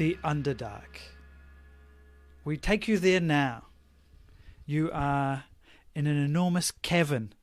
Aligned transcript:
the 0.00 0.16
Underdark. 0.24 0.96
We 2.42 2.56
take 2.56 2.88
you 2.88 2.96
there 2.98 3.20
now. 3.20 3.66
You 4.64 4.90
are 4.94 5.44
in 5.94 6.06
an 6.06 6.16
enormous 6.16 6.70
cavern 6.70 7.34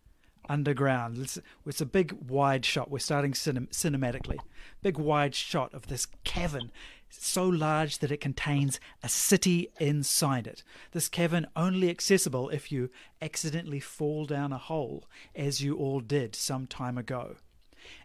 underground. 0.49 1.19
It's, 1.19 1.37
it's 1.67 1.81
a 1.81 1.85
big 1.85 2.13
wide 2.27 2.65
shot. 2.65 2.89
We're 2.89 2.97
starting 2.97 3.33
cinem- 3.33 3.69
cinematically. 3.69 4.39
Big 4.81 4.97
wide 4.97 5.35
shot 5.35 5.71
of 5.71 5.85
this 5.85 6.07
cavern, 6.23 6.71
so 7.11 7.47
large 7.47 7.99
that 7.99 8.11
it 8.11 8.21
contains 8.21 8.79
a 9.03 9.09
city 9.09 9.69
inside 9.79 10.47
it. 10.47 10.63
This 10.93 11.09
cavern 11.09 11.45
only 11.55 11.91
accessible 11.91 12.49
if 12.49 12.71
you 12.71 12.89
accidentally 13.21 13.79
fall 13.79 14.25
down 14.25 14.51
a 14.51 14.57
hole, 14.57 15.05
as 15.35 15.61
you 15.61 15.77
all 15.77 15.99
did 15.99 16.35
some 16.35 16.65
time 16.65 16.97
ago. 16.97 17.35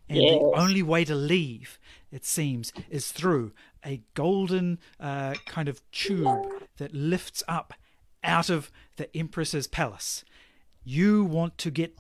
And 0.09 0.19
Yes. 0.19 0.33
the 0.34 0.61
only 0.61 0.83
way 0.83 1.05
to 1.07 1.15
leave, 1.15 1.79
it 2.11 2.27
seems, 2.27 2.73
is 2.91 3.12
through 3.12 3.53
a 3.85 4.03
golden 4.15 4.79
uh, 5.01 5.35
kind 5.47 5.69
of 5.69 5.81
tube 5.91 6.47
that 6.79 6.95
lifts 6.95 7.43
up 7.49 7.75
out 8.25 8.51
of 8.51 8.71
the 8.97 9.15
Empress's 9.17 9.67
palace. 9.67 10.25
You 10.85 11.25
want 11.25 11.59
to 11.59 11.71
get 11.71 11.97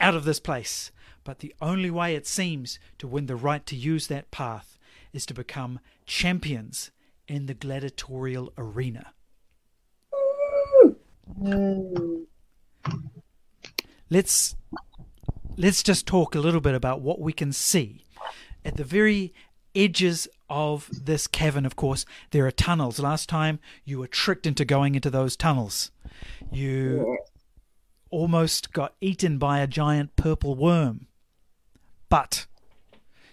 out 0.00 0.14
of 0.14 0.24
this 0.24 0.40
place, 0.40 0.90
but 1.24 1.40
the 1.40 1.54
only 1.60 1.90
way 1.90 2.14
it 2.14 2.26
seems 2.26 2.78
to 2.98 3.06
win 3.06 3.26
the 3.26 3.36
right 3.36 3.64
to 3.66 3.76
use 3.76 4.06
that 4.06 4.30
path 4.30 4.78
is 5.12 5.26
to 5.26 5.34
become 5.34 5.80
champions 6.04 6.90
in 7.28 7.46
the 7.46 7.54
gladiatorial 7.54 8.52
arena. 8.56 9.12
Let's 14.08 14.54
let's 15.56 15.82
just 15.82 16.06
talk 16.06 16.34
a 16.34 16.40
little 16.40 16.60
bit 16.60 16.74
about 16.74 17.00
what 17.00 17.20
we 17.20 17.32
can 17.32 17.52
see 17.52 18.04
at 18.64 18.76
the 18.76 18.84
very 18.84 19.32
edges 19.76 20.26
of 20.48 20.88
this 20.92 21.26
cavern 21.26 21.66
of 21.66 21.76
course. 21.76 22.04
There 22.30 22.46
are 22.46 22.50
tunnels. 22.50 22.98
Last 22.98 23.28
time 23.28 23.60
you 23.84 23.98
were 23.98 24.06
tricked 24.06 24.46
into 24.46 24.64
going 24.64 24.94
into 24.94 25.10
those 25.10 25.36
tunnels. 25.36 25.90
You 26.50 27.18
almost 28.10 28.72
got 28.72 28.94
eaten 29.00 29.38
by 29.38 29.60
a 29.60 29.66
giant 29.66 30.16
purple 30.16 30.54
worm. 30.54 31.06
But 32.08 32.46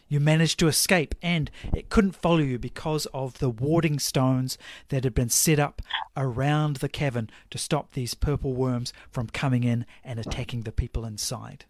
you 0.08 0.20
managed 0.20 0.60
to 0.60 0.68
escape 0.68 1.16
and 1.22 1.50
it 1.74 1.90
couldn't 1.90 2.16
follow 2.16 2.40
you 2.40 2.60
because 2.60 3.06
of 3.08 3.40
the 3.40 3.50
warding 3.50 3.98
stones 4.00 4.58
that 4.90 5.04
had 5.04 5.14
been 5.14 5.30
set 5.30 5.60
up 5.60 5.82
around 6.16 6.78
the 6.78 6.90
cavern 6.90 7.30
to 7.50 7.58
stop 7.58 7.94
these 7.94 8.14
purple 8.14 8.54
worms 8.54 8.94
from 9.10 9.28
coming 9.28 9.64
in 9.64 9.86
and 10.04 10.20
attacking 10.20 10.62
the 10.62 10.72
people 10.72 11.06
inside 11.06 11.66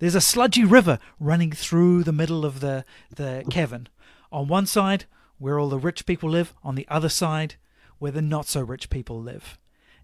there's 0.00 0.14
a 0.14 0.20
sludgy 0.20 0.64
river 0.64 0.98
running 1.18 1.52
through 1.52 2.04
the 2.04 2.12
middle 2.12 2.44
of 2.44 2.60
the, 2.60 2.84
the 3.14 3.44
cavern. 3.50 3.88
On 4.32 4.48
one 4.48 4.66
side, 4.66 5.04
where 5.38 5.58
all 5.58 5.68
the 5.68 5.78
rich 5.78 6.06
people 6.06 6.30
live, 6.30 6.54
on 6.62 6.74
the 6.74 6.86
other 6.88 7.08
side, 7.08 7.56
where 7.98 8.12
the 8.12 8.22
not 8.22 8.46
so 8.46 8.60
rich 8.60 8.90
people 8.90 9.20
live. 9.20 9.58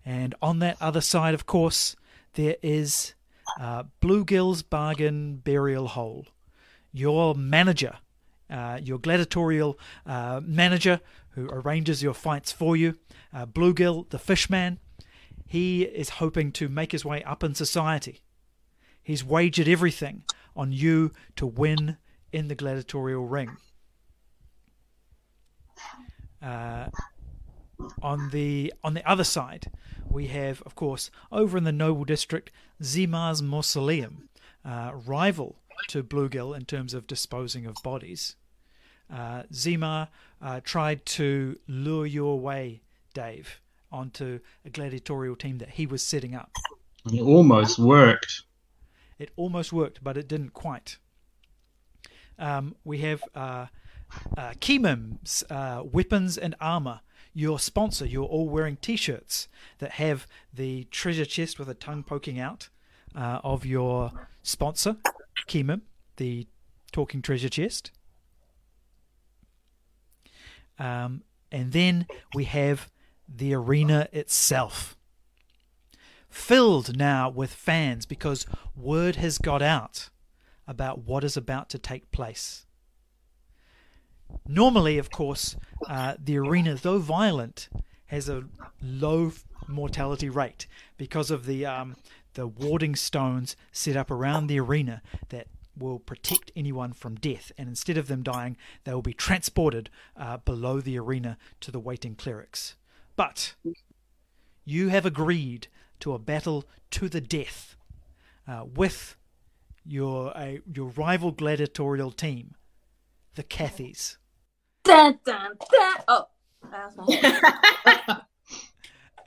And 0.04 0.34
on 0.40 0.58
that 0.60 0.76
other 0.80 1.00
side, 1.00 1.34
of 1.34 1.46
course, 1.46 1.96
there 2.34 2.56
is 2.62 3.14
uh, 3.58 3.84
Bluegill's 4.00 4.62
Bargain 4.62 5.36
Burial 5.36 5.88
Hole. 5.88 6.26
Your 6.92 7.34
manager, 7.34 7.98
uh, 8.48 8.80
your 8.82 8.98
gladiatorial 8.98 9.78
uh, 10.06 10.40
manager 10.42 11.00
who 11.30 11.48
arranges 11.50 12.02
your 12.02 12.14
fights 12.14 12.50
for 12.50 12.76
you, 12.76 12.98
uh, 13.32 13.46
Bluegill, 13.46 14.08
the 14.10 14.18
fishman, 14.18 14.78
he 15.46 15.82
is 15.82 16.10
hoping 16.10 16.52
to 16.52 16.68
make 16.68 16.92
his 16.92 17.04
way 17.04 17.22
up 17.24 17.42
in 17.42 17.54
society. 17.54 18.20
He's 19.02 19.24
wagered 19.24 19.68
everything 19.68 20.24
on 20.56 20.72
you 20.72 21.12
to 21.36 21.46
win 21.46 21.96
in 22.32 22.48
the 22.48 22.54
gladiatorial 22.54 23.26
ring. 23.26 23.56
Uh, 26.42 26.88
on 28.02 28.30
the 28.30 28.72
on 28.84 28.94
the 28.94 29.08
other 29.08 29.24
side, 29.24 29.70
we 30.08 30.26
have, 30.28 30.62
of 30.62 30.74
course, 30.74 31.10
over 31.32 31.56
in 31.56 31.64
the 31.64 31.72
noble 31.72 32.04
district, 32.04 32.50
Zimar's 32.82 33.42
mausoleum, 33.42 34.28
uh, 34.64 34.92
rival 35.06 35.56
to 35.88 36.02
Bluegill 36.02 36.56
in 36.56 36.64
terms 36.64 36.94
of 36.94 37.06
disposing 37.06 37.66
of 37.66 37.74
bodies. 37.82 38.36
Uh, 39.12 39.42
Zimar 39.52 40.08
uh, 40.40 40.60
tried 40.62 41.04
to 41.04 41.58
lure 41.66 42.06
you 42.06 42.26
away, 42.26 42.82
Dave, 43.12 43.60
onto 43.90 44.40
a 44.64 44.70
gladiatorial 44.70 45.36
team 45.36 45.58
that 45.58 45.70
he 45.70 45.86
was 45.86 46.02
setting 46.02 46.34
up. 46.34 46.50
It 47.12 47.22
almost 47.22 47.78
worked. 47.78 48.42
It 49.20 49.30
almost 49.36 49.70
worked, 49.70 50.02
but 50.02 50.16
it 50.16 50.26
didn't 50.26 50.54
quite. 50.54 50.96
Um, 52.38 52.74
we 52.84 52.98
have 52.98 53.22
uh, 53.34 53.66
uh, 54.36 54.52
Kimim's 54.60 55.44
uh, 55.50 55.82
Weapons 55.84 56.38
and 56.38 56.54
Armor, 56.58 57.00
your 57.34 57.58
sponsor. 57.58 58.06
You're 58.06 58.24
all 58.24 58.48
wearing 58.48 58.76
t 58.76 58.96
shirts 58.96 59.46
that 59.78 59.92
have 59.92 60.26
the 60.54 60.84
treasure 60.84 61.26
chest 61.26 61.58
with 61.58 61.68
a 61.68 61.74
tongue 61.74 62.02
poking 62.02 62.40
out 62.40 62.70
uh, 63.14 63.40
of 63.44 63.66
your 63.66 64.10
sponsor, 64.42 64.96
Kimim, 65.46 65.82
the 66.16 66.46
talking 66.90 67.20
treasure 67.20 67.50
chest. 67.50 67.90
Um, 70.78 71.24
and 71.52 71.72
then 71.72 72.06
we 72.34 72.44
have 72.44 72.90
the 73.28 73.52
arena 73.52 74.08
itself 74.12 74.96
filled 76.30 76.96
now 76.96 77.28
with 77.28 77.52
fans 77.52 78.06
because 78.06 78.46
word 78.76 79.16
has 79.16 79.38
got 79.38 79.62
out 79.62 80.08
about 80.66 81.00
what 81.00 81.24
is 81.24 81.36
about 81.36 81.68
to 81.70 81.78
take 81.78 82.10
place. 82.12 82.66
Normally, 84.46 84.96
of 84.96 85.10
course, 85.10 85.56
uh, 85.88 86.14
the 86.22 86.38
arena, 86.38 86.76
though 86.76 86.98
violent, 86.98 87.68
has 88.06 88.28
a 88.28 88.44
low 88.82 89.32
mortality 89.66 90.28
rate 90.28 90.66
because 90.96 91.30
of 91.30 91.46
the 91.46 91.66
um, 91.66 91.96
the 92.34 92.46
warding 92.46 92.94
stones 92.94 93.56
set 93.72 93.96
up 93.96 94.10
around 94.10 94.46
the 94.46 94.60
arena 94.60 95.02
that 95.30 95.48
will 95.76 95.98
protect 95.98 96.52
anyone 96.54 96.92
from 96.92 97.16
death. 97.16 97.50
And 97.58 97.68
instead 97.68 97.96
of 97.96 98.06
them 98.06 98.22
dying, 98.22 98.56
they 98.84 98.94
will 98.94 99.02
be 99.02 99.14
transported 99.14 99.90
uh, 100.16 100.36
below 100.38 100.80
the 100.80 100.98
arena 100.98 101.38
to 101.60 101.70
the 101.70 101.80
waiting 101.80 102.14
clerics. 102.14 102.76
But 103.16 103.54
you 104.64 104.88
have 104.88 105.06
agreed 105.06 105.68
to 106.00 106.12
a 106.12 106.18
battle 106.18 106.64
to 106.90 107.08
the 107.08 107.20
death 107.20 107.76
uh, 108.46 108.64
with 108.74 109.16
your 109.84 110.36
uh, 110.36 110.56
your 110.72 110.88
rival 110.88 111.32
gladiatorial 111.32 112.10
team, 112.10 112.54
the 113.34 113.42
Cathys. 113.42 114.16
Dun, 114.84 115.18
dun, 115.24 115.56
dun. 115.70 115.96
Oh, 116.08 116.26
my 116.70 118.20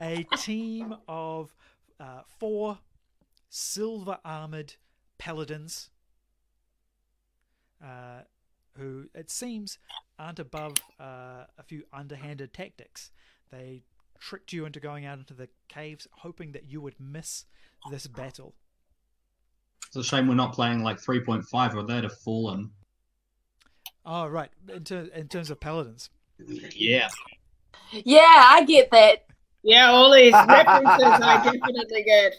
a 0.00 0.26
team 0.36 0.96
of 1.08 1.54
uh, 2.00 2.22
four 2.38 2.78
silver 3.48 4.18
armored 4.24 4.74
paladins 5.18 5.90
uh, 7.82 8.22
who 8.76 9.08
it 9.14 9.30
seems 9.30 9.78
aren't 10.18 10.38
above 10.38 10.74
uh, 10.98 11.44
a 11.58 11.62
few 11.64 11.84
underhanded 11.92 12.52
tactics. 12.52 13.10
They 13.50 13.82
tricked 14.18 14.52
you 14.52 14.64
into 14.64 14.80
going 14.80 15.04
out 15.04 15.18
into 15.18 15.34
the 15.34 15.48
caves, 15.68 16.06
hoping 16.10 16.52
that 16.52 16.64
you 16.70 16.80
would 16.80 16.98
miss 16.98 17.44
this 17.90 18.06
battle. 18.06 18.54
It's 19.86 19.96
a 19.96 20.04
shame 20.04 20.26
we're 20.26 20.34
not 20.34 20.54
playing 20.54 20.82
like 20.82 20.98
3.5 20.98 21.74
or 21.74 21.82
they'd 21.82 22.04
have 22.04 22.18
fallen. 22.18 22.70
Oh, 24.04 24.26
right. 24.26 24.50
In, 24.72 24.84
ter- 24.84 25.10
in 25.14 25.28
terms 25.28 25.50
of 25.50 25.60
paladins. 25.60 26.10
Yeah. 26.74 27.08
yeah, 27.92 28.48
I 28.50 28.64
get 28.64 28.90
that. 28.90 29.26
Yeah, 29.62 29.90
all 29.90 30.12
these 30.12 30.32
references 30.32 31.20
I 31.22 31.40
definitely 31.42 32.02
get. 32.02 32.34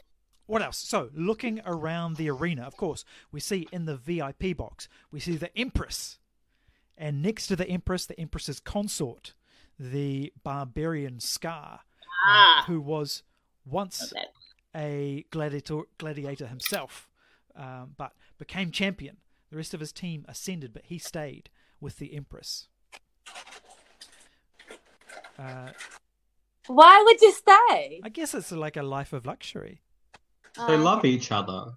What 0.46 0.62
else? 0.62 0.78
So, 0.78 1.10
looking 1.16 1.60
around 1.66 2.18
the 2.18 2.30
arena, 2.30 2.64
of 2.64 2.78
course, 2.78 3.04
we 3.32 3.40
see 3.40 3.68
in 3.72 3.86
the 3.86 3.98
VIP 3.98 4.56
box, 4.56 4.88
we 5.12 5.20
see 5.20 5.38
the 5.38 5.56
Empress. 5.58 6.20
And 6.98 7.22
next 7.22 7.48
to 7.48 7.56
the 7.56 7.68
Empress, 7.68 8.06
the 8.06 8.20
Empress's 8.20 8.60
consort, 8.60 9.34
the 9.80 10.32
barbarian 10.44 11.20
Scar, 11.20 11.82
uh, 11.82 12.28
Ah. 12.28 12.64
who 12.68 12.80
was 12.82 13.24
once 13.66 14.12
Got 14.14 14.26
a 14.76 15.26
gladiator, 15.32 15.82
gladiator 15.98 16.48
himself, 16.48 17.10
um, 17.56 17.94
but 17.98 18.14
became 18.38 18.72
champion. 18.72 19.18
The 19.50 19.58
rest 19.58 19.74
of 19.74 19.80
his 19.80 19.92
team 19.94 20.26
ascended, 20.28 20.74
but 20.74 20.86
he 20.86 20.98
stayed 20.98 21.50
with 21.80 21.98
the 21.98 22.14
Empress. 22.16 22.68
Uh, 25.38 25.70
Why 26.68 27.02
would 27.06 27.22
you 27.22 27.32
stay? 27.32 28.02
I 28.04 28.10
guess 28.10 28.34
it's 28.34 28.52
like 28.52 28.76
a 28.78 28.84
life 28.84 29.14
of 29.14 29.26
luxury. 29.26 29.82
They 30.68 30.74
Oh, 30.74 30.78
love 30.78 31.06
each 31.06 31.32
other. 31.32 31.74
Oh, 31.74 31.76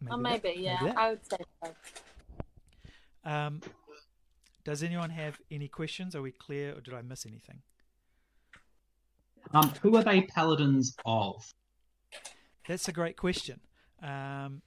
that- 0.00 0.18
maybe, 0.18 0.54
yeah. 0.58 0.82
that. 0.82 0.96
I 0.96 1.10
would 1.10 1.24
say 1.30 1.36
so. 1.62 1.74
Um, 3.24 3.60
does 4.64 4.82
anyone 4.82 5.10
have 5.10 5.38
any 5.50 5.68
questions? 5.68 6.14
Are 6.14 6.22
we 6.22 6.32
clear, 6.32 6.76
or 6.76 6.80
did 6.80 6.94
I 6.94 7.02
miss 7.02 7.26
anything? 7.26 7.62
Um, 9.52 9.72
who 9.82 9.96
are 9.96 10.02
they 10.04 10.22
paladins 10.22 10.94
of? 11.04 11.52
That's 12.68 12.88
a 12.88 12.92
great 12.92 13.16
question. 13.16 13.60
Um, 14.02 14.62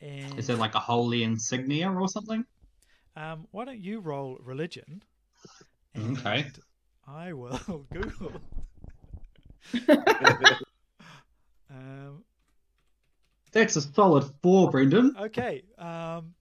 and 0.00 0.38
Is 0.38 0.48
it 0.48 0.58
like 0.58 0.74
a 0.74 0.80
holy 0.80 1.22
insignia 1.22 1.90
or 1.90 2.08
something? 2.08 2.44
um, 3.16 3.46
why 3.50 3.64
don't 3.64 3.78
you 3.80 4.00
roll 4.00 4.38
religion, 4.42 5.02
Okay. 5.98 6.46
I 7.08 7.32
will 7.32 7.86
Google. 7.92 8.32
Um, 11.68 12.22
That's 13.52 13.76
a 13.76 13.80
solid 13.80 14.24
four, 14.42 14.70
Brendan. 14.70 15.14
okay. 15.18 15.62
Um, 15.78 16.34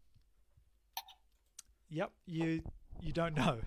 yep. 1.89 2.11
You 2.25 2.61
you 3.01 3.11
don't 3.11 3.35
know. 3.35 3.59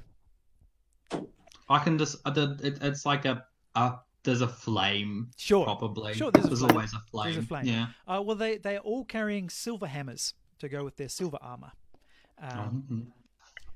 I 1.69 1.79
can 1.79 1.99
just. 1.99 2.17
uh, 2.25 2.31
the- 2.31 2.59
It, 2.63 2.79
it's 2.83 3.05
like 3.07 3.25
a, 3.25 3.45
a. 3.75 3.97
There's 4.25 4.41
a 4.43 4.49
flame, 4.49 5.31
Sure. 5.37 5.65
probably. 5.65 6.13
Sure, 6.13 6.31
there's 6.31 6.61
a 6.63 6.67
always 6.67 6.93
a 6.93 7.01
flame. 7.11 7.33
There's 7.33 7.45
a 7.45 7.49
flame. 7.49 7.65
Yeah. 7.67 7.87
Uh, 8.07 8.21
well, 8.23 8.37
they 8.37 8.59
they 8.59 8.77
are 8.77 8.81
all 8.81 9.05
carrying 9.05 9.49
silver 9.49 9.87
hammers 9.87 10.35
to 10.59 10.69
go 10.69 10.85
with 10.85 10.97
their 10.97 11.09
silver 11.09 11.39
armor. 11.41 11.73
Um, 12.41 12.85
Mhm. 12.91 13.07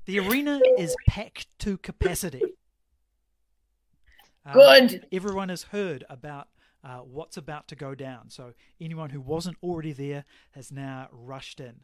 The 0.05 0.19
arena 0.19 0.59
is 0.77 0.95
packed 1.07 1.47
to 1.59 1.77
capacity. 1.77 2.41
Um, 4.45 4.53
Good. 4.53 5.07
Everyone 5.11 5.49
has 5.49 5.63
heard 5.63 6.03
about 6.09 6.49
uh, 6.83 6.97
what's 6.97 7.37
about 7.37 7.67
to 7.69 7.75
go 7.75 7.95
down. 7.95 8.29
So 8.29 8.53
anyone 8.81 9.09
who 9.11 9.21
wasn't 9.21 9.57
already 9.63 9.93
there 9.93 10.25
has 10.51 10.71
now 10.71 11.07
rushed 11.11 11.61
in. 11.61 11.75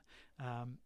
Um, 0.44 0.78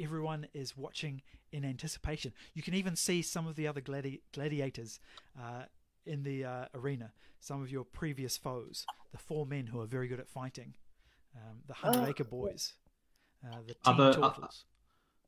everyone 0.00 0.46
is 0.54 0.76
watching 0.76 1.22
in 1.52 1.64
anticipation. 1.64 2.32
You 2.54 2.62
can 2.62 2.74
even 2.74 2.96
see 2.96 3.22
some 3.22 3.46
of 3.46 3.56
the 3.56 3.66
other 3.68 3.80
gladi- 3.80 4.20
gladiators 4.32 5.00
uh, 5.40 5.64
in 6.04 6.22
the 6.22 6.44
uh, 6.44 6.64
arena. 6.74 7.12
Some 7.40 7.62
of 7.62 7.70
your 7.70 7.84
previous 7.84 8.36
foes, 8.36 8.84
the 9.12 9.18
four 9.18 9.46
men 9.46 9.66
who 9.66 9.80
are 9.80 9.86
very 9.86 10.08
good 10.08 10.20
at 10.20 10.28
fighting, 10.28 10.74
um, 11.36 11.58
the 11.66 11.74
Hundred 11.74 12.08
Acre 12.08 12.24
Boys, 12.24 12.72
uh, 13.44 13.58
the 13.66 13.74
Are 13.84 13.94
Team 13.94 13.96
the- 14.04 14.26
uh, 14.26 14.30
Turtles. 14.32 14.64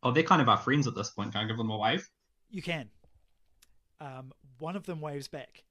Oh, 0.03 0.11
they're 0.13 0.23
kind 0.23 0.41
of 0.41 0.49
our 0.49 0.57
friends 0.59 0.87
at 0.87 0.95
this 0.95 1.11
point. 1.11 1.33
Can 1.33 1.45
I 1.45 1.47
give 1.49 1.57
them 1.57 1.71
a 1.71 1.77
wave? 1.77 2.09
You 2.51 2.63
can. 2.63 2.89
Um, 4.01 4.33
one 4.61 4.77
of 4.77 4.85
them 4.87 5.01
waves 5.01 5.27
back, 5.29 5.65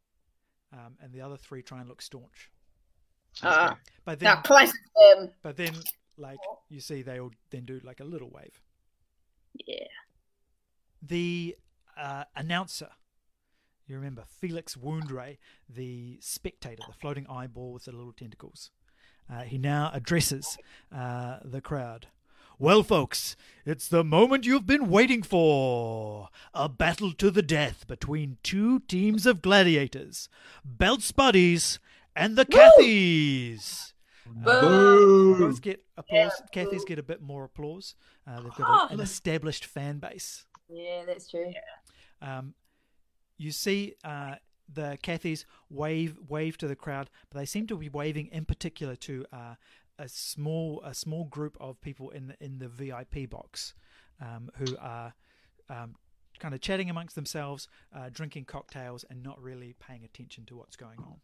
um, 0.73 0.97
and 1.01 1.13
the 1.13 1.21
other 1.21 1.37
three 1.37 1.61
try 1.61 1.79
and 1.79 1.87
look 1.87 2.01
staunch. 2.01 2.51
Uh, 3.41 3.75
But 4.03 4.21
now 4.21 4.35
then, 4.35 4.43
classic 4.43 4.81
them. 4.95 5.29
but 5.43 5.55
then, 5.57 5.73
like 6.17 6.39
you 6.69 6.79
see, 6.81 7.01
they 7.03 7.19
all 7.19 7.31
then 7.51 7.65
do 7.65 7.79
like 7.83 7.99
a 7.99 8.03
little 8.03 8.29
wave. 8.29 8.59
Yeah. 9.65 9.87
The 11.01 11.55
uh, 11.99 12.25
announcer, 12.35 12.89
you 13.87 13.95
remember 13.95 14.23
Felix 14.27 14.75
Woundray, 14.75 15.37
the 15.69 16.17
spectator, 16.21 16.83
the 16.87 16.93
floating 16.93 17.25
eyeball 17.29 17.71
with 17.73 17.85
the 17.85 17.91
little 17.91 18.13
tentacles. 18.13 18.71
Uh, 19.31 19.41
he 19.41 19.57
now 19.57 19.91
addresses 19.93 20.57
uh, 20.95 21.37
the 21.43 21.61
crowd. 21.61 22.07
Well, 22.59 22.81
folks, 22.81 23.35
it's 23.65 23.87
the 23.87 24.03
moment 24.03 24.45
you've 24.45 24.65
been 24.65 24.89
waiting 24.89 25.21
for. 25.21 26.29
A 26.55 26.67
battle 26.67 27.13
to 27.13 27.29
the 27.29 27.43
death 27.43 27.85
between 27.87 28.37
two 28.41 28.79
teams 28.79 29.27
of 29.27 29.43
gladiators 29.43 30.27
Belts 30.65 31.11
Buddies 31.11 31.79
and 32.15 32.35
the 32.35 32.45
Cathys. 32.45 33.93
Uh, 34.45 34.61
Boo. 34.61 35.39
both 35.39 35.61
get 35.61 35.83
applause. 35.95 36.41
Cathys 36.51 36.85
get 36.85 36.97
a 36.97 37.03
bit 37.03 37.21
more 37.21 37.43
applause. 37.43 37.93
Uh, 38.27 38.41
they've 38.41 38.55
got 38.55 38.91
a- 38.91 38.93
an 38.93 38.99
established 38.99 39.65
fan 39.65 39.99
base. 39.99 40.45
Yeah, 40.69 41.03
that's 41.05 41.29
true. 41.29 41.53
Um, 42.21 42.53
you 43.37 43.51
see 43.51 43.93
uh, 44.03 44.35
the 44.71 44.97
Cathys 45.01 45.45
wave 45.69 46.17
wave 46.27 46.57
to 46.57 46.67
the 46.67 46.75
crowd, 46.75 47.09
but 47.29 47.39
they 47.39 47.45
seem 47.45 47.67
to 47.67 47.77
be 47.77 47.89
waving 47.89 48.27
in 48.31 48.45
particular 48.45 48.95
to 48.97 49.25
uh, 49.31 49.55
a 49.97 50.09
small 50.09 50.81
a 50.83 50.93
small 50.93 51.25
group 51.25 51.57
of 51.59 51.79
people 51.81 52.09
in 52.09 52.27
the, 52.27 52.35
in 52.43 52.59
the 52.59 52.67
VIP 52.67 53.29
box 53.29 53.73
um, 54.21 54.49
who 54.55 54.75
are 54.77 55.13
um, 55.69 55.95
kind 56.39 56.53
of 56.53 56.61
chatting 56.61 56.89
amongst 56.89 57.15
themselves, 57.15 57.67
uh, 57.95 58.09
drinking 58.11 58.45
cocktails, 58.45 59.05
and 59.09 59.23
not 59.23 59.41
really 59.41 59.75
paying 59.79 60.03
attention 60.03 60.45
to 60.45 60.55
what's 60.55 60.75
going 60.75 60.99
on. 60.99 61.15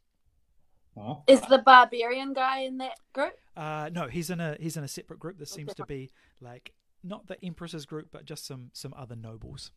Oh. 0.96 1.24
Is 1.28 1.42
the 1.42 1.58
barbarian 1.58 2.34
guy 2.34 2.60
in 2.60 2.78
that 2.78 2.98
group? 3.14 3.34
Uh, 3.58 3.90
no, 3.92 4.08
he's 4.08 4.30
in 4.30 4.40
a 4.40 4.56
he's 4.60 4.78
in 4.78 4.84
a 4.84 4.88
separate 4.88 5.20
group. 5.20 5.40
This 5.40 5.52
seems 5.52 5.74
to 5.74 5.86
be 5.86 6.12
like 6.40 6.72
not 7.04 7.28
the 7.28 7.44
Empress's 7.44 7.86
group, 7.86 8.10
but 8.12 8.26
just 8.26 8.46
some 8.46 8.70
some 8.74 8.94
other 8.98 9.16
nobles. 9.16 9.72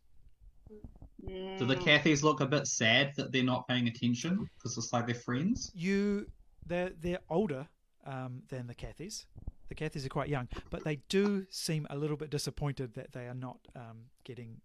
Do 1.59 1.65
the. 1.67 1.77
Cathys 1.77 2.23
look 2.23 2.41
a 2.41 2.47
bit 2.47 2.67
sad 2.67 3.13
that 3.17 3.33
they're 3.33 3.43
not 3.43 3.67
paying 3.69 3.89
attention 3.89 4.49
because 4.57 4.77
it's 4.77 4.93
like 4.93 5.07
they're 5.07 5.15
friends? 5.15 5.71
you 5.75 6.27
they're 6.67 6.91
they're 7.01 7.21
older 7.31 7.67
um, 8.05 8.43
than 8.49 8.67
the 8.67 8.75
Cathys. 8.75 9.25
The 9.69 9.75
Cathys 9.75 10.07
are 10.07 10.11
quite 10.11 10.29
young, 10.29 10.49
but 10.71 10.85
they 10.85 10.97
do 11.09 11.47
seem 11.51 11.87
a 11.91 11.97
little 11.97 12.17
bit 12.17 12.31
disappointed 12.31 12.95
that 12.95 13.13
they 13.13 13.27
are 13.27 13.35
not 13.35 13.59
um, 13.75 14.07
getting 14.25 14.61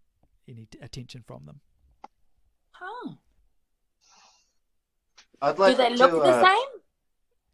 any 0.48 0.66
t- 0.66 0.78
attention 0.80 1.22
from 1.26 1.44
them. 1.44 1.60
Huh. 2.70 3.14
I'd 5.40 5.58
like 5.58 5.76
Do 5.76 5.82
they 5.82 5.88
to, 5.90 5.96
look 5.96 6.22
the 6.22 6.30
uh, 6.30 6.44
same? 6.44 6.80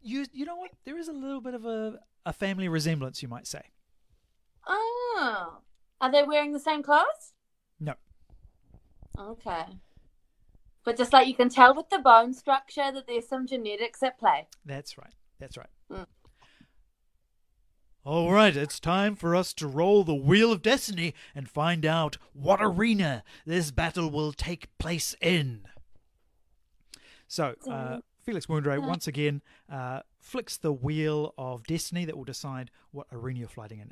You 0.01 0.25
you 0.31 0.45
know 0.45 0.57
what? 0.57 0.71
There 0.85 0.97
is 0.97 1.07
a 1.07 1.13
little 1.13 1.41
bit 1.41 1.55
of 1.55 1.65
a, 1.65 1.99
a 2.25 2.33
family 2.33 2.67
resemblance, 2.67 3.21
you 3.23 3.27
might 3.27 3.47
say. 3.47 3.61
Oh. 4.67 5.59
Are 6.01 6.11
they 6.11 6.23
wearing 6.23 6.53
the 6.53 6.59
same 6.59 6.81
clothes? 6.83 7.33
No, 7.79 7.93
Okay. 9.17 9.65
But 10.85 10.97
just 10.97 11.13
like 11.13 11.27
you 11.27 11.35
can 11.35 11.49
tell 11.49 11.75
with 11.75 11.89
the 11.89 11.99
bone 11.99 12.33
structure 12.33 12.91
that 12.91 13.05
there's 13.05 13.27
some 13.27 13.45
genetics 13.45 14.01
at 14.01 14.17
play. 14.17 14.47
that's 14.65 14.97
right. 14.97 15.13
That's 15.39 15.57
right. 15.57 15.69
Mm. 15.91 16.05
All 18.05 18.31
right, 18.31 18.55
it's 18.55 18.79
time 18.79 19.15
for 19.15 19.35
us 19.35 19.53
to 19.55 19.67
roll 19.67 20.03
the 20.03 20.15
wheel 20.15 20.51
of 20.51 20.61
destiny 20.61 21.13
and 21.35 21.49
find 21.49 21.85
out 21.85 22.17
what 22.33 22.59
arena 22.61 23.23
this 23.45 23.71
battle 23.71 24.09
will 24.09 24.31
take 24.31 24.75
place 24.77 25.15
in. 25.21 25.67
So, 27.27 27.55
uh, 27.69 27.99
Felix 28.23 28.47
Woundray 28.47 28.79
once 28.79 29.05
again 29.05 29.41
uh, 29.71 29.99
flicks 30.19 30.57
the 30.57 30.73
wheel 30.73 31.33
of 31.37 31.67
destiny 31.67 32.05
that 32.05 32.17
will 32.17 32.23
decide 32.23 32.71
what 32.91 33.07
arena 33.11 33.39
you're 33.41 33.49
fighting 33.49 33.79
in. 33.79 33.91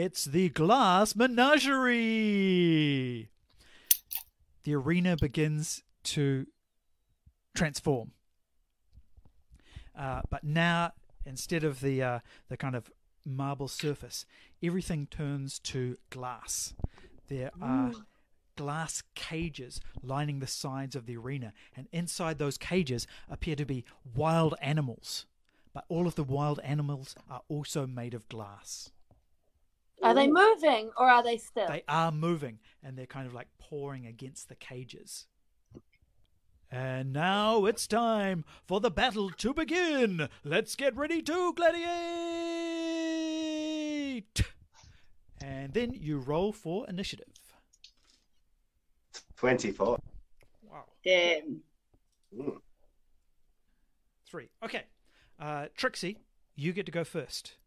It's 0.00 0.26
the 0.26 0.48
Glass 0.50 1.16
Menagerie. 1.16 1.96
The 4.62 4.74
arena 4.76 5.16
begins 5.16 5.82
to 6.04 6.46
transform. 7.56 8.12
Uh, 9.98 10.20
but 10.30 10.44
now, 10.44 10.92
instead 11.26 11.64
of 11.64 11.80
the 11.80 12.00
uh, 12.00 12.20
the 12.48 12.56
kind 12.56 12.76
of 12.76 12.92
marble 13.26 13.66
surface, 13.66 14.24
everything 14.62 15.08
turns 15.08 15.58
to 15.58 15.96
glass. 16.10 16.74
There 17.26 17.50
are 17.60 17.90
glass 18.54 19.02
cages 19.16 19.80
lining 20.00 20.38
the 20.38 20.46
sides 20.46 20.94
of 20.94 21.06
the 21.06 21.16
arena, 21.16 21.52
and 21.76 21.88
inside 21.90 22.38
those 22.38 22.56
cages 22.56 23.08
appear 23.28 23.56
to 23.56 23.66
be 23.66 23.84
wild 24.14 24.54
animals. 24.62 25.26
But 25.74 25.86
all 25.88 26.06
of 26.06 26.14
the 26.14 26.22
wild 26.22 26.60
animals 26.62 27.16
are 27.28 27.42
also 27.48 27.84
made 27.84 28.14
of 28.14 28.28
glass. 28.28 28.92
Are 30.02 30.14
they 30.14 30.28
moving 30.28 30.90
or 30.96 31.08
are 31.08 31.22
they 31.22 31.38
still? 31.38 31.66
They 31.66 31.82
are 31.88 32.12
moving, 32.12 32.58
and 32.82 32.96
they're 32.96 33.06
kind 33.06 33.26
of 33.26 33.34
like 33.34 33.48
pouring 33.58 34.06
against 34.06 34.48
the 34.48 34.54
cages. 34.54 35.26
And 36.70 37.12
now 37.14 37.64
it's 37.64 37.86
time 37.86 38.44
for 38.66 38.78
the 38.80 38.90
battle 38.90 39.30
to 39.30 39.54
begin. 39.54 40.28
Let's 40.44 40.76
get 40.76 40.94
ready 40.96 41.22
to 41.22 41.54
gladiate. 41.54 41.82
And 45.40 45.72
then 45.72 45.94
you 45.94 46.18
roll 46.18 46.52
for 46.52 46.86
initiative. 46.88 47.26
24. 49.36 49.98
Wow. 50.64 50.84
Damn. 51.02 51.62
Mm. 52.36 52.58
Three. 54.26 54.50
Okay. 54.62 54.82
Uh, 55.40 55.66
Trixie, 55.76 56.18
you 56.54 56.72
get 56.72 56.84
to 56.86 56.92
go 56.92 57.04
first. 57.04 57.57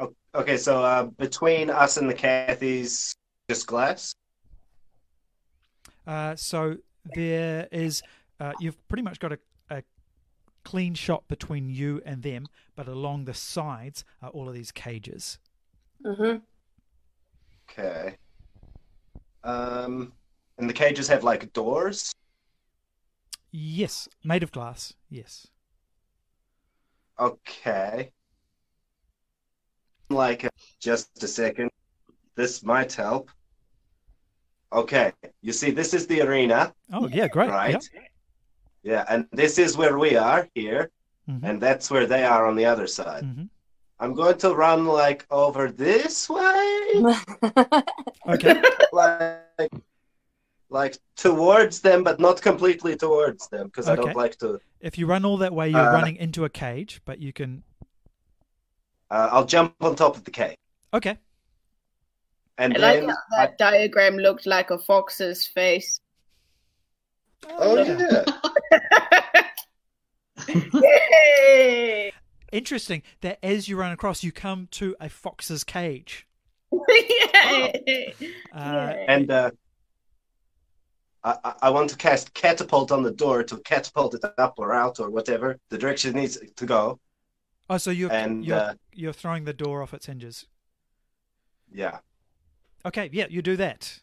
O- 0.00 0.14
Okay, 0.34 0.56
so 0.56 0.82
uh, 0.82 1.04
between 1.04 1.70
us 1.70 1.96
and 1.96 2.08
the 2.08 2.14
Cathys, 2.14 3.14
just 3.48 3.66
glass. 3.66 4.14
Uh, 6.06 6.34
so 6.36 6.76
there 7.14 7.68
is, 7.70 8.02
uh, 8.40 8.52
you've 8.60 8.76
pretty 8.88 9.02
much 9.02 9.20
got 9.20 9.32
a, 9.32 9.38
a 9.70 9.82
clean 10.64 10.94
shot 10.94 11.26
between 11.28 11.68
you 11.68 12.00
and 12.04 12.22
them, 12.22 12.46
but 12.76 12.88
along 12.88 13.24
the 13.24 13.34
sides 13.34 14.04
are 14.22 14.30
all 14.30 14.48
of 14.48 14.54
these 14.54 14.72
cages. 14.72 15.38
Mm-hmm. 16.04 16.38
Okay. 17.70 18.16
Um, 19.44 20.12
and 20.58 20.68
the 20.68 20.74
cages 20.74 21.08
have 21.08 21.24
like 21.24 21.52
doors. 21.52 22.12
Yes, 23.52 24.08
made 24.24 24.42
of 24.42 24.52
glass. 24.52 24.94
Yes. 25.08 25.48
Okay. 27.18 28.12
Like, 30.10 30.48
just 30.80 31.22
a 31.22 31.28
second. 31.28 31.70
This 32.34 32.64
might 32.64 32.92
help. 32.92 33.30
Okay, 34.72 35.12
you 35.40 35.52
see, 35.52 35.70
this 35.70 35.94
is 35.94 36.06
the 36.06 36.20
arena, 36.20 36.72
Oh, 36.92 37.08
yeah, 37.08 37.26
great. 37.28 37.48
right? 37.50 37.72
Yep. 37.72 37.82
Yeah, 38.82 39.04
and 39.08 39.26
this 39.32 39.58
is 39.58 39.76
where 39.76 39.98
we 39.98 40.16
are 40.16 40.48
here, 40.54 40.90
Mhm. 41.28 41.40
and 41.42 41.60
that's 41.60 41.90
where 41.90 42.06
they 42.06 42.24
are 42.24 42.46
on 42.46 42.54
the 42.56 42.64
other 42.66 42.86
side. 42.86 43.24
Mhm. 43.24 43.48
I'm 43.98 44.14
going 44.14 44.38
to 44.38 44.54
run 44.54 44.86
like 44.86 45.26
over 45.30 45.70
this 45.72 46.28
way, 46.30 46.92
Okay. 48.28 48.62
like, 48.92 49.70
like 50.70 50.98
towards 51.16 51.80
them, 51.80 52.04
but 52.04 52.20
not 52.20 52.40
completely 52.40 52.96
towards 52.96 53.48
them, 53.48 53.66
because 53.66 53.88
I 53.88 53.96
don't 53.96 54.16
like 54.16 54.36
to. 54.38 54.60
If 54.80 54.96
you 54.98 55.06
run 55.06 55.24
all 55.24 55.36
that 55.38 55.52
way, 55.52 55.68
you're 55.68 55.80
Uh, 55.90 55.92
running 55.92 56.16
into 56.16 56.44
a 56.44 56.48
cage, 56.48 57.00
but 57.04 57.18
you 57.18 57.32
can. 57.32 57.64
Uh, 59.10 59.28
I'll 59.32 59.44
jump 59.46 59.74
on 59.80 59.96
top 59.96 60.16
of 60.16 60.24
the 60.24 60.30
cage, 60.30 60.56
Okay. 60.94 61.18
and 62.58 62.76
I 62.76 62.78
like 62.80 63.00
then. 63.00 63.08
how 63.08 63.16
that 63.38 63.58
diagram 63.58 64.16
looked 64.16 64.46
like 64.46 64.70
a 64.70 64.78
fox's 64.78 65.46
face. 65.46 66.00
Oh 67.48 67.76
yeah. 67.82 68.24
Yay! 70.48 72.12
Interesting 72.52 73.02
that 73.20 73.38
as 73.42 73.68
you 73.68 73.76
run 73.76 73.92
across, 73.92 74.22
you 74.24 74.32
come 74.32 74.68
to 74.72 74.96
a 75.00 75.08
fox's 75.08 75.64
cage. 75.64 76.26
Yay! 76.72 78.14
Uh, 78.52 78.94
And 79.08 79.30
uh, 79.30 79.50
I, 81.22 81.36
I- 81.44 81.54
I 81.62 81.70
want 81.70 81.90
to 81.90 81.96
cast 81.96 82.34
catapult 82.34 82.90
on 82.90 83.02
the 83.04 83.12
door 83.12 83.44
to 83.44 83.58
catapult 83.58 84.14
it 84.14 84.24
up 84.38 84.54
or 84.58 84.72
out 84.72 84.98
or 84.98 85.08
whatever 85.10 85.56
the 85.68 85.78
direction 85.78 86.10
it 86.10 86.20
needs 86.20 86.38
to 86.56 86.66
go. 86.66 86.98
Oh, 87.70 87.78
so 87.78 87.90
you're 87.90 88.12
And 88.12 88.44
you're, 88.44 88.56
uh, 88.58 88.74
you're 88.92 89.12
throwing 89.14 89.44
the 89.44 89.54
door 89.54 89.82
off 89.82 89.94
its 89.94 90.04
hinges. 90.06 90.46
yeah, 91.72 91.98
Okay, 92.84 93.08
yeah, 93.12 93.26
you 93.30 93.40
do 93.42 93.56
that. 93.56 94.00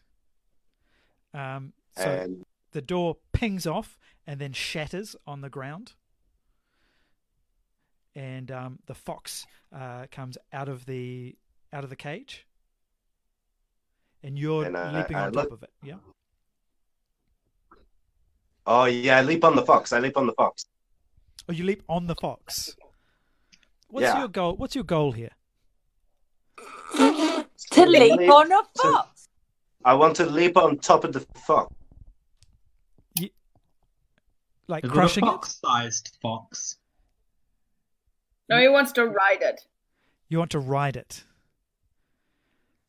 Um, 1.34 1.72
so 1.96 2.02
and 2.04 2.44
the 2.72 2.80
door 2.82 3.16
pings 3.32 3.66
off 3.66 3.98
and 4.26 4.40
then 4.40 4.52
shatters 4.52 5.14
on 5.26 5.40
the 5.40 5.50
ground. 5.50 5.92
And 8.14 8.50
um, 8.50 8.78
the 8.86 8.94
fox 8.94 9.46
uh, 9.72 10.06
comes 10.10 10.38
out 10.52 10.68
of 10.68 10.86
the 10.86 11.36
out 11.72 11.84
of 11.84 11.90
the 11.90 11.96
cage, 11.96 12.46
and 14.24 14.38
you're 14.38 14.64
And 14.64 14.76
I- 14.76 14.98
leaping 15.00 15.16
I 15.16 15.26
on 15.26 15.32
top 15.32 15.44
look- 15.44 15.52
of 15.52 15.62
it. 15.62 15.70
Yeah. 15.84 15.94
oh 18.66 18.84
yeah, 18.86 19.18
I 19.18 19.22
leap 19.22 19.44
on 19.44 19.54
the 19.56 19.62
fox. 19.64 19.92
I 19.92 20.00
leap 20.00 20.16
on 20.16 20.26
the 20.26 20.32
fox. 20.32 20.66
Oh, 21.48 21.52
you 21.52 21.64
leap 21.64 21.82
on 21.88 22.06
the 22.06 22.14
fox. 22.16 22.76
What's 23.88 24.04
Yeah. 24.04 24.18
your 24.20 24.28
goal? 24.28 24.56
What's 24.56 24.74
your 24.74 24.84
goal 24.84 25.12
here? 25.12 25.30
to 27.70 27.84
leap 27.86 28.30
on 28.30 28.50
a 28.52 28.62
So- 28.76 28.92
fox. 28.92 29.28
I 29.84 29.94
want 29.94 30.16
to 30.16 30.26
leap 30.26 30.56
on 30.56 30.78
top 30.78 31.04
of 31.04 31.12
the 31.12 31.20
fox. 31.46 31.72
Like 34.66 34.84
Is 34.84 34.90
it 34.90 34.92
a 34.92 34.94
crushing 34.94 35.24
it? 35.24 35.28
fox-sized 35.28 36.18
fox? 36.20 36.76
no, 38.50 38.58
he 38.60 38.68
wants 38.68 38.92
to 38.92 39.06
ride 39.06 39.40
it. 39.42 39.66
You 40.28 40.38
want 40.38 40.50
to 40.50 40.58
ride 40.58 40.96
it? 40.96 41.24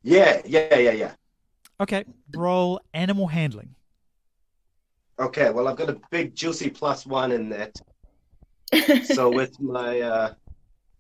Yeah, 0.01 0.41
yeah, 0.45 0.77
yeah, 0.77 0.91
yeah. 0.91 1.15
Okay. 1.79 2.03
Roll 2.35 2.81
animal 2.93 3.27
handling. 3.27 3.75
Okay, 5.19 5.49
well 5.51 5.67
I've 5.67 5.77
got 5.77 5.89
a 5.89 5.99
big 6.11 6.35
juicy 6.35 6.69
plus 6.69 7.05
one 7.05 7.31
in 7.31 7.49
that. 7.49 7.75
So 9.05 9.29
with 9.31 9.59
my 9.59 10.01
uh, 10.01 10.33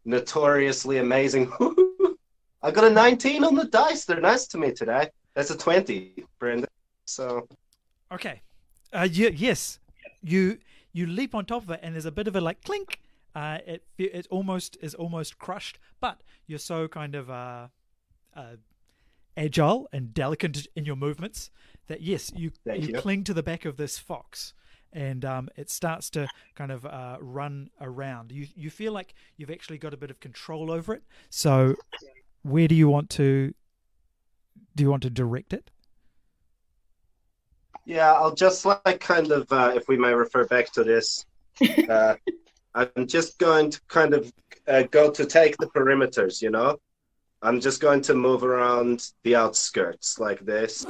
notoriously 0.05 0.97
amazing, 0.97 1.51
I 2.61 2.71
got 2.71 2.83
a 2.83 2.89
19 2.89 3.43
on 3.43 3.55
the 3.55 3.65
dice. 3.65 4.05
They're 4.05 4.19
nice 4.19 4.47
to 4.47 4.57
me 4.57 4.73
today. 4.73 5.09
That's 5.33 5.49
a 5.51 5.57
20, 5.57 6.25
Brendan. 6.39 6.67
So 7.05 7.47
Okay. 8.11 8.41
Uh, 8.93 9.07
you, 9.09 9.29
yes, 9.35 9.79
you 10.23 10.57
you 10.91 11.05
leap 11.05 11.35
on 11.35 11.45
top 11.45 11.63
of 11.63 11.69
it, 11.69 11.79
and 11.83 11.93
there's 11.93 12.05
a 12.05 12.11
bit 12.11 12.27
of 12.27 12.35
a 12.35 12.41
like 12.41 12.63
clink. 12.63 12.99
Uh, 13.35 13.59
it 13.65 13.83
it 13.97 14.27
almost 14.31 14.77
is 14.81 14.95
almost 14.95 15.37
crushed, 15.37 15.77
but 16.01 16.21
you're 16.47 16.57
so 16.57 16.87
kind 16.87 17.13
of 17.13 17.29
uh, 17.29 17.67
uh, 18.35 18.55
agile 19.37 19.87
and 19.93 20.13
delicate 20.13 20.65
in 20.75 20.85
your 20.85 20.95
movements 20.95 21.51
that 21.87 22.01
yes, 22.01 22.31
you 22.35 22.51
Thank 22.65 22.81
you 22.81 22.87
you. 22.93 22.99
cling 22.99 23.23
to 23.25 23.33
the 23.33 23.43
back 23.43 23.65
of 23.65 23.77
this 23.77 23.99
fox, 23.99 24.53
and 24.93 25.23
um, 25.25 25.49
it 25.55 25.69
starts 25.69 26.09
to 26.11 26.27
kind 26.55 26.71
of 26.71 26.85
uh, 26.85 27.17
run 27.19 27.69
around. 27.81 28.31
You 28.31 28.47
you 28.55 28.69
feel 28.69 28.93
like 28.93 29.13
you've 29.37 29.51
actually 29.51 29.77
got 29.77 29.93
a 29.93 29.97
bit 29.97 30.11
of 30.11 30.19
control 30.19 30.71
over 30.71 30.93
it. 30.93 31.03
So, 31.29 31.75
where 32.43 32.67
do 32.67 32.75
you 32.75 32.89
want 32.89 33.09
to? 33.11 33.53
Do 34.75 34.83
you 34.83 34.89
want 34.89 35.03
to 35.03 35.09
direct 35.09 35.53
it? 35.53 35.69
Yeah, 37.85 38.13
I'll 38.13 38.35
just 38.35 38.65
like 38.65 38.99
kind 38.99 39.31
of, 39.31 39.51
uh, 39.51 39.73
if 39.75 39.87
we 39.87 39.97
may 39.97 40.13
refer 40.13 40.45
back 40.45 40.71
to 40.73 40.83
this, 40.83 41.25
uh, 41.89 42.15
I'm 42.75 43.07
just 43.07 43.39
going 43.39 43.71
to 43.71 43.81
kind 43.87 44.13
of 44.13 44.31
uh, 44.67 44.83
go 44.83 45.09
to 45.09 45.25
take 45.25 45.57
the 45.57 45.65
perimeters, 45.67 46.39
you 46.39 46.51
know? 46.51 46.77
I'm 47.41 47.59
just 47.59 47.81
going 47.81 48.01
to 48.01 48.13
move 48.13 48.43
around 48.43 49.11
the 49.23 49.35
outskirts 49.35 50.19
like 50.19 50.41
this. 50.41 50.85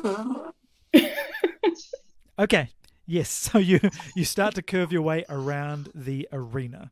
Okay. 2.37 2.69
Yes. 3.09 3.29
So 3.51 3.57
you 3.57 3.79
you 4.15 4.23
start 4.23 4.53
to 4.55 4.61
curve 4.61 4.91
your 4.91 5.01
way 5.01 5.25
around 5.29 5.89
the 5.95 6.27
arena. 6.31 6.91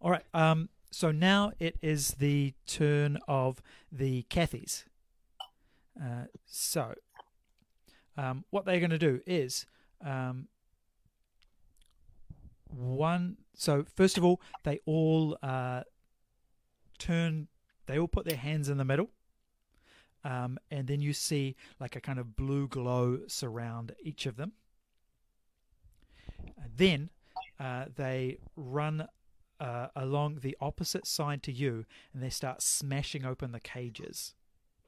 All 0.00 0.10
right. 0.10 0.24
Um. 0.32 0.70
So 0.90 1.12
now 1.12 1.52
it 1.58 1.76
is 1.82 2.12
the 2.12 2.54
turn 2.66 3.18
of 3.28 3.60
the 3.92 4.22
Cathys. 4.30 4.84
Uh, 6.00 6.24
so, 6.46 6.94
um, 8.16 8.44
what 8.50 8.64
they're 8.64 8.78
going 8.80 8.90
to 8.90 8.98
do 8.98 9.20
is, 9.26 9.66
um, 10.02 10.48
one. 12.68 13.36
So 13.54 13.84
first 13.96 14.16
of 14.16 14.24
all, 14.24 14.40
they 14.64 14.80
all 14.86 15.36
uh, 15.42 15.82
turn. 16.98 17.48
They 17.86 17.98
all 17.98 18.08
put 18.08 18.24
their 18.24 18.38
hands 18.38 18.70
in 18.70 18.78
the 18.78 18.84
middle 18.84 19.10
um, 20.24 20.58
and 20.70 20.86
then 20.86 21.00
you 21.00 21.12
see 21.12 21.56
like 21.80 21.96
a 21.96 22.00
kind 22.00 22.18
of 22.18 22.36
blue 22.36 22.68
glow 22.68 23.20
surround 23.26 23.94
each 24.02 24.26
of 24.26 24.36
them. 24.36 24.52
Then 26.76 27.10
uh, 27.58 27.86
they 27.96 28.38
run 28.56 29.08
uh, 29.60 29.88
along 29.96 30.40
the 30.42 30.56
opposite 30.60 31.06
side 31.06 31.42
to 31.44 31.52
you, 31.52 31.84
and 32.12 32.22
they 32.22 32.30
start 32.30 32.62
smashing 32.62 33.24
open 33.24 33.52
the 33.52 33.60
cages 33.60 34.34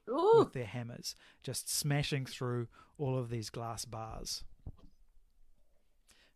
Ooh. 0.09 0.39
with 0.39 0.53
their 0.53 0.65
hammers, 0.65 1.15
just 1.43 1.69
smashing 1.73 2.25
through 2.25 2.67
all 2.97 3.17
of 3.17 3.29
these 3.29 3.49
glass 3.49 3.85
bars. 3.85 4.43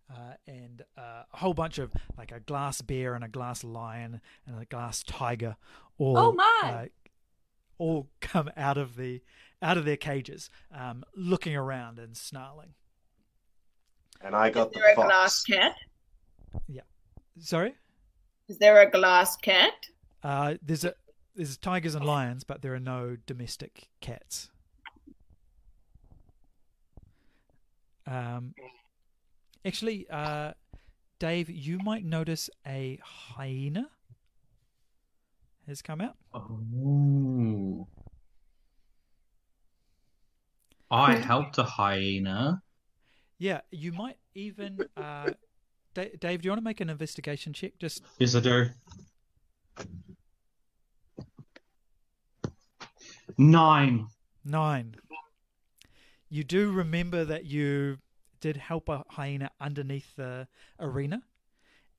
Uh, 0.08 0.34
and 0.46 0.84
uh, 0.98 1.24
a 1.34 1.38
whole 1.38 1.56
bunch 1.56 1.80
of 1.80 1.92
like 2.16 2.32
a 2.32 2.40
glass 2.40 2.82
bear 2.82 3.16
and 3.16 3.24
a 3.24 3.28
glass 3.28 3.64
lion 3.64 4.22
and 4.46 4.62
a 4.62 4.66
glass 4.66 5.02
tiger 5.02 5.56
all 5.98 6.16
Oh, 6.16 6.32
my. 6.32 6.90
All 7.78 8.10
come 8.22 8.50
out 8.58 8.78
of 8.78 8.96
the 8.96 9.22
out 9.62 9.78
of 9.78 9.86
their 9.86 9.98
cages 9.98 10.50
um, 10.74 11.04
looking 11.16 11.56
around 11.56 11.98
and 12.00 12.16
snarling 12.18 12.74
And 14.22 14.36
I 14.36 14.50
Is 14.50 14.54
got 14.54 14.72
the 14.74 14.80
a 14.80 14.96
fox. 14.96 15.08
glass 15.08 15.44
cat? 15.44 15.76
Yeah. 16.68 16.82
Sorry 17.40 17.74
Is 18.48 18.58
there 18.60 18.82
a 18.82 18.90
glass 18.90 19.36
cat? 19.38 19.74
uh, 20.24 20.56
there's 20.62 20.84
a 20.86 20.94
there's 21.36 21.58
tigers 21.58 21.96
and 21.96 22.06
lions 22.06 22.44
but 22.44 22.62
there 22.62 22.74
are 22.74 22.80
no 22.80 23.18
domestic 23.26 23.90
cats 24.02 24.50
um, 28.08 28.54
actually 29.66 30.08
uh, 30.10 30.54
dave 31.20 31.50
you 31.50 31.78
might 31.80 32.06
notice 32.06 32.50
a 32.68 33.00
hyena 33.04 33.90
has 35.68 35.82
come 35.82 36.02
out 36.02 36.16
Oh. 36.34 37.88
I 40.92 41.16
helped 41.16 41.58
a 41.58 41.64
hyena. 41.64 42.62
Yeah, 43.40 43.62
you 43.72 43.92
might 43.92 44.18
even. 44.34 44.80
Uh, 44.96 45.32
Da- 45.94 46.12
Dave, 46.20 46.42
do 46.42 46.48
you 46.48 46.52
want 46.52 46.60
to 46.60 46.64
make 46.64 46.82
an 46.82 46.90
investigation 46.90 47.54
check? 47.54 47.74
Just 47.80 48.04
Yes, 48.20 48.36
I 48.36 48.40
do. 48.42 48.70
Nine. 53.38 54.08
nine. 54.44 54.96
You 56.30 56.44
do 56.44 56.72
remember 56.72 57.26
that 57.26 57.46
you 57.46 57.98
did 58.42 58.58
help 58.58 58.90
a 58.90 59.04
hyena 59.10 59.50
underneath 59.60 60.16
the 60.16 60.48
arena, 60.80 61.22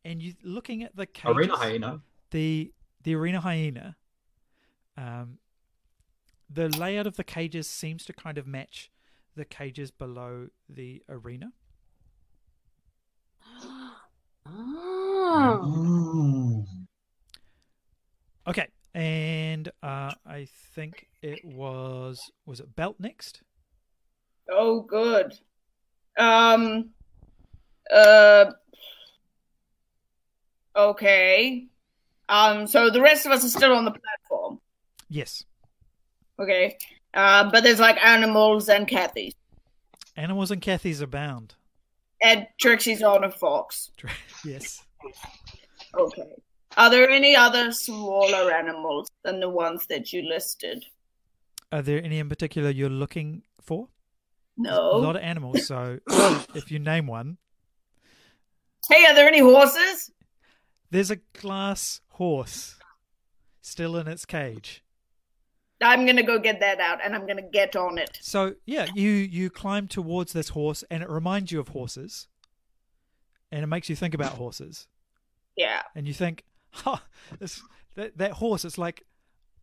and 0.04 0.22
you 0.22 0.34
looking 0.42 0.82
at 0.82 0.94
the 0.94 1.06
cages, 1.06 1.36
Arena 1.36 1.56
hyena. 1.56 2.00
the 2.30 2.72
the 3.06 3.14
arena 3.14 3.40
hyena. 3.40 3.94
Um, 4.98 5.38
the 6.50 6.68
layout 6.76 7.06
of 7.06 7.16
the 7.16 7.22
cages 7.22 7.68
seems 7.68 8.04
to 8.06 8.12
kind 8.12 8.36
of 8.36 8.48
match 8.48 8.90
the 9.36 9.44
cages 9.44 9.92
below 9.92 10.48
the 10.68 11.02
arena. 11.08 11.52
Oh. 14.48 16.64
Okay, 18.46 18.68
and 18.94 19.68
uh, 19.82 20.12
I 20.24 20.46
think 20.72 21.08
it 21.20 21.44
was 21.44 22.30
was 22.46 22.60
it 22.60 22.76
belt 22.76 22.94
next? 23.00 23.42
Oh, 24.48 24.82
good. 24.82 25.36
Um. 26.16 26.90
Uh. 27.92 28.52
Okay. 30.76 31.66
Um. 32.28 32.66
So 32.66 32.90
the 32.90 33.00
rest 33.00 33.26
of 33.26 33.32
us 33.32 33.44
are 33.44 33.48
still 33.48 33.72
on 33.72 33.84
the 33.84 33.92
platform. 33.92 34.60
Yes, 35.08 35.44
Okay. 36.38 36.76
Uh, 37.14 37.48
but 37.50 37.62
there's 37.62 37.78
like 37.80 37.96
animals 38.04 38.68
and 38.68 38.86
Kathy. 38.88 39.32
animals 40.16 40.50
and 40.50 40.60
Kathy's 40.60 41.00
abound. 41.00 41.54
And 42.22 42.46
Trixie's 42.60 43.02
on 43.02 43.24
a 43.24 43.30
fox. 43.30 43.90
yes. 44.44 44.82
Okay. 45.96 46.32
Are 46.76 46.90
there 46.90 47.08
any 47.08 47.34
other 47.36 47.72
smaller 47.72 48.52
animals 48.52 49.08
than 49.22 49.40
the 49.40 49.48
ones 49.48 49.86
that 49.86 50.12
you 50.12 50.22
listed? 50.28 50.84
Are 51.72 51.80
there 51.82 52.02
any 52.02 52.18
in 52.18 52.28
particular 52.28 52.68
you're 52.70 52.90
looking 52.90 53.42
for? 53.62 53.88
No. 54.58 54.92
A 54.92 54.98
lot 54.98 55.16
of 55.16 55.22
animals. 55.22 55.66
So 55.66 56.00
if 56.54 56.70
you 56.70 56.78
name 56.80 57.06
one, 57.06 57.38
Hey, 58.90 59.04
are 59.06 59.14
there 59.14 59.26
any 59.28 59.40
horses? 59.40 60.10
there's 60.90 61.10
a 61.10 61.16
glass 61.40 62.00
horse 62.16 62.76
still 63.62 63.96
in 63.96 64.06
its 64.08 64.24
cage. 64.24 64.82
I'm 65.82 66.06
gonna 66.06 66.22
go 66.22 66.38
get 66.38 66.60
that 66.60 66.80
out 66.80 67.00
and 67.04 67.14
I'm 67.14 67.26
gonna 67.26 67.42
get 67.52 67.76
on 67.76 67.98
it. 67.98 68.18
So 68.20 68.54
yeah, 68.64 68.86
you 68.94 69.10
you 69.10 69.50
climb 69.50 69.88
towards 69.88 70.32
this 70.32 70.48
horse, 70.50 70.82
and 70.90 71.02
it 71.02 71.08
reminds 71.10 71.52
you 71.52 71.60
of 71.60 71.68
horses, 71.68 72.28
and 73.52 73.62
it 73.62 73.66
makes 73.66 73.88
you 73.90 73.96
think 73.96 74.14
about 74.14 74.32
horses, 74.32 74.86
Yeah. 75.56 75.82
and 75.94 76.06
you 76.06 76.14
think, 76.14 76.44
"Ha, 76.72 77.02
this 77.38 77.60
that 77.94 78.16
that 78.16 78.32
horse." 78.32 78.64
It's 78.64 78.78
like, 78.78 79.04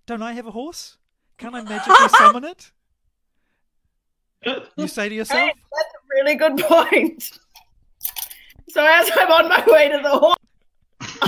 don't 0.06 0.22
I 0.22 0.34
have 0.34 0.46
a 0.46 0.52
horse? 0.52 0.98
Can't 1.40 1.56
I 1.56 1.62
magically 1.64 2.10
summon 2.18 2.44
it? 2.44 2.72
You 4.78 4.88
say 4.88 5.06
to 5.10 5.10
Hey, 5.10 5.16
yourself, 5.16 5.50
that's 5.50 5.94
a 5.94 6.02
really 6.16 6.36
good 6.36 6.58
point. 6.58 7.32
So 8.70 8.84
as 8.84 9.12
I'm 9.16 9.32
on 9.32 9.50
my 9.50 9.64
way 9.68 9.88
to 9.90 10.00
the 10.02 10.10
horse, 10.10 10.36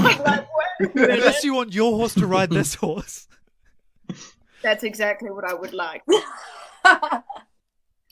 like, 0.04 0.48
wait 0.80 0.96
a 0.96 1.14
unless 1.14 1.44
you 1.44 1.54
want 1.54 1.74
your 1.74 1.94
horse 1.96 2.14
to 2.16 2.26
ride 2.28 2.50
this 2.50 2.76
horse. 2.76 3.28
That's 4.62 4.84
exactly 4.84 5.30
what 5.30 5.44
I 5.46 5.54
would 5.54 5.74
like. 5.74 6.04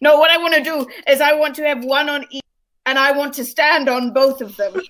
No, 0.02 0.18
what 0.18 0.30
I 0.32 0.38
want 0.38 0.54
to 0.56 0.62
do 0.64 0.86
is 1.08 1.22
I 1.22 1.34
want 1.36 1.56
to 1.56 1.64
have 1.64 1.82
one 1.86 2.10
on 2.10 2.26
each, 2.30 2.42
and 2.86 3.00
I 3.00 3.14
want 3.14 3.36
to 3.36 3.46
stand 3.46 3.88
on 3.88 4.12
both 4.12 4.42
of 4.42 4.58
them. 4.58 4.74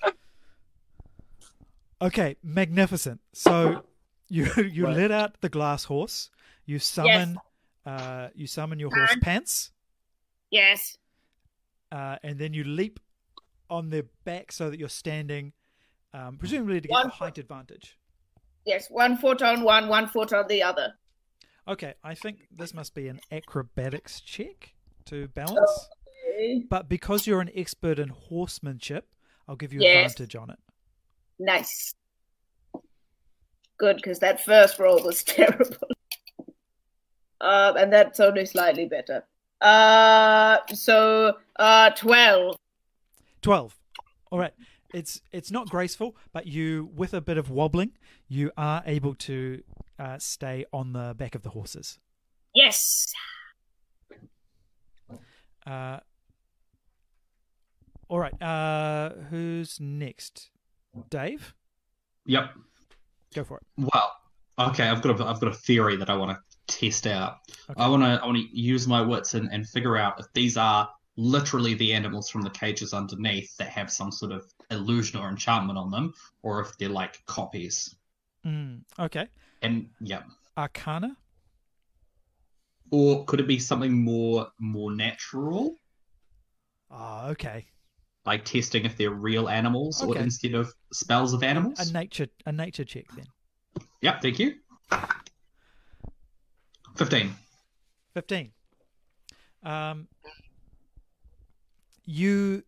Okay, 2.02 2.36
magnificent. 2.42 3.20
So 3.32 3.84
you 4.28 4.46
you 4.72 4.84
Right. 4.86 4.96
let 4.96 5.10
out 5.12 5.40
the 5.40 5.48
glass 5.48 5.84
horse. 5.84 6.30
You 6.66 6.78
summon 6.78 7.38
uh, 7.86 8.28
you 8.34 8.46
summon 8.46 8.78
your 8.78 8.90
horse 8.94 9.12
And- 9.12 9.22
pants, 9.22 9.70
Yes. 10.50 10.96
uh, 11.92 12.16
and 12.22 12.38
then 12.38 12.52
you 12.54 12.64
leap 12.64 12.98
on 13.70 13.90
their 13.90 14.04
back 14.24 14.50
so 14.52 14.70
that 14.70 14.78
you're 14.80 14.88
standing, 14.88 15.52
um, 16.14 16.38
presumably 16.38 16.80
to 16.80 16.88
get 16.88 16.94
One 16.94 17.06
a 17.06 17.10
height 17.10 17.36
advantage. 17.38 17.98
Yes, 18.64 18.88
one 18.88 19.18
foot 19.18 19.42
on 19.42 19.62
one, 19.62 19.88
one 19.88 20.06
foot 20.08 20.32
on 20.32 20.46
the 20.48 20.62
other. 20.62 20.94
Okay, 21.68 21.94
I 22.02 22.14
think 22.14 22.46
this 22.50 22.72
must 22.72 22.94
be 22.94 23.08
an 23.08 23.20
acrobatics 23.30 24.20
check 24.20 24.74
to 25.06 25.28
balance. 25.28 25.88
But 26.70 26.88
because 26.88 27.26
you're 27.26 27.40
an 27.40 27.50
expert 27.54 27.98
in 27.98 28.08
horsemanship, 28.08 29.08
I'll 29.48 29.56
give 29.56 29.72
you 29.72 29.80
Yes. 29.82 30.12
advantage 30.12 30.36
on 30.36 30.50
it. 30.50 30.58
Nice. 31.38 31.94
Good, 33.76 33.96
because 33.96 34.20
that 34.20 34.44
first 34.44 34.78
roll 34.78 35.02
was 35.02 35.22
terrible. 35.24 35.88
Uh, 37.40 37.74
and 37.76 37.92
that's 37.92 38.20
only 38.20 38.46
slightly 38.46 38.86
better. 38.86 39.24
Uh, 39.60 40.58
so 40.72 41.34
uh, 41.56 41.90
twelve. 41.90 42.56
Twelve. 43.42 43.76
All 44.30 44.38
right. 44.38 44.52
It's 44.94 45.20
it's 45.32 45.50
not 45.50 45.68
graceful, 45.68 46.16
but 46.32 46.46
you 46.46 46.88
with 46.94 47.12
a 47.14 47.20
bit 47.20 47.36
of 47.36 47.50
wobbling, 47.50 47.90
you 48.28 48.52
are 48.56 48.82
able 48.86 49.14
to 49.16 49.62
uh, 49.98 50.18
stay 50.18 50.64
on 50.72 50.92
the 50.92 51.14
back 51.18 51.34
of 51.34 51.42
the 51.42 51.50
horses. 51.50 51.98
Yes. 52.54 53.12
Uh, 55.66 55.98
all 58.08 58.18
right. 58.20 58.40
Uh, 58.40 59.10
who's 59.30 59.80
next? 59.80 60.50
Dave, 61.10 61.54
Yep. 62.26 62.50
go 63.34 63.42
for 63.42 63.56
it. 63.58 63.64
Well, 63.92 64.12
okay. 64.60 64.88
I've 64.88 65.02
got 65.02 65.20
a 65.20 65.24
I've 65.26 65.40
got 65.40 65.48
a 65.48 65.54
theory 65.54 65.96
that 65.96 66.08
I 66.08 66.14
want 66.16 66.38
to 66.38 66.66
test 66.78 67.08
out. 67.08 67.38
Okay. 67.68 67.82
I 67.82 67.88
want 67.88 68.04
to 68.04 68.20
I 68.22 68.24
want 68.24 68.38
to 68.38 68.46
use 68.56 68.86
my 68.86 69.00
wits 69.00 69.34
and, 69.34 69.50
and 69.50 69.66
figure 69.68 69.96
out 69.96 70.20
if 70.20 70.26
these 70.34 70.56
are 70.56 70.88
literally 71.16 71.74
the 71.74 71.92
animals 71.92 72.28
from 72.28 72.42
the 72.42 72.50
cages 72.50 72.92
underneath 72.92 73.56
that 73.56 73.68
have 73.68 73.90
some 73.90 74.10
sort 74.10 74.32
of 74.32 74.44
illusion 74.70 75.20
or 75.20 75.28
enchantment 75.28 75.78
on 75.78 75.90
them, 75.90 76.12
or 76.42 76.60
if 76.60 76.76
they're 76.78 76.88
like 76.88 77.24
copies. 77.26 77.94
Mm, 78.44 78.82
okay. 78.98 79.28
And 79.62 79.88
yeah, 80.00 80.22
Arcana. 80.56 81.16
or 82.90 83.24
could 83.24 83.40
it 83.40 83.46
be 83.48 83.58
something 83.58 84.04
more 84.04 84.48
more 84.58 84.90
natural, 84.94 85.76
Ah, 86.90 87.28
okay. 87.28 87.66
like 88.26 88.44
testing 88.44 88.84
if 88.84 88.96
they're 88.96 89.10
real 89.10 89.48
animals 89.48 90.02
or 90.02 90.16
instead 90.18 90.54
of 90.54 90.72
spells 90.92 91.32
of 91.32 91.42
animals? 91.42 91.78
A 91.78 91.92
nature 91.92 92.26
a 92.46 92.52
nature 92.52 92.84
check 92.84 93.06
then. 93.16 93.26
Yep. 94.02 94.20
Thank 94.22 94.38
you. 94.38 94.54
Fifteen. 96.96 97.34
15 98.14 98.52
um 99.64 100.06
you 102.04 102.62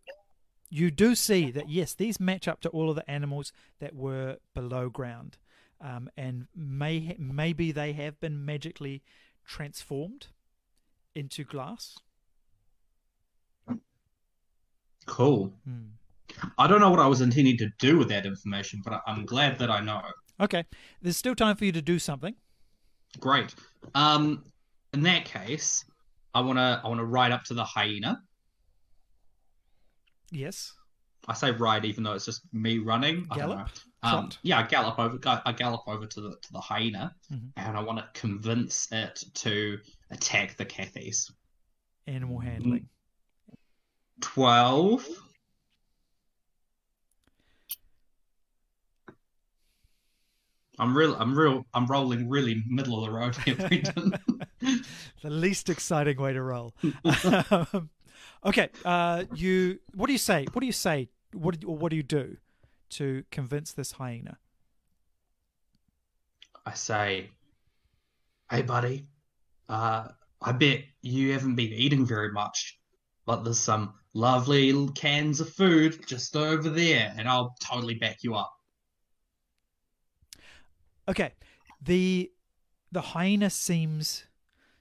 you 0.71 0.91
do 0.91 1.15
see 1.15 1.51
that 1.51 1.69
yes 1.69 1.95
these 1.95 2.19
match 2.19 2.49
up 2.49 2.61
to 2.61 2.69
all 2.71 2.91
of 2.91 2.97
the 2.97 3.09
animals 3.11 3.53
that 3.81 3.95
were 3.95 4.37
below 4.55 4.89
ground 4.89 5.39
um, 5.81 6.09
and 6.17 6.47
may 6.55 7.15
maybe 7.19 7.73
they 7.73 7.93
have 7.93 8.19
been 8.21 8.45
magically 8.45 9.03
transformed 9.45 10.29
into 11.15 11.45
glass 11.45 11.99
Cool. 15.07 15.55
Hmm. 15.65 16.41
I 16.59 16.67
don't 16.67 16.81
know 16.81 16.91
what 16.91 16.99
I 16.99 17.07
was 17.07 17.21
intending 17.21 17.57
to 17.59 17.69
do 17.79 17.97
with 17.97 18.09
that 18.09 18.27
information, 18.27 18.83
but 18.85 19.01
I'm 19.07 19.25
glad 19.25 19.57
that 19.61 19.71
I 19.71 19.81
know. 19.81 20.03
okay 20.41 20.65
there's 21.01 21.17
still 21.17 21.37
time 21.37 21.57
for 21.57 21.65
you 21.65 21.73
to 21.73 21.81
do 21.81 21.99
something 21.99 22.35
Great. 23.21 23.55
Um, 23.95 24.45
in 24.93 25.03
that 25.03 25.25
case, 25.25 25.85
I 26.35 26.41
wanna 26.41 26.81
I 26.85 26.89
wanna 26.89 27.05
ride 27.05 27.33
up 27.33 27.45
to 27.45 27.55
the 27.55 27.65
hyena. 27.65 28.21
Yes 30.31 30.73
I 31.29 31.35
say 31.35 31.51
ride, 31.51 31.85
even 31.85 32.05
though 32.05 32.13
it's 32.13 32.25
just 32.25 32.43
me 32.53 32.79
running. 32.79 33.27
I 33.33 33.37
Gallop? 33.37 33.69
Um, 34.05 34.31
yeah, 34.43 34.61
I 34.61 34.63
gallop 34.63 34.97
over. 35.01 35.19
I 35.45 35.51
gallop 35.53 35.83
over 35.89 36.07
to 36.07 36.21
the 36.21 36.31
to 36.41 36.53
the 36.53 36.61
hyena, 36.61 37.17
Mhm. 37.33 37.51
and 37.57 37.77
I 37.77 37.81
want 37.83 37.99
to 37.99 38.21
convince 38.21 38.87
it 38.93 39.25
to 39.35 39.81
attack 40.11 40.57
the 40.57 40.65
Cathys. 40.65 41.33
animal 42.07 42.39
handling 42.39 42.89
Twelve. 44.21 45.05
I'm 50.79 50.97
real. 50.97 51.15
I'm 51.19 51.37
real. 51.37 51.65
I'm 51.73 51.87
rolling 51.87 52.29
really 52.29 52.63
middle 52.69 52.99
of 53.03 53.07
the 53.07 53.11
road 53.17 53.35
here, 53.37 53.55
Brendan. 53.57 54.15
the 55.23 55.31
least 55.31 55.71
exciting 55.71 56.19
way 56.21 56.33
to 56.35 56.43
roll 56.43 56.75
um, 57.51 57.89
okay 58.45 58.69
uh 58.85 59.25
you 59.35 59.79
what 59.95 60.07
do 60.07 60.13
you 60.13 60.19
say 60.19 60.47
what 60.53 60.61
do 60.61 60.67
you 60.67 60.73
say 60.73 61.09
what 61.33 61.59
do 61.59 61.69
or 61.69 61.77
what 61.77 61.91
do 61.91 61.97
you 61.97 62.03
do 62.03 62.37
to 62.89 63.25
convince 63.31 63.73
this 63.73 63.93
hyena 63.93 64.39
I 66.67 66.75
say, 66.75 67.31
"Hey, 68.51 68.63
buddy, 68.63 69.07
uh, 69.69 70.09
I 70.43 70.53
bet 70.53 70.85
you 71.01 71.33
haven't 71.33 71.55
been 71.55 71.73
eating 71.73 72.05
very 72.05 72.33
much, 72.33 72.81
but 73.25 73.45
there's 73.45 73.61
some 73.61 73.95
lovely 74.15 74.73
little 74.73 74.93
cans 74.93 75.41
of 75.41 75.49
food 75.49 76.05
just 76.09 76.35
over 76.35 76.69
there, 76.69 77.15
and 77.17 77.29
I'll 77.29 77.55
totally 77.63 77.95
back 77.95 78.25
you 78.25 78.35
up." 78.35 78.53
Okay, 81.09 81.35
the 81.81 82.33
the 82.91 83.01
hyena 83.01 83.49
seems 83.49 84.25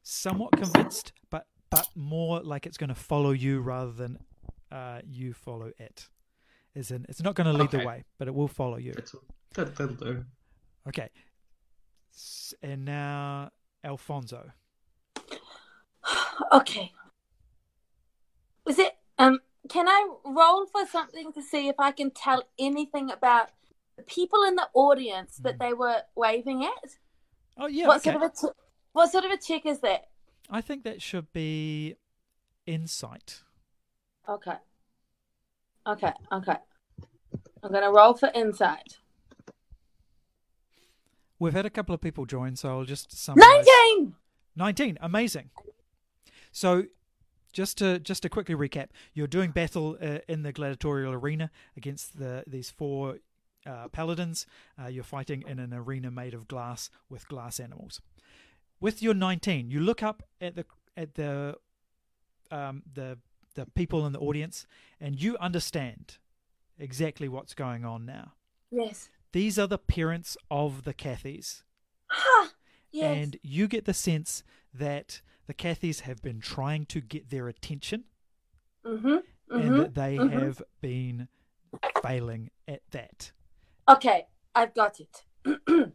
somewhat 0.02 0.54
convinced, 0.54 1.14
but 1.76 1.88
but 1.94 1.96
more 1.96 2.42
like 2.42 2.66
it's 2.66 2.78
going 2.78 2.90
to 2.90 2.96
follow 2.96 3.32
you 3.32 3.60
rather 3.62 3.92
than 3.92 4.20
uh, 4.72 5.02
you 5.06 5.34
follow 5.34 5.72
it. 5.78 6.08
As 6.76 6.92
in, 6.92 7.06
it's 7.08 7.22
not 7.22 7.36
going 7.36 7.48
to 7.48 7.54
lead 7.54 7.72
the 7.72 7.86
way, 7.86 8.04
but 8.18 8.28
it 8.28 8.36
will 8.36 8.48
follow 8.50 8.78
you. 8.78 8.94
That's 8.94 9.16
that, 9.54 9.76
that'll 9.76 9.96
do. 9.96 10.26
Okay, 10.88 11.10
and 12.62 12.86
now 12.86 13.52
Alfonso. 13.84 14.52
Okay. 16.52 16.92
Was 18.66 18.78
it 18.78 18.94
um 19.18 19.40
can 19.70 19.88
I 19.88 20.08
roll 20.26 20.66
for 20.66 20.86
something 20.86 21.32
to 21.34 21.42
see 21.42 21.70
if 21.70 21.76
I 21.80 21.92
can 21.92 22.12
tell 22.12 22.44
anything 22.60 23.10
about 23.10 23.50
the 23.98 24.04
people 24.04 24.44
in 24.44 24.56
the 24.56 24.68
audience 24.74 25.38
that 25.38 25.56
Mm. 25.56 25.60
they 25.60 25.74
were 25.74 26.02
waving 26.16 26.66
at? 26.66 26.98
Oh 27.58 27.68
yeah. 27.68 27.88
what 27.88 27.98
okay. 28.06 28.12
sort 28.12 28.24
of 28.24 28.32
a 28.32 28.36
t- 28.36 28.60
what 28.92 29.12
sort 29.12 29.26
of 29.26 29.32
a 29.32 29.38
check 29.38 29.66
is 29.66 29.80
that? 29.80 30.10
I 30.50 30.62
think 30.62 30.84
that 30.84 31.02
should 31.02 31.32
be 31.34 31.96
insight. 32.66 33.42
Okay. 34.28 34.58
Okay. 35.88 36.12
Okay. 36.32 36.58
I'm 37.64 37.72
gonna 37.72 37.92
roll 37.92 38.14
for 38.14 38.32
insight. 38.34 39.00
We've 41.40 41.54
had 41.54 41.66
a 41.66 41.70
couple 41.70 41.94
of 41.94 42.02
people 42.02 42.26
join, 42.26 42.56
so 42.56 42.70
I'll 42.70 42.86
just 42.86 43.12
summarize. 43.12 43.66
Nineteen. 43.66 44.16
19 44.56 44.98
amazing 45.02 45.50
so 46.52 46.84
just 47.52 47.78
to 47.78 48.00
just 48.00 48.22
to 48.24 48.30
quickly 48.30 48.56
recap 48.56 48.88
you're 49.14 49.28
doing 49.28 49.52
battle 49.52 49.98
uh, 50.02 50.20
in 50.28 50.44
the 50.44 50.52
gladiatorial 50.52 51.14
arena 51.14 51.52
against 51.76 52.18
the 52.18 52.44
these 52.48 52.70
four 52.70 53.20
uh, 53.66 53.88
paladins 53.90 54.46
uh, 54.82 54.88
you're 54.88 55.04
fighting 55.04 55.44
in 55.48 55.60
an 55.60 55.74
arena 55.74 56.10
made 56.12 56.34
of 56.34 56.48
glass 56.48 56.90
with 57.10 57.28
glass 57.28 57.60
animals 57.60 58.02
with 58.80 59.02
your 59.02 59.14
19 59.14 59.70
you 59.72 59.80
look 59.80 60.02
up 60.04 60.24
at 60.42 60.56
the 60.56 60.66
at 60.98 61.16
the 61.16 61.56
um, 62.52 62.84
the 62.94 63.18
the 63.56 63.66
people 63.68 64.06
in 64.06 64.14
the 64.14 64.20
audience 64.20 64.68
and 65.00 65.22
you 65.22 65.38
understand 65.38 66.18
exactly 66.78 67.28
what's 67.28 67.54
going 67.54 67.86
on 67.86 68.06
now 68.06 68.34
Yes. 68.72 69.10
these 69.32 69.58
are 69.58 69.68
the 69.68 69.78
parents 69.78 70.38
of 70.52 70.84
the 70.84 70.94
Cathys 70.94 71.64
Ha. 72.08 72.50
Yes. 72.92 73.18
and 73.18 73.38
you 73.42 73.68
get 73.68 73.86
the 73.86 73.94
sense 73.94 74.44
that 74.74 75.22
the 75.48 75.54
Cathys 75.54 76.02
have 76.02 76.22
been 76.22 76.40
trying 76.40 76.86
to 76.88 77.02
get 77.02 77.30
their 77.30 77.48
attention 77.48 78.06
mm-hmm. 78.86 79.08
and 79.08 79.24
Mm-hmm. 79.52 79.78
that 79.78 79.94
they 79.94 80.18
mhm. 80.18 80.32
have 80.32 80.62
been 80.82 81.28
failing 82.02 82.50
at 82.68 82.82
that. 82.92 83.32
Okay, 83.88 84.26
I've 84.56 84.74
got 84.74 85.00
it. 85.00 85.24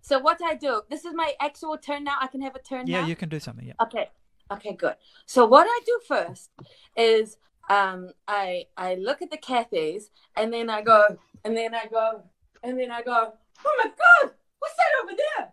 so 0.00 0.18
what 0.18 0.40
I 0.42 0.54
do? 0.54 0.82
This 0.88 1.04
is 1.04 1.14
my 1.14 1.34
actual 1.40 1.76
turn 1.78 2.04
now. 2.04 2.16
I 2.20 2.26
can 2.26 2.40
have 2.40 2.54
a 2.54 2.58
turn 2.58 2.86
now. 2.86 2.92
Yeah, 2.92 3.00
now. 3.02 3.08
you 3.08 3.16
can 3.16 3.28
do 3.28 3.40
something. 3.40 3.66
Yeah. 3.66 3.74
Okay. 3.82 4.10
Okay, 4.52 4.72
good. 4.72 4.96
So 5.26 5.46
what 5.46 5.66
I 5.68 5.80
do 5.86 6.00
first 6.08 6.50
is 6.96 7.36
um 7.68 8.10
I 8.26 8.64
I 8.76 8.96
look 8.96 9.22
at 9.22 9.30
the 9.30 9.38
Cathys 9.38 10.04
and 10.36 10.52
then 10.52 10.68
I 10.68 10.82
go 10.82 11.18
and 11.44 11.56
then 11.56 11.74
I 11.74 11.86
go 11.86 12.24
and 12.62 12.78
then 12.78 12.90
I 12.90 13.02
go, 13.02 13.32
Oh 13.64 13.82
my 13.84 13.90
god, 13.90 14.32
what's 14.58 14.76
that 14.76 15.04
over 15.04 15.12
there? 15.16 15.52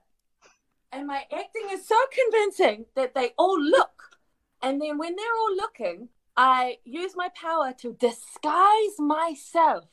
And 0.91 1.05
my 1.05 1.25
acting 1.31 1.67
is 1.71 1.87
so 1.87 1.95
convincing 2.11 2.85
that 2.95 3.13
they 3.13 3.31
all 3.37 3.61
look. 3.61 4.19
And 4.61 4.81
then 4.81 4.97
when 4.97 5.15
they're 5.15 5.37
all 5.39 5.55
looking, 5.55 6.09
I 6.35 6.77
use 6.85 7.13
my 7.15 7.29
power 7.35 7.73
to 7.79 7.93
disguise 7.93 8.97
myself 8.97 9.85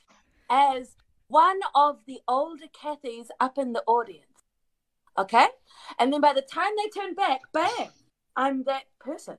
as 0.48 0.96
one 1.28 1.60
of 1.74 1.98
the 2.06 2.20
older 2.28 2.66
Cathys 2.66 3.28
up 3.40 3.58
in 3.58 3.72
the 3.72 3.82
audience. 3.86 4.23
Okay? 5.18 5.46
And 5.98 6.12
then 6.12 6.20
by 6.20 6.33
the 6.33 6.42
time 6.42 6.72
they 6.77 6.88
turn 6.88 7.14
back, 7.14 7.40
bang, 7.53 7.90
I'm 8.37 8.64
that 8.64 8.85
person. 8.98 9.38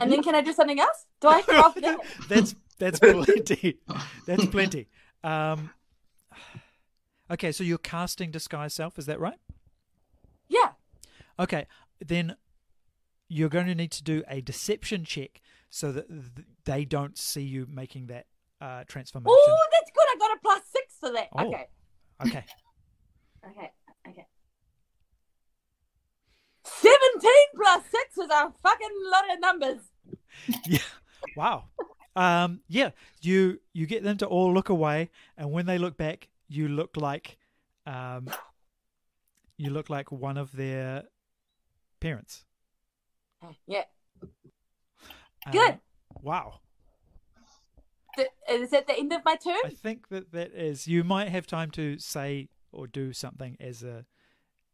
And 0.00 0.10
then 0.10 0.22
can 0.22 0.34
I 0.34 0.40
do 0.40 0.52
something 0.52 0.80
else? 0.80 1.06
Do 1.20 1.28
I 1.28 1.42
have 1.48 1.74
that? 1.74 1.98
that's 2.28 2.54
that's 2.78 2.98
plenty. 2.98 3.78
That's 4.26 4.46
plenty. 4.46 4.88
Um, 5.22 5.70
okay, 7.30 7.52
so 7.52 7.62
you're 7.62 7.78
casting 7.78 8.30
disguise 8.30 8.74
self. 8.74 8.98
Is 8.98 9.06
that 9.06 9.20
right? 9.20 9.38
Yeah. 10.48 10.70
Okay, 11.38 11.66
then 12.04 12.36
you're 13.28 13.48
going 13.48 13.66
to 13.66 13.74
need 13.74 13.92
to 13.92 14.02
do 14.02 14.22
a 14.28 14.40
deception 14.40 15.04
check 15.04 15.40
so 15.68 15.92
that 15.92 16.06
they 16.64 16.84
don't 16.84 17.18
see 17.18 17.42
you 17.42 17.66
making 17.68 18.06
that 18.06 18.26
uh, 18.60 18.84
transformation. 18.86 19.36
Oh, 19.36 19.66
that's 19.72 19.90
good. 19.90 20.04
I 20.12 20.16
got 20.18 20.36
a 20.36 20.40
plus 20.40 20.62
six 20.72 20.94
for 20.98 21.12
that. 21.12 21.28
Oh. 21.36 21.46
Okay. 21.46 21.66
Okay. 22.24 22.44
Okay. 23.44 23.70
Okay. 24.08 24.26
17 27.20 27.30
plus 27.56 27.82
6 27.90 28.18
is 28.18 28.30
a 28.30 28.52
fucking 28.62 28.88
lot 29.10 29.32
of 29.32 29.40
numbers. 29.40 29.80
yeah. 30.66 30.78
Wow. 31.36 31.64
Um, 32.16 32.60
yeah. 32.68 32.90
You 33.22 33.60
you 33.72 33.86
get 33.86 34.02
them 34.04 34.16
to 34.18 34.26
all 34.26 34.52
look 34.52 34.68
away, 34.68 35.10
and 35.36 35.50
when 35.50 35.66
they 35.66 35.78
look 35.78 35.96
back, 35.96 36.28
you 36.48 36.68
look 36.68 36.96
like, 36.96 37.38
um, 37.86 38.28
you 39.56 39.70
look 39.70 39.88
like 39.90 40.12
one 40.12 40.36
of 40.36 40.52
their 40.52 41.04
parents. 42.00 42.44
Yeah. 43.66 43.84
Um, 44.22 45.52
Good. 45.52 45.78
wow. 46.22 46.60
Th- 48.16 48.28
Is 48.48 48.70
that 48.70 48.86
the 48.86 48.96
end 48.96 49.12
of 49.12 49.22
my 49.24 49.36
turn? 49.36 49.56
I 49.64 49.70
think 49.70 50.08
that 50.08 50.32
that 50.32 50.52
is. 50.52 50.86
You 50.86 51.04
might 51.04 51.28
have 51.30 51.46
time 51.46 51.70
to 51.72 51.98
say 51.98 52.48
or 52.72 52.86
do 52.86 53.12
something 53.12 53.56
as 53.60 53.82
a 53.82 54.04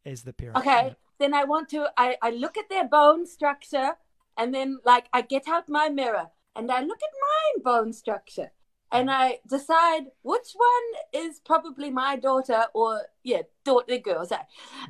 as 0.05 0.23
the 0.23 0.33
parent. 0.33 0.59
Okay. 0.59 0.95
Then 1.21 1.35
I 1.35 1.45
want 1.45 1.69
to, 1.69 1.93
I, 1.97 2.17
I 2.23 2.31
look 2.31 2.57
at 2.57 2.69
their 2.71 2.89
bone 2.89 3.27
structure 3.27 3.93
and 4.37 4.55
then, 4.55 4.79
like, 4.85 5.07
I 5.13 5.21
get 5.21 5.47
out 5.47 5.69
my 5.69 5.89
mirror 5.91 6.29
and 6.57 6.73
I 6.73 6.81
look 6.81 6.99
at 7.03 7.15
my 7.29 7.63
bone 7.63 7.93
structure 7.93 8.51
and 8.91 9.11
I 9.11 9.39
decide 9.47 10.07
which 10.23 10.55
one 10.55 11.23
is 11.25 11.39
probably 11.39 11.91
my 11.91 12.17
daughter 12.17 12.65
or, 12.75 13.03
yeah, 13.23 13.43
daughter 13.65 13.99
girls. 13.99 14.33
eh? 14.33 14.39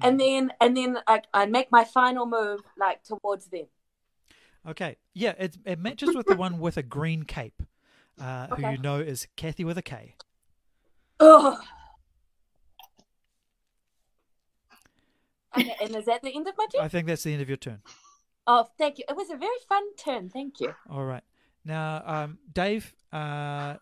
And 0.01 0.21
then, 0.21 0.53
and 0.61 0.77
then 0.77 0.99
I, 1.07 1.23
I 1.35 1.47
make 1.47 1.73
my 1.73 1.85
final 1.85 2.27
move, 2.27 2.61
like, 2.79 3.03
towards 3.03 3.47
them. 3.47 3.66
Okay. 4.69 4.97
Yeah. 5.14 5.35
It 5.38 5.59
it 5.64 5.79
matches 5.79 6.14
with 6.14 6.27
the 6.27 6.37
one 6.37 6.61
with 6.61 6.77
a 6.77 6.83
green 6.83 7.25
cape, 7.25 7.62
uh, 8.21 8.47
who 8.49 8.62
you 8.71 8.79
know 8.79 9.01
is 9.01 9.27
Kathy 9.37 9.64
with 9.64 9.79
a 9.79 9.83
K. 9.83 10.14
Ugh. 11.19 11.59
Okay, 15.61 15.77
and 15.83 15.96
is 15.96 16.05
that 16.07 16.23
the 16.23 16.35
end 16.35 16.46
of 16.49 16.55
my 16.57 16.66
turn? 16.73 16.83
I 16.85 16.88
think 16.88 17.07
that's 17.07 17.23
the 17.23 17.33
end 17.33 17.42
of 17.42 17.49
your 17.49 17.57
turn. 17.57 17.81
Oh, 18.46 18.66
thank 18.79 18.99
you. 18.99 19.05
It 19.09 19.16
was 19.16 19.31
a 19.31 19.37
very 19.37 19.57
fun 19.68 19.94
turn. 19.96 20.29
Thank 20.29 20.61
you. 20.61 20.75
All 20.90 21.05
right. 21.05 21.23
Now, 21.64 22.03
um, 22.05 22.38
Dave, 22.53 22.94
uh, 23.12 23.77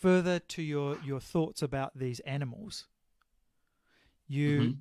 further 0.00 0.40
to 0.40 0.62
your, 0.62 0.96
your 1.06 1.20
thoughts 1.20 1.62
about 1.62 1.96
these 1.96 2.20
animals, 2.20 2.86
you 4.26 4.60
Mhm. 4.60 4.78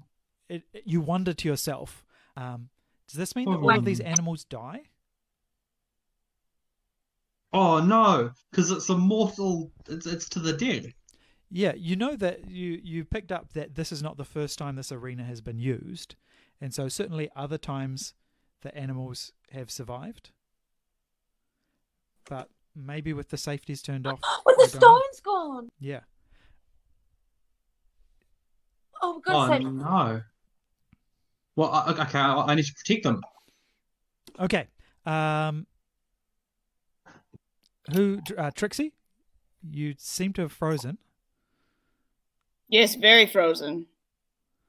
it, 0.49 0.63
you 0.85 1.01
wonder 1.01 1.33
to 1.33 1.47
yourself, 1.47 2.05
um, 2.35 2.69
does 3.07 3.17
this 3.17 3.35
mean 3.35 3.49
that 3.49 3.57
all 3.57 3.77
of 3.77 3.85
these 3.85 3.99
animals 3.99 4.43
die? 4.45 4.89
Oh 7.53 7.79
no, 7.79 8.31
because 8.51 8.71
it's 8.71 8.89
immortal. 8.89 9.71
It's 9.87 10.05
it's 10.05 10.27
to 10.29 10.39
the 10.39 10.53
dead. 10.53 10.93
Yeah, 11.49 11.73
you 11.75 11.95
know 11.95 12.15
that 12.17 12.49
you 12.49 12.79
you 12.83 13.05
picked 13.05 13.31
up 13.31 13.53
that 13.53 13.75
this 13.75 13.91
is 13.91 14.03
not 14.03 14.17
the 14.17 14.25
first 14.25 14.57
time 14.57 14.75
this 14.75 14.91
arena 14.91 15.23
has 15.23 15.39
been 15.39 15.59
used, 15.59 16.15
and 16.59 16.73
so 16.73 16.89
certainly 16.89 17.29
other 17.35 17.57
times 17.57 18.13
the 18.61 18.75
animals 18.75 19.31
have 19.51 19.71
survived, 19.71 20.31
but 22.29 22.49
maybe 22.75 23.13
with 23.13 23.29
the 23.29 23.37
safeties 23.37 23.81
turned 23.81 24.05
off. 24.07 24.19
With 24.45 24.57
the 24.57 24.63
we 24.63 24.67
don't 24.67 24.81
know. 24.81 24.99
stones 24.99 25.19
gone. 25.21 25.69
Yeah. 25.79 26.01
Oh, 29.01 29.21
for 29.25 29.33
Oh 29.33 29.57
no. 29.57 30.21
Well, 31.55 31.71
I, 31.71 31.91
okay, 31.91 32.19
I, 32.19 32.35
I 32.35 32.55
need 32.55 32.65
to 32.65 32.73
protect 32.73 33.03
them. 33.03 33.21
Okay. 34.39 34.67
Um, 35.05 35.65
who, 37.93 38.19
uh, 38.37 38.51
Trixie? 38.51 38.93
You 39.67 39.95
seem 39.97 40.33
to 40.33 40.43
have 40.43 40.51
frozen. 40.51 40.99
Yes, 42.69 42.95
very 42.95 43.25
frozen. 43.25 43.85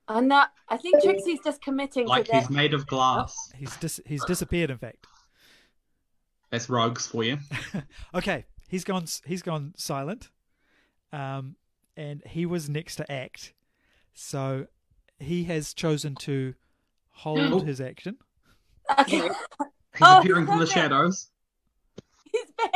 I'm 0.07 0.29
not. 0.29 0.53
I 0.69 0.77
think 0.77 1.03
Trixie's 1.03 1.41
just 1.45 1.61
committing 1.63 2.07
Like 2.07 2.27
to 2.27 2.33
that. 2.33 2.41
he's 2.43 2.51
made 2.51 2.73
of 2.75 2.87
glass. 2.87 3.35
He's 3.57 3.77
dis- 3.77 4.01
he's 4.07 4.25
disappeared. 4.25 4.71
In 4.71 4.79
fact. 4.79 5.07
That's 6.51 6.69
rogues 6.71 7.07
for 7.07 7.25
you. 7.25 7.39
Okay, 8.15 8.47
he's 8.69 8.85
gone. 8.85 9.05
He's 9.27 9.43
gone 9.43 9.75
silent. 9.77 10.31
Um, 11.13 11.57
and 11.97 12.23
he 12.25 12.47
was 12.47 12.69
next 12.71 12.97
to 12.97 13.11
act, 13.13 13.53
so 14.15 14.67
he 15.19 15.45
has 15.45 15.75
chosen 15.75 16.15
to 16.17 16.55
hold 17.11 17.41
Oh. 17.41 17.59
his 17.61 17.81
action. 17.81 18.17
Okay, 18.99 19.23
He's 19.23 19.31
Oh, 20.01 20.21
appearing 20.21 20.47
from 20.47 20.59
the 20.59 20.65
okay. 20.65 20.73
shadows. 20.73 21.29
he's 22.33 22.51
back. 22.57 22.73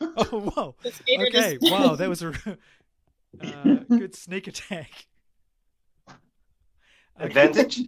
Oh 0.18 0.52
wow! 0.54 0.74
Okay, 0.84 1.56
wow, 1.62 1.94
that 1.96 2.08
was 2.10 2.22
a 2.22 2.32
uh, 3.42 3.76
good 3.88 4.14
sneak 4.14 4.46
attack. 4.46 4.90
Okay, 6.08 6.16
Advantage? 7.18 7.80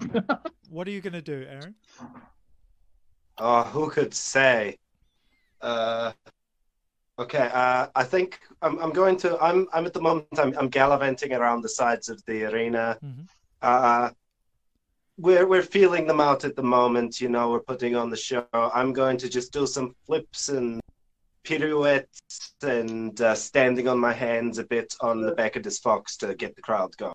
What 0.68 0.88
are 0.88 0.90
you 0.90 1.00
gonna 1.00 1.22
do, 1.22 1.46
Aaron? 1.48 1.74
Oh, 3.38 3.62
who 3.62 3.88
could 3.88 4.12
say? 4.12 4.76
Uh, 5.60 6.12
okay, 7.18 7.50
uh, 7.52 7.86
I 7.94 8.04
think 8.04 8.40
I'm, 8.62 8.78
I'm 8.80 8.90
going 8.92 9.16
to. 9.18 9.38
I'm, 9.40 9.68
I'm 9.72 9.86
at 9.86 9.92
the 9.92 10.00
moment. 10.00 10.26
I'm, 10.38 10.56
I'm 10.58 10.68
gallivanting 10.68 11.32
around 11.32 11.62
the 11.62 11.68
sides 11.68 12.08
of 12.08 12.20
the 12.26 12.44
arena. 12.44 12.98
Mhm. 13.04 13.28
Uh, 13.62 14.10
we're 15.18 15.46
we're 15.46 15.62
feeling 15.62 16.06
them 16.06 16.20
out 16.20 16.44
at 16.44 16.56
the 16.56 16.62
moment. 16.62 17.20
You 17.20 17.28
know, 17.28 17.50
we're 17.50 17.60
putting 17.60 17.94
on 17.94 18.10
the 18.10 18.16
show. 18.16 18.44
I'm 18.52 18.92
going 18.92 19.16
to 19.18 19.28
just 19.28 19.52
do 19.52 19.66
some 19.66 19.94
flips 20.04 20.48
and 20.48 20.80
pirouettes 21.46 22.54
and 22.62 23.18
uh, 23.20 23.34
standing 23.34 23.88
on 23.88 23.98
my 23.98 24.12
hands 24.12 24.58
a 24.58 24.64
bit 24.64 24.94
on 25.00 25.20
the 25.20 25.32
back 25.32 25.56
of 25.56 25.62
this 25.62 25.78
fox 25.78 26.16
to 26.18 26.34
get 26.34 26.56
the 26.56 26.62
crowd 26.62 26.96
going. 26.96 27.14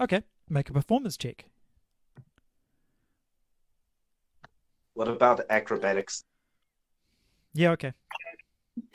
Okay, 0.00 0.22
make 0.48 0.70
a 0.70 0.72
performance 0.72 1.16
check. 1.16 1.44
What 4.94 5.08
about 5.08 5.40
acrobatics? 5.50 6.22
Yeah, 7.52 7.72
okay. 7.72 7.92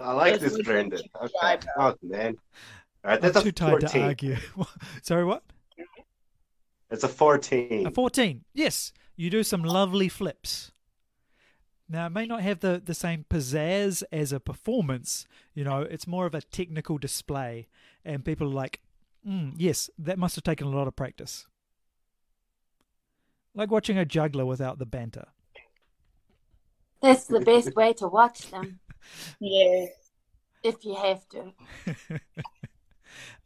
I 0.00 0.12
like 0.12 0.34
Yes, 0.34 0.40
this, 0.40 0.56
we 0.56 0.62
Brendan. 0.62 1.00
Okay. 1.20 1.58
Oh 1.76 1.94
man. 2.02 2.36
All 3.04 3.10
right, 3.10 3.16
I'm 3.16 3.20
that's 3.20 3.36
a 3.38 3.42
too 3.42 3.52
tired 3.52 3.86
to 3.88 4.00
argue. 4.00 4.36
Sorry, 5.02 5.24
what? 5.24 5.42
It's 6.90 7.04
a 7.04 7.08
14. 7.08 7.86
A 7.86 7.90
14. 7.90 8.44
Yes, 8.54 8.92
you 9.16 9.28
do 9.28 9.42
some 9.42 9.62
lovely 9.62 10.08
flips. 10.08 10.72
Now, 11.88 12.06
it 12.06 12.10
may 12.10 12.26
not 12.26 12.42
have 12.42 12.60
the, 12.60 12.80
the 12.84 12.94
same 12.94 13.24
pizzazz 13.30 14.02
as 14.12 14.32
a 14.32 14.40
performance, 14.40 15.26
you 15.54 15.64
know, 15.64 15.80
it's 15.82 16.06
more 16.06 16.26
of 16.26 16.34
a 16.34 16.42
technical 16.42 16.98
display. 16.98 17.66
And 18.04 18.24
people 18.24 18.48
are 18.48 18.54
like, 18.54 18.80
mm, 19.26 19.54
yes, 19.56 19.88
that 19.98 20.18
must 20.18 20.36
have 20.36 20.44
taken 20.44 20.66
a 20.66 20.70
lot 20.70 20.86
of 20.86 20.96
practice. 20.96 21.46
Like 23.54 23.70
watching 23.70 23.98
a 23.98 24.06
juggler 24.06 24.46
without 24.46 24.78
the 24.78 24.86
banter. 24.86 25.26
That's 27.02 27.26
the 27.26 27.40
best 27.40 27.74
way 27.74 27.92
to 27.94 28.06
watch 28.08 28.50
them 28.50 28.80
Yeah. 29.40 29.86
if 30.62 30.84
you 30.84 30.94
have 30.96 31.28
to. 31.30 31.52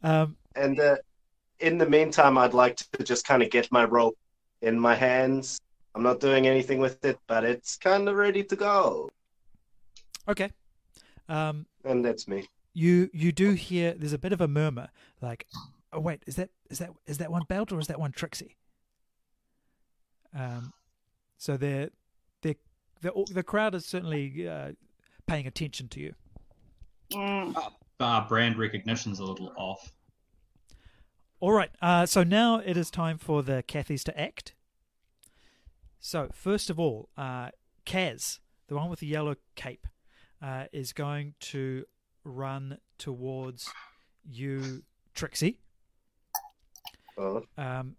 Um, 0.03 0.35
And 0.55 0.79
uh, 0.79 0.97
in 1.59 1.77
the 1.77 1.89
meantime, 1.89 2.37
I'd 2.37 2.53
like 2.53 2.77
to 2.77 3.03
just 3.03 3.25
kind 3.25 3.43
of 3.43 3.49
get 3.51 3.71
my 3.71 3.85
rope 3.85 4.17
in 4.61 4.79
my 4.79 4.95
hands. 4.95 5.59
I'm 5.95 6.03
not 6.03 6.19
doing 6.19 6.47
anything 6.47 6.79
with 6.79 7.03
it, 7.05 7.19
but 7.27 7.43
it's 7.43 7.75
kind 7.77 8.07
of 8.09 8.15
ready 8.15 8.43
to 8.43 8.55
go. 8.55 9.09
okay. 10.27 10.49
Um, 11.29 11.65
And 11.85 12.03
that's 12.03 12.27
me. 12.27 12.47
you 12.73 13.09
you 13.13 13.31
do 13.31 13.51
hear 13.51 13.93
there's 13.93 14.13
a 14.13 14.17
bit 14.17 14.33
of 14.33 14.41
a 14.41 14.47
murmur 14.47 14.89
like 15.21 15.45
oh 15.93 15.99
wait 15.99 16.21
is 16.27 16.35
that 16.37 16.49
is 16.71 16.79
that 16.79 16.89
is 17.05 17.17
that 17.19 17.31
one 17.31 17.43
belt 17.47 17.71
or 17.71 17.79
is 17.79 17.87
that 17.87 17.99
one 17.99 18.11
trixie 18.11 18.57
um 20.35 20.73
so 21.37 21.55
they're 21.55 21.89
they 22.41 22.55
the 23.01 23.11
the 23.31 23.43
crowd 23.43 23.75
is 23.75 23.85
certainly 23.85 24.47
uh, 24.47 24.71
paying 25.27 25.45
attention 25.47 25.87
to 25.89 25.99
you 25.99 26.13
Mm. 27.11 27.55
Uh, 27.99 28.27
brand 28.27 28.57
recognition's 28.57 29.19
a 29.19 29.23
little 29.23 29.53
off. 29.55 29.91
all 31.39 31.51
right 31.51 31.69
uh 31.81 32.05
so 32.07 32.23
now 32.23 32.57
it 32.57 32.75
is 32.75 32.89
time 32.89 33.17
for 33.19 33.43
the 33.43 33.63
Cathys 33.67 34.03
to 34.05 34.19
act 34.19 34.55
so 36.03 36.29
first 36.33 36.69
of 36.69 36.79
all 36.79 37.09
uh 37.17 37.49
Kaz 37.85 38.39
the 38.67 38.75
one 38.75 38.89
with 38.89 38.99
the 38.99 39.07
yellow 39.07 39.35
cape 39.55 39.87
uh, 40.41 40.65
is 40.73 40.91
going 40.91 41.33
to 41.39 41.85
run 42.25 42.77
towards 42.97 43.69
you 44.29 44.83
Trixie 45.15 45.59
Oh, 47.17 47.43
um, 47.57 47.95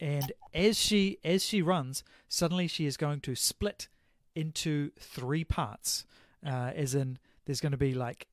and 0.00 0.32
as 0.54 0.78
she 0.78 1.18
as 1.24 1.44
she 1.44 1.62
runs, 1.62 2.04
suddenly 2.28 2.68
she 2.68 2.86
is 2.86 2.96
going 2.96 3.20
to 3.22 3.34
split 3.34 3.88
into 4.34 4.90
three 5.00 5.44
parts, 5.44 6.04
uh, 6.46 6.70
as 6.74 6.94
in 6.94 7.18
there's 7.44 7.60
going 7.60 7.72
to 7.72 7.78
be 7.78 7.94
like 7.94 8.28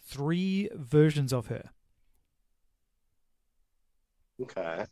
three 0.00 0.68
versions 0.74 1.32
of 1.32 1.48
her. 1.48 1.70
okay. 4.42 4.86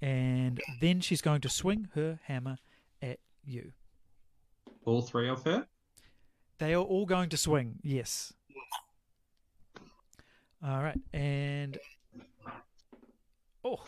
And 0.00 0.60
then 0.80 1.00
she's 1.00 1.22
going 1.22 1.40
to 1.40 1.48
swing 1.48 1.88
her 1.94 2.20
hammer 2.24 2.58
at 3.00 3.18
you. 3.44 3.72
All 4.84 5.02
three 5.02 5.28
of 5.28 5.42
her. 5.44 5.66
They 6.58 6.74
are 6.74 6.82
all 6.82 7.06
going 7.06 7.28
to 7.30 7.36
swing, 7.36 7.80
yes. 7.82 8.32
All 10.64 10.82
right, 10.82 10.98
and 11.12 11.78
oh, 13.62 13.84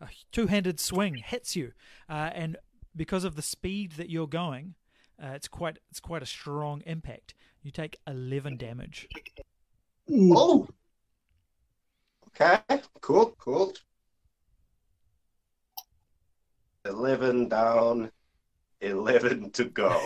a 0.00 0.08
two-handed 0.32 0.80
swing 0.80 1.14
hits 1.14 1.54
you, 1.54 1.72
uh, 2.08 2.30
and 2.34 2.56
because 2.96 3.22
of 3.22 3.36
the 3.36 3.42
speed 3.42 3.92
that 3.92 4.10
you're 4.10 4.26
going, 4.26 4.74
uh, 5.22 5.28
it's 5.28 5.46
quite 5.46 5.78
it's 5.88 6.00
quite 6.00 6.22
a 6.22 6.26
strong 6.26 6.82
impact. 6.84 7.34
You 7.62 7.70
take 7.70 8.00
eleven 8.08 8.56
damage. 8.56 9.08
Oh! 10.10 10.68
Okay, 12.28 12.58
cool, 13.00 13.36
cool. 13.38 13.72
11 16.84 17.48
down, 17.48 18.10
11 18.80 19.50
to 19.52 19.64
go. 19.64 20.00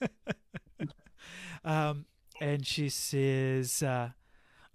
Um, 1.62 2.06
and 2.40 2.66
she 2.66 2.88
says, 2.88 3.82
uh, 3.82 4.08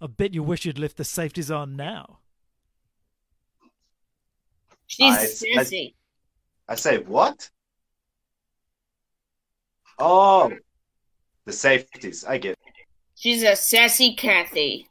"I 0.00 0.06
bet 0.06 0.34
you 0.34 0.44
wish 0.44 0.64
you'd 0.64 0.78
left 0.78 0.96
the 0.96 1.04
safeties 1.04 1.50
on 1.50 1.74
now." 1.74 2.20
She's 4.86 5.12
I- 5.12 5.22
I- 5.22 5.26
sassy. 5.26 5.96
I 6.68 6.76
say, 6.76 6.98
what? 6.98 7.50
Oh, 9.98 10.52
the 11.44 11.52
safeties. 11.52 12.24
I 12.24 12.38
get 12.38 12.52
it. 12.52 12.58
She's 13.16 13.42
a 13.42 13.56
sassy 13.56 14.14
Kathy. 14.14 14.88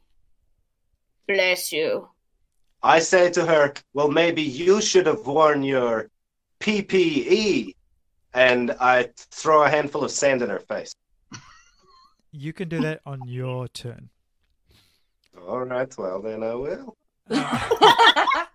Bless 1.26 1.72
you. 1.72 2.08
I 2.82 2.98
say 2.98 3.30
to 3.30 3.46
her, 3.46 3.72
well, 3.94 4.08
maybe 4.08 4.42
you 4.42 4.82
should 4.82 5.06
have 5.06 5.26
worn 5.26 5.62
your 5.62 6.10
PPE. 6.60 7.74
And 8.34 8.72
I 8.80 9.08
throw 9.16 9.62
a 9.62 9.68
handful 9.68 10.04
of 10.04 10.10
sand 10.10 10.42
in 10.42 10.50
her 10.50 10.60
face. 10.60 10.94
You 12.32 12.52
can 12.52 12.68
do 12.68 12.80
that 12.80 13.00
on 13.06 13.26
your 13.26 13.66
turn. 13.68 14.10
All 15.48 15.64
right, 15.64 15.96
well, 15.96 16.20
then 16.20 16.42
I 16.42 16.54
will. 16.54 16.96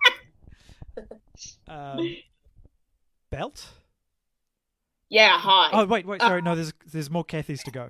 Um, 1.67 2.17
belt. 3.29 3.69
Yeah, 5.09 5.37
hi. 5.39 5.69
Oh 5.73 5.85
wait, 5.85 6.05
wait, 6.05 6.21
sorry. 6.21 6.41
No, 6.41 6.55
there's 6.55 6.73
there's 6.91 7.09
more 7.09 7.23
Cathys 7.23 7.63
to 7.63 7.71
go. 7.71 7.89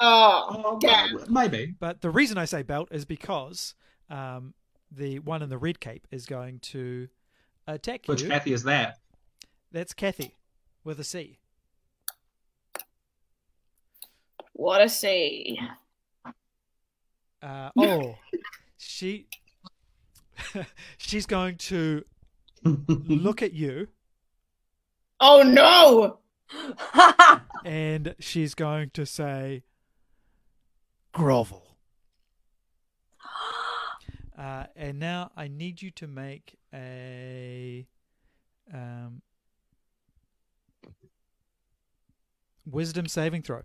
Oh, 0.00 0.78
damn. 0.80 1.32
Maybe. 1.32 1.74
But 1.78 2.00
the 2.00 2.10
reason 2.10 2.36
I 2.36 2.44
say 2.44 2.62
belt 2.62 2.88
is 2.90 3.04
because 3.04 3.74
um, 4.10 4.54
the 4.90 5.20
one 5.20 5.42
in 5.42 5.48
the 5.48 5.58
red 5.58 5.78
cape 5.78 6.08
is 6.10 6.26
going 6.26 6.58
to 6.60 7.08
attack 7.68 8.06
Which 8.06 8.22
you. 8.22 8.28
Which 8.28 8.32
Kathy 8.32 8.52
is 8.52 8.64
that? 8.64 8.98
That's 9.72 9.94
Kathy 9.94 10.36
with 10.84 11.00
a 11.00 11.04
C. 11.04 11.38
What 14.52 14.82
a 14.82 14.88
C. 14.88 15.58
Uh, 17.42 17.70
oh, 17.76 18.16
she 18.76 19.26
she's 20.98 21.26
going 21.26 21.56
to 21.56 22.04
look 22.64 23.42
at 23.42 23.52
you 23.52 23.88
Oh 25.24 25.42
no! 25.44 26.18
and 27.64 28.16
she's 28.18 28.54
going 28.54 28.90
to 28.90 29.06
say 29.06 29.62
grovel. 31.12 31.76
Uh, 34.36 34.64
and 34.74 34.98
now 34.98 35.30
I 35.36 35.46
need 35.46 35.82
you 35.82 35.92
to 35.92 36.08
make 36.08 36.56
a 36.74 37.86
um, 38.74 39.22
wisdom 42.66 43.06
saving 43.06 43.42
throw. 43.42 43.62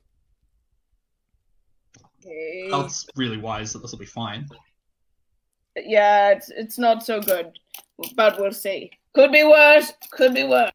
Okay. 2.26 2.70
It's 2.72 3.08
really 3.16 3.38
wise 3.38 3.74
that 3.74 3.80
this 3.80 3.92
will 3.92 4.00
be 4.00 4.06
fine. 4.06 4.48
Yeah, 5.76 6.32
it's 6.32 6.50
it's 6.50 6.78
not 6.78 7.06
so 7.06 7.22
good, 7.22 7.60
but 8.16 8.40
we'll 8.40 8.52
see. 8.52 8.92
Could 9.14 9.32
be 9.32 9.44
worse. 9.44 9.94
Could 10.12 10.34
be 10.34 10.44
worse. 10.44 10.72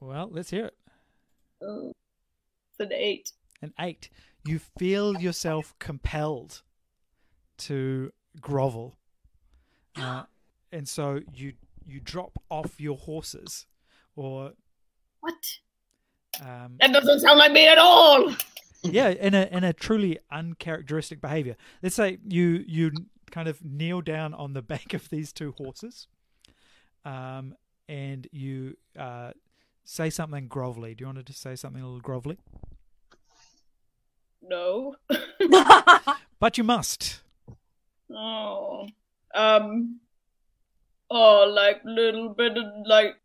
Well, 0.00 0.28
let's 0.32 0.50
hear 0.50 0.66
it. 0.66 0.76
Oh, 1.62 1.92
it's 2.70 2.90
an 2.90 2.92
eight. 2.92 3.32
An 3.62 3.72
eight. 3.78 4.10
You 4.44 4.58
feel 4.78 5.18
yourself 5.20 5.74
compelled 5.78 6.62
to 7.58 8.10
grovel, 8.40 8.96
uh, 9.96 10.24
and 10.72 10.88
so 10.88 11.20
you 11.34 11.52
you 11.86 12.00
drop 12.00 12.38
off 12.50 12.80
your 12.80 12.96
horses, 12.96 13.66
or 14.16 14.52
What? 15.20 15.34
Um, 16.40 16.76
That 16.80 16.92
doesn't 16.92 17.20
sound 17.20 17.38
like 17.38 17.52
me 17.52 17.66
at 17.68 17.78
all. 17.78 18.34
yeah, 18.82 19.08
in 19.08 19.34
a 19.34 19.48
in 19.50 19.64
a 19.64 19.72
truly 19.72 20.18
uncharacteristic 20.30 21.20
behavior. 21.20 21.56
Let's 21.82 21.94
say 21.94 22.18
you 22.26 22.64
you 22.66 22.92
kind 23.30 23.48
of 23.48 23.64
kneel 23.64 24.00
down 24.00 24.34
on 24.34 24.52
the 24.54 24.62
back 24.74 24.94
of 24.94 25.08
these 25.10 25.32
two 25.32 25.52
horses, 25.58 26.06
um, 27.04 27.54
and 27.88 28.26
you 28.32 28.76
uh, 28.98 29.32
say 29.84 30.08
something 30.10 30.48
grovelly. 30.48 30.94
Do 30.96 31.02
you 31.02 31.06
want 31.06 31.26
to 31.26 31.32
say 31.32 31.56
something 31.56 31.82
a 31.82 31.86
little 31.86 32.00
grovelly? 32.02 32.38
No. 34.42 34.96
But 36.40 36.56
you 36.56 36.64
must. 36.64 37.20
Oh. 38.10 38.86
Um. 39.34 40.00
Oh, 41.10 41.44
like 41.44 41.82
little 41.84 42.30
bit 42.30 42.56
of 42.56 42.64
like. 42.86 43.16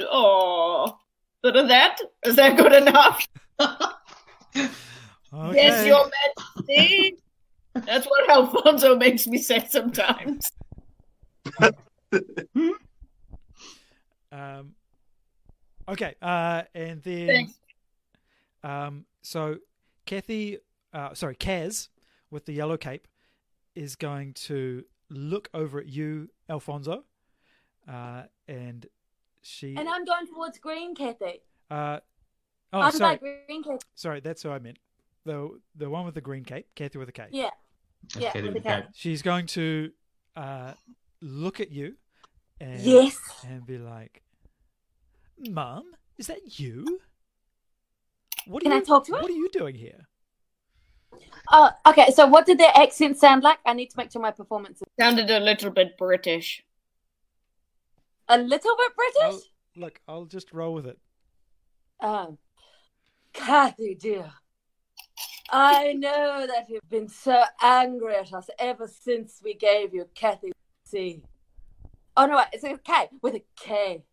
Oh, 0.00 0.98
bit 1.44 1.56
of 1.56 1.68
that. 1.68 1.98
Is 2.24 2.36
that 2.36 2.56
good 2.56 2.72
enough? 2.72 3.28
Okay. 5.36 5.56
Yes, 5.56 5.84
Your 5.84 6.08
Majesty. 6.56 7.16
That's 7.74 8.06
what 8.06 8.30
Alfonso 8.30 8.96
makes 8.96 9.26
me 9.26 9.38
say 9.38 9.66
sometimes. 9.68 10.48
Um, 14.30 14.74
okay, 15.88 16.14
uh, 16.20 16.62
and 16.74 17.00
then 17.02 17.26
Thanks. 17.28 17.52
um, 18.64 19.04
so 19.22 19.58
Kathy, 20.06 20.58
uh, 20.92 21.14
sorry, 21.14 21.36
Kaz 21.36 21.88
with 22.32 22.44
the 22.44 22.52
yellow 22.52 22.76
cape 22.76 23.06
is 23.76 23.94
going 23.94 24.34
to 24.34 24.84
look 25.08 25.48
over 25.54 25.78
at 25.78 25.86
you, 25.86 26.30
Alfonso, 26.48 27.04
uh, 27.88 28.22
and 28.48 28.86
she. 29.44 29.76
And 29.76 29.88
I'm 29.88 30.04
going 30.04 30.26
towards 30.26 30.58
green, 30.58 30.94
Kathy. 30.94 31.42
uh, 31.70 32.00
oh, 32.72 32.80
I'm 32.80 32.92
sorry, 32.92 33.16
green, 33.18 33.62
Kathy. 33.62 33.78
sorry, 33.94 34.20
that's 34.20 34.42
who 34.42 34.50
I 34.50 34.58
meant. 34.58 34.78
The 35.24 35.58
the 35.74 35.88
one 35.88 36.04
with 36.04 36.14
the 36.14 36.20
green 36.20 36.44
cape, 36.44 36.66
Kathy 36.74 36.98
with 36.98 37.08
a 37.08 37.12
cape. 37.12 37.28
Yeah. 37.30 37.50
Yeah, 38.18 38.28
Okay, 38.28 38.42
with 38.42 38.52
the 38.54 38.58
okay. 38.60 38.86
She's 38.94 39.22
going 39.22 39.46
to 39.46 39.90
uh, 40.36 40.72
look 41.22 41.60
at 41.60 41.70
you 41.70 41.94
and 42.60 42.80
Yes. 42.80 43.18
and 43.48 43.64
be 43.64 43.78
like, 43.78 44.22
"Mom, 45.38 45.84
is 46.18 46.26
that 46.26 46.58
you? 46.60 47.00
What 48.46 48.62
Can 48.62 48.72
are 48.72 48.76
I 48.76 48.80
talk 48.80 49.06
to 49.06 49.12
her? 49.14 49.22
What 49.22 49.30
are 49.30 49.34
you 49.34 49.48
doing 49.50 49.74
here?" 49.74 50.06
Oh, 51.50 51.70
okay. 51.86 52.10
So, 52.10 52.26
what 52.26 52.44
did 52.44 52.58
their 52.58 52.72
accent 52.76 53.16
sound 53.18 53.42
like? 53.42 53.58
I 53.64 53.72
need 53.72 53.88
to 53.90 53.96
make 53.96 54.10
sure 54.12 54.20
my 54.20 54.32
performance 54.32 54.82
is 54.82 54.86
Sounded 55.00 55.30
a 55.30 55.40
little 55.40 55.70
bit 55.70 55.96
British. 55.96 56.62
A 58.28 58.38
little 58.38 58.76
bit 58.76 58.92
I'll, 59.22 59.30
British. 59.30 59.44
look, 59.76 60.00
I'll 60.08 60.24
just 60.24 60.52
roll 60.52 60.74
with 60.74 60.86
it. 60.86 60.98
Um, 62.00 62.38
Kathy, 63.32 63.94
dear, 63.94 64.30
I 65.50 65.92
know 65.92 66.46
that 66.46 66.68
you've 66.68 66.88
been 66.90 67.08
so 67.08 67.42
angry 67.60 68.16
at 68.16 68.32
us 68.32 68.48
ever 68.58 68.88
since 68.88 69.40
we 69.42 69.54
gave 69.54 69.94
you 69.94 70.08
Kathy 70.14 70.52
C. 70.84 71.22
Oh 72.16 72.26
no, 72.26 72.42
it's 72.52 72.64
a 72.64 72.78
K 72.78 73.08
with 73.22 73.34
a 73.34 73.44
K. 73.56 74.04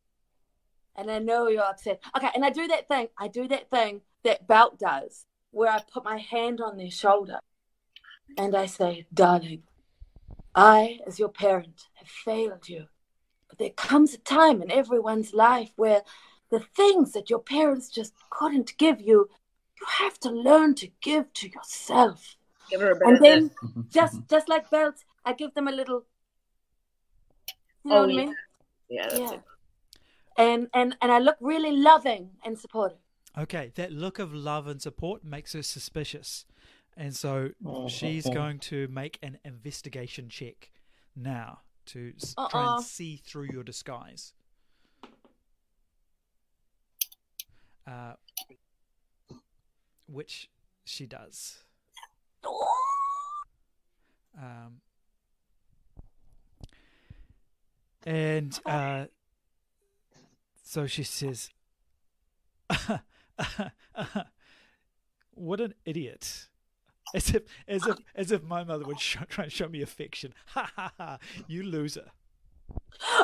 And 0.96 1.10
I 1.10 1.20
know 1.20 1.48
you're 1.48 1.64
upset. 1.64 2.02
Okay, 2.16 2.30
and 2.36 2.44
I 2.44 2.50
do 2.50 2.68
that 2.68 2.88
thing. 2.88 3.08
I 3.18 3.28
do 3.28 3.48
that 3.48 3.70
thing 3.70 4.02
that 4.24 4.48
Belt 4.48 4.78
does, 4.78 5.26
where 5.52 5.72
I 5.72 5.82
put 5.92 6.04
my 6.04 6.18
hand 6.18 6.60
on 6.60 6.78
their 6.78 6.92
shoulder, 6.92 7.40
and 8.38 8.56
I 8.56 8.66
say, 8.66 9.06
"Darling, 9.14 9.64
I, 10.54 11.00
as 11.08 11.18
your 11.18 11.30
parent, 11.30 11.84
have 11.96 12.10
failed 12.10 12.68
you. 12.68 12.88
But 13.62 13.78
there 13.78 13.88
comes 13.90 14.16
a 14.16 14.18
time 14.18 14.64
in 14.64 14.72
everyone's 14.72 15.36
life 15.36 15.72
where 15.76 16.02
the 16.50 16.62
things 16.62 17.12
that 17.12 17.30
your 17.30 17.38
parents 17.38 17.90
just 17.90 18.14
couldn't 18.32 18.76
give 18.80 19.00
you, 19.00 19.30
you 19.80 19.86
have 20.00 20.20
to 20.22 20.32
learn 20.32 20.74
to 20.76 20.90
give 21.00 21.32
to 21.34 21.48
yourself. 21.48 22.38
Give 22.72 22.82
her 22.82 22.94
a 22.94 23.08
And 23.08 23.24
then, 23.24 23.52
just 23.92 24.28
just 24.28 24.50
like 24.50 24.72
belts, 24.72 25.06
I 25.24 25.34
give 25.34 25.54
them 25.54 25.68
a 25.68 25.72
little. 25.72 26.06
You 27.84 27.92
know 27.92 27.98
Oh, 27.98 28.02
what 28.02 28.10
I 28.10 28.16
mean? 28.16 28.36
Yeah, 28.90 29.08
that's 29.10 29.20
Yeah. 29.20 29.34
it. 29.34 29.42
And 30.38 30.68
and 30.74 30.98
and 31.00 31.12
I 31.12 31.20
look 31.20 31.38
really 31.40 31.72
loving 31.72 32.32
and 32.44 32.58
supportive. 32.58 32.98
Okay, 33.38 33.72
that 33.76 33.92
look 33.92 34.18
of 34.18 34.34
love 34.34 34.66
and 34.66 34.82
support 34.82 35.24
makes 35.24 35.54
her 35.54 35.62
suspicious, 35.62 36.46
and 36.98 37.16
so 37.16 37.52
mm-hmm. 37.64 37.88
she's 37.88 38.28
going 38.28 38.58
to 38.72 38.88
make 38.88 39.20
an 39.22 39.38
investigation 39.46 40.30
check 40.30 40.72
now 41.16 41.60
to 41.94 42.14
s- 42.22 42.34
try 42.50 42.64
Uh-uh. 42.64 42.76
and 42.78 42.86
see 42.86 43.18
through 43.26 43.48
your 43.52 43.64
disguise. 43.64 44.34
Uh, 47.88 48.14
which 50.08 50.50
she 50.86 51.06
does. 51.06 51.64
Um, 54.38 54.82
and 58.06 58.58
uh, 58.66 59.06
so 60.64 60.88
she 60.88 61.04
says, 61.04 61.50
"What 65.34 65.60
an 65.60 65.74
idiot!" 65.86 66.48
As 67.16 67.30
if, 67.36 67.44
as 67.68 67.86
if, 67.88 67.98
as 68.16 68.32
if 68.32 68.44
my 68.44 68.64
mother 68.64 68.86
would 68.86 69.00
sh- 69.00 69.18
try 69.28 69.44
and 69.44 69.52
show 69.52 69.68
me 69.68 69.82
affection. 69.82 70.34
Ha 70.46 70.72
ha 70.76 70.94
ha! 70.98 71.18
You 71.46 71.64
loser. 71.64 72.12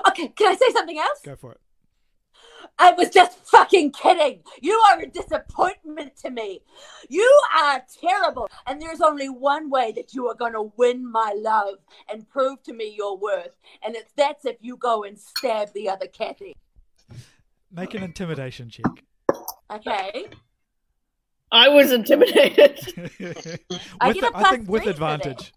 Okay, 0.09 0.27
can 0.29 0.51
I 0.51 0.55
say 0.55 0.73
something 0.73 0.97
else? 0.97 1.21
Go 1.23 1.37
for 1.37 1.53
it. 1.53 1.61
I 2.79 2.91
was 2.91 3.09
just 3.09 3.39
fucking 3.45 3.91
kidding. 3.91 4.43
You 4.61 4.73
are 4.89 4.99
a 4.99 5.07
disappointment 5.07 6.17
to 6.17 6.29
me. 6.29 6.61
You 7.09 7.41
are 7.57 7.83
terrible. 8.01 8.49
And 8.65 8.81
there's 8.81 9.01
only 9.01 9.29
one 9.29 9.69
way 9.69 9.91
that 9.95 10.13
you 10.13 10.27
are 10.27 10.35
going 10.35 10.53
to 10.53 10.71
win 10.77 11.09
my 11.09 11.33
love 11.37 11.75
and 12.11 12.27
prove 12.27 12.61
to 12.63 12.73
me 12.73 12.93
your 12.95 13.17
worth. 13.17 13.55
And 13.83 13.95
it's 13.95 14.11
that's 14.15 14.45
if 14.45 14.57
you 14.61 14.77
go 14.77 15.03
and 15.03 15.17
stab 15.17 15.73
the 15.73 15.89
other 15.89 16.07
Kathy. 16.07 16.55
Make 17.71 17.93
an 17.93 18.03
intimidation 18.03 18.69
check. 18.69 19.03
Okay? 19.71 20.27
I 21.51 21.69
was 21.69 21.91
intimidated. 21.91 22.77
with 23.19 23.79
I 24.01 24.13
get 24.13 24.23
a 24.23 24.27
I 24.27 24.29
plus 24.31 24.49
think 24.51 24.69
with 24.69 24.83
three 24.83 24.93
for 24.93 24.99
that. 24.99 25.13
advantage. 25.25 25.53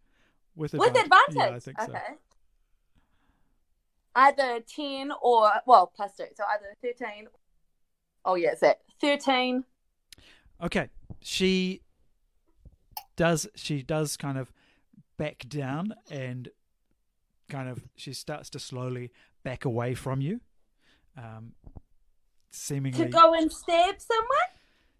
With 0.56 0.72
With 0.72 0.88
advantage. 0.88 1.04
advantage. 1.04 1.36
Yeah, 1.36 1.56
I 1.56 1.58
think 1.58 1.80
so. 1.80 1.92
Either 4.14 4.60
10 4.60 5.12
or, 5.22 5.50
well, 5.66 5.92
plus 5.94 6.16
2. 6.16 6.24
So 6.36 6.44
either 6.52 6.76
13. 6.82 7.26
Oh, 8.24 8.34
yeah, 8.34 8.50
it's 8.52 8.60
that. 8.60 8.80
13. 9.00 9.64
Okay, 10.62 10.88
she 11.22 11.80
does. 13.16 13.46
She 13.54 13.82
does 13.82 14.16
kind 14.16 14.36
of 14.36 14.52
back 15.16 15.44
down 15.48 15.94
and 16.10 16.48
kind 17.48 17.68
of 17.68 17.88
she 17.96 18.12
starts 18.12 18.50
to 18.50 18.58
slowly 18.58 19.10
back 19.42 19.64
away 19.64 19.94
from 19.94 20.20
you. 20.20 20.40
Um, 21.16 21.52
seemingly, 22.50 23.04
To 23.04 23.10
go 23.10 23.32
and 23.34 23.50
stab 23.50 23.94
someone? 24.00 24.50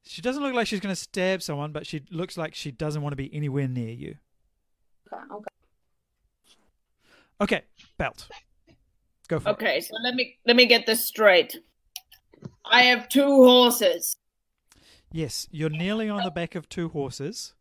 She 0.02 0.22
doesn't 0.22 0.42
look 0.42 0.54
like 0.54 0.66
she's 0.66 0.80
going 0.80 0.94
to 0.94 1.00
stab 1.00 1.42
someone, 1.42 1.72
but 1.72 1.86
she 1.86 2.02
looks 2.10 2.36
like 2.36 2.54
she 2.54 2.70
doesn't 2.70 3.02
want 3.02 3.12
to 3.12 3.16
be 3.16 3.32
anywhere 3.34 3.68
near 3.68 3.90
you. 3.92 4.16
Okay, 5.12 5.22
okay. 5.34 5.50
Okay, 7.40 7.62
belt. 7.98 8.28
Go 9.28 9.38
for 9.40 9.50
it. 9.50 9.52
okay, 9.52 9.80
so 9.80 9.94
let 10.02 10.14
me 10.14 10.36
let 10.46 10.56
me 10.56 10.66
get 10.66 10.86
this 10.86 11.04
straight. 11.06 11.56
I 12.64 12.82
have 12.84 13.08
two 13.08 13.22
horses. 13.44 14.16
Yes, 15.12 15.48
you're 15.50 15.70
nearly 15.70 16.08
on 16.08 16.22
the 16.22 16.30
back 16.30 16.54
of 16.54 16.68
two 16.68 16.88
horses, 16.88 17.54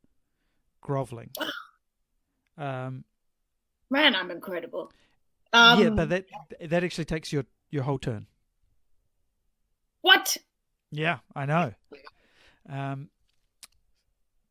groveling. 0.82 1.32
Um, 2.58 3.06
Man, 3.90 4.16
I'm 4.16 4.32
incredible. 4.32 4.92
Um, 5.54 5.82
yeah, 5.82 5.90
but 5.92 6.10
that 6.10 6.26
that 6.60 6.84
actually 6.84 7.06
takes 7.06 7.32
your 7.32 7.46
your 7.72 7.84
whole 7.84 7.98
turn. 7.98 8.28
what? 10.02 10.36
Yeah, 10.92 11.20
I 11.34 11.46
know. 11.46 11.72
Um, 12.70 13.10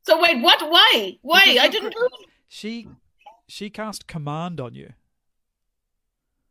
So 0.03 0.21
wait, 0.21 0.43
what? 0.43 0.61
Why? 0.71 1.19
Why? 1.23 1.59
I 1.61 1.69
didn't 1.69 1.95
cr- 1.95 2.07
she 2.49 2.89
she 3.47 3.71
cast 3.71 4.07
command 4.07 4.61
on 4.61 4.75
you. 4.75 4.93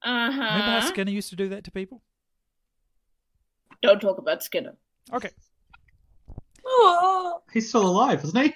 Uh 0.02 0.32
huh. 0.32 0.42
Remember 0.42 0.80
how. 0.80 0.88
Skinner 0.88 1.12
used 1.12 1.30
to 1.32 1.36
do 1.36 1.50
that 1.50 1.64
to 1.66 1.72
people? 1.72 2.02
Don't 3.82 4.00
talk 4.00 4.18
about 4.18 4.44
Skinner. 4.44 4.76
Okay. 5.14 5.30
Oh, 6.66 7.42
He's 7.54 7.70
still 7.70 7.86
alive, 7.88 8.24
isn't 8.24 8.42
he? 8.42 8.54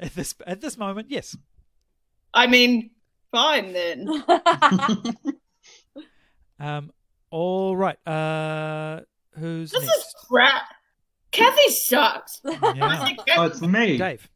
At 0.00 0.14
this 0.14 0.34
at 0.46 0.60
this 0.60 0.76
moment, 0.76 1.10
yes. 1.10 1.36
I 2.34 2.46
mean, 2.46 2.90
fine 3.30 3.72
then. 3.72 4.24
Um. 6.60 6.92
All 7.30 7.74
right. 7.76 7.98
Uh. 8.06 9.00
Who's 9.38 9.72
This 9.72 9.82
is 9.82 10.14
crap. 10.28 10.62
Kathy 11.32 11.70
sucks. 11.70 12.40
Yeah. 12.44 13.14
Oh, 13.36 13.42
it's 13.44 13.60
me. 13.60 13.98
Dave. 13.98 14.28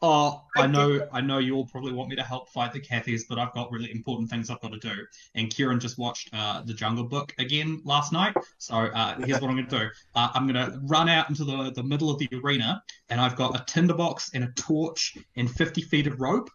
Oh, 0.00 0.44
I 0.56 0.62
I 0.62 0.66
know, 0.68 1.08
I 1.12 1.20
know 1.20 1.38
you 1.38 1.56
all 1.56 1.66
probably 1.66 1.92
want 1.92 2.08
me 2.08 2.14
to 2.16 2.22
help 2.22 2.48
fight 2.50 2.72
the 2.72 2.78
Kathys, 2.80 3.22
but 3.28 3.36
I've 3.36 3.52
got 3.52 3.72
really 3.72 3.90
important 3.90 4.30
things 4.30 4.48
I've 4.48 4.60
got 4.60 4.70
to 4.70 4.78
do. 4.78 4.94
And 5.34 5.50
Kieran 5.50 5.80
just 5.80 5.98
watched 5.98 6.30
uh, 6.32 6.62
the 6.64 6.72
Jungle 6.72 7.02
Book 7.02 7.34
again 7.38 7.80
last 7.84 8.12
night, 8.12 8.32
so 8.58 8.76
uh, 8.76 9.16
here's 9.18 9.40
what 9.40 9.50
I'm 9.50 9.56
going 9.56 9.66
to 9.66 9.78
do. 9.78 9.88
Uh, 10.14 10.28
I'm 10.34 10.46
going 10.46 10.70
to 10.70 10.78
run 10.84 11.08
out 11.08 11.28
into 11.28 11.42
the, 11.44 11.72
the 11.72 11.82
middle 11.82 12.10
of 12.10 12.18
the 12.20 12.28
arena, 12.44 12.80
and 13.08 13.20
I've 13.20 13.34
got 13.34 13.60
a 13.60 13.64
tinderbox 13.64 14.30
and 14.34 14.44
a 14.44 14.52
torch 14.52 15.16
and 15.34 15.50
50 15.50 15.82
feet 15.82 16.06
of 16.06 16.20
rope, 16.20 16.48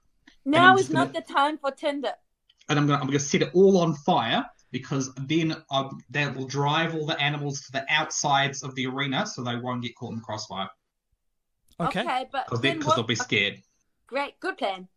now 0.46 0.78
is 0.78 0.90
not 0.90 1.12
gonna- 1.12 1.26
the 1.28 1.34
time 1.34 1.58
for 1.58 1.72
Tinder. 1.72 2.14
and 2.70 2.80
I'm 2.80 2.88
going 2.88 2.98
to 2.98 3.02
I'm 3.02 3.08
going 3.08 3.20
to 3.20 3.26
set 3.26 3.42
it 3.42 3.50
all 3.54 3.78
on 3.78 3.94
fire 3.94 4.46
because 4.74 5.14
then 5.16 5.56
um, 5.72 6.02
that 6.10 6.36
will 6.36 6.48
drive 6.48 6.96
all 6.96 7.06
the 7.06 7.20
animals 7.22 7.62
to 7.62 7.72
the 7.72 7.86
outsides 7.90 8.64
of 8.64 8.76
the 8.76 8.88
arena, 8.88 9.26
so 9.26 9.44
they 9.44 9.56
won't 9.56 9.82
get 9.84 9.96
caught 9.96 10.12
in 10.12 10.18
the 10.18 10.24
crossfire 10.24 10.68
Okay. 11.80 12.26
but 12.32 12.62
because 12.62 12.86
what... 12.86 12.96
they'll 12.96 13.06
be 13.06 13.16
scared. 13.16 13.62
Great, 14.08 14.40
good 14.40 14.58
plan. 14.58 14.88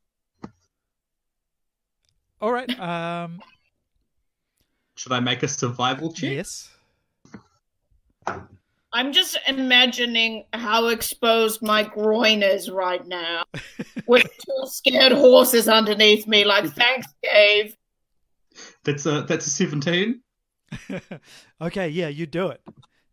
All 2.40 2.52
right. 2.52 2.68
Um, 2.78 3.40
Should 4.96 5.12
I 5.12 5.20
make 5.20 5.42
a 5.42 5.48
survival 5.48 6.12
check? 6.12 6.32
yes. 6.32 6.70
I'm 8.92 9.12
just 9.12 9.38
imagining 9.46 10.44
how 10.52 10.88
exposed 10.88 11.60
my 11.62 11.82
groin 11.82 12.42
is 12.42 12.70
right 12.70 13.06
now, 13.06 13.44
with 14.06 14.24
two 14.24 14.66
scared 14.66 15.12
horses 15.12 15.68
underneath 15.68 16.26
me. 16.26 16.44
Like, 16.44 16.66
thanks, 16.66 17.06
Dave. 17.22 17.76
That's 18.86 19.04
a 19.04 19.22
that's 19.22 19.46
a 19.46 19.50
seventeen. 19.50 20.20
okay, 21.60 21.88
yeah, 21.88 22.06
you 22.06 22.24
do 22.24 22.48
it. 22.48 22.60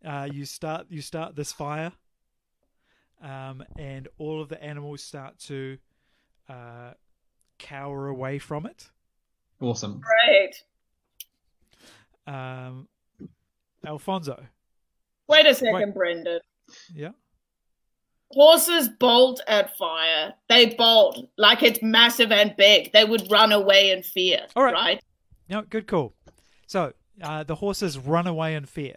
Uh, 0.06 0.30
you 0.32 0.46
start 0.46 0.86
you 0.90 1.02
start 1.02 1.36
this 1.36 1.52
fire, 1.52 1.92
um, 3.24 3.64
and 3.78 4.08
all 4.20 4.40
of 4.40 4.50
the 4.50 4.64
animals 4.64 5.02
start 5.02 5.40
to 5.40 5.80
uh, 6.48 6.92
cower 7.58 8.08
away 8.08 8.38
from 8.38 8.68
it. 8.68 8.90
Awesome. 9.60 10.00
Great. 10.00 10.64
Um, 12.28 12.88
Alfonso, 13.86 14.46
Wait 15.28 15.46
a 15.48 15.56
second, 15.56 15.74
Wait. 15.74 15.94
Brendan. 15.96 16.40
yeah, 16.94 17.10
Horses 18.30 18.90
bolt 19.00 19.42
at 19.48 19.76
fire. 19.76 20.34
They 20.50 20.76
bolt 20.76 21.30
like 21.38 21.64
it's 21.64 21.82
massive 21.82 22.32
and 22.32 22.56
big. 22.56 22.94
They 22.94 23.06
would 23.06 23.32
run 23.32 23.52
away 23.52 23.90
in 23.92 24.04
fear. 24.04 24.46
All 24.56 24.64
right. 24.64 24.74
right? 24.74 25.04
No, 25.50 25.62
good 25.64 25.88
call. 25.88 26.14
So 26.68 26.94
uh, 27.22 27.44
the 27.44 27.56
horses 27.56 27.98
run 27.98 28.28
away 28.28 28.56
in 28.56 28.66
fear. 28.66 28.96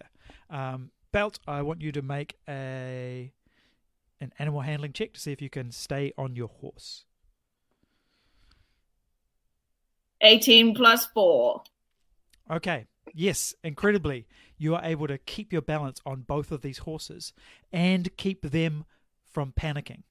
Um, 0.50 0.90
Belt, 1.12 1.38
I 1.46 1.62
want 1.62 1.80
you 1.80 1.92
to 1.92 2.02
make 2.02 2.36
a 2.48 3.32
an 4.20 4.32
animal 4.38 4.62
handling 4.62 4.92
check 4.92 5.12
to 5.12 5.20
see 5.20 5.32
if 5.32 5.42
you 5.42 5.50
can 5.50 5.70
stay 5.70 6.12
on 6.16 6.36
your 6.36 6.48
horse. 6.48 7.04
18 10.22 10.74
plus 10.74 11.06
4. 11.06 11.62
Okay. 12.50 12.86
Yes, 13.14 13.54
incredibly, 13.62 14.26
you 14.58 14.74
are 14.74 14.84
able 14.84 15.06
to 15.06 15.18
keep 15.18 15.52
your 15.52 15.62
balance 15.62 16.00
on 16.04 16.22
both 16.22 16.50
of 16.50 16.62
these 16.62 16.78
horses 16.78 17.32
and 17.72 18.14
keep 18.16 18.50
them 18.50 18.84
from 19.24 19.52
panicking. 19.52 20.02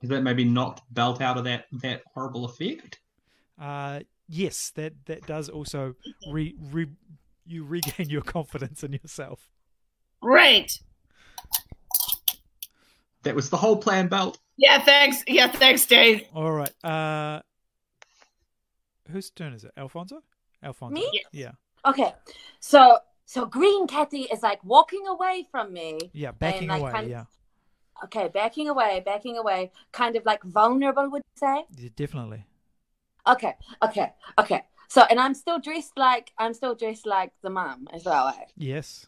Is 0.00 0.10
that 0.10 0.22
maybe 0.22 0.44
knocked 0.44 0.82
Belt 0.90 1.20
out 1.20 1.38
of 1.38 1.44
that 1.44 1.66
that 1.72 2.02
horrible 2.14 2.44
effect? 2.44 3.00
Uh, 3.60 4.00
yes, 4.28 4.70
that 4.76 4.92
that 5.06 5.26
does 5.26 5.48
also 5.48 5.94
re, 6.30 6.54
re 6.70 6.86
you 7.46 7.64
regain 7.64 8.08
your 8.08 8.22
confidence 8.22 8.82
in 8.84 8.92
yourself. 8.92 9.48
Great. 10.20 10.80
That 13.22 13.34
was 13.34 13.50
the 13.50 13.56
whole 13.56 13.76
plan, 13.76 14.08
Belt. 14.08 14.38
Yeah, 14.56 14.80
thanks. 14.82 15.22
Yeah, 15.26 15.48
thanks, 15.48 15.84
Dave. 15.86 16.24
All 16.34 16.52
right. 16.52 16.84
Uh, 16.84 17.40
whose 19.10 19.30
turn 19.30 19.52
is 19.52 19.64
it? 19.64 19.72
Alfonso. 19.76 20.22
Alfonso. 20.62 20.94
Me? 20.94 21.08
Yeah. 21.32 21.52
Okay, 21.86 22.12
so 22.60 22.98
so 23.24 23.46
Green 23.46 23.86
Kathy 23.86 24.22
is 24.22 24.42
like 24.42 24.62
walking 24.64 25.06
away 25.06 25.46
from 25.50 25.72
me. 25.72 25.98
Yeah. 26.12 26.32
Backing 26.32 26.68
like, 26.68 26.80
away. 26.80 26.90
kind 26.90 27.04
of- 27.04 27.10
Yeah. 27.10 27.24
Okay, 28.04 28.28
backing 28.28 28.68
away, 28.68 29.02
backing 29.04 29.36
away, 29.36 29.72
kind 29.92 30.14
of 30.16 30.24
like 30.24 30.42
vulnerable, 30.44 31.10
would 31.10 31.22
you 31.24 31.38
say? 31.48 31.64
yeah. 31.76 31.88
Definitely. 31.96 32.44
Okay, 33.28 33.54
okay, 33.82 34.12
okay. 34.38 34.62
So, 34.88 35.02
and 35.10 35.20
I'm 35.20 35.34
still 35.34 35.58
dressed 35.58 35.92
like 35.98 36.32
I'm 36.38 36.54
still 36.54 36.74
dressed 36.74 37.06
like 37.06 37.32
the 37.42 37.50
mom 37.50 37.88
as 37.92 38.04
well. 38.04 38.28
eh? 38.28 38.44
Yes. 38.56 39.06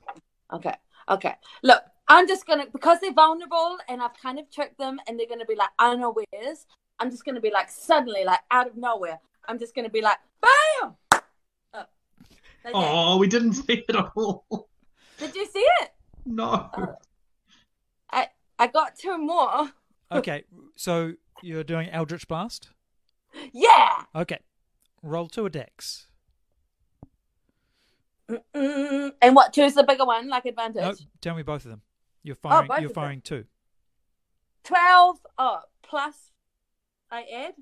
Okay, 0.53 0.75
okay. 1.09 1.35
Look, 1.63 1.83
I'm 2.09 2.29
just 2.29 2.47
gonna 2.47 2.67
because 2.71 2.99
they're 3.01 3.13
vulnerable 3.15 3.79
and 3.89 4.03
I've 4.03 4.15
kind 4.21 4.39
of 4.39 4.51
tricked 4.51 4.79
them 4.79 5.01
and 5.07 5.19
they're 5.19 5.27
gonna 5.29 5.47
be 5.47 5.55
like 5.57 5.71
unawares. 5.79 6.67
I'm 6.99 7.11
just 7.11 7.25
gonna 7.25 7.41
be 7.41 7.51
like 7.51 7.71
suddenly, 7.71 8.25
like 8.25 8.41
out 8.51 8.67
of 8.67 8.77
nowhere. 8.77 9.19
I'm 9.49 9.59
just 9.59 9.75
gonna 9.75 9.89
be 9.91 10.03
like, 10.03 10.19
bam! 10.43 10.95
Oh, 11.73 11.85
like. 12.65 12.75
Oh, 12.75 13.17
we 13.17 13.27
didn't 13.27 13.55
see 13.55 13.85
it 13.89 13.97
at 13.97 14.11
all. 14.15 14.45
Did 15.19 15.35
you 15.35 15.47
see 15.47 15.67
it? 15.81 15.91
No. 16.27 16.69
I 18.11 18.29
I 18.59 18.67
got 18.67 18.97
two 18.97 19.17
more. 19.17 19.71
Okay. 20.13 20.45
so 20.77 21.15
you're 21.43 21.65
doing 21.65 21.89
Eldritch 21.89 22.29
Blast. 22.29 22.69
Yeah. 23.53 24.05
Okay. 24.15 24.39
Roll 25.03 25.29
to 25.29 25.47
a 25.47 25.51
dex. 25.51 26.07
Mm-mm. 28.29 29.13
And 29.21 29.35
what? 29.35 29.53
Choose 29.53 29.75
the 29.75 29.83
bigger 29.83 30.05
one, 30.05 30.29
like 30.29 30.45
advantage. 30.47 30.83
No, 30.83 30.95
tell 31.21 31.35
me 31.35 31.43
both 31.43 31.65
of 31.65 31.71
them. 31.71 31.83
You're 32.23 32.37
oh, 32.45 32.49
firing. 32.49 32.69
both 32.69 32.81
you're 32.81 32.91
of 32.91 32.95
them. 32.95 33.03
firing 33.03 33.21
two. 33.23 33.45
Twelve. 34.63 35.19
Oh, 35.39 35.61
plus 35.83 36.31
I 37.11 37.25
add. 37.35 37.55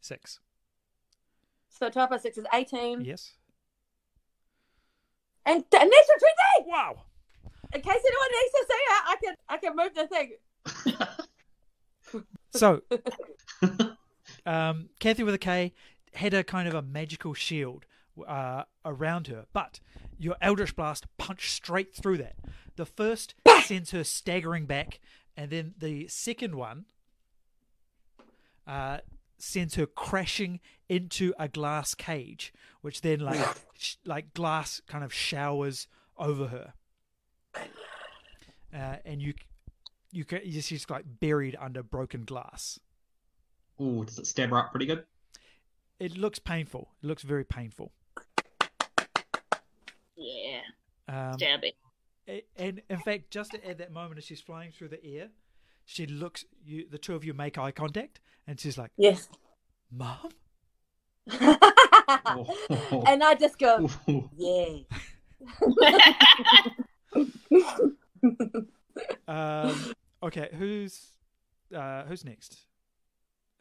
Six. 0.00 0.40
So 1.68 1.90
twelve 1.90 2.08
plus 2.08 2.22
six 2.22 2.38
is 2.38 2.46
eighteen. 2.52 3.02
Yes. 3.02 3.34
And, 5.44 5.56
and 5.56 5.64
natural 5.70 6.18
twenty. 6.18 6.70
Wow. 6.70 7.02
In 7.74 7.80
case 7.80 7.92
anyone 7.94 8.28
needs 8.32 8.52
to 8.52 8.66
see 8.68 8.74
it, 8.74 9.02
I 9.06 9.16
can 9.22 9.34
I 9.48 9.56
can 9.58 9.76
move 9.76 9.94
the 9.94 10.06
thing. 10.06 10.32
So, 12.54 12.82
um, 14.46 14.88
Kathy 15.00 15.22
with 15.22 15.34
a 15.34 15.38
K 15.38 15.72
had 16.14 16.34
a 16.34 16.44
kind 16.44 16.68
of 16.68 16.74
a 16.74 16.82
magical 16.82 17.34
shield 17.34 17.86
uh, 18.26 18.64
around 18.84 19.28
her, 19.28 19.46
but 19.52 19.80
your 20.18 20.36
Eldritch 20.40 20.76
Blast 20.76 21.06
punched 21.18 21.50
straight 21.50 21.94
through 21.94 22.18
that. 22.18 22.36
The 22.76 22.86
first 22.86 23.34
sends 23.64 23.90
her 23.92 24.04
staggering 24.04 24.66
back, 24.66 25.00
and 25.36 25.50
then 25.50 25.74
the 25.78 26.06
second 26.08 26.54
one 26.54 26.84
uh, 28.66 28.98
sends 29.38 29.74
her 29.76 29.86
crashing 29.86 30.60
into 30.88 31.32
a 31.38 31.48
glass 31.48 31.94
cage, 31.94 32.52
which 32.82 33.00
then 33.00 33.20
like 33.20 33.40
sh- 33.76 33.96
like 34.04 34.34
glass 34.34 34.80
kind 34.86 35.04
of 35.04 35.12
showers 35.12 35.86
over 36.18 36.48
her, 36.48 36.74
uh, 38.74 38.96
and 39.04 39.22
you 39.22 39.34
you 40.10 40.24
ca- 40.24 40.44
she's 40.44 40.68
just 40.68 40.90
like 40.90 41.04
buried 41.20 41.56
under 41.60 41.82
broken 41.82 42.24
glass. 42.24 42.78
Oh, 43.78 44.04
does 44.04 44.18
it 44.18 44.26
stab 44.26 44.50
her 44.50 44.58
up 44.58 44.70
pretty 44.70 44.86
good? 44.86 45.04
It 45.98 46.16
looks 46.16 46.38
painful. 46.38 46.88
It 47.02 47.06
looks 47.06 47.22
very 47.22 47.44
painful. 47.44 47.92
Yeah, 50.16 50.60
Um, 51.08 51.34
stabbing. 51.34 51.72
a- 52.28 52.44
and 52.56 52.82
in 52.88 52.98
fact, 53.00 53.30
just 53.30 53.54
at 53.54 53.78
that 53.78 53.92
moment, 53.92 54.18
as 54.18 54.24
she's 54.24 54.40
flying 54.40 54.70
through 54.72 54.88
the 54.88 55.04
air, 55.04 55.28
she 55.84 56.06
looks. 56.06 56.44
You, 56.64 56.88
the 56.88 56.98
two 56.98 57.14
of 57.14 57.24
you 57.24 57.34
make 57.34 57.58
eye 57.58 57.72
contact, 57.72 58.20
and 58.46 58.58
she's 58.60 58.78
like, 58.78 58.90
Yes. 58.96 59.28
"Mom." 59.90 60.30
Oh. 62.08 63.04
and 63.06 63.22
I 63.22 63.34
just 63.36 63.58
go, 63.58 63.88
Ooh. 64.08 64.28
yeah. 64.36 64.78
Um, 69.26 69.94
okay, 70.22 70.48
who's 70.52 71.12
uh, 71.74 72.04
who's 72.04 72.24
next? 72.24 72.58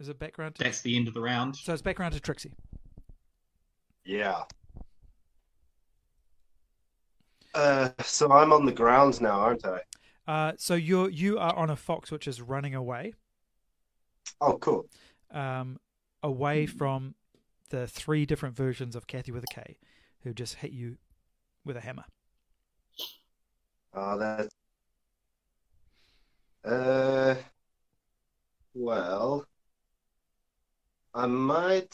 Is 0.02 0.10
it 0.10 0.18
background? 0.18 0.56
To, 0.56 0.64
That's 0.64 0.82
the 0.82 0.96
end 0.98 1.08
of 1.08 1.14
the 1.14 1.22
round. 1.22 1.56
so 1.56 1.74
it's 1.74 1.82
background 1.84 2.16
to 2.16 2.20
Trixie. 2.20 2.52
Yeah. 4.04 4.44
Uh, 7.54 7.90
so 8.02 8.32
I'm 8.32 8.52
on 8.52 8.66
the 8.66 8.72
ground 8.72 9.22
now, 9.22 9.40
aren't 9.40 9.64
I? 9.64 9.82
Uh, 10.28 10.54
so 10.58 10.74
you're 10.74 11.10
you 11.10 11.38
are 11.38 11.56
on 11.56 11.70
a 11.70 11.76
fox 11.76 12.10
which 12.10 12.28
is 12.28 12.42
running 12.42 12.74
away, 12.74 13.14
Oh, 14.40 14.58
cool. 14.58 14.86
um, 15.30 15.78
away 16.24 16.66
from 16.66 17.14
the 17.70 17.86
three 17.86 18.26
different 18.26 18.56
versions 18.56 18.96
of 18.96 19.06
Kathy 19.06 19.32
with 19.32 19.44
a 19.44 19.48
K, 19.54 19.78
who 20.24 20.34
just 20.34 20.56
hit 20.56 20.72
you 20.72 20.98
with 21.64 21.78
a 21.78 21.82
hammer. 21.82 22.06
Oh, 23.94 24.18
that. 24.18 24.50
Uh, 26.64 27.36
well, 28.74 29.46
I 31.14 31.26
might 31.28 31.94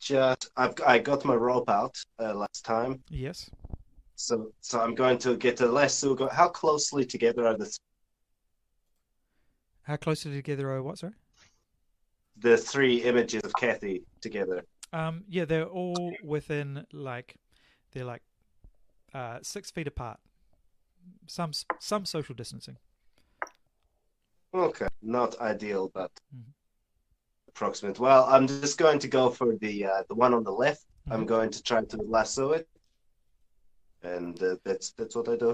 just. 0.00 0.50
I've 0.56 0.74
I 0.86 0.98
got 0.98 1.24
my 1.24 1.34
rope 1.34 1.68
out 1.70 1.96
uh, 2.18 2.34
last 2.34 2.64
time, 2.64 3.02
Yes. 3.10 3.50
so 4.16 4.52
so 4.60 4.80
I'm 4.80 4.94
going 4.94 5.18
to 5.18 5.36
get 5.36 5.60
a 5.60 5.66
lasso. 5.66 6.14
Go, 6.14 6.28
how 6.28 6.48
closely 6.48 7.04
together 7.04 7.46
are 7.46 7.56
the 7.56 7.70
How 9.82 9.96
closely 9.96 10.32
together 10.32 10.70
are 10.70 10.82
what? 10.82 10.98
Sorry. 10.98 11.14
the 12.36 12.56
three 12.56 13.02
images 13.02 13.42
of 13.44 13.52
Kathy 13.54 14.02
together? 14.20 14.64
Um, 14.92 15.24
yeah, 15.28 15.44
they're 15.44 15.66
all 15.68 16.16
within 16.22 16.86
like 16.92 17.36
they're 17.92 18.04
like 18.04 18.22
uh, 19.14 19.38
six 19.42 19.70
feet 19.70 19.86
apart. 19.86 20.18
Some 21.26 21.52
some 21.78 22.04
social 22.04 22.34
distancing. 22.34 22.78
Okay, 24.52 24.88
not 25.02 25.38
ideal, 25.40 25.90
but 25.94 26.10
Mhm. 26.34 26.52
Approximate. 27.50 27.98
Well, 27.98 28.24
I'm 28.34 28.46
just 28.46 28.78
going 28.78 28.98
to 29.00 29.08
go 29.08 29.24
for 29.38 29.56
the 29.64 29.74
uh, 29.92 30.02
the 30.08 30.14
one 30.24 30.32
on 30.38 30.44
the 30.44 30.56
left. 30.64 30.84
I'm 31.12 31.24
Mhm. 31.24 31.28
going 31.34 31.50
to 31.56 31.60
try 31.62 31.80
to 31.92 31.96
lasso 32.16 32.44
it, 32.58 32.66
and 34.02 34.34
uh, 34.42 34.56
that's 34.64 34.92
that's 34.98 35.14
what 35.16 35.28
I 35.28 35.36
do. 35.36 35.50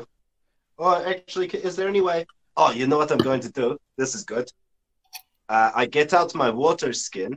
Oh, 0.79 0.95
actually, 1.15 1.49
is 1.69 1.75
there 1.77 1.89
any 1.89 2.03
way? 2.11 2.19
Oh, 2.57 2.71
you 2.79 2.87
know 2.87 2.99
what 3.03 3.11
I'm 3.13 3.25
going 3.31 3.41
to 3.49 3.53
do? 3.63 3.69
This 3.97 4.15
is 4.15 4.25
good. 4.25 4.49
Uh, 5.49 5.71
I 5.83 5.87
get 5.99 6.13
out 6.19 6.35
my 6.35 6.51
water 6.51 6.93
skin, 6.93 7.33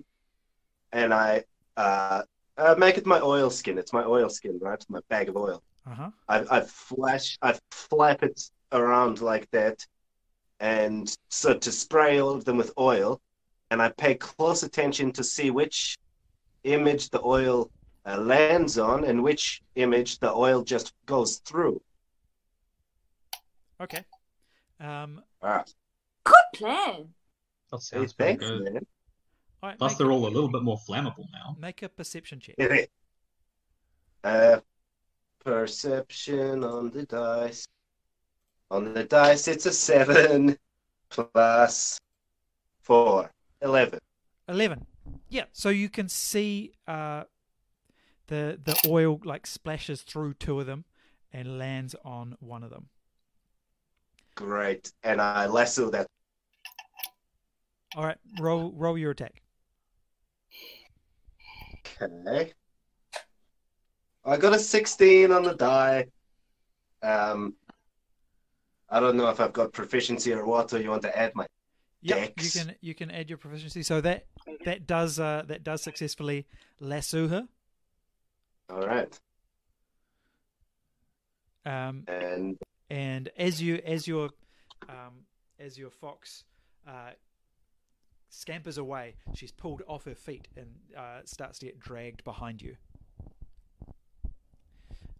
and 0.91 1.13
I 1.13 1.43
uh, 1.77 2.21
uh, 2.57 2.75
make 2.77 2.97
it 2.97 3.05
my 3.05 3.21
oil 3.21 3.49
skin. 3.49 3.77
It's 3.77 3.93
my 3.93 4.03
oil 4.03 4.29
skin, 4.29 4.59
right? 4.61 4.83
My 4.89 5.01
bag 5.09 5.29
of 5.29 5.37
oil. 5.37 5.61
Uh 5.89 5.95
huh. 5.99 6.09
I, 6.27 6.37
I 6.57 6.61
flash, 6.61 7.37
I 7.41 7.51
flap 7.71 8.23
it 8.23 8.39
around 8.71 9.21
like 9.21 9.47
that, 9.51 9.77
and 10.59 11.05
so 11.29 11.53
to 11.65 11.71
spray 11.71 12.19
all 12.21 12.35
of 12.35 12.43
them 12.45 12.57
with 12.57 12.71
oil, 12.77 13.19
and 13.71 13.81
I 13.81 13.89
pay 13.89 14.15
close 14.15 14.63
attention 14.63 15.11
to 15.13 15.23
see 15.23 15.51
which 15.51 15.97
image 16.63 17.09
the 17.09 17.21
oil 17.23 17.69
uh, 18.05 18.17
lands 18.17 18.77
on 18.77 19.03
and 19.05 19.21
which 19.23 19.61
image 19.75 20.19
the 20.19 20.31
oil 20.33 20.63
just 20.63 20.93
goes 21.05 21.37
through. 21.37 21.81
Okay. 23.81 24.03
Um, 24.79 25.21
All 25.41 25.49
right. 25.51 25.73
Good 26.23 26.35
plan. 26.55 27.09
That 27.71 27.81
sounds 27.81 28.13
pretty 28.13 28.37
thanks, 28.39 28.45
good. 28.49 28.63
man. 28.73 28.85
all 29.61 29.69
right, 29.69 29.77
Plus, 29.77 29.95
they're 29.95 30.11
all 30.11 30.25
a 30.27 30.29
little 30.29 30.49
bit 30.49 30.63
more 30.63 30.79
flammable 30.89 31.27
now. 31.31 31.55
make 31.59 31.83
a 31.83 31.89
perception 31.89 32.39
check. 32.39 32.89
uh, 34.23 34.59
perception 35.45 36.63
on 36.63 36.89
the 36.89 37.03
dice. 37.05 37.67
On 38.71 38.93
the 38.93 39.03
dice, 39.03 39.47
it's 39.47 39.65
a 39.65 39.71
seven 39.71 40.57
plus 41.09 41.99
four. 42.81 43.31
Eleven. 43.61 43.99
11 44.47 44.85
yeah 45.29 45.43
so 45.51 45.69
you 45.69 45.89
can 45.89 46.09
see 46.09 46.71
uh, 46.87 47.23
the 48.27 48.59
the 48.63 48.75
oil 48.87 49.19
like 49.23 49.45
splashes 49.45 50.01
through 50.01 50.33
two 50.33 50.59
of 50.59 50.65
them 50.65 50.85
and 51.31 51.59
lands 51.59 51.95
on 52.03 52.35
one 52.39 52.63
of 52.63 52.71
them 52.71 52.87
Great. 54.35 54.91
And 55.03 55.21
I 55.21 55.45
lasso 55.45 55.91
that. 55.91 56.07
all 57.95 58.05
right 58.05 58.17
roll 58.39 58.71
roll 58.75 58.97
your 58.97 59.11
attack 59.11 59.43
Okay. 62.01 62.53
I 64.25 64.37
got 64.37 64.53
a 64.53 64.59
16 64.59 65.31
on 65.31 65.43
the 65.43 65.55
die. 65.55 66.05
Um, 67.01 67.55
I 68.89 68.99
don't 68.99 69.17
know 69.17 69.29
if 69.29 69.39
I've 69.39 69.53
got 69.53 69.73
proficiency 69.73 70.33
or 70.33 70.45
what, 70.45 70.73
or 70.73 70.81
you 70.81 70.89
want 70.89 71.01
to 71.03 71.17
add 71.17 71.33
my. 71.35 71.45
Yeah 72.01 72.27
you 72.39 72.49
can 72.51 72.75
you 72.81 72.95
can 72.95 73.11
add 73.11 73.29
your 73.29 73.37
proficiency 73.37 73.83
so 73.83 73.99
that 74.01 74.25
that 74.65 74.87
does 74.87 75.19
uh, 75.19 75.43
that 75.47 75.63
does 75.63 75.81
successfully 75.83 76.45
lasso 76.79 77.27
her 77.27 77.47
All 78.69 78.81
right. 78.81 79.19
um, 81.65 82.03
And 82.07 82.57
and 82.89 83.29
as 83.37 83.61
you 83.61 83.81
as 83.85 84.07
your 84.07 84.29
um, 84.87 85.25
as 85.59 85.77
your 85.77 85.89
fox 85.89 86.43
uh, 86.87 87.11
scampers 88.29 88.77
away, 88.77 89.15
she's 89.35 89.51
pulled 89.51 89.81
off 89.87 90.05
her 90.05 90.15
feet 90.15 90.47
and 90.55 90.67
uh, 90.97 91.19
starts 91.25 91.59
to 91.59 91.65
get 91.65 91.79
dragged 91.79 92.23
behind 92.23 92.61
you. 92.61 92.75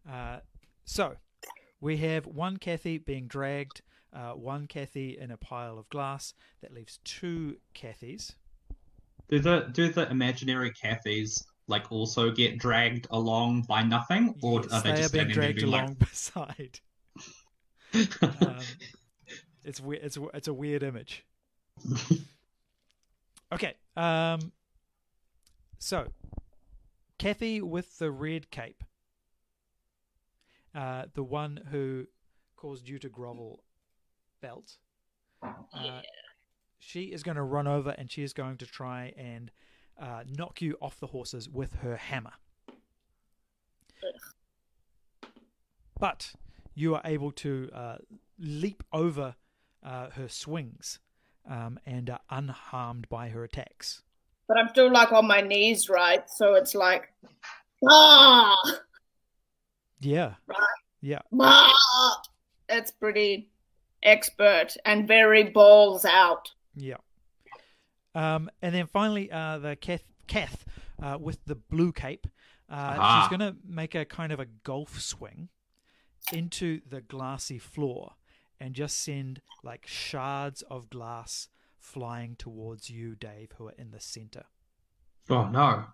Uh, 0.10 0.40
so 0.86 1.16
we 1.82 1.98
have 1.98 2.26
one 2.26 2.58
Kathy 2.58 2.98
being 2.98 3.28
dragged, 3.28 3.82
uh, 4.14 4.32
one 4.32 4.68
Kathy 4.68 5.18
in 5.20 5.32
a 5.32 5.38
pile 5.38 5.78
of 5.78 5.90
glass. 5.90 6.34
That 6.62 6.74
leaves 6.74 7.00
two 7.04 7.58
Kathys. 7.74 8.34
Do 9.30 9.40
the 9.40 9.70
do 9.72 9.92
the 9.92 10.10
imaginary 10.10 10.72
Kathys 10.72 11.44
like 11.68 11.92
also 11.92 12.32
get 12.32 12.58
dragged 12.58 13.08
along 13.12 13.64
by 13.64 13.84
nothing, 13.84 14.36
or 14.42 14.62
Yes, 14.62 14.74
are 14.74 14.82
they, 14.82 14.90
they 14.90 14.96
are 14.96 15.02
just 15.02 15.14
being 15.14 15.30
standing 15.32 15.36
there 15.36 15.54
dragged 15.54 15.60
being 15.60 15.74
along 15.74 15.94
beside. 16.00 16.80
Um, 18.22 18.60
it's 19.64 19.82
weird. 19.82 20.04
It's 20.04 20.18
it's 20.36 20.48
a 20.48 20.54
weird 20.54 20.84
image. 20.84 21.26
Okay. 23.52 23.74
Um. 23.98 24.52
So, 25.80 26.08
Kathy 27.18 27.62
with 27.62 27.98
the 27.98 28.12
red 28.12 28.52
cape, 28.52 28.84
uh, 30.76 31.06
the 31.14 31.24
one 31.24 31.62
who 31.72 32.06
caused 32.56 32.88
you 32.88 33.00
to 33.00 33.10
grovel, 33.10 33.64
belt. 34.42 34.78
Uh, 35.44 36.02
she 36.78 37.04
is 37.06 37.24
going 37.24 37.38
to 37.38 37.44
run 37.44 37.68
over 37.68 37.92
and 37.92 38.12
she 38.12 38.24
is 38.24 38.34
going 38.34 38.58
to 38.58 38.66
try 38.66 39.14
and 39.18 39.52
uh, 40.02 40.24
knock 40.28 40.62
you 40.62 40.78
off 40.82 41.00
the 41.00 41.08
horses 41.08 41.50
with 41.50 41.76
her 41.76 41.96
hammer. 41.98 42.34
But 46.00 46.34
you 46.74 46.96
are 46.96 47.02
able 47.04 47.32
to 47.34 47.70
uh, 47.74 47.98
leap 48.38 48.84
over 48.94 49.36
uh, 49.84 50.10
her 50.12 50.30
swings 50.30 51.00
um, 51.50 51.80
and 51.86 52.10
are 52.10 52.22
unharmed 52.30 53.10
by 53.10 53.30
her 53.30 53.44
attacks. 53.44 54.02
But 54.48 54.58
I'm 54.58 54.70
still 54.70 54.92
like 54.92 55.12
on 55.12 55.28
my 55.28 55.42
knees, 55.42 55.90
right? 55.90 56.24
So 56.30 56.56
it's 56.56 56.74
like, 56.74 57.14
ah, 57.88 58.56
Yeah. 60.00 60.36
Right. 60.48 60.58
Yeah. 61.02 61.20
ah. 61.40 62.22
It's 62.70 62.92
pretty 62.92 63.50
expert 64.04 64.76
and 64.86 65.08
very 65.08 65.44
balls 65.44 66.06
out. 66.06 66.52
Yeah. 66.76 66.98
Um, 68.16 68.50
and 68.62 68.74
then 68.74 68.88
finally, 68.88 69.32
uh, 69.32 69.60
the 69.60 69.76
Kath, 69.76 70.04
Kath 70.28 70.66
uh, 71.02 71.18
with 71.20 71.44
the 71.46 71.56
blue 71.56 71.92
cape, 71.92 72.28
uh, 72.70 72.96
Ah. 73.00 73.28
she's 73.30 73.38
going 73.38 73.54
to 73.54 73.60
make 73.66 73.96
a 73.96 74.06
kind 74.06 74.32
of 74.32 74.40
a 74.40 74.46
golf 74.46 75.00
swing 75.00 75.50
into 76.34 76.82
the 76.88 77.02
glassy 77.02 77.58
floor 77.60 78.14
and 78.60 78.74
just 78.76 79.00
send 79.00 79.42
like 79.64 79.86
shards 79.88 80.62
of 80.64 80.90
glass 80.90 81.48
flying 81.78 82.36
towards 82.36 82.90
you, 82.90 83.16
Dave, 83.16 83.52
who 83.58 83.68
are 83.68 83.76
in 83.78 83.92
the 83.92 84.00
center. 84.00 84.44
oh 85.30 85.48
no! 85.48 85.86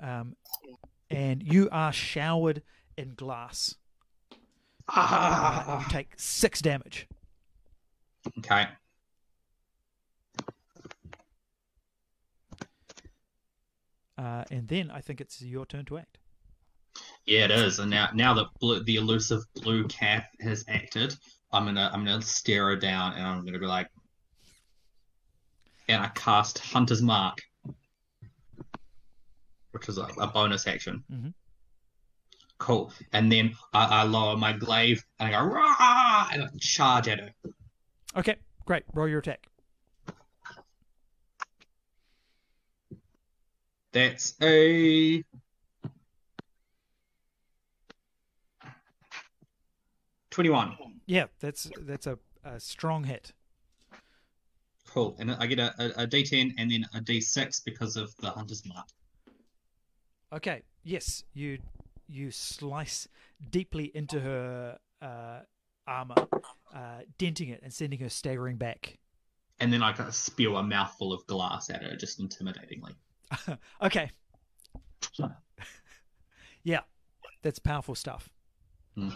Um, 0.00 0.36
and 1.10 1.42
you 1.42 1.68
are 1.70 1.92
showered 1.92 2.62
in 2.96 3.14
glass. 3.14 3.76
You 4.94 4.98
Ah. 5.00 5.86
take 5.90 6.12
six 6.18 6.60
damage. 6.60 7.08
Okay. 8.38 8.66
Uh, 14.18 14.44
and 14.50 14.68
then 14.68 14.90
I 14.90 15.00
think 15.00 15.20
it's 15.20 15.40
your 15.40 15.66
turn 15.66 15.84
to 15.86 15.98
act. 15.98 16.18
Yeah, 17.24 17.44
it 17.46 17.50
is. 17.50 17.78
And 17.78 17.90
now, 17.90 18.10
now 18.14 18.34
that 18.34 18.46
blue, 18.60 18.82
the 18.84 18.96
elusive 18.96 19.42
blue 19.54 19.86
cat 19.88 20.26
has 20.40 20.64
acted, 20.68 21.16
I'm 21.52 21.64
gonna, 21.64 21.90
I'm 21.92 22.04
gonna 22.04 22.20
stare 22.20 22.66
her 22.66 22.76
down, 22.76 23.14
and 23.14 23.26
I'm 23.26 23.44
gonna 23.44 23.58
be 23.58 23.66
like, 23.66 23.88
and 25.88 26.02
I 26.02 26.08
cast 26.08 26.58
Hunter's 26.58 27.00
Mark, 27.02 27.38
which 29.70 29.88
is 29.88 29.98
a, 29.98 30.04
a 30.20 30.26
bonus 30.26 30.66
action. 30.66 31.02
Mhm. 31.10 31.32
Cool. 32.62 32.92
And 33.12 33.30
then 33.30 33.56
I, 33.74 33.86
I 33.86 34.02
lower 34.04 34.36
my 34.36 34.52
glaive, 34.52 35.04
and 35.18 35.34
I 35.34 35.40
go 35.40 35.52
rah, 35.52 36.28
and 36.32 36.44
I 36.44 36.46
charge 36.60 37.08
at 37.08 37.18
her. 37.18 37.32
Okay, 38.16 38.36
great. 38.64 38.84
Roll 38.94 39.08
your 39.08 39.18
attack. 39.18 39.48
That's 43.90 44.34
a 44.40 45.24
twenty-one. 50.30 50.76
Yeah, 51.06 51.26
that's 51.40 51.68
that's 51.80 52.06
a, 52.06 52.16
a 52.44 52.60
strong 52.60 53.02
hit. 53.02 53.32
Cool. 54.86 55.16
And 55.18 55.32
I 55.32 55.46
get 55.46 55.58
a, 55.58 55.74
a, 55.78 56.04
a 56.04 56.06
D10 56.06 56.52
and 56.58 56.70
then 56.70 56.86
a 56.94 57.00
D6 57.00 57.64
because 57.64 57.96
of 57.96 58.14
the 58.18 58.30
Hunter's 58.30 58.64
Mark. 58.66 58.86
Okay, 60.32 60.62
yes, 60.84 61.24
you 61.34 61.58
you 62.12 62.30
slice 62.30 63.08
deeply 63.50 63.90
into 63.94 64.20
her 64.20 64.78
uh, 65.00 65.40
armor, 65.86 66.14
uh, 66.74 67.00
denting 67.18 67.48
it 67.48 67.60
and 67.62 67.72
sending 67.72 68.00
her 68.00 68.08
staggering 68.08 68.56
back. 68.56 68.98
And 69.60 69.72
then 69.72 69.82
I 69.82 69.92
kind 69.92 70.08
of 70.08 70.14
spew 70.14 70.56
a 70.56 70.62
mouthful 70.62 71.12
of 71.12 71.26
glass 71.26 71.70
at 71.70 71.82
her, 71.82 71.96
just 71.96 72.20
intimidatingly. 72.20 72.94
okay. 73.82 74.10
yeah, 76.64 76.80
that's 77.42 77.58
powerful 77.58 77.94
stuff. 77.94 78.28
Hmm. 78.96 79.10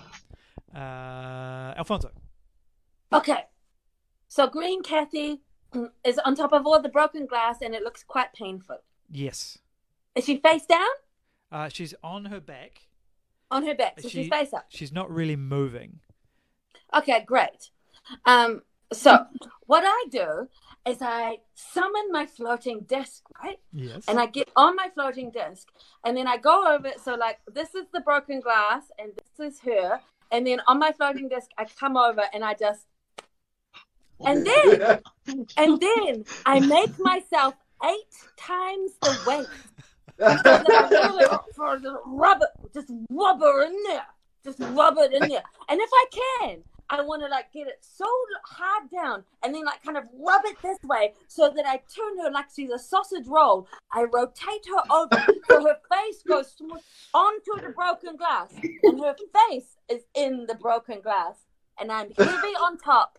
Uh, 0.74 1.74
Alfonso. 1.76 2.10
Okay. 3.12 3.44
So 4.28 4.46
Green 4.46 4.82
Kathy 4.82 5.40
mm, 5.72 5.90
is 6.04 6.18
on 6.18 6.34
top 6.34 6.52
of 6.52 6.66
all 6.66 6.80
the 6.80 6.88
broken 6.88 7.26
glass 7.26 7.58
and 7.62 7.74
it 7.74 7.82
looks 7.82 8.02
quite 8.02 8.32
painful. 8.32 8.78
Yes. 9.10 9.58
Is 10.14 10.24
she 10.24 10.38
face 10.38 10.66
down? 10.66 10.86
Uh, 11.50 11.68
she's 11.68 11.94
on 12.02 12.26
her 12.26 12.40
back. 12.40 12.85
On 13.50 13.64
her 13.64 13.74
back. 13.74 14.00
So 14.00 14.08
She- 14.08 14.22
she's 14.22 14.28
face 14.28 14.52
up. 14.52 14.66
She's 14.68 14.92
not 14.92 15.10
really 15.10 15.36
moving. 15.36 16.00
Okay, 16.94 17.24
great. 17.26 17.70
Um, 18.24 18.62
so 18.92 19.26
what 19.66 19.84
I 19.84 20.04
do 20.10 20.48
is 20.86 20.98
I 21.02 21.38
summon 21.54 22.12
my 22.12 22.26
floating 22.26 22.80
disc, 22.82 23.24
right? 23.42 23.58
Yes. 23.72 24.04
And 24.06 24.20
I 24.20 24.26
get 24.26 24.48
on 24.54 24.76
my 24.76 24.88
floating 24.94 25.30
disc 25.32 25.68
and 26.04 26.16
then 26.16 26.28
I 26.28 26.36
go 26.36 26.66
over 26.72 26.86
it. 26.88 27.00
So 27.00 27.14
like 27.16 27.40
this 27.52 27.74
is 27.74 27.86
the 27.92 28.00
broken 28.00 28.40
glass 28.40 28.82
and 28.98 29.10
this 29.16 29.54
is 29.54 29.60
her. 29.60 30.00
And 30.30 30.46
then 30.46 30.60
on 30.68 30.78
my 30.78 30.92
floating 30.92 31.28
disc 31.28 31.50
I 31.58 31.64
come 31.64 31.96
over 31.96 32.22
and 32.32 32.44
I 32.44 32.54
just 32.54 32.86
and 34.24 34.46
then 34.46 35.00
and 35.56 35.80
then 35.80 36.24
I 36.46 36.60
make 36.60 36.96
myself 36.98 37.54
eight 37.84 38.14
times 38.36 38.92
the 39.02 39.18
weight. 39.26 39.48
So 40.18 40.24
that 40.24 40.70
I 40.70 41.08
really 41.08 41.26
for 41.54 41.78
the 41.78 42.00
rubber, 42.06 42.46
just 42.72 42.90
rubber 43.10 43.62
in 43.62 43.76
there, 43.86 44.06
just 44.44 44.58
rub 44.60 44.96
it 44.98 45.12
in 45.12 45.28
there. 45.28 45.42
And 45.68 45.80
if 45.80 45.90
I 45.92 46.04
can, 46.40 46.62
I 46.88 47.02
want 47.02 47.22
to 47.22 47.28
like 47.28 47.52
get 47.52 47.66
it 47.66 47.78
so 47.80 48.06
hard 48.44 48.90
down 48.90 49.24
and 49.42 49.54
then 49.54 49.64
like 49.64 49.82
kind 49.82 49.96
of 49.96 50.04
rub 50.18 50.42
it 50.44 50.56
this 50.62 50.78
way 50.84 51.14
so 51.26 51.52
that 51.54 51.66
I 51.66 51.80
turn 51.94 52.18
her 52.22 52.30
like 52.30 52.46
she's 52.54 52.70
a 52.70 52.78
sausage 52.78 53.26
roll. 53.26 53.66
I 53.92 54.04
rotate 54.04 54.66
her 54.68 54.94
over 54.94 55.24
so 55.48 55.62
her 55.62 55.76
face 55.90 56.22
goes 56.22 56.54
onto 57.12 57.60
the 57.60 57.72
broken 57.74 58.16
glass 58.16 58.54
and 58.84 59.00
her 59.00 59.16
face 59.48 59.76
is 59.88 60.02
in 60.14 60.46
the 60.46 60.54
broken 60.54 61.00
glass 61.00 61.34
and 61.78 61.90
I'm 61.90 62.10
heavy 62.16 62.54
on 62.60 62.78
top. 62.78 63.18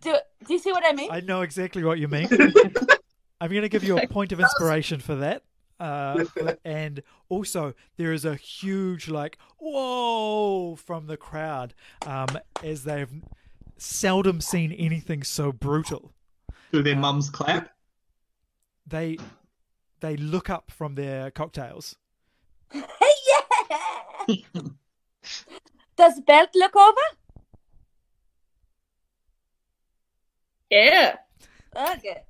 Do, 0.00 0.16
do 0.46 0.52
you 0.52 0.58
see 0.58 0.72
what 0.72 0.82
I 0.84 0.92
mean? 0.92 1.10
I 1.12 1.20
know 1.20 1.42
exactly 1.42 1.84
what 1.84 2.00
you 2.00 2.08
mean. 2.08 2.28
I'm 3.40 3.50
going 3.50 3.62
to 3.62 3.68
give 3.68 3.84
you 3.84 3.98
a 3.98 4.06
point 4.06 4.32
of 4.32 4.40
inspiration 4.40 5.00
for 5.00 5.16
that. 5.16 5.42
Uh, 5.82 6.24
and 6.64 7.02
also, 7.28 7.74
there 7.96 8.12
is 8.12 8.24
a 8.24 8.36
huge, 8.36 9.08
like, 9.08 9.36
whoa 9.58 10.76
from 10.76 11.08
the 11.08 11.16
crowd 11.16 11.74
um, 12.06 12.28
as 12.62 12.84
they've 12.84 13.10
seldom 13.76 14.40
seen 14.40 14.70
anything 14.70 15.24
so 15.24 15.50
brutal. 15.50 16.12
Do 16.70 16.84
their 16.84 16.94
mums 16.94 17.30
clap? 17.30 17.70
They 18.86 19.18
they 19.98 20.16
look 20.16 20.48
up 20.48 20.70
from 20.70 20.94
their 20.94 21.32
cocktails. 21.32 21.96
yeah! 22.72 22.82
Does 25.96 26.20
Belt 26.20 26.50
look 26.54 26.76
over? 26.76 27.00
Yeah. 30.70 31.16
Okay. 31.74 32.22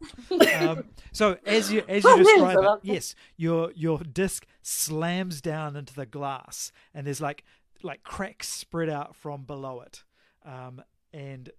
Um, 0.55 0.85
so 1.13 1.37
as 1.45 1.73
you 1.73 1.83
as 1.89 2.05
Oh, 2.07 2.17
you 2.17 2.25
describe 2.25 2.59
it, 2.59 2.81
yes, 2.83 3.15
your 3.37 3.73
your 3.75 3.99
disc 3.99 4.47
slams 4.63 5.41
down 5.41 5.77
into 5.77 5.95
the 5.95 6.07
glass, 6.07 6.73
and 6.95 7.07
there's 7.07 7.21
like 7.21 7.45
like 7.83 8.03
cracks 8.05 8.49
spread 8.49 8.89
out 8.89 9.17
from 9.17 9.43
below 9.45 9.81
it. 9.81 10.05
Um, 10.45 10.83
and 11.13 11.51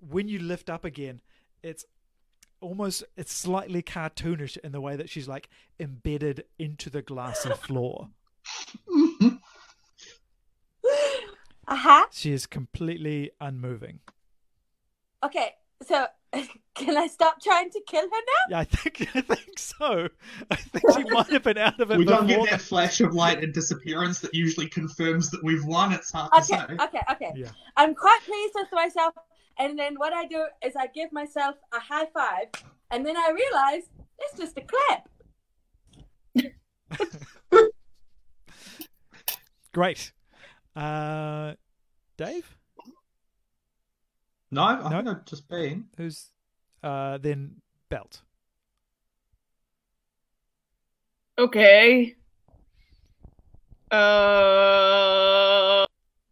when 0.00 0.28
you 0.28 0.38
lift 0.38 0.68
up 0.68 0.84
again, 0.84 1.20
it's 1.62 1.84
almost 2.60 3.04
it's 3.16 3.32
slightly 3.32 3.82
cartoonish 3.82 4.56
in 4.58 4.72
the 4.72 4.80
way 4.80 4.96
that 4.96 5.08
she's 5.08 5.28
like 5.28 5.48
embedded 5.78 6.44
into 6.58 6.90
the 6.90 7.02
glassy 7.02 7.50
floor. 7.60 8.08
Uh-huh. 11.68 12.04
She 12.10 12.32
is 12.32 12.46
completely 12.46 13.30
unmoving. 13.40 14.00
Okay, 15.24 15.52
so 15.86 16.06
can 16.74 16.96
I 16.96 17.06
stop 17.06 17.40
trying 17.42 17.70
to 17.70 17.80
kill 17.86 18.02
her 18.02 18.08
now? 18.08 18.50
Yeah, 18.50 18.58
I 18.60 18.64
think 18.64 19.08
I 19.14 19.20
think 19.20 19.58
so. 19.58 20.08
I 20.50 20.56
think 20.56 20.84
she 20.96 21.04
might 21.04 21.28
have 21.28 21.42
been 21.42 21.58
out 21.58 21.80
of 21.80 21.90
it 21.90 21.98
we 21.98 22.04
don't 22.04 22.26
before. 22.26 22.44
get 22.44 22.52
that 22.52 22.60
flash 22.60 23.00
of 23.00 23.14
light 23.14 23.42
and 23.42 23.52
disappearance 23.52 24.20
that 24.20 24.34
usually 24.34 24.68
confirms 24.68 25.30
that 25.30 25.42
we've 25.44 25.64
won. 25.64 25.92
It's 25.92 26.10
hard 26.10 26.32
to 26.32 26.42
say. 26.42 26.56
okay, 26.56 27.00
okay. 27.12 27.32
Yeah. 27.34 27.50
I'm 27.76 27.94
quite 27.94 28.20
pleased 28.24 28.54
with 28.54 28.68
myself. 28.72 29.14
And 29.58 29.78
then 29.78 29.96
what 29.96 30.14
I 30.14 30.26
do 30.26 30.46
is 30.64 30.74
I 30.76 30.86
give 30.86 31.12
myself 31.12 31.56
a 31.74 31.78
high 31.78 32.06
five, 32.06 32.48
and 32.90 33.04
then 33.04 33.16
I 33.16 33.30
realize 33.34 33.82
it's 34.18 34.38
just 34.38 34.56
a 34.58 34.62
clap. 34.62 35.08
Great. 39.74 40.12
Uh, 40.74 41.54
Dave, 42.16 42.56
No, 44.52 44.62
I 44.64 44.76
No? 44.88 44.88
think 44.90 45.08
I've 45.08 45.24
just 45.24 45.48
been. 45.48 45.86
who's 45.96 46.30
uh, 46.82 47.18
then 47.18 47.62
Belt. 47.88 48.22
Okay. 51.38 52.14
Uh. 54.52 55.84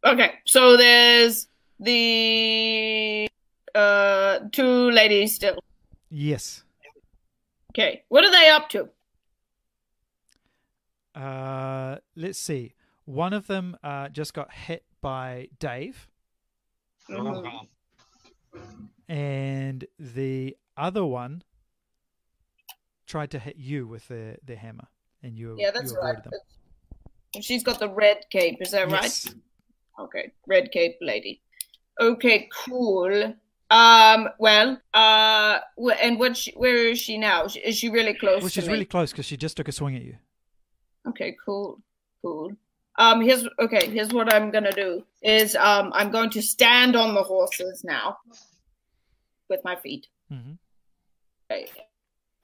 Okay. 0.04 0.34
So 0.46 0.76
there's 0.76 1.48
the 1.78 3.26
uh 3.74 4.40
two 4.52 4.90
ladies 4.90 5.34
still. 5.34 5.58
Yes. 6.10 6.64
Okay. 7.72 8.04
What 8.08 8.24
are 8.24 8.30
they 8.30 8.48
up 8.50 8.68
to? 8.70 8.88
Uh, 11.14 11.96
let's 12.16 12.38
see. 12.38 12.74
One 13.04 13.32
of 13.32 13.46
them 13.46 13.76
uh, 13.82 14.08
just 14.10 14.34
got 14.34 14.52
hit 14.52 14.84
by 15.00 15.48
Dave. 15.58 16.08
Oh, 17.10 17.62
and 19.08 19.84
the 19.98 20.56
other 20.76 21.04
one 21.04 21.42
tried 23.06 23.30
to 23.32 23.38
hit 23.38 23.56
you 23.56 23.86
with 23.86 24.06
their, 24.08 24.36
their 24.44 24.56
hammer, 24.56 24.86
and 25.22 25.36
you 25.36 25.56
Yeah, 25.58 25.70
that's 25.72 25.92
you 25.92 25.98
right. 26.00 26.22
them. 26.22 26.32
She's 27.40 27.62
got 27.62 27.78
the 27.78 27.88
red 27.88 28.24
cape. 28.30 28.58
Is 28.60 28.70
that 28.72 28.90
right? 28.90 29.02
Yes. 29.02 29.34
Okay, 29.98 30.32
red 30.46 30.72
cape 30.72 30.96
lady. 31.00 31.42
Okay, 32.00 32.48
cool. 32.64 33.34
Um, 33.70 34.28
well, 34.38 34.80
uh, 34.94 35.58
and 36.00 36.18
what? 36.18 36.36
She, 36.36 36.52
where 36.52 36.88
is 36.88 36.98
she 36.98 37.18
now? 37.18 37.44
Is 37.44 37.76
she- 37.76 37.88
really 37.88 38.14
close 38.14 38.40
Well, 38.42 38.48
she's 38.50 38.66
me? 38.66 38.72
really 38.72 38.84
close 38.84 39.12
because 39.12 39.26
she 39.26 39.36
just 39.36 39.56
took 39.56 39.68
a 39.68 39.72
swing 39.72 39.94
at 39.96 40.02
you. 40.02 40.16
Okay, 41.08 41.36
cool, 41.44 41.80
cool. 42.22 42.52
Um, 42.96 43.20
here's 43.20 43.46
okay. 43.58 43.88
Here's 43.88 44.12
what 44.12 44.32
I'm 44.32 44.50
gonna 44.50 44.72
do: 44.72 45.04
is 45.22 45.56
um, 45.56 45.90
I'm 45.94 46.10
going 46.10 46.30
to 46.30 46.42
stand 46.42 46.96
on 46.96 47.14
the 47.14 47.22
horses 47.22 47.82
now 47.84 48.18
with 49.48 49.60
my 49.64 49.76
feet. 49.76 50.06
Mm-hmm. 50.32 50.52
Okay. 51.50 51.70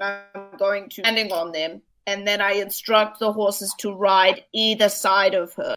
I'm 0.01 0.57
going 0.59 0.88
to 0.90 1.03
standing 1.03 1.32
on 1.32 1.53
them, 1.53 1.82
and 2.07 2.26
then 2.26 2.40
I 2.40 2.53
instruct 2.53 3.18
the 3.18 3.32
horses 3.32 3.74
to 3.78 3.92
ride 3.94 4.44
either 4.53 4.88
side 4.88 5.34
of 5.34 5.53
her, 5.55 5.76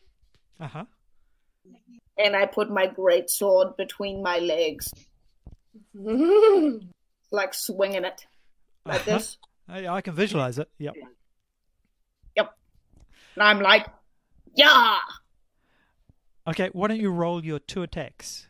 Uh 0.60 0.68
huh. 0.68 0.86
and 2.18 2.36
I 2.36 2.46
put 2.46 2.70
my 2.70 2.86
great 2.88 3.30
sword 3.30 3.78
between 3.78 4.22
my 4.22 4.40
legs, 4.40 4.92
like 7.32 7.54
swinging 7.54 8.04
it 8.06 8.26
like 8.86 9.02
Uh-huh. 9.08 9.18
this. 9.18 9.38
I, 9.68 9.88
I 9.88 10.02
can 10.02 10.16
visualize 10.16 10.58
it. 10.60 10.70
Yep. 10.80 10.96
Yep. 12.36 12.54
And 13.36 13.44
I'm 13.44 13.62
like, 13.62 13.88
yeah. 14.56 14.98
Okay. 16.48 16.70
Why 16.74 16.88
don't 16.88 17.00
you 17.00 17.12
roll 17.12 17.44
your 17.44 17.60
two 17.60 17.84
attacks? 17.84 18.48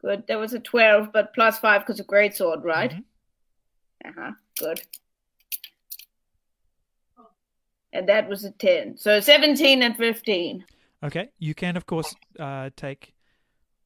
Good. 0.00 0.26
There 0.26 0.38
was 0.38 0.54
a 0.54 0.60
12, 0.60 1.12
but 1.12 1.34
plus 1.34 1.58
5 1.58 1.82
because 1.82 2.00
of 2.00 2.06
great 2.06 2.34
sword, 2.34 2.64
right? 2.64 2.92
Mhm. 2.92 3.04
Uh 4.04 4.12
huh. 4.16 4.32
Good. 4.58 4.80
And 7.92 8.08
that 8.08 8.28
was 8.28 8.44
a 8.44 8.52
10. 8.52 8.96
So 8.96 9.20
17 9.20 9.82
and 9.82 9.96
15. 9.96 10.64
Okay. 11.02 11.28
You 11.38 11.54
can, 11.54 11.76
of 11.76 11.86
course, 11.86 12.14
uh, 12.38 12.70
take 12.76 13.14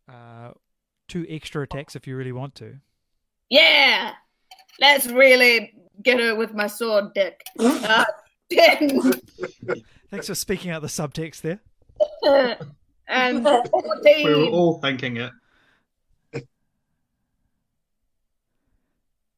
uh, 0.08 0.50
two 1.08 1.26
extra 1.28 1.62
attacks 1.62 1.96
if 1.96 2.06
you 2.06 2.16
really 2.16 2.32
want 2.32 2.54
to. 2.56 2.78
Yeah. 3.48 4.12
Let's 4.78 5.06
really 5.06 5.74
get 6.02 6.20
her 6.20 6.34
with 6.34 6.54
my 6.54 6.66
sword, 6.66 7.14
Dick. 7.14 7.42
Uh, 7.58 8.04
10 8.50 9.12
Thanks 10.10 10.26
for 10.26 10.34
speaking 10.34 10.70
out 10.70 10.82
the 10.82 10.88
subtext 10.88 11.40
there. 11.40 11.60
and 13.08 13.42
14. 13.42 14.26
We 14.26 14.34
were 14.34 14.46
all 14.50 14.78
thinking 14.80 15.16
it. 15.16 15.32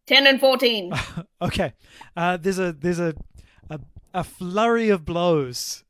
10 0.07 0.27
and 0.27 0.41
14. 0.41 0.93
okay. 1.43 1.73
Uh, 2.17 2.37
there's 2.37 2.59
a 2.59 2.73
there's 2.73 3.01
a, 3.01 3.15
a 3.71 3.81
a 4.15 4.25
flurry 4.25 4.89
of 4.89 5.05
blows 5.05 5.85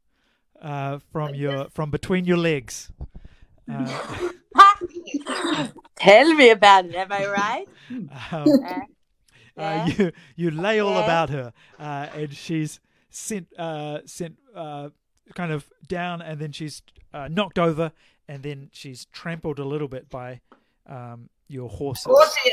uh, 0.61 0.99
from 1.13 1.35
your 1.35 1.69
from 1.71 1.91
between 1.91 2.25
your 2.25 2.39
legs. 2.39 2.91
Uh, 3.71 4.29
Tell 5.97 6.35
me 6.35 6.51
about 6.51 6.87
it. 6.87 6.95
Am 6.95 7.11
I 7.11 7.27
right? 7.27 7.69
um, 8.33 8.47
Uh, 9.57 9.61
uh, 9.61 9.87
you 9.97 10.13
you 10.37 10.51
lay 10.51 10.79
all 10.81 10.95
Yeah. 10.95 11.05
about 11.05 11.31
her, 11.31 11.53
uh, 11.79 12.09
and 12.15 12.33
she's 12.35 12.81
sent 13.11 13.49
uh, 13.59 14.01
sent 14.05 14.37
uh, 14.55 14.91
kind 15.35 15.53
of 15.53 15.71
down, 15.89 16.21
and 16.23 16.39
then 16.41 16.53
she's 16.53 16.83
uh, 17.15 17.29
knocked 17.31 17.59
over, 17.59 17.93
and 18.29 18.43
then 18.43 18.69
she's 18.73 19.07
trampled 19.07 19.59
a 19.59 19.65
little 19.65 19.89
bit 19.89 20.09
by 20.11 20.41
um, 20.87 21.31
your 21.49 21.69
horses, 21.69 22.07
Horses. 22.07 22.53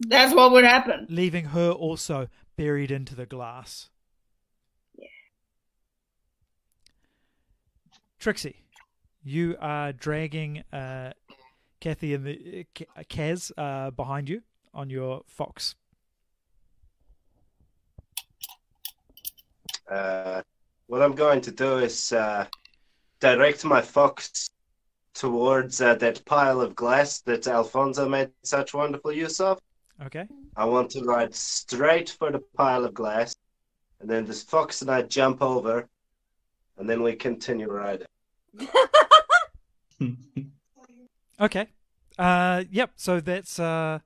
That's 0.00 0.34
what 0.34 0.52
would 0.52 0.64
happen. 0.64 1.06
leaving 1.08 1.46
her 1.46 1.70
also 1.70 2.28
buried 2.56 2.90
into 2.90 3.14
the 3.14 3.26
glass. 3.26 3.88
Trixie, 8.18 8.56
you 9.22 9.56
are 9.60 9.92
dragging 9.92 10.64
uh, 10.72 11.12
Kathy 11.80 12.14
and 12.14 12.24
the 12.26 12.66
uh, 12.96 13.02
Kaz 13.08 13.52
uh, 13.56 13.90
behind 13.90 14.28
you 14.28 14.42
on 14.74 14.90
your 14.90 15.22
fox. 15.26 15.74
Uh, 19.90 20.42
what 20.86 21.02
I'm 21.02 21.14
going 21.14 21.40
to 21.42 21.50
do 21.50 21.78
is 21.78 22.12
uh, 22.12 22.46
direct 23.20 23.64
my 23.64 23.80
fox 23.80 24.48
towards 25.14 25.80
uh, 25.80 25.94
that 25.96 26.24
pile 26.24 26.60
of 26.60 26.74
glass 26.74 27.20
that 27.20 27.46
Alfonso 27.46 28.08
made 28.08 28.30
such 28.42 28.74
wonderful 28.74 29.12
use 29.12 29.40
of. 29.40 29.60
Okay. 30.04 30.26
I 30.56 30.64
want 30.64 30.90
to 30.90 31.02
ride 31.04 31.34
straight 31.34 32.10
for 32.10 32.30
the 32.30 32.40
pile 32.56 32.84
of 32.84 32.94
glass, 32.94 33.34
and 34.00 34.10
then 34.10 34.26
this 34.26 34.42
fox 34.42 34.82
and 34.82 34.90
I 34.90 35.02
jump 35.02 35.40
over, 35.40 35.88
and 36.76 36.88
then 36.88 37.02
we 37.02 37.14
continue 37.14 37.70
riding. 37.70 38.06
Okay. 41.38 41.68
Uh, 42.18 42.64
yep. 42.70 42.92
So 42.96 43.20
that's 43.20 43.58
uh, 43.58 44.00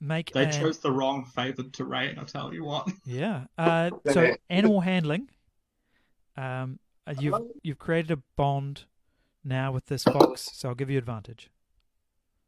make 0.00 0.32
they 0.32 0.44
an- 0.44 0.52
chose 0.52 0.78
the 0.78 0.90
wrong 0.90 1.24
favored 1.24 1.72
terrain. 1.72 2.18
I 2.18 2.24
tell 2.24 2.52
you 2.54 2.64
what. 2.64 2.88
Yeah. 3.04 3.44
Uh, 3.58 3.90
so 4.12 4.34
animal 4.48 4.80
handling. 4.80 5.28
Um, 6.36 6.78
uh, 7.06 7.14
you've 7.18 7.34
you've 7.62 7.78
created 7.78 8.10
a 8.12 8.18
bond 8.36 8.84
now 9.44 9.72
with 9.72 9.86
this 9.86 10.04
fox, 10.04 10.48
so 10.52 10.68
I'll 10.68 10.74
give 10.74 10.90
you 10.90 10.98
advantage. 10.98 11.50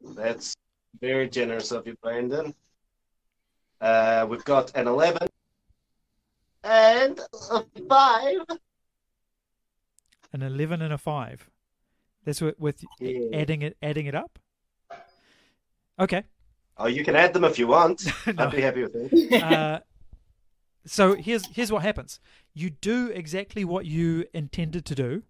That's 0.00 0.54
very 1.00 1.28
generous 1.28 1.72
of 1.72 1.86
you, 1.86 1.96
Brandon. 2.02 2.54
Uh, 3.80 4.26
we've 4.28 4.44
got 4.44 4.70
an 4.76 4.86
11 4.86 5.26
and 6.64 7.18
a 7.50 7.64
5. 7.88 8.36
An 10.34 10.42
eleven 10.42 10.80
and 10.80 10.92
a 10.94 10.98
five. 10.98 11.50
That's 12.24 12.40
with, 12.40 12.58
with 12.58 12.82
Yeah. 13.00 13.28
adding 13.34 13.62
it 13.62 13.76
adding 13.82 14.06
it 14.06 14.14
up. 14.14 14.38
Okay. 15.98 16.22
Oh, 16.78 16.86
you 16.86 17.04
can 17.04 17.14
add 17.16 17.32
them 17.32 17.44
if 17.44 17.58
you 17.58 17.66
want. 17.66 18.06
No. 18.26 18.34
I'd 18.44 18.50
be 18.52 18.60
happy 18.62 18.82
with 18.82 18.94
it. 18.94 19.42
Uh, 19.42 19.80
so 20.84 21.14
here's 21.14 21.46
here's 21.46 21.70
what 21.70 21.82
happens. 21.82 22.18
You 22.54 22.70
do 22.70 23.08
exactly 23.08 23.64
what 23.64 23.86
you 23.86 24.24
intended 24.34 24.84
to 24.86 24.94
do, 24.96 25.22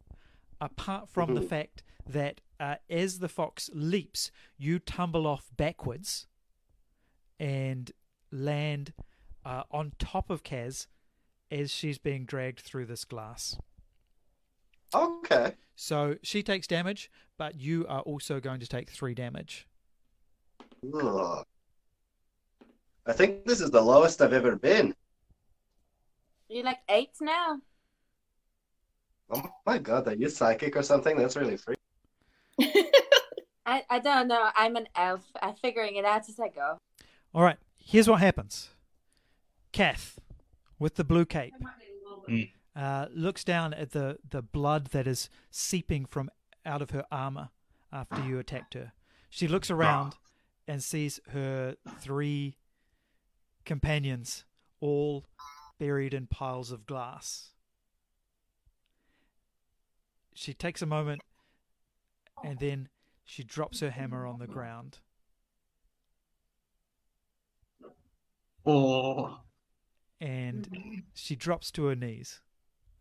apart 0.60 1.08
from 1.10 1.34
the 1.34 1.40
Mhm. 1.42 1.48
fact 1.48 1.82
that 2.06 2.40
uh, 2.58 2.76
as 2.88 3.18
the 3.18 3.28
fox 3.28 3.68
leaps, 3.74 4.30
you 4.56 4.78
tumble 4.78 5.26
off 5.26 5.50
backwards 5.56 6.26
and 7.38 7.92
land 8.30 8.92
uh, 9.44 9.64
on 9.70 9.92
top 9.98 10.30
of 10.30 10.42
Kaz 10.42 10.86
as 11.50 11.70
she's 11.70 11.98
being 11.98 12.24
dragged 12.24 12.60
through 12.60 12.86
this 12.86 13.04
glass. 13.04 13.58
Okay. 14.94 15.54
So 15.74 16.16
she 16.22 16.42
takes 16.42 16.66
damage, 16.66 17.10
but 17.36 17.56
you 17.56 17.84
are 17.88 18.00
also 18.00 18.40
going 18.40 18.60
to 18.60 18.66
take 18.66 18.90
three 18.90 19.14
damage. 19.14 19.66
Ugh. 20.94 21.44
I 23.06 23.12
think 23.12 23.44
this 23.44 23.60
is 23.60 23.70
the 23.70 23.80
lowest 23.80 24.20
I've 24.22 24.32
ever 24.32 24.56
been. 24.56 24.94
You're 26.48 26.64
like 26.64 26.80
eight 26.88 27.10
now. 27.20 27.58
Oh 29.30 29.42
my 29.66 29.78
god, 29.78 30.06
are 30.08 30.14
you 30.14 30.28
psychic 30.28 30.76
or 30.76 30.82
something? 30.82 31.16
That's 31.16 31.36
really 31.36 31.56
freaky. 31.56 31.80
I, 33.64 33.82
I 33.88 33.98
don't 34.00 34.28
know. 34.28 34.50
I'm 34.54 34.76
an 34.76 34.86
elf. 34.94 35.24
I'm 35.40 35.54
figuring 35.54 35.96
it 35.96 36.04
out 36.04 36.28
as 36.28 36.38
I 36.38 36.48
go. 36.48 36.78
All 37.34 37.42
right, 37.42 37.56
here's 37.76 38.08
what 38.08 38.20
happens. 38.20 38.70
Kath, 39.72 40.18
with 40.78 40.96
the 40.96 41.04
blue 41.04 41.24
cape, 41.24 41.54
Mm. 42.28 42.50
uh, 42.76 43.06
looks 43.12 43.42
down 43.42 43.74
at 43.74 43.90
the, 43.90 44.16
the 44.30 44.42
blood 44.42 44.88
that 44.92 45.08
is 45.08 45.28
seeping 45.50 46.04
from 46.04 46.30
out 46.64 46.80
of 46.80 46.90
her 46.90 47.04
armor 47.10 47.48
after 47.92 48.22
you 48.22 48.38
attacked 48.38 48.74
her. 48.74 48.92
She 49.28 49.48
looks 49.48 49.72
around 49.72 50.14
and 50.66 50.82
sees 50.82 51.20
her 51.30 51.76
three 52.00 52.56
companions 53.64 54.44
all 54.80 55.26
buried 55.78 56.14
in 56.14 56.26
piles 56.26 56.70
of 56.70 56.86
glass. 56.86 57.50
She 60.34 60.54
takes 60.54 60.82
a 60.82 60.86
moment 60.86 61.22
and 62.44 62.58
then 62.58 62.88
she 63.24 63.44
drops 63.44 63.80
her 63.80 63.90
hammer 63.90 64.26
on 64.26 64.38
the 64.38 64.46
ground. 64.46 64.98
Or 68.64 69.38
and 70.20 71.02
she 71.14 71.34
drops 71.34 71.70
to 71.72 71.86
her 71.86 71.96
knees. 71.96 72.40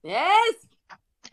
Yes. 0.03 0.55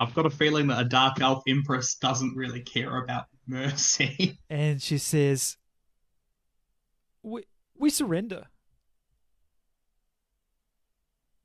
I've 0.00 0.14
got 0.14 0.26
a 0.26 0.30
feeling 0.30 0.68
that 0.68 0.80
a 0.80 0.84
dark 0.84 1.20
elf 1.20 1.42
empress 1.48 1.94
doesn't 1.94 2.36
really 2.36 2.60
care 2.60 3.02
about 3.02 3.26
mercy. 3.46 4.38
And 4.50 4.80
she 4.80 4.98
says, 4.98 5.57
We, 7.28 7.44
we 7.76 7.90
surrender. 7.90 8.46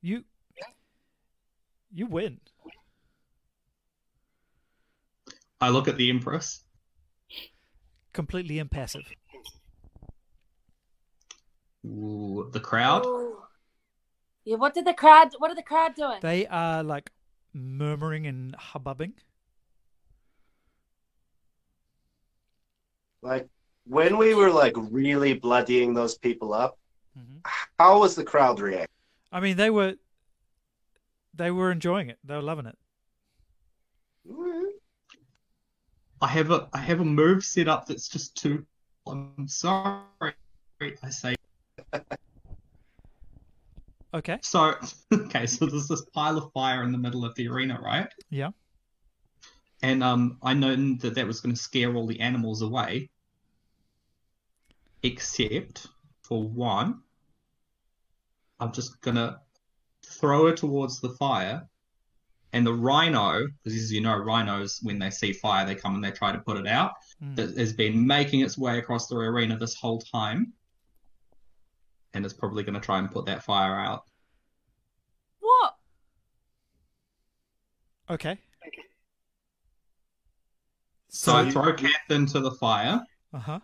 You, 0.00 0.24
you 1.92 2.06
win. 2.06 2.40
I 5.60 5.68
look 5.70 5.88
at 5.88 5.96
the 5.96 6.10
empress. 6.10 6.62
Completely 8.12 8.58
impassive. 8.58 9.02
Ooh, 11.86 12.48
the 12.52 12.60
crowd. 12.60 13.04
Ooh. 13.06 13.38
Yeah. 14.44 14.56
What 14.56 14.74
did 14.74 14.86
the 14.86 14.94
crowd? 14.94 15.32
What 15.38 15.50
are 15.50 15.54
the 15.54 15.62
crowd 15.62 15.94
doing? 15.94 16.18
They 16.20 16.46
are 16.46 16.82
like 16.82 17.10
murmuring 17.52 18.26
and 18.26 18.56
hubbubbing. 18.56 19.12
Like, 23.22 23.48
when 23.86 24.16
we 24.16 24.34
were 24.34 24.50
like 24.50 24.74
really 24.76 25.34
bloodying 25.34 25.94
those 25.94 26.16
people 26.16 26.54
up, 26.54 26.78
mm-hmm. 27.18 27.38
how 27.78 28.00
was 28.00 28.14
the 28.14 28.24
crowd 28.24 28.60
react? 28.60 28.90
I 29.30 29.40
mean, 29.40 29.56
they 29.56 29.70
were, 29.70 29.94
they 31.34 31.50
were 31.50 31.70
enjoying 31.70 32.08
it. 32.08 32.18
They 32.24 32.34
were 32.34 32.42
loving 32.42 32.66
it. 32.66 32.76
I 36.20 36.28
have 36.28 36.50
a 36.50 36.68
I 36.72 36.78
have 36.78 37.00
a 37.00 37.04
move 37.04 37.44
set 37.44 37.68
up 37.68 37.86
that's 37.86 38.08
just 38.08 38.34
too. 38.36 38.64
I'm 39.06 39.46
sorry. 39.46 40.04
I 40.80 41.10
say 41.10 41.34
Okay. 44.14 44.38
so. 44.40 44.74
Okay, 45.12 45.46
so 45.46 45.66
there's 45.66 45.88
this 45.88 46.04
pile 46.14 46.38
of 46.38 46.52
fire 46.52 46.82
in 46.82 46.92
the 46.92 46.98
middle 46.98 47.24
of 47.24 47.34
the 47.34 47.48
arena, 47.48 47.78
right? 47.82 48.08
Yeah. 48.30 48.50
And 49.82 50.02
um, 50.02 50.38
I 50.42 50.54
know 50.54 50.74
that 50.74 51.14
that 51.14 51.26
was 51.26 51.40
going 51.40 51.54
to 51.54 51.60
scare 51.60 51.94
all 51.94 52.06
the 52.06 52.20
animals 52.20 52.62
away, 52.62 53.10
except 55.04 55.86
for 56.22 56.42
one. 56.42 57.00
I'm 58.58 58.72
just 58.72 59.00
gonna 59.02 59.40
throw 60.04 60.46
her 60.46 60.54
towards 60.54 61.00
the 61.00 61.10
fire, 61.10 61.68
and 62.52 62.66
the 62.66 62.72
rhino, 62.72 63.46
because 63.62 63.78
as 63.78 63.92
you 63.92 64.00
know, 64.00 64.16
rhinos 64.16 64.80
when 64.82 64.98
they 64.98 65.10
see 65.10 65.32
fire, 65.32 65.66
they 65.66 65.74
come 65.74 65.94
and 65.94 66.02
they 66.02 66.10
try 66.10 66.32
to 66.32 66.38
put 66.38 66.56
it 66.56 66.66
out. 66.66 66.92
Mm. 67.22 67.36
That 67.36 67.56
has 67.56 67.72
been 67.72 68.06
making 68.06 68.40
its 68.40 68.56
way 68.56 68.78
across 68.78 69.06
the 69.08 69.16
arena 69.16 69.58
this 69.58 69.74
whole 69.74 70.00
time, 70.00 70.52
and 72.14 72.24
it's 72.24 72.34
probably 72.34 72.62
going 72.62 72.74
to 72.74 72.80
try 72.80 72.98
and 72.98 73.10
put 73.10 73.26
that 73.26 73.42
fire 73.42 73.78
out. 73.78 74.04
What? 75.40 75.74
Okay. 78.10 78.38
So 81.08 81.36
I 81.36 81.48
throw 81.48 81.72
Kath 81.72 82.10
into 82.10 82.40
the 82.40 82.50
fire, 82.52 83.00
Uh 83.32 83.38
huh. 83.38 83.60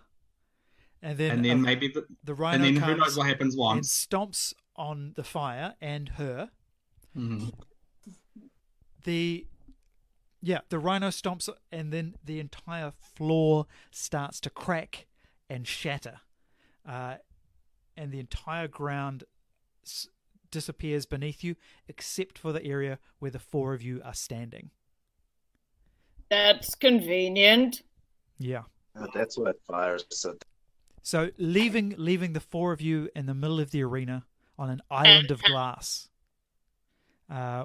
And 1.03 1.17
then, 1.17 1.31
and 1.31 1.45
then 1.45 1.59
uh, 1.59 1.63
maybe 1.63 1.89
the, 1.89 2.05
the 2.25 2.35
rhino 2.35 2.65
and 2.65 2.77
then 2.77 2.83
who 2.83 2.97
knows 2.97 3.17
what 3.17 3.27
happens 3.27 3.55
and 3.55 3.61
once. 3.61 4.07
stomps 4.07 4.53
on 4.77 5.13
the 5.17 5.25
fire 5.25 5.75
and 5.81 6.11
her. 6.11 6.51
Mhm. 7.17 7.53
the 9.05 9.47
yeah 10.43 10.61
the 10.69 10.79
rhino 10.79 11.09
stomps 11.09 11.49
and 11.73 11.93
then 11.93 12.15
the 12.25 12.39
entire 12.39 12.93
floor 13.17 13.67
starts 13.91 14.39
to 14.41 14.51
crack 14.51 15.07
and 15.49 15.67
shatter 15.67 16.21
uh, 16.89 17.17
and 17.97 18.13
the 18.13 18.21
entire 18.21 18.69
ground 18.69 19.25
s- 19.85 20.07
disappears 20.51 21.05
beneath 21.05 21.43
you 21.43 21.57
except 21.89 22.39
for 22.39 22.53
the 22.53 22.65
area 22.65 22.99
where 23.19 23.31
the 23.31 23.39
four 23.39 23.75
of 23.75 23.83
you 23.83 24.01
are 24.05 24.15
standing 24.15 24.71
That's 26.31 26.75
convenient. 26.75 27.83
yeah 28.39 28.63
Oh, 28.97 29.07
that's 29.15 29.37
what 29.39 29.57
fire 29.67 29.99
so 30.11 30.35
so 31.03 31.31
leaving 31.39 31.95
leaving 31.97 32.33
the 32.33 32.41
four 32.41 32.73
of 32.73 32.81
you 32.81 33.09
in 33.15 33.27
the 33.27 33.35
middle 33.35 33.61
of 33.61 33.71
the 33.71 33.83
arena 33.83 34.25
on 34.59 34.71
an 34.71 34.81
island 34.91 35.31
of 35.31 35.43
glass 35.43 36.09
uh, 37.31 37.65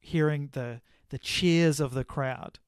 hearing 0.00 0.50
the 0.52 0.80
the 1.10 1.18
cheers 1.18 1.80
of 1.80 1.94
the 1.94 2.04
crowd 2.04 2.58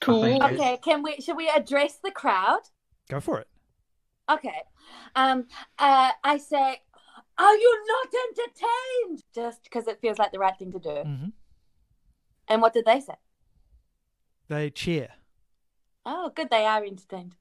Cool. 0.00 0.42
Okay. 0.44 0.78
Can 0.82 1.02
we? 1.02 1.16
Should 1.20 1.36
we 1.36 1.48
address 1.48 1.98
the 2.02 2.10
crowd? 2.10 2.60
go 3.08 3.20
for 3.20 3.40
it 3.40 3.48
Okay. 4.30 4.62
Um. 5.16 5.46
Uh. 5.78 6.10
I 6.22 6.38
say, 6.38 6.80
are 7.38 7.54
you 7.56 7.84
not 7.86 8.14
entertained? 8.28 9.24
Just 9.34 9.64
because 9.64 9.88
it 9.88 10.00
feels 10.00 10.18
like 10.18 10.32
the 10.32 10.38
right 10.38 10.56
thing 10.58 10.72
to 10.72 10.78
do. 10.78 11.02
hmm 11.02 11.28
And 12.46 12.62
what 12.62 12.72
did 12.72 12.84
they 12.84 13.00
say? 13.00 13.14
they 14.48 14.70
cheer 14.70 15.08
Oh, 16.10 16.32
good. 16.34 16.48
They 16.50 16.64
are 16.64 16.82
entertained. 16.82 17.34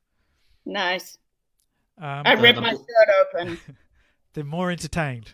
Nice. 0.66 1.18
um, 1.98 2.24
I 2.26 2.34
ripped 2.34 2.60
my 2.60 2.72
shirt 2.72 3.34
open. 3.34 3.60
they're 4.34 4.44
more 4.44 4.72
entertained 4.72 5.34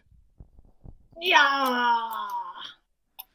yeah. 1.23 2.27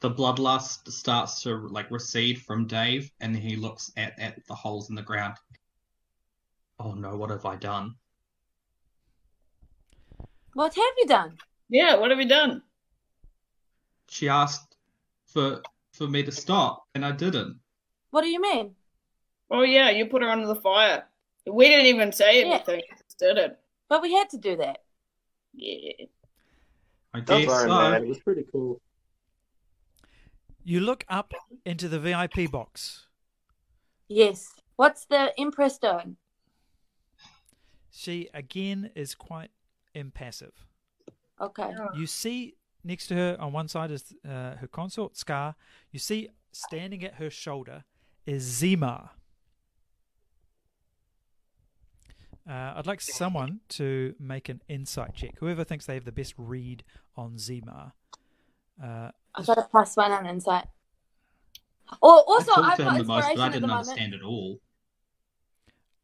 the 0.01 0.11
bloodlust 0.11 0.91
starts 0.91 1.43
to 1.43 1.57
like 1.69 1.91
recede 1.91 2.43
from 2.43 2.67
Dave, 2.67 3.11
and 3.21 3.37
he 3.37 3.57
looks 3.57 3.91
at 3.97 4.19
at 4.19 4.47
the 4.47 4.55
holes 4.55 4.91
in 4.91 4.95
the 4.95 5.03
ground. 5.03 5.37
Oh 6.79 6.93
no, 6.93 7.17
what 7.17 7.31
have 7.31 7.47
I 7.47 7.57
done? 7.57 7.95
What 10.55 10.75
have 10.75 10.95
you 10.99 11.07
done? 11.07 11.37
Yeah, 11.69 11.97
what 11.97 12.11
have 12.11 12.21
you 12.21 12.29
done? 12.29 12.63
She 14.09 14.29
asked 14.29 14.77
for 15.27 15.63
for 15.93 16.07
me 16.07 16.23
to 16.23 16.33
stop, 16.33 16.85
and 16.95 17.05
I 17.05 17.13
didn't. 17.13 17.59
What 18.11 18.23
do 18.23 18.29
you 18.29 18.41
mean? 18.41 18.75
Oh 19.51 19.63
yeah, 19.63 19.91
you 19.91 20.07
put 20.07 20.23
her 20.23 20.29
under 20.29 20.47
the 20.47 20.55
fire. 20.57 21.05
We 21.47 21.69
didn't 21.69 21.87
even 21.87 22.13
say 22.13 22.41
Yeah. 22.41 22.55
anything. 22.55 22.83
Just 23.03 23.19
did 23.19 23.39
it. 23.39 23.59
But 23.89 24.03
we 24.03 24.13
had 24.13 24.29
to 24.31 24.39
do 24.39 24.57
that. 24.57 24.79
Yeah. 25.55 26.07
I 27.15 27.21
Don't 27.21 27.43
guess 27.43 27.51
so. 27.63 27.69
man. 27.69 28.03
It 28.03 28.09
was 28.09 28.19
pretty 28.21 28.45
cool. 28.53 28.81
You 30.65 30.81
look 30.81 31.05
up 31.09 31.33
into 31.65 31.89
the 31.89 31.99
VIP 31.99 32.51
box. 32.51 33.07
Yes. 34.09 34.53
What's 34.77 35.07
the 35.07 35.33
Empress 35.39 35.79
doing? 35.79 36.17
She 37.91 38.29
again 38.35 38.91
is 38.95 39.15
quite 39.15 39.51
impassive. 39.95 40.53
Okay. 41.41 41.71
You 41.95 42.07
see 42.07 42.55
next 42.85 43.07
to 43.09 43.15
her 43.15 43.37
on 43.41 43.53
one 43.53 43.69
side 43.69 43.91
is 43.91 44.13
uh, 44.25 44.57
her 44.57 44.69
consort 44.71 45.17
Scar. 45.17 45.55
You 45.91 45.99
see 45.99 46.29
standing 46.53 47.03
at 47.05 47.15
her 47.15 47.31
shoulder 47.31 47.85
is 48.27 48.43
Zima. 48.43 49.13
Uh, 52.49 52.73
I'd 52.77 52.87
like 52.87 53.01
someone 53.03 53.61
to 53.71 54.15
make 54.19 54.49
an 54.49 54.63
insight 54.69 55.15
check. 55.15 55.33
Whoever 55.39 55.65
thinks 55.65 55.85
they 55.87 55.95
have 55.95 56.05
the 56.07 56.13
best 56.13 56.35
read 56.39 56.83
on 57.17 57.37
Zima. 57.39 57.93
Uh, 58.83 59.11
I've 59.35 59.47
got 59.47 59.59
a 59.59 59.63
plus 59.71 59.97
one 59.97 60.13
on 60.13 60.25
insight. 60.27 60.67
Or 62.01 62.23
also, 62.27 62.53
I 62.53 62.71
I've 62.73 62.79
got 62.79 62.93
him 62.93 62.99
the 62.99 63.05
most, 63.05 63.29
inspiration 63.29 63.37
but 63.37 63.43
I 63.43 63.47
at 63.47 63.53
the 63.53 63.53
didn't 63.61 63.69
moment. 63.69 63.89
understand 63.89 64.15
it 64.15 64.23
all. 64.23 64.61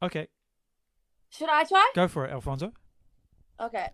okay, 0.02 0.28
Should 1.30 1.48
I 1.48 1.64
try? 1.64 1.90
go 1.94 2.08
for 2.08 2.26
it, 2.26 2.32
Alfonso. 2.32 2.72
Okay. 3.60 3.88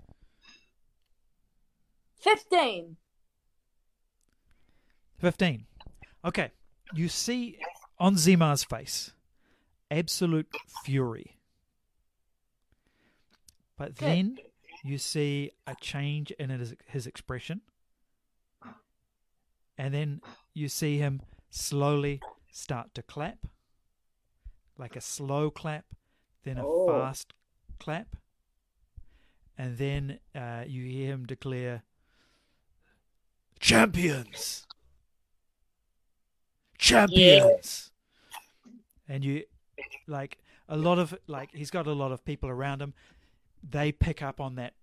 Fifteen. 2.20 2.96
15. 5.18 5.66
Okay. 6.24 6.50
You 6.94 7.08
see 7.08 7.58
on 7.98 8.16
Zima's 8.16 8.64
face 8.64 9.12
absolute 9.90 10.48
fury. 10.84 11.36
But 13.80 13.94
Good. 13.96 14.08
then 14.08 14.38
you 14.84 14.98
see 14.98 15.52
a 15.66 15.74
change 15.80 16.32
in 16.32 16.50
his, 16.50 16.74
his 16.86 17.06
expression. 17.06 17.62
And 19.78 19.94
then 19.94 20.20
you 20.52 20.68
see 20.68 20.98
him 20.98 21.22
slowly 21.48 22.20
start 22.52 22.92
to 22.96 23.02
clap. 23.02 23.38
Like 24.76 24.96
a 24.96 25.00
slow 25.00 25.50
clap, 25.50 25.86
then 26.44 26.58
a 26.58 26.66
Oh. 26.66 26.88
fast 26.88 27.32
clap. 27.78 28.16
And 29.56 29.78
then 29.78 30.18
uh, 30.34 30.64
you 30.66 30.84
hear 30.84 31.14
him 31.14 31.24
declare, 31.24 31.82
Champions! 33.60 34.66
champions 36.78 37.90
and 39.06 39.22
you 39.22 39.44
like 40.06 40.38
a 40.70 40.76
lot 40.78 40.98
of 40.98 41.14
like 41.26 41.50
he's 41.52 41.70
got 41.70 41.86
a 41.86 41.92
lot 41.92 42.10
of 42.10 42.24
people 42.24 42.48
around 42.48 42.80
him 42.80 42.94
they 43.68 43.92
pick 43.92 44.22
up 44.22 44.40
on 44.40 44.54
that 44.56 44.74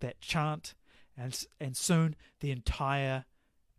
that 0.00 0.20
chant 0.20 0.74
and 1.16 1.44
and 1.60 1.76
soon 1.76 2.16
the 2.40 2.50
entire 2.50 3.24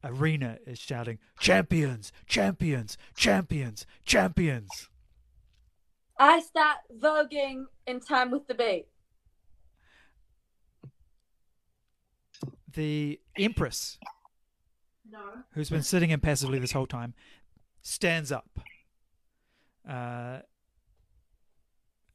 arena 0.03 0.57
is 0.65 0.77
shouting 0.79 1.17
champions 1.39 2.11
champions 2.27 2.97
champions 3.15 3.85
champions 4.05 4.89
I 6.19 6.39
start 6.41 6.77
voguing 7.01 7.65
in 7.87 7.99
time 7.99 8.29
with 8.31 8.47
the 8.47 8.53
beat. 8.53 8.85
the 12.71 13.19
empress 13.37 13.97
No. 15.09 15.19
who's 15.53 15.69
been 15.69 15.83
sitting 15.83 16.09
impassively 16.11 16.59
this 16.59 16.71
whole 16.71 16.87
time 16.87 17.13
stands 17.81 18.31
up 18.31 18.59
uh, 19.87 20.39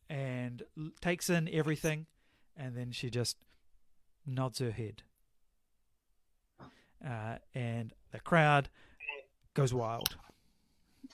and 0.08 0.62
takes 1.00 1.30
in 1.30 1.48
everything 1.52 2.06
and 2.58 2.76
then 2.76 2.90
she 2.90 3.08
just 3.10 3.36
nods 4.26 4.58
her 4.58 4.70
head 4.70 5.02
uh, 7.06 7.36
and 7.54 7.94
the 8.12 8.20
crowd 8.20 8.68
goes 9.54 9.72
wild 9.72 10.16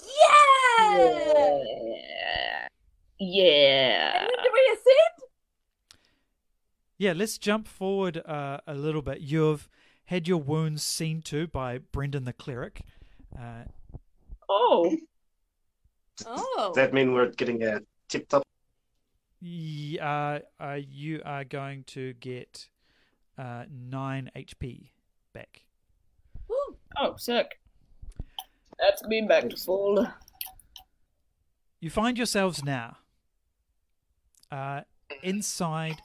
Yeah! 0.01 0.97
Yeah. 0.97 2.67
Yeah. 3.21 4.21
And 4.21 4.29
then 4.31 4.45
do 4.45 4.51
we 4.53 4.73
ascend? 4.73 5.31
yeah 6.99 7.13
let's 7.13 7.39
jump 7.39 7.69
forward 7.69 8.23
uh, 8.27 8.59
a 8.67 8.75
little 8.75 9.03
bit 9.03 9.21
you've 9.21 9.69
had 10.07 10.27
your 10.29 10.39
wounds 10.39 10.83
seen 10.83 11.23
to 11.23 11.47
by 11.47 11.79
brendan 11.79 12.25
the 12.25 12.33
cleric 12.33 12.83
uh, 13.39 13.65
Oh. 14.49 14.97
Oh. 16.27 16.67
Does 16.69 16.77
that 16.77 16.95
mean 16.95 17.13
we're 17.13 17.31
getting 17.31 17.63
a 17.65 17.81
tip 18.09 18.29
top? 18.29 18.43
Y- 19.45 19.99
uh, 20.01 20.39
uh, 20.63 20.79
you 20.89 21.21
are 21.25 21.45
going 21.45 21.85
to 21.85 22.15
get 22.15 22.69
uh, 23.37 23.65
9 23.71 24.31
hp 24.37 24.91
back 25.35 25.65
Woo. 26.49 26.77
Oh, 26.99 27.17
sick. 27.17 27.59
That's 28.79 29.03
me 29.05 29.23
back 29.23 29.49
to 29.51 29.57
full. 29.57 30.07
You 31.81 31.91
find 31.91 32.17
yourselves 32.17 32.63
now 32.65 32.99
uh, 34.51 34.83
inside 35.23 36.01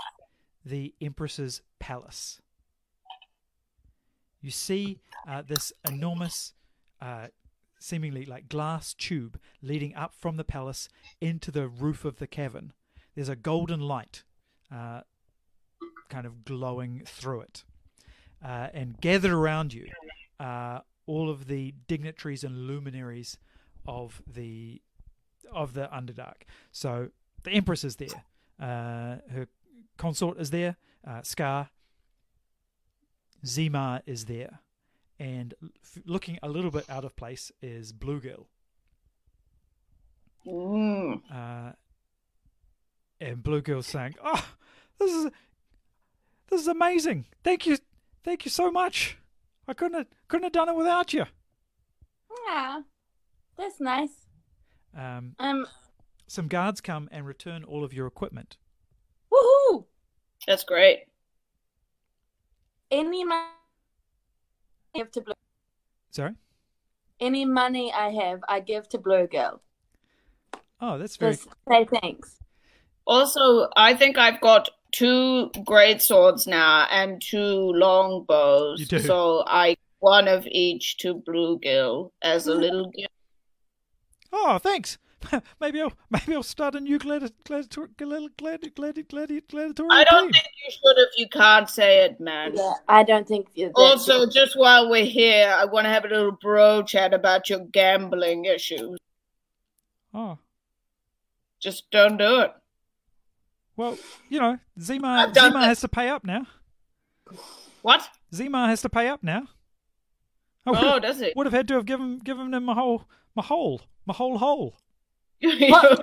the 0.66 0.94
Empress's 1.02 1.62
palace. 1.80 2.42
You 4.42 4.52
see 4.52 5.00
uh, 5.28 5.42
this 5.42 5.74
enormous, 5.88 6.54
uh, 7.02 7.28
seemingly 7.80 8.26
like 8.26 8.48
glass 8.50 8.94
tube 8.94 9.40
leading 9.62 9.94
up 9.96 10.14
from 10.14 10.38
the 10.38 10.44
palace 10.44 10.90
into 11.20 11.52
the 11.52 11.68
roof 11.68 12.06
of 12.06 12.18
the 12.18 12.28
cavern. 12.28 12.74
There's 13.20 13.28
a 13.28 13.36
golden 13.36 13.82
light 13.82 14.24
uh, 14.74 15.02
kind 16.08 16.26
of 16.26 16.46
glowing 16.46 17.02
through 17.06 17.42
it. 17.42 17.66
Uh, 18.42 18.70
and 18.74 18.98
gathered 19.02 19.34
around 19.34 19.74
you 19.74 19.88
are 20.40 20.84
all 21.06 21.30
of 21.30 21.48
the 21.48 21.74
dignitaries 21.90 22.46
and 22.46 22.66
luminaries 22.66 23.38
of 23.86 24.22
the 24.26 24.82
of 25.52 25.74
the 25.74 25.90
Underdark. 25.94 26.44
So 26.72 27.10
the 27.44 27.52
Empress 27.52 27.84
is 27.84 27.98
there. 27.98 28.24
Uh, 28.58 29.18
her 29.34 29.50
consort 29.98 30.40
is 30.40 30.52
there. 30.52 30.78
Uh, 31.06 31.22
Scar. 31.22 31.72
Zima 33.46 34.02
is 34.06 34.28
there. 34.28 34.62
And 35.20 35.54
f- 35.62 36.04
looking 36.06 36.40
a 36.42 36.48
little 36.48 36.72
bit 36.72 36.90
out 36.90 37.04
of 37.04 37.18
place 37.18 37.52
is 37.62 37.92
Bluegill. 37.92 38.46
Mm. 40.48 41.22
Uh, 41.30 41.74
and 43.20 43.44
Bluegill's 43.44 43.88
sang, 43.88 44.16
"Oh, 44.24 44.46
this 45.00 45.12
is 45.12 45.32
this 46.48 46.62
is 46.62 46.68
amazing. 46.68 47.26
Thank 47.44 47.66
you, 47.66 47.78
thank 48.24 48.46
you 48.46 48.52
so 48.52 48.72
much. 48.72 49.18
I 49.68 49.74
couldn't 49.74 49.98
have, 49.98 50.08
couldn't 50.28 50.44
have 50.46 50.54
done 50.54 50.70
it 50.70 50.76
without 50.76 51.14
you." 51.14 51.26
Yeah. 52.48 52.82
That's 53.58 53.80
nice. 53.82 54.26
Um, 54.96 55.36
Um. 55.38 55.68
some 56.28 56.48
guards 56.48 56.80
come 56.80 57.10
and 57.12 57.26
return 57.28 57.64
all 57.66 57.84
of 57.84 57.94
your 57.94 58.08
equipment. 58.08 58.58
Woohoo! 59.32 59.86
That's 60.48 60.64
great. 60.64 61.00
Any 62.90 63.26
money 63.26 63.50
I 64.96 64.98
give 65.00 65.12
to 65.12 65.22
Blue. 65.22 65.34
Sorry. 66.12 66.36
Any 67.20 67.44
money 67.46 67.92
I 67.92 68.10
have, 68.12 68.40
I 68.48 68.62
give 68.62 68.88
to 68.90 68.98
Bluegill. 68.98 69.60
Oh, 70.80 70.98
that's 70.98 71.18
very 71.18 71.34
Just 71.34 71.50
say 71.68 71.86
thanks. 72.02 72.40
Also, 73.10 73.68
I 73.76 73.96
think 73.96 74.20
I've 74.20 74.40
got 74.40 74.70
two 74.92 75.50
great 75.66 76.00
swords 76.00 76.46
now 76.46 76.86
and 76.92 77.20
two 77.20 77.72
long 77.74 78.24
bows. 78.28 78.80
You 78.82 78.86
do. 78.86 79.00
So 79.00 79.44
I 79.48 79.76
one 80.00 80.28
of 80.28 80.46
each 80.46 80.98
to 80.98 81.16
Bluegill 81.16 82.12
as 82.22 82.46
a 82.46 82.54
little 82.54 82.92
gift. 82.92 83.10
Oh, 84.32 84.60
thanks. 84.60 85.00
maybe 85.60 85.82
I'll 85.82 85.92
maybe 86.12 86.36
I'll 86.36 86.44
start 86.44 86.76
a 86.76 86.80
new 86.80 87.00
gladi- 87.00 87.34
gladiator 87.44 87.90
gladi- 87.98 88.30
gladi- 88.38 88.74
gladi- 88.76 89.06
gladi- 89.12 89.48
gladiatorial 89.50 89.92
I 89.92 90.04
don't 90.04 90.32
team. 90.32 90.32
think 90.32 90.46
you 90.64 90.72
should 90.72 90.98
if 90.98 91.10
you 91.18 91.28
can't 91.28 91.68
say 91.68 92.06
it, 92.06 92.20
man. 92.22 92.52
Yeah, 92.56 92.74
I 92.88 93.02
don't 93.04 93.28
think 93.28 93.54
that. 93.56 93.72
Also, 93.76 94.30
just 94.30 94.56
while 94.56 94.88
we're 94.88 95.04
here, 95.04 95.52
I 95.58 95.66
want 95.66 95.86
to 95.86 95.90
have 95.90 96.06
a 96.06 96.10
little 96.10 96.32
bro 96.32 96.84
chat 96.84 97.14
about 97.14 97.50
your 97.50 97.66
gambling 97.72 98.46
issues. 98.46 98.98
Oh, 100.14 100.38
Just 101.60 101.90
don't 101.92 102.18
do 102.18 102.42
it. 102.42 102.54
Well, 103.80 103.98
you 104.30 104.40
know, 104.42 104.60
Zima 104.80 105.32
Zima 105.34 105.66
has 105.66 105.80
to 105.82 105.88
pay 105.88 106.10
up 106.10 106.26
now. 106.26 106.46
What? 107.82 108.10
Zima 108.36 108.68
has 108.68 108.82
to 108.82 108.90
pay 108.90 109.08
up 109.08 109.24
now. 109.24 109.44
I 110.66 110.72
Oh, 110.72 110.74
have, 110.74 111.02
does 111.02 111.22
it? 111.22 111.34
would 111.38 111.46
have 111.46 111.54
had 111.54 111.68
to 111.70 111.76
have 111.76 111.86
given 111.86 112.20
given 112.20 112.54
him 112.54 112.66
my 112.66 112.74
whole 112.74 113.06
my 113.36 113.42
whole 113.44 113.82
my 114.06 114.14
whole 114.14 114.38
hole. 114.38 114.76
What? 115.42 116.02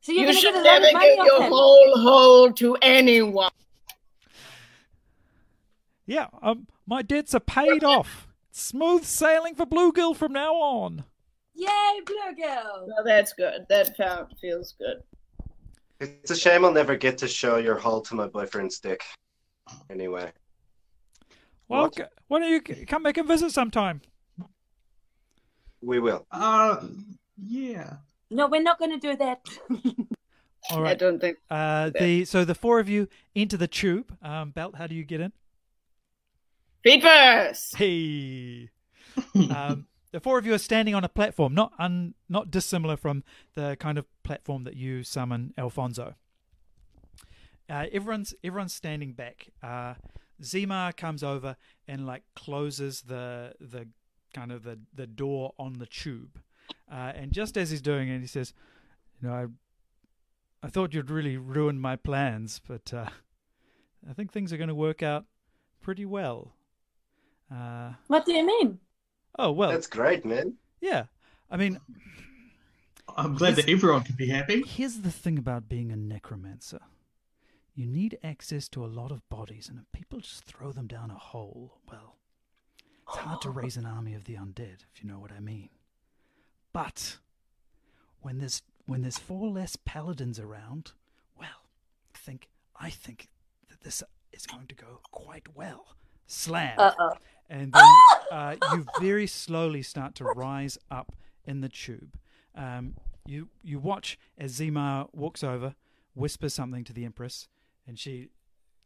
So 0.00 0.10
you're 0.12 0.28
you 0.28 0.32
should 0.32 0.54
get 0.54 0.80
never 0.82 0.98
give 0.98 1.16
your 1.26 1.34
off 1.36 1.42
him. 1.42 1.52
whole 1.52 1.98
hole 2.00 2.52
to 2.54 2.76
anyone. 2.82 3.52
Yeah, 6.06 6.26
um, 6.42 6.66
my 6.86 7.02
debts 7.02 7.34
are 7.34 7.40
paid 7.40 7.84
off. 7.84 8.26
Smooth 8.50 9.04
sailing 9.04 9.54
for 9.54 9.66
Bluegill 9.66 10.16
from 10.16 10.32
now 10.32 10.54
on. 10.54 11.04
Yay, 11.54 12.00
Bluegill! 12.04 12.86
Well, 12.88 13.04
that's 13.04 13.32
good. 13.34 13.66
That 13.68 13.96
found 13.96 14.34
feels 14.40 14.72
good. 14.78 15.02
It's 16.02 16.32
a 16.32 16.36
shame 16.36 16.64
I'll 16.64 16.72
never 16.72 16.96
get 16.96 17.16
to 17.18 17.28
show 17.28 17.58
your 17.58 17.76
hull 17.78 18.00
to 18.02 18.14
my 18.16 18.26
boyfriend's 18.26 18.80
dick. 18.80 19.02
Anyway, 19.88 20.32
Well, 21.68 21.82
What? 21.82 21.94
c- 21.94 22.02
why 22.26 22.40
don't 22.40 22.50
you 22.50 22.60
c- 22.66 22.84
come 22.86 23.04
back 23.04 23.16
and 23.18 23.28
visit 23.28 23.52
sometime? 23.52 24.02
we 25.80 26.00
will. 26.00 26.26
Uh, 26.30 26.84
yeah. 27.36 27.96
No, 28.30 28.48
we're 28.48 28.62
not 28.62 28.78
going 28.80 28.90
to 28.90 28.98
do 28.98 29.16
that. 29.16 29.40
All 30.70 30.82
right. 30.82 30.90
I 30.92 30.94
don't 30.94 31.20
think. 31.20 31.38
Uh, 31.50 31.90
the 31.90 32.24
so 32.24 32.44
the 32.44 32.54
four 32.54 32.78
of 32.80 32.88
you 32.88 33.08
enter 33.36 33.56
the 33.56 33.66
tube. 33.68 34.16
Um, 34.22 34.50
Belt, 34.50 34.76
how 34.76 34.86
do 34.86 34.94
you 34.94 35.04
get 35.04 35.20
in? 35.20 35.32
Feet 36.82 37.02
first. 37.02 37.76
Hey. 37.76 38.70
um, 39.50 39.86
the 40.12 40.20
four 40.20 40.38
of 40.38 40.46
you 40.46 40.52
are 40.54 40.58
standing 40.58 40.94
on 40.94 41.04
a 41.04 41.08
platform, 41.08 41.54
not 41.54 41.72
un, 41.78 42.14
not 42.28 42.50
dissimilar 42.50 42.96
from 42.96 43.24
the 43.54 43.76
kind 43.80 43.98
of 43.98 44.06
platform 44.22 44.64
that 44.64 44.76
you 44.76 45.02
summon 45.02 45.52
Alfonso. 45.58 46.14
Uh, 47.68 47.86
everyone's 47.90 48.34
everyone's 48.44 48.74
standing 48.74 49.14
back. 49.14 49.48
Uh, 49.62 49.94
Zima 50.44 50.92
comes 50.96 51.22
over 51.22 51.56
and 51.88 52.06
like 52.06 52.22
closes 52.36 53.02
the 53.02 53.54
the 53.60 53.88
kind 54.34 54.52
of 54.52 54.62
the, 54.62 54.78
the 54.94 55.06
door 55.06 55.52
on 55.58 55.74
the 55.74 55.86
tube, 55.86 56.40
uh, 56.90 57.12
and 57.14 57.32
just 57.32 57.56
as 57.56 57.70
he's 57.70 57.82
doing 57.82 58.08
it, 58.08 58.20
he 58.20 58.26
says, 58.26 58.52
"You 59.20 59.28
know, 59.28 59.34
I 59.34 59.46
I 60.66 60.68
thought 60.68 60.92
you'd 60.92 61.10
really 61.10 61.38
ruined 61.38 61.80
my 61.80 61.96
plans, 61.96 62.60
but 62.68 62.92
uh, 62.92 63.08
I 64.08 64.12
think 64.12 64.30
things 64.30 64.52
are 64.52 64.58
going 64.58 64.68
to 64.68 64.74
work 64.74 65.02
out 65.02 65.24
pretty 65.80 66.04
well." 66.04 66.52
Uh, 67.50 67.92
what 68.08 68.26
do 68.26 68.32
you 68.32 68.46
mean? 68.46 68.78
Oh 69.38 69.50
well, 69.52 69.70
That's 69.70 69.86
great, 69.86 70.24
man. 70.24 70.54
yeah. 70.80 71.04
I 71.50 71.56
mean, 71.58 71.78
I'm 73.16 73.34
glad 73.34 73.56
that 73.56 73.68
everyone 73.68 74.04
can 74.04 74.14
be 74.16 74.28
happy. 74.28 74.62
here's 74.62 75.00
the 75.00 75.10
thing 75.10 75.38
about 75.38 75.68
being 75.68 75.92
a 75.92 75.96
necromancer. 75.96 76.80
You 77.74 77.86
need 77.86 78.18
access 78.22 78.68
to 78.70 78.84
a 78.84 78.86
lot 78.86 79.10
of 79.10 79.26
bodies, 79.28 79.68
and 79.68 79.78
if 79.78 79.84
people 79.92 80.20
just 80.20 80.44
throw 80.44 80.72
them 80.72 80.86
down 80.86 81.10
a 81.10 81.14
hole, 81.18 81.78
well, 81.90 82.16
it's 83.08 83.16
hard 83.18 83.40
to 83.42 83.50
raise 83.50 83.76
an 83.76 83.86
army 83.86 84.14
of 84.14 84.24
the 84.24 84.34
undead, 84.34 84.84
if 84.94 85.02
you 85.02 85.10
know 85.10 85.18
what 85.18 85.32
I 85.32 85.40
mean. 85.40 85.68
But 86.72 87.18
when 88.20 88.38
there's 88.38 88.62
when 88.86 89.02
there's 89.02 89.18
four 89.18 89.48
less 89.48 89.76
paladins 89.76 90.38
around, 90.38 90.92
well, 91.38 91.66
I 92.14 92.18
think 92.18 92.48
I 92.78 92.88
think 92.90 93.28
that 93.68 93.82
this 93.82 94.02
is 94.32 94.46
going 94.46 94.66
to 94.68 94.74
go 94.74 95.00
quite 95.10 95.54
well. 95.54 95.96
Slam. 96.26 96.74
Uh 96.78 96.92
oh. 96.98 97.12
And 97.52 97.72
then 97.72 97.84
uh, 98.32 98.56
you 98.72 98.86
very 98.98 99.26
slowly 99.26 99.82
start 99.82 100.14
to 100.16 100.24
rise 100.24 100.78
up 100.90 101.14
in 101.44 101.60
the 101.60 101.68
tube. 101.68 102.16
Um, 102.56 102.94
you 103.26 103.48
you 103.62 103.78
watch 103.78 104.18
as 104.38 104.52
Zima 104.52 105.06
walks 105.12 105.44
over, 105.44 105.74
whispers 106.14 106.54
something 106.54 106.82
to 106.84 106.92
the 106.92 107.04
Empress, 107.04 107.48
and 107.86 107.98
she 107.98 108.30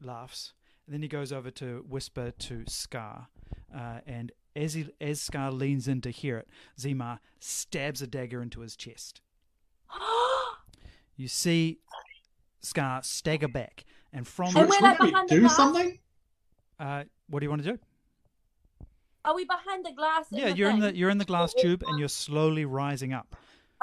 laughs. 0.03 0.53
And 0.87 0.95
then 0.95 1.03
he 1.03 1.09
goes 1.09 1.33
over 1.33 1.51
to 1.53 1.85
whisper 1.89 2.33
to 2.33 2.65
Scar, 2.69 3.29
uh, 3.75 4.01
and 4.07 4.33
as 4.55 4.75
he 4.75 4.89
as 5.01 5.21
Scar 5.21 5.51
leans 5.51 5.89
in 5.89 6.01
to 6.03 6.11
hear 6.11 6.37
it, 6.39 6.49
Zima 6.79 7.21
stabs 7.39 8.03
a 8.03 8.07
dagger 8.07 8.43
into 8.43 8.61
his 8.61 8.77
chest. 8.77 9.21
You 11.19 11.29
see 11.29 11.79
Scar 12.61 13.03
stagger 13.03 13.49
back, 13.49 13.87
and 14.13 14.29
from 14.29 14.49
And 14.49 14.55
Should, 14.55 14.69
we're 14.69 14.87
like 14.87 14.97
should 14.99 15.05
we 15.05 15.11
behind 15.13 15.29
the 15.31 15.41
do 15.41 15.49
something? 15.49 15.99
uh, 16.79 17.05
what 17.31 17.41
do 17.41 17.47
you 17.47 17.51
want 17.51 17.63
to 17.63 17.73
do? 17.73 17.79
Are 19.27 19.35
we 19.35 19.45
behind 19.45 19.85
the 19.85 19.93
glass? 19.93 20.27
Yeah, 20.31 20.49
you're 20.49 20.71
in 20.71 20.79
the 20.79 20.97
you're 20.97 21.11
in 21.11 21.19
the 21.19 21.25
glass 21.25 21.53
tube, 21.53 21.83
and 21.87 21.99
you're 21.99 22.09
slowly 22.09 22.65
rising 22.65 23.13
up. 23.13 23.35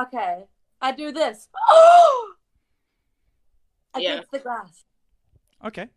Okay. 0.01 0.45
I 0.81 0.91
do 0.91 1.11
this. 1.11 1.49
Yeah. 3.95 4.13
Against 4.13 4.31
the 4.31 4.39
glass. 4.39 4.85
Okay. 5.63 5.87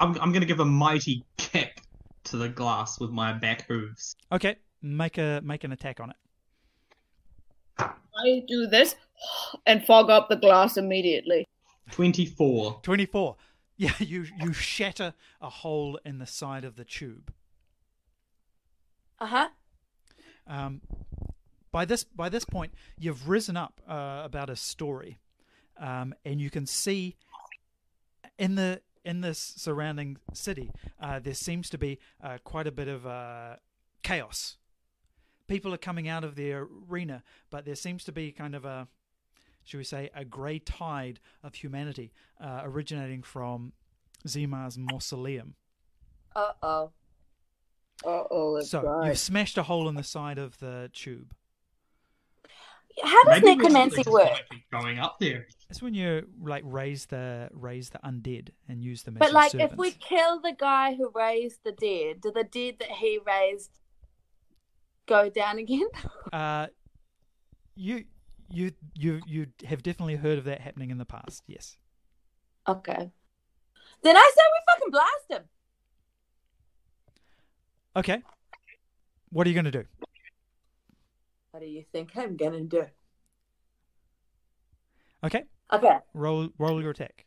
I'm, 0.00 0.20
I'm 0.20 0.32
going 0.32 0.40
to 0.40 0.46
give 0.46 0.58
a 0.58 0.64
mighty 0.64 1.24
kick 1.36 1.82
to 2.24 2.36
the 2.36 2.48
glass 2.48 2.98
with 2.98 3.10
my 3.10 3.32
back 3.32 3.68
hooves. 3.68 4.16
Okay, 4.32 4.56
make 4.82 5.16
a 5.16 5.40
make 5.44 5.62
an 5.62 5.70
attack 5.70 6.00
on 6.00 6.10
it. 6.10 6.16
I 7.78 8.42
do 8.48 8.66
this 8.66 8.96
and 9.66 9.84
fog 9.84 10.10
up 10.10 10.28
the 10.28 10.34
glass 10.34 10.76
immediately. 10.76 11.46
24. 11.92 12.80
Twenty 12.82 13.06
four. 13.06 13.36
Yeah, 13.76 13.92
you 14.00 14.26
you 14.40 14.52
shatter 14.52 15.14
a 15.40 15.50
hole 15.50 16.00
in 16.04 16.18
the 16.18 16.26
side 16.26 16.64
of 16.64 16.74
the 16.74 16.84
tube. 16.84 17.32
Uh 19.20 19.26
huh. 19.26 19.48
Um, 20.46 20.80
by 21.70 21.84
this 21.84 22.04
by 22.04 22.28
this 22.28 22.44
point, 22.44 22.72
you've 22.98 23.28
risen 23.28 23.56
up 23.56 23.80
uh, 23.88 24.22
about 24.24 24.48
a 24.50 24.56
story, 24.56 25.18
um, 25.78 26.14
and 26.24 26.40
you 26.40 26.50
can 26.50 26.66
see 26.66 27.16
in 28.38 28.54
the 28.54 28.80
in 29.04 29.20
this 29.20 29.38
surrounding 29.56 30.18
city 30.32 30.70
uh, 31.00 31.18
there 31.18 31.34
seems 31.34 31.70
to 31.70 31.78
be 31.78 31.98
uh, 32.22 32.38
quite 32.44 32.66
a 32.66 32.72
bit 32.72 32.88
of 32.88 33.06
uh, 33.06 33.56
chaos. 34.02 34.56
People 35.46 35.72
are 35.72 35.78
coming 35.78 36.08
out 36.08 36.24
of 36.24 36.34
the 36.34 36.52
arena, 36.52 37.22
but 37.50 37.64
there 37.64 37.74
seems 37.74 38.04
to 38.04 38.12
be 38.12 38.32
kind 38.32 38.54
of 38.54 38.66
a, 38.66 38.86
should 39.64 39.78
we 39.78 39.84
say, 39.84 40.10
a 40.14 40.24
grey 40.24 40.58
tide 40.58 41.20
of 41.42 41.54
humanity 41.54 42.12
uh, 42.38 42.60
originating 42.64 43.22
from 43.22 43.72
Zimar's 44.26 44.76
mausoleum. 44.76 45.54
Uh 46.36 46.52
oh. 46.62 46.90
Uh 48.04 48.22
oh, 48.30 48.60
So 48.60 48.82
right. 48.82 49.08
you've 49.08 49.18
smashed 49.18 49.58
a 49.58 49.62
hole 49.62 49.88
in 49.88 49.94
the 49.94 50.04
side 50.04 50.38
of 50.38 50.58
the 50.58 50.90
tube. 50.92 51.34
How 53.02 53.24
does 53.24 53.42
Maybe 53.42 53.56
necromancy 53.56 54.02
work? 54.10 54.28
keep 54.50 54.70
Going 54.70 54.98
up 54.98 55.18
there. 55.20 55.46
That's 55.68 55.82
when 55.82 55.94
you 55.94 56.26
like 56.40 56.62
raise 56.66 57.06
the 57.06 57.48
raise 57.52 57.90
the 57.90 57.98
undead 57.98 58.50
and 58.68 58.82
use 58.82 59.02
them 59.02 59.16
as 59.16 59.20
But 59.20 59.28
your 59.28 59.34
like, 59.34 59.54
if 59.54 59.76
we 59.76 59.90
kill 59.92 60.40
the 60.40 60.54
guy 60.58 60.94
who 60.94 61.10
raised 61.14 61.60
the 61.64 61.72
dead, 61.72 62.20
do 62.22 62.32
the 62.32 62.44
dead 62.44 62.76
that 62.80 62.90
he 62.90 63.18
raised 63.24 63.70
go 65.06 65.28
down 65.28 65.58
again? 65.58 65.88
uh, 66.32 66.68
you 67.74 68.04
you 68.50 68.72
you 68.94 69.20
you 69.26 69.46
have 69.64 69.82
definitely 69.82 70.16
heard 70.16 70.38
of 70.38 70.44
that 70.44 70.60
happening 70.60 70.90
in 70.90 70.98
the 70.98 71.04
past. 71.04 71.42
Yes. 71.46 71.76
Okay. 72.66 73.10
Then 74.02 74.16
I 74.16 74.30
say 74.34 74.42
we 74.46 74.72
fucking 74.72 74.90
blast 74.90 75.42
him. 75.42 75.48
Okay. 77.98 78.22
What 79.30 79.44
are 79.44 79.50
you 79.50 79.54
going 79.54 79.64
to 79.64 79.72
do? 79.72 79.84
What 81.50 81.60
do 81.60 81.66
you 81.66 81.82
think 81.90 82.10
I'm 82.16 82.36
gonna 82.36 82.60
do? 82.60 82.84
Okay. 85.24 85.42
Okay. 85.72 85.98
Roll 86.14 86.50
roll 86.58 86.80
your 86.80 86.92
attack. 86.92 87.26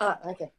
Oh, 0.00 0.16
okay. 0.26 0.50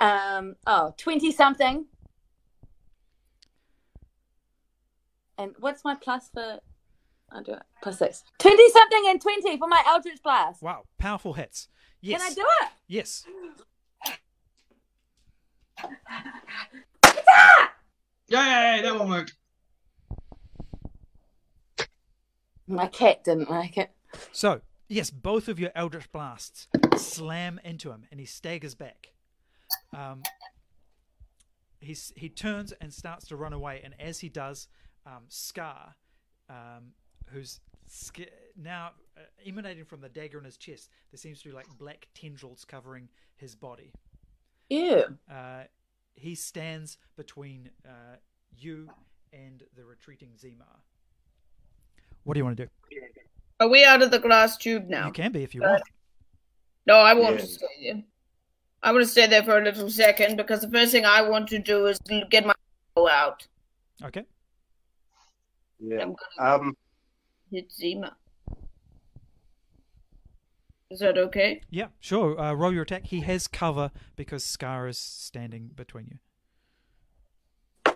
Um. 0.00 0.56
Oh, 0.66 0.94
20 0.96 1.30
something. 1.32 1.84
And 5.36 5.54
what's 5.58 5.84
my 5.84 5.96
plus 5.96 6.30
for? 6.32 6.60
I'll 7.30 7.42
do 7.42 7.52
it. 7.52 7.62
Plus 7.82 7.98
six. 7.98 8.24
20 8.38 8.70
something 8.70 9.04
and 9.08 9.20
20 9.20 9.58
for 9.58 9.68
my 9.68 9.82
Eldritch 9.86 10.22
Blast. 10.22 10.62
Wow, 10.62 10.84
powerful 10.96 11.34
hits. 11.34 11.68
Yes. 12.00 12.22
Can 12.22 12.32
I 12.32 12.34
do 12.34 12.46
it? 12.62 12.68
Yes. 12.88 13.26
Yay, 18.28 18.80
that 18.82 18.98
one 18.98 19.08
worked. 19.10 19.34
My 22.66 22.86
cat 22.86 23.24
didn't 23.24 23.50
like 23.50 23.76
it. 23.76 23.90
So, 24.32 24.62
yes, 24.88 25.10
both 25.10 25.48
of 25.48 25.60
your 25.60 25.70
Eldritch 25.74 26.10
Blasts 26.10 26.68
slam 26.96 27.60
into 27.62 27.90
him 27.90 28.06
and 28.10 28.18
he 28.18 28.26
staggers 28.26 28.74
back. 28.74 29.12
Um, 29.94 30.22
he's, 31.80 32.12
he 32.16 32.28
turns 32.28 32.72
and 32.72 32.92
starts 32.92 33.28
to 33.28 33.36
run 33.36 33.52
away, 33.52 33.80
and 33.84 33.94
as 34.00 34.20
he 34.20 34.28
does, 34.28 34.68
um, 35.06 35.24
Scar, 35.28 35.94
um, 36.48 36.92
who's 37.30 37.60
sca- 37.86 38.30
now 38.56 38.92
uh, 39.16 39.20
emanating 39.46 39.84
from 39.84 40.00
the 40.00 40.08
dagger 40.08 40.38
in 40.38 40.44
his 40.44 40.56
chest, 40.56 40.88
there 41.10 41.18
seems 41.18 41.42
to 41.42 41.48
be 41.48 41.54
like 41.54 41.66
black 41.78 42.08
tendrils 42.14 42.64
covering 42.64 43.08
his 43.36 43.54
body. 43.54 43.92
Ew. 44.74 45.04
Uh, 45.30 45.64
he 46.14 46.34
stands 46.34 46.98
between 47.16 47.70
uh, 47.86 48.16
you 48.56 48.88
and 49.32 49.62
the 49.76 49.84
retreating 49.84 50.30
Zima. 50.38 50.64
What 52.24 52.34
do 52.34 52.38
you 52.40 52.44
want 52.44 52.56
to 52.56 52.64
do? 52.66 52.70
Are 53.60 53.68
we 53.68 53.84
out 53.84 54.02
of 54.02 54.10
the 54.10 54.18
glass 54.18 54.56
tube 54.56 54.88
now? 54.88 55.06
You 55.06 55.12
can 55.12 55.32
be 55.32 55.42
if 55.42 55.54
you 55.54 55.60
want. 55.62 55.82
No, 56.86 56.96
I 56.96 57.14
want 57.14 57.36
Yeah. 57.36 57.40
to 57.42 57.46
stay 57.46 57.66
in. 57.82 58.04
I 58.82 58.92
want 58.92 59.04
to 59.04 59.10
stay 59.10 59.26
there 59.26 59.42
for 59.42 59.58
a 59.58 59.64
little 59.64 59.88
second 59.90 60.36
because 60.36 60.60
the 60.60 60.70
first 60.70 60.92
thing 60.92 61.04
I 61.06 61.22
want 61.22 61.48
to 61.48 61.58
do 61.58 61.86
is 61.86 61.98
get 62.30 62.44
my 62.46 62.54
bow 62.94 63.08
out. 63.08 63.46
Okay. 64.02 64.24
Yeah. 65.80 66.02
I'm 66.02 66.14
gonna 66.38 66.54
Um. 66.54 66.76
hit 67.50 67.72
Zima. 67.72 68.16
Is 70.94 71.00
that 71.00 71.18
okay? 71.18 71.60
Yeah, 71.70 71.88
sure. 71.98 72.40
Uh, 72.40 72.52
roll 72.52 72.72
your 72.72 72.84
attack. 72.84 73.06
He 73.06 73.18
has 73.22 73.48
cover 73.48 73.90
because 74.14 74.44
Scar 74.44 74.86
is 74.86 74.96
standing 74.96 75.72
between 75.74 76.06
you. 77.84 77.94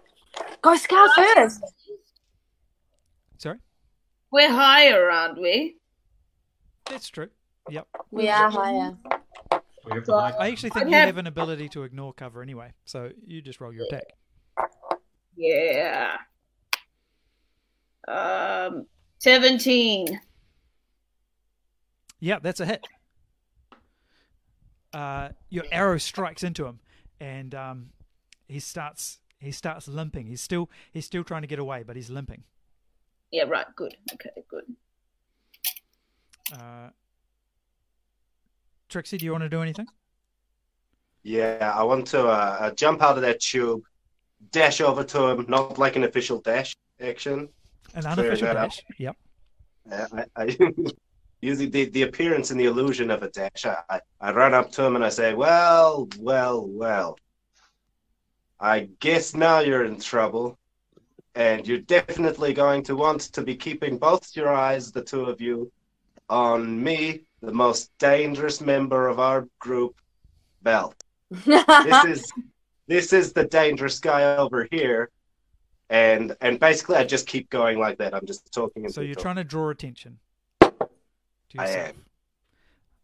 Go 0.60 0.74
Scar 0.74 1.06
first. 1.14 1.62
Sorry? 3.36 3.58
We're 4.32 4.50
higher, 4.50 5.08
aren't 5.08 5.40
we? 5.40 5.76
That's 6.90 7.08
true. 7.08 7.28
Yep. 7.70 7.86
We 8.10 8.28
are 8.28 8.50
higher. 8.50 8.96
We 9.84 9.92
have 9.92 10.04
the 10.04 10.20
mic. 10.20 10.34
I 10.36 10.50
actually 10.50 10.70
think 10.70 10.86
I 10.86 10.88
you 10.88 10.94
have- 10.96 11.06
have 11.06 11.18
an 11.18 11.28
ability 11.28 11.68
to 11.68 11.84
ignore 11.84 12.12
cover 12.12 12.42
anyway, 12.42 12.72
so 12.84 13.12
you 13.24 13.40
just 13.42 13.60
roll 13.60 13.72
your 13.72 13.84
attack. 13.86 14.06
Yeah. 15.36 16.16
Um, 18.08 18.86
seventeen. 19.20 20.20
Yeah, 22.20 22.38
that's 22.40 22.60
a 22.60 22.66
hit. 22.66 22.86
Uh, 24.92 25.30
your 25.50 25.64
arrow 25.70 25.98
strikes 25.98 26.42
into 26.42 26.66
him, 26.66 26.80
and 27.20 27.54
um, 27.54 27.90
he 28.48 28.58
starts 28.58 29.18
he 29.38 29.52
starts 29.52 29.86
limping. 29.86 30.26
He's 30.26 30.40
still 30.40 30.70
he's 30.92 31.04
still 31.04 31.24
trying 31.24 31.42
to 31.42 31.48
get 31.48 31.58
away, 31.58 31.82
but 31.86 31.96
he's 31.96 32.10
limping. 32.10 32.44
Yeah, 33.30 33.44
right. 33.44 33.66
Good. 33.76 33.96
Okay, 34.14 34.30
good. 34.48 34.64
Uh, 36.52 36.88
Trixie, 38.88 39.18
do 39.18 39.24
you 39.26 39.32
want 39.32 39.42
to 39.42 39.50
do 39.50 39.60
anything? 39.60 39.86
Yeah, 41.22 41.72
I 41.76 41.82
want 41.84 42.06
to 42.08 42.26
uh, 42.26 42.56
uh, 42.60 42.70
jump 42.72 43.02
out 43.02 43.16
of 43.16 43.22
that 43.22 43.40
tube, 43.40 43.82
dash 44.50 44.80
over 44.80 45.04
to 45.04 45.26
him, 45.26 45.44
not 45.48 45.78
like 45.78 45.96
an 45.96 46.04
official 46.04 46.40
dash 46.40 46.74
action. 47.00 47.48
An 47.94 48.06
unofficial 48.06 48.46
that 48.46 48.56
up. 48.56 48.70
dash. 48.70 48.82
Yep. 48.96 49.16
Uh, 49.92 50.06
I, 50.36 50.42
I 50.42 50.56
using 51.40 51.70
the, 51.70 51.88
the 51.90 52.02
appearance 52.02 52.50
and 52.50 52.58
the 52.58 52.66
illusion 52.66 53.10
of 53.10 53.22
a 53.22 53.30
dash. 53.30 53.64
I, 53.64 53.76
I, 53.88 54.00
I 54.20 54.32
run 54.32 54.54
up 54.54 54.70
to 54.72 54.84
him 54.84 54.96
and 54.96 55.04
I 55.04 55.08
say, 55.08 55.34
"Well, 55.34 56.08
well, 56.18 56.66
well. 56.66 57.18
I 58.60 58.88
guess 58.98 59.34
now 59.34 59.60
you're 59.60 59.84
in 59.84 60.00
trouble, 60.00 60.58
and 61.34 61.66
you're 61.66 61.78
definitely 61.78 62.52
going 62.52 62.82
to 62.84 62.96
want 62.96 63.20
to 63.20 63.42
be 63.42 63.54
keeping 63.54 63.98
both 63.98 64.34
your 64.34 64.52
eyes, 64.52 64.90
the 64.90 65.02
two 65.02 65.26
of 65.26 65.40
you, 65.40 65.70
on 66.28 66.82
me, 66.82 67.20
the 67.40 67.52
most 67.52 67.92
dangerous 67.98 68.60
member 68.60 69.06
of 69.06 69.20
our 69.20 69.46
group, 69.60 69.94
Belt. 70.62 70.96
This 71.30 72.04
is 72.04 72.32
this 72.88 73.12
is 73.12 73.32
the 73.32 73.44
dangerous 73.44 74.00
guy 74.00 74.36
over 74.36 74.66
here." 74.70 75.10
And 75.90 76.36
and 76.42 76.60
basically, 76.60 76.96
I 76.96 77.04
just 77.04 77.26
keep 77.26 77.48
going 77.48 77.78
like 77.78 77.96
that. 77.98 78.12
I'm 78.12 78.26
just 78.26 78.52
talking. 78.52 78.84
and 78.84 78.92
So 78.92 79.00
you're 79.00 79.14
talking. 79.14 79.22
trying 79.22 79.36
to 79.36 79.44
draw 79.44 79.70
attention 79.70 80.18
to 81.50 81.58
I 81.58 81.62
yourself. 81.62 81.88
am. 81.88 82.04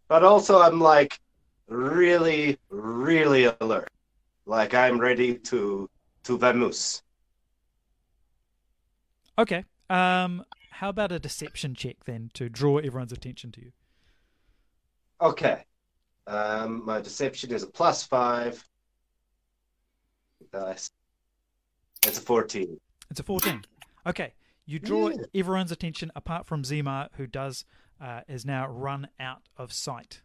but 0.08 0.24
also 0.24 0.60
I'm 0.60 0.80
like 0.80 1.20
really, 1.68 2.58
really 2.70 3.44
alert. 3.60 3.88
Like 4.46 4.74
I'm 4.74 4.98
ready 5.00 5.36
to 5.38 5.88
to 6.24 6.38
vamoose. 6.38 7.02
Okay. 9.38 9.64
Um, 9.90 10.44
how 10.70 10.88
about 10.88 11.12
a 11.12 11.18
deception 11.18 11.74
check 11.74 12.04
then 12.04 12.30
to 12.34 12.48
draw 12.48 12.78
everyone's 12.78 13.12
attention 13.12 13.52
to 13.52 13.60
you? 13.60 13.72
Okay. 15.20 15.64
Um, 16.26 16.84
my 16.84 17.00
deception 17.00 17.52
is 17.52 17.62
a 17.62 17.66
plus 17.66 18.04
five. 18.04 18.62
Dice. 20.52 20.90
It's 22.06 22.18
a 22.18 22.20
fourteen. 22.20 22.78
It's 23.10 23.20
a 23.20 23.22
14. 23.22 23.62
Okay. 24.06 24.34
You 24.66 24.78
draw 24.78 25.08
Yeah. 25.10 25.16
everyone's 25.34 25.70
attention 25.72 26.10
apart 26.16 26.46
from 26.46 26.64
Zima, 26.64 27.10
who 27.16 27.26
does 27.26 27.64
uh, 28.00 28.20
is 28.28 28.44
now 28.44 28.68
run 28.68 29.08
out 29.18 29.42
of 29.56 29.72
sight. 29.72 30.20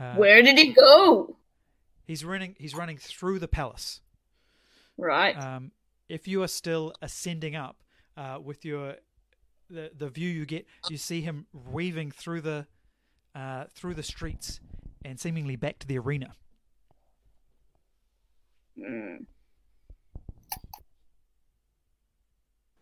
Uh, 0.00 0.14
Where 0.14 0.42
did 0.42 0.58
he 0.58 0.72
go? 0.72 1.36
he's 2.08 2.24
running. 2.24 2.56
He's 2.58 2.74
running 2.74 2.96
through 2.96 3.38
the 3.38 3.48
palace. 3.48 4.00
Right. 4.96 5.36
Um, 5.36 5.72
if 6.08 6.26
you 6.26 6.42
are 6.42 6.48
still 6.48 6.92
ascending 7.02 7.54
up 7.54 7.76
uh, 8.16 8.38
with 8.42 8.64
your 8.64 8.96
the 9.70 9.90
the 9.96 10.08
view 10.08 10.28
you 10.28 10.46
get, 10.46 10.66
you 10.88 10.96
see 10.96 11.20
him 11.20 11.46
weaving 11.52 12.10
through 12.10 12.40
the 12.40 12.66
uh, 13.34 13.64
through 13.72 13.94
the 13.94 14.02
streets 14.02 14.58
and 15.04 15.20
seemingly 15.20 15.54
back 15.54 15.78
to 15.78 15.86
the 15.86 15.98
arena. 15.98 16.34
Mm. 18.78 19.26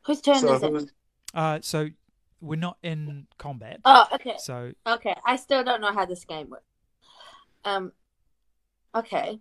Whose 0.06 0.20
turn 0.20 0.36
So 0.36 0.54
is 0.54 0.62
it? 0.62 0.70
who's 0.72 0.92
Uh, 1.34 1.58
so 1.62 1.88
we're 2.40 2.58
not 2.58 2.78
in 2.82 3.26
combat. 3.38 3.80
Oh, 3.84 4.06
okay. 4.14 4.34
So 4.38 4.72
Okay. 4.86 5.14
I 5.24 5.36
still 5.36 5.64
don't 5.64 5.80
know 5.80 5.92
how 5.92 6.04
this 6.06 6.24
game 6.24 6.50
works. 6.50 6.64
Um. 7.64 7.92
Okay. 8.94 9.40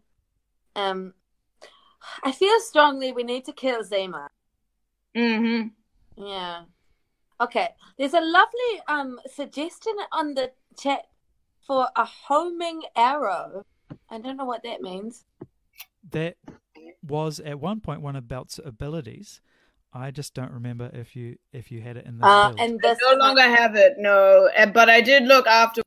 Um. 0.75 1.13
I 2.23 2.31
feel 2.31 2.59
strongly 2.59 3.11
we 3.11 3.23
need 3.23 3.45
to 3.45 3.53
kill 3.53 3.83
Zema. 3.83 4.27
Mm 5.15 5.71
hmm 6.17 6.23
Yeah. 6.23 6.63
Okay. 7.41 7.69
There's 7.97 8.13
a 8.13 8.21
lovely 8.21 8.81
um 8.87 9.19
suggestion 9.33 9.93
on 10.11 10.33
the 10.35 10.51
chat 10.79 11.07
for 11.65 11.87
a 11.95 12.05
homing 12.05 12.83
arrow. 12.95 13.65
I 14.09 14.19
don't 14.19 14.37
know 14.37 14.45
what 14.45 14.63
that 14.63 14.81
means. 14.81 15.25
that 16.11 16.37
was 17.01 17.39
at 17.39 17.59
one 17.59 17.79
point 17.81 18.01
one 18.01 18.15
of 18.15 18.27
Belt's 18.27 18.59
abilities. 18.63 19.41
I 19.95 20.11
just 20.11 20.33
don't 20.33 20.51
remember 20.51 20.89
if 20.93 21.15
you 21.15 21.37
if 21.53 21.71
you 21.71 21.81
had 21.81 21.95
it 21.95 22.05
in 22.05 22.17
the 22.19 22.27
Uh, 22.27 22.49
build. 22.49 22.59
and 22.59 22.79
I 22.83 22.87
this 22.89 22.99
no 23.01 23.15
longer 23.15 23.41
have 23.41 23.75
it, 23.75 23.93
no. 23.97 24.49
Uh, 24.57 24.65
But 24.65 24.89
I 24.89 24.99
did 24.99 25.23
look 25.23 25.47
after. 25.47 25.81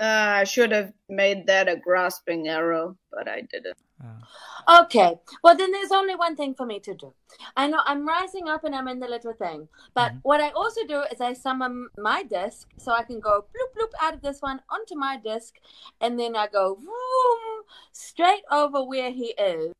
Uh, 0.00 0.42
I 0.42 0.44
should 0.44 0.72
have 0.72 0.92
made 1.08 1.46
that 1.46 1.68
a 1.68 1.76
grasping 1.76 2.48
arrow, 2.48 2.96
but 3.12 3.28
I 3.28 3.42
didn't. 3.42 3.76
Uh, 4.02 4.80
Okay. 4.80 5.20
Well, 5.44 5.54
then 5.56 5.70
there's 5.70 5.92
only 5.92 6.14
one 6.16 6.34
thing 6.36 6.54
for 6.54 6.66
me 6.66 6.80
to 6.80 6.94
do. 6.94 7.12
I 7.56 7.68
know 7.68 7.80
I'm 7.84 8.08
rising 8.08 8.48
up 8.48 8.64
and 8.64 8.74
I'm 8.74 8.88
in 8.88 8.98
the 8.98 9.06
little 9.06 9.34
thing. 9.34 9.68
But 9.94 10.12
Mhm. 10.12 10.20
what 10.24 10.40
I 10.40 10.50
also 10.50 10.84
do 10.86 11.02
is 11.12 11.20
I 11.20 11.32
summon 11.34 11.90
my 11.98 12.22
disc 12.24 12.68
so 12.78 12.90
I 12.92 13.04
can 13.04 13.20
go 13.20 13.44
bloop 13.52 13.70
bloop 13.76 13.92
out 14.00 14.14
of 14.14 14.22
this 14.22 14.40
one 14.42 14.62
onto 14.70 14.96
my 14.96 15.16
disc 15.18 15.60
and 16.00 16.18
then 16.18 16.34
I 16.34 16.46
go 16.48 16.74
vroom, 16.74 17.64
straight 17.92 18.44
over 18.50 18.82
where 18.82 19.10
he 19.12 19.28
is. 19.38 19.72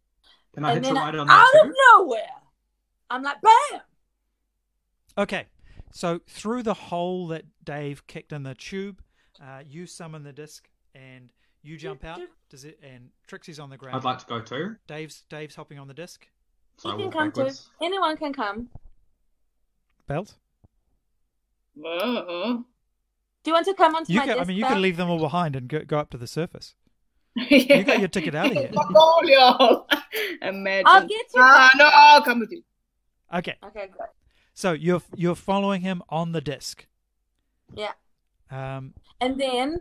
Can 0.54 0.64
I 0.64 0.72
and 0.72 0.84
hit 0.84 0.94
then 0.94 0.96
I- 1.02 1.08
on 1.18 1.26
that 1.26 1.32
out 1.40 1.64
of 1.64 1.72
nowhere. 1.96 2.36
I'm 3.10 3.22
like, 3.22 3.36
bam! 3.42 3.80
okay, 5.18 5.46
so 5.92 6.20
through 6.26 6.62
the 6.62 6.74
hole 6.74 7.28
that 7.28 7.44
Dave 7.64 8.06
kicked 8.06 8.32
in 8.32 8.42
the 8.42 8.54
tube, 8.54 9.00
uh, 9.40 9.60
you 9.66 9.86
summon 9.86 10.22
the 10.22 10.32
disc 10.32 10.68
and 10.94 11.30
you 11.62 11.76
jump 11.76 12.04
out. 12.04 12.20
Does 12.50 12.64
it? 12.64 12.78
And 12.82 13.10
Trixie's 13.26 13.58
on 13.60 13.70
the 13.70 13.76
ground. 13.76 13.96
I'd 13.96 14.04
like 14.04 14.18
to 14.18 14.26
go 14.26 14.40
too. 14.40 14.76
Dave's 14.86 15.24
Dave's 15.28 15.54
hopping 15.54 15.78
on 15.78 15.88
the 15.88 15.94
disc. 15.94 16.26
So 16.78 16.90
You 16.90 16.96
can 16.96 17.04
walk 17.06 17.14
come 17.14 17.32
too. 17.32 17.50
Anyone 17.82 18.16
can 18.16 18.32
come. 18.32 18.68
Belt. 20.06 20.34
Uh-uh. 21.82 22.54
Do 22.56 23.50
you 23.50 23.52
want 23.52 23.66
to 23.66 23.74
come 23.74 23.94
onto 23.94 24.12
You 24.12 24.20
my 24.20 24.26
can. 24.26 24.38
I 24.38 24.44
mean, 24.44 24.56
you 24.56 24.62
Belle? 24.64 24.72
can 24.72 24.82
leave 24.82 24.96
them 24.96 25.10
all 25.10 25.18
behind 25.18 25.56
and 25.56 25.68
go, 25.68 25.80
go 25.84 25.98
up 25.98 26.10
to 26.10 26.18
the 26.18 26.26
surface. 26.26 26.74
you 27.34 27.44
You 27.58 27.82
got 27.84 27.98
your 27.98 28.08
ticket 28.08 28.34
out 28.34 28.46
of 28.46 28.52
here. 28.52 28.70
Portfolio. 28.74 29.86
Imagine. 30.42 30.84
I'll 30.86 31.02
get 31.06 31.26
you. 31.34 31.40
Ah, 31.42 31.70
no, 31.76 31.90
I'll 31.92 32.22
come 32.22 32.40
with 32.40 32.52
you. 32.52 32.62
Okay, 33.32 33.56
Okay, 33.64 33.88
good. 33.88 34.06
so 34.52 34.72
you're 34.72 35.02
you're 35.16 35.34
following 35.34 35.80
him 35.80 36.02
on 36.08 36.32
the 36.32 36.40
disc. 36.40 36.86
Yeah. 37.74 37.92
Um, 38.50 38.94
And 39.20 39.40
then, 39.40 39.80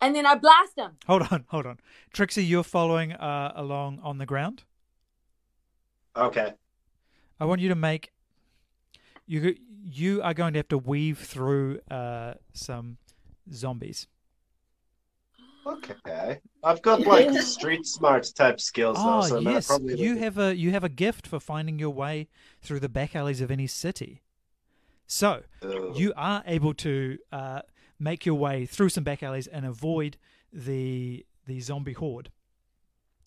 and 0.00 0.14
then 0.14 0.26
I 0.26 0.34
blast 0.36 0.76
him. 0.78 0.92
hold 1.06 1.22
on, 1.32 1.44
hold 1.48 1.66
on. 1.66 1.78
Trixie, 2.12 2.44
you're 2.44 2.62
following 2.64 3.12
uh, 3.12 3.52
along 3.56 3.98
on 4.02 4.18
the 4.18 4.26
ground. 4.26 4.64
okay. 6.14 6.54
I 7.40 7.44
want 7.44 7.60
you 7.60 7.68
to 7.68 7.74
make 7.74 8.12
you 9.26 9.56
you 9.82 10.22
are 10.22 10.34
going 10.34 10.52
to 10.54 10.58
have 10.58 10.68
to 10.68 10.78
weave 10.78 11.18
through 11.18 11.80
uh, 11.90 12.34
some 12.52 12.96
zombies. 13.52 14.06
Okay. 15.66 16.40
I've 16.62 16.80
got 16.82 17.00
like 17.00 17.30
street 17.42 17.86
smart 17.86 18.30
type 18.36 18.60
skills 18.60 18.96
though, 18.96 19.18
Oh 19.18 19.22
so 19.22 19.38
yes, 19.40 19.66
probably 19.66 19.96
you 20.00 20.16
have 20.16 20.38
a 20.38 20.54
you 20.54 20.70
have 20.70 20.84
a 20.84 20.88
gift 20.88 21.26
for 21.26 21.40
finding 21.40 21.78
your 21.78 21.90
way 21.90 22.28
through 22.62 22.80
the 22.80 22.88
back 22.88 23.16
alleys 23.16 23.40
of 23.40 23.50
any 23.50 23.66
city. 23.66 24.22
So 25.06 25.42
Ugh. 25.62 25.96
you 25.96 26.12
are 26.16 26.42
able 26.46 26.74
to 26.74 27.18
uh, 27.32 27.62
make 27.98 28.24
your 28.26 28.36
way 28.36 28.66
through 28.66 28.90
some 28.90 29.04
back 29.04 29.22
alleys 29.22 29.46
and 29.46 29.66
avoid 29.66 30.16
the 30.52 31.26
the 31.46 31.60
zombie 31.60 31.92
horde 31.94 32.30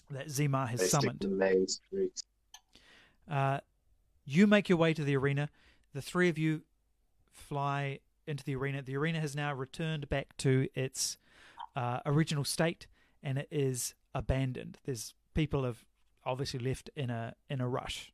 that 0.09 0.27
Zemar 0.27 0.67
has 0.69 0.79
They 0.79 0.87
summoned. 0.87 1.25
main 1.29 1.67
streets. 1.67 2.23
Uh, 3.29 3.59
you 4.25 4.47
make 4.47 4.69
your 4.69 4.77
way 4.77 4.93
to 4.93 5.03
the 5.03 5.15
arena. 5.15 5.49
The 5.93 6.01
three 6.01 6.29
of 6.29 6.37
you 6.37 6.61
fly 7.31 7.99
into 8.25 8.43
the 8.43 8.55
arena. 8.55 8.81
The 8.81 8.95
arena 8.95 9.19
has 9.19 9.35
now 9.35 9.53
returned 9.53 10.09
back 10.09 10.35
to 10.37 10.67
its 10.73 11.17
uh, 11.79 11.99
original 12.05 12.43
state, 12.43 12.87
and 13.23 13.37
it 13.37 13.47
is 13.49 13.95
abandoned. 14.13 14.77
There's 14.85 15.13
people 15.33 15.63
have 15.63 15.85
obviously 16.25 16.59
left 16.59 16.89
in 16.95 17.09
a 17.09 17.33
in 17.49 17.61
a 17.61 17.69
rush. 17.69 18.11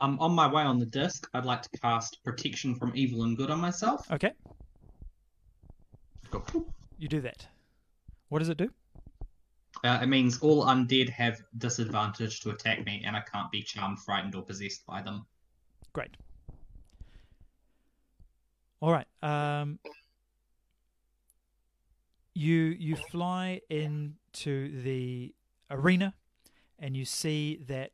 Um, 0.00 0.18
on 0.20 0.32
my 0.32 0.46
way 0.46 0.62
on 0.62 0.78
the 0.78 0.86
disc, 0.86 1.28
I'd 1.32 1.46
like 1.46 1.62
to 1.62 1.70
cast 1.80 2.22
Protection 2.22 2.74
from 2.74 2.92
Evil 2.94 3.24
and 3.24 3.36
Good 3.36 3.50
on 3.50 3.60
myself. 3.60 4.06
Okay, 4.12 4.32
Go. 6.30 6.44
you 6.98 7.08
do 7.08 7.20
that. 7.22 7.46
What 8.28 8.40
does 8.40 8.50
it 8.50 8.58
do? 8.58 8.70
Uh, 9.82 9.98
it 10.02 10.06
means 10.06 10.38
all 10.40 10.66
undead 10.66 11.08
have 11.08 11.40
disadvantage 11.56 12.40
to 12.40 12.50
attack 12.50 12.84
me, 12.84 13.02
and 13.06 13.16
I 13.16 13.20
can't 13.20 13.50
be 13.50 13.62
charmed, 13.62 14.00
frightened, 14.00 14.34
or 14.34 14.42
possessed 14.42 14.84
by 14.86 15.00
them. 15.00 15.24
Great. 15.94 16.16
All 18.80 18.92
right. 18.92 19.06
Um, 19.22 19.78
you 22.38 22.76
you 22.78 22.96
fly 22.96 23.60
into 23.68 24.82
the 24.82 25.34
arena, 25.70 26.14
and 26.78 26.96
you 26.96 27.04
see 27.04 27.56
that 27.66 27.90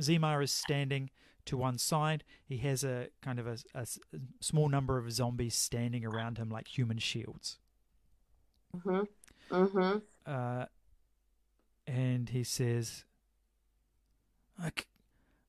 Zemar 0.00 0.42
is 0.42 0.50
standing 0.52 1.10
to 1.46 1.56
one 1.56 1.78
side. 1.78 2.24
He 2.44 2.58
has 2.58 2.82
a 2.84 3.08
kind 3.22 3.38
of 3.38 3.46
a 3.46 3.86
small 4.40 4.68
number 4.68 4.98
of 4.98 5.10
zombies 5.12 5.54
standing 5.54 6.04
around 6.04 6.38
him 6.38 6.48
like 6.50 6.68
human 6.68 6.98
shields. 6.98 7.58
Mhm. 8.74 9.06
Mhm. 9.50 10.02
Uh, 10.26 10.66
and 11.86 12.28
he 12.30 12.44
says, 12.44 13.04
I, 14.58 14.68
c- 14.70 14.84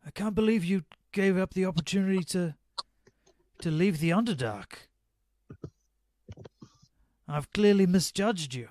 I 0.06 0.12
can't 0.12 0.36
believe 0.36 0.64
you 0.64 0.84
gave 1.12 1.38
up 1.38 1.54
the 1.54 1.66
opportunity 1.66 2.24
to 2.26 2.56
to 3.60 3.70
leave 3.70 4.00
the 4.00 4.10
Underdark. 4.10 4.88
I've 7.32 7.52
clearly 7.54 7.86
misjudged 7.88 8.54
you. 8.54 8.68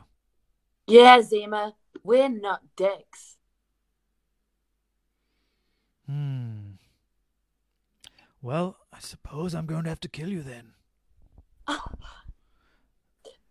Yeah, 0.86 1.22
Zima, 1.22 1.74
we're 2.02 2.28
not 2.28 2.60
dicks. 2.76 3.36
Hmm. 6.06 6.72
Well, 8.42 8.76
I 8.92 8.98
suppose 9.00 9.54
I'm 9.54 9.66
going 9.66 9.84
to 9.84 9.88
have 9.90 10.00
to 10.00 10.08
kill 10.08 10.28
you 10.28 10.42
then. 10.42 10.72
Oh. 11.66 11.84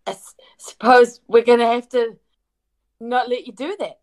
I 0.08 0.12
s- 0.12 0.36
suppose 0.58 1.22
we're 1.28 1.44
gonna 1.44 1.68
have 1.72 1.88
to 1.90 2.18
not 3.00 3.30
let 3.30 3.46
you 3.46 3.54
do 3.54 3.78
that. 3.80 4.00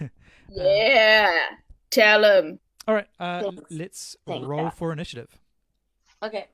Yeah. 0.50 1.30
Tell 1.90 2.24
him. 2.24 2.58
All 2.86 2.94
right, 2.94 3.06
uh, 3.20 3.50
let's 3.70 4.16
Thanks, 4.26 4.46
roll 4.46 4.64
Pat. 4.64 4.76
for 4.78 4.92
initiative. 4.92 5.28
Okay. 6.22 6.46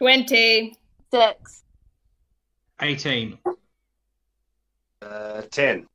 20. 0.00 0.74
Six. 1.12 1.64
18. 2.80 3.38
Uh, 5.02 5.42
10. 5.50 5.86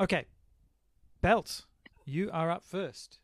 Okay, 0.00 0.24
Belt, 1.22 1.62
you 2.04 2.28
are 2.32 2.50
up 2.50 2.64
first. 2.64 3.20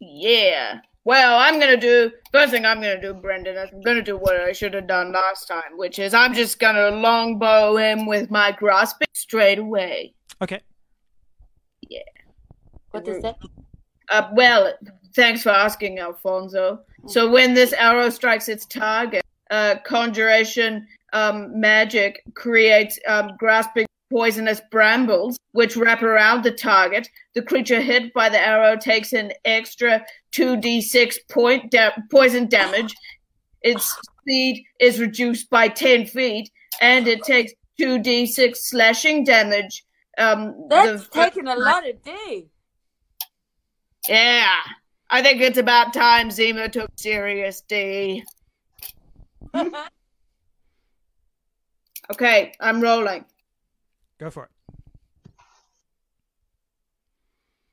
Yeah. 0.00 0.78
Well, 1.04 1.36
I'm 1.38 1.58
gonna 1.58 1.76
do 1.76 2.12
first 2.32 2.52
thing 2.52 2.64
I'm 2.64 2.80
gonna 2.80 3.00
do, 3.00 3.12
Brendan. 3.12 3.56
is 3.56 3.70
I'm 3.72 3.80
gonna 3.82 4.02
do 4.02 4.16
what 4.16 4.36
I 4.40 4.52
should 4.52 4.74
have 4.74 4.86
done 4.86 5.12
last 5.12 5.48
time, 5.48 5.76
which 5.76 5.98
is 5.98 6.14
I'm 6.14 6.32
just 6.32 6.60
gonna 6.60 6.90
longbow 6.90 7.76
him 7.76 8.06
with 8.06 8.30
my 8.30 8.52
grasping 8.52 9.08
straight 9.14 9.58
away. 9.58 10.14
Okay, 10.40 10.60
Yeah. 11.88 12.00
What 12.92 13.04
does 13.04 13.20
that? 13.22 13.36
Uh, 14.10 14.28
well, 14.32 14.72
thanks 15.14 15.42
for 15.42 15.50
asking, 15.50 15.98
Alfonso. 15.98 16.80
So 17.08 17.30
when 17.30 17.54
this 17.54 17.72
arrow 17.72 18.10
strikes 18.10 18.48
its 18.48 18.66
target, 18.66 19.22
uh, 19.50 19.76
conjuration 19.84 20.86
um, 21.12 21.58
magic 21.58 22.22
creates 22.34 22.98
um, 23.06 23.30
grasping 23.38 23.86
poisonous 24.10 24.60
brambles, 24.70 25.38
which 25.52 25.76
wrap 25.76 26.02
around 26.02 26.42
the 26.42 26.50
target. 26.50 27.08
The 27.34 27.42
creature 27.42 27.80
hit 27.80 28.12
by 28.12 28.28
the 28.28 28.40
arrow 28.40 28.76
takes 28.76 29.12
an 29.12 29.32
extra 29.44 30.04
2d6 30.32 31.16
point 31.30 31.70
da- 31.70 31.92
poison 32.10 32.48
damage. 32.48 32.94
Its 33.62 33.84
speed 34.20 34.64
is 34.80 35.00
reduced 35.00 35.48
by 35.50 35.68
10 35.68 36.06
feet, 36.06 36.50
and 36.80 37.08
it 37.08 37.22
takes 37.22 37.52
2d6 37.80 38.56
slashing 38.56 39.24
damage. 39.24 39.84
Um, 40.18 40.66
That's 40.68 41.06
the- 41.08 41.08
taking 41.24 41.46
a 41.46 41.56
lot 41.56 41.88
of 41.88 42.02
D. 42.02 42.48
yeah, 44.08 44.58
I 45.10 45.22
think 45.22 45.40
it's 45.40 45.58
about 45.58 45.92
time 45.94 46.30
Zima 46.30 46.68
took 46.68 46.90
serious 46.96 47.60
D. 47.62 48.24
Okay, 52.10 52.52
I'm 52.60 52.80
rolling. 52.80 53.24
go 54.18 54.30
for 54.30 54.44
it. 54.44 54.50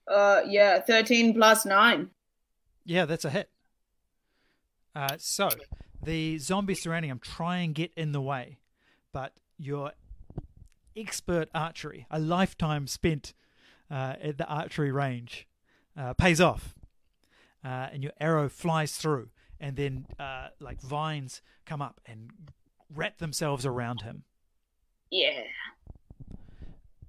Uh, 0.08 0.42
yeah, 0.48 0.80
13 0.82 1.34
plus 1.34 1.66
9. 1.66 2.10
Yeah, 2.86 3.06
that's 3.06 3.26
a 3.26 3.30
hit. 3.30 3.50
Uh, 4.96 5.16
so 5.18 5.50
the 6.02 6.38
zombies 6.40 6.82
surrounding 6.82 7.12
him 7.12 7.20
try 7.20 7.58
and 7.58 7.74
get 7.74 7.94
in 7.96 8.12
the 8.12 8.22
way, 8.22 8.58
but 9.12 9.34
your 9.58 9.92
expert 10.96 11.50
archery, 11.56 12.06
a 12.12 12.20
lifetime 12.20 12.88
spent 12.88 13.34
uh, 13.90 14.16
at 14.22 14.38
the 14.38 14.48
archery 14.48 14.92
range, 14.92 15.48
uh, 15.98 16.14
pays 16.14 16.42
off, 16.42 16.76
uh, 17.64 17.88
and 17.92 18.04
your 18.04 18.14
arrow 18.20 18.50
flies 18.50 18.94
through, 18.96 19.30
and 19.60 19.76
then 19.76 20.06
uh, 20.20 20.48
like 20.60 20.82
vines 20.82 21.42
come 21.66 21.82
up 21.82 22.02
and 22.06 22.32
wrap 22.94 23.18
themselves 23.18 23.66
around 23.66 24.02
him. 24.02 24.24
Yeah. 25.10 25.44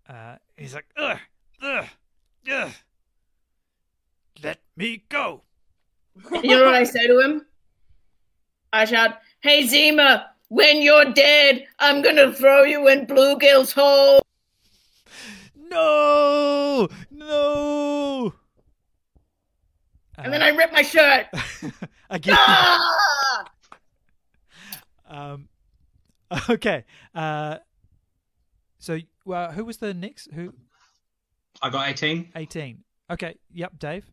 Uh, 0.08 0.36
he's 0.56 0.74
like, 0.74 0.86
ugh, 0.96 1.18
ugh, 1.62 1.86
ugh, 2.50 2.72
let 4.42 4.60
me 4.76 5.04
go. 5.08 5.42
You 6.30 6.56
know 6.56 6.64
what 6.66 6.74
I 6.74 6.84
say 6.84 7.06
to 7.06 7.20
him? 7.20 7.46
I 8.72 8.84
shout, 8.84 9.18
Hey 9.40 9.66
Zima, 9.66 10.30
when 10.48 10.82
you're 10.82 11.12
dead, 11.12 11.66
I'm 11.78 12.02
gonna 12.02 12.32
throw 12.32 12.64
you 12.64 12.88
in 12.88 13.06
Bluegill's 13.06 13.72
hole. 13.72 14.20
No, 15.56 16.88
no. 17.10 18.34
And 20.18 20.32
then 20.32 20.42
I 20.42 20.48
rip 20.50 20.72
my 20.72 20.82
shirt. 20.82 21.26
again. 22.10 22.36
Ah! 25.06 25.32
um, 25.32 25.48
okay. 26.50 26.84
Uh, 27.14 27.58
so, 28.78 28.98
well, 29.24 29.52
who 29.52 29.64
was 29.64 29.76
the 29.76 29.94
next? 29.94 30.32
Who? 30.32 30.52
I 31.62 31.70
got 31.70 31.88
18. 31.88 32.32
Eighteen. 32.36 32.82
Okay. 33.10 33.36
Yep. 33.52 33.78
Dave. 33.78 34.10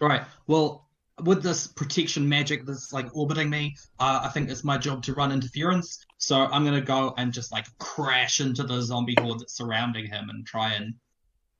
Right. 0.00 0.22
Well, 0.46 0.88
with 1.22 1.42
this 1.42 1.66
protection 1.66 2.28
magic 2.28 2.64
that's 2.64 2.92
like 2.92 3.14
orbiting 3.14 3.50
me, 3.50 3.76
uh, 3.98 4.20
I 4.24 4.28
think 4.28 4.48
it's 4.48 4.64
my 4.64 4.78
job 4.78 5.02
to 5.04 5.14
run 5.14 5.32
interference. 5.32 6.04
So 6.18 6.36
I'm 6.36 6.64
gonna 6.64 6.80
go 6.80 7.14
and 7.18 7.32
just 7.32 7.52
like 7.52 7.66
crash 7.78 8.40
into 8.40 8.62
the 8.62 8.80
zombie 8.80 9.16
horde 9.20 9.40
that's 9.40 9.54
surrounding 9.56 10.06
him 10.06 10.30
and 10.30 10.46
try 10.46 10.72
and 10.72 10.94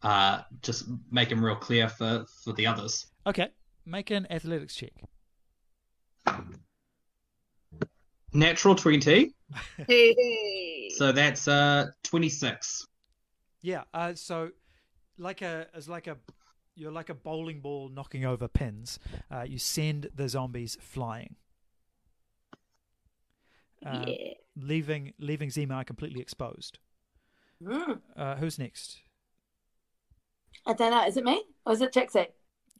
uh, 0.02 0.40
just 0.62 0.86
make 1.10 1.30
him 1.30 1.44
real 1.44 1.56
clear 1.56 1.88
for 1.88 2.24
for 2.42 2.52
the 2.54 2.66
others. 2.66 3.06
Okay. 3.26 3.48
Make 3.84 4.10
an 4.10 4.26
athletics 4.30 4.74
check. 4.74 4.92
Natural 8.32 8.74
twenty. 8.74 9.34
Hey, 9.88 10.14
hey. 10.14 10.88
So 10.96 11.12
that's 11.12 11.48
uh 11.48 11.90
26. 12.04 12.86
Yeah. 13.62 13.82
Uh, 13.92 14.14
so, 14.14 14.50
like 15.18 15.42
a 15.42 15.66
as 15.74 15.88
like 15.88 16.06
a 16.06 16.16
you're 16.76 16.92
like 16.92 17.08
a 17.08 17.14
bowling 17.14 17.60
ball 17.60 17.88
knocking 17.88 18.24
over 18.24 18.48
pins. 18.48 18.98
Uh, 19.30 19.42
you 19.42 19.58
send 19.58 20.10
the 20.14 20.28
zombies 20.28 20.78
flying. 20.80 21.36
Uh, 23.84 24.04
yeah. 24.06 24.34
leaving 24.56 25.12
leaving 25.18 25.48
Zemar 25.48 25.84
completely 25.86 26.20
exposed. 26.20 26.78
Hmm. 27.66 27.92
Uh, 28.16 28.36
who's 28.36 28.58
next? 28.58 29.00
I 30.66 30.74
don't 30.74 30.90
know. 30.90 31.06
Is 31.06 31.16
it 31.16 31.24
me 31.24 31.42
or 31.66 31.72
is 31.72 31.80
it 31.80 31.92
Trixie? 31.92 32.28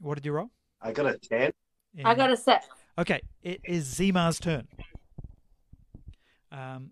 What 0.01 0.14
did 0.16 0.24
you 0.24 0.32
roll? 0.32 0.51
I 0.81 0.93
got 0.93 1.06
a 1.06 1.18
10. 1.18 1.52
I 2.05 2.14
got 2.14 2.31
a 2.31 2.36
six. 2.36 2.66
Okay, 2.98 3.20
it 3.43 3.60
is 3.64 3.86
Zimar's 3.86 4.39
turn. 4.39 4.66
Um, 6.52 6.90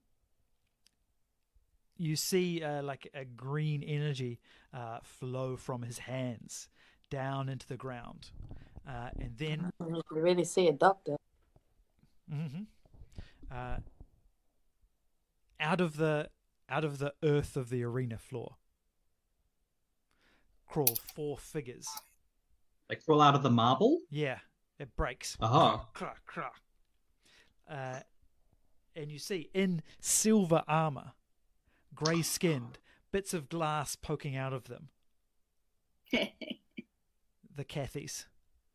you 1.96 2.16
see 2.16 2.62
uh, 2.62 2.82
like 2.82 3.08
a 3.14 3.24
green 3.24 3.82
energy 3.82 4.40
uh, 4.72 4.98
flow 5.02 5.56
from 5.56 5.82
his 5.82 5.98
hands 5.98 6.68
down 7.10 7.48
into 7.48 7.66
the 7.66 7.76
ground, 7.76 8.30
uh, 8.88 9.10
and 9.18 9.36
then 9.36 9.72
You 9.80 10.02
can 10.08 10.22
really 10.22 10.44
see 10.44 10.68
a 10.68 10.72
doctor. 10.72 11.16
mhm, 12.32 12.66
uh, 13.50 13.78
out 15.60 15.80
of 15.80 15.96
the 15.96 16.28
out 16.68 16.84
of 16.84 16.98
the 16.98 17.14
earth 17.22 17.56
of 17.56 17.70
the 17.70 17.82
arena 17.82 18.18
floor 18.18 18.56
crawl 20.68 20.96
four 21.14 21.38
figures. 21.38 21.88
They 22.88 22.96
crawl 22.96 23.20
out 23.20 23.34
of 23.34 23.42
the 23.42 23.50
marble. 23.50 24.00
Yeah, 24.10 24.38
it 24.78 24.94
breaks. 24.96 25.36
Uh-huh. 25.40 25.78
Crack, 25.92 26.24
crack. 26.26 26.54
Uh, 27.70 28.00
and 28.96 29.10
you 29.10 29.18
see 29.18 29.50
in 29.52 29.82
silver 30.00 30.62
armor, 30.66 31.12
grey 31.94 32.22
skinned, 32.22 32.78
bits 33.12 33.34
of 33.34 33.48
glass 33.48 33.96
poking 33.96 34.36
out 34.36 34.52
of 34.52 34.64
them. 34.64 34.88
The 37.58 37.64
Kathys. 37.64 38.26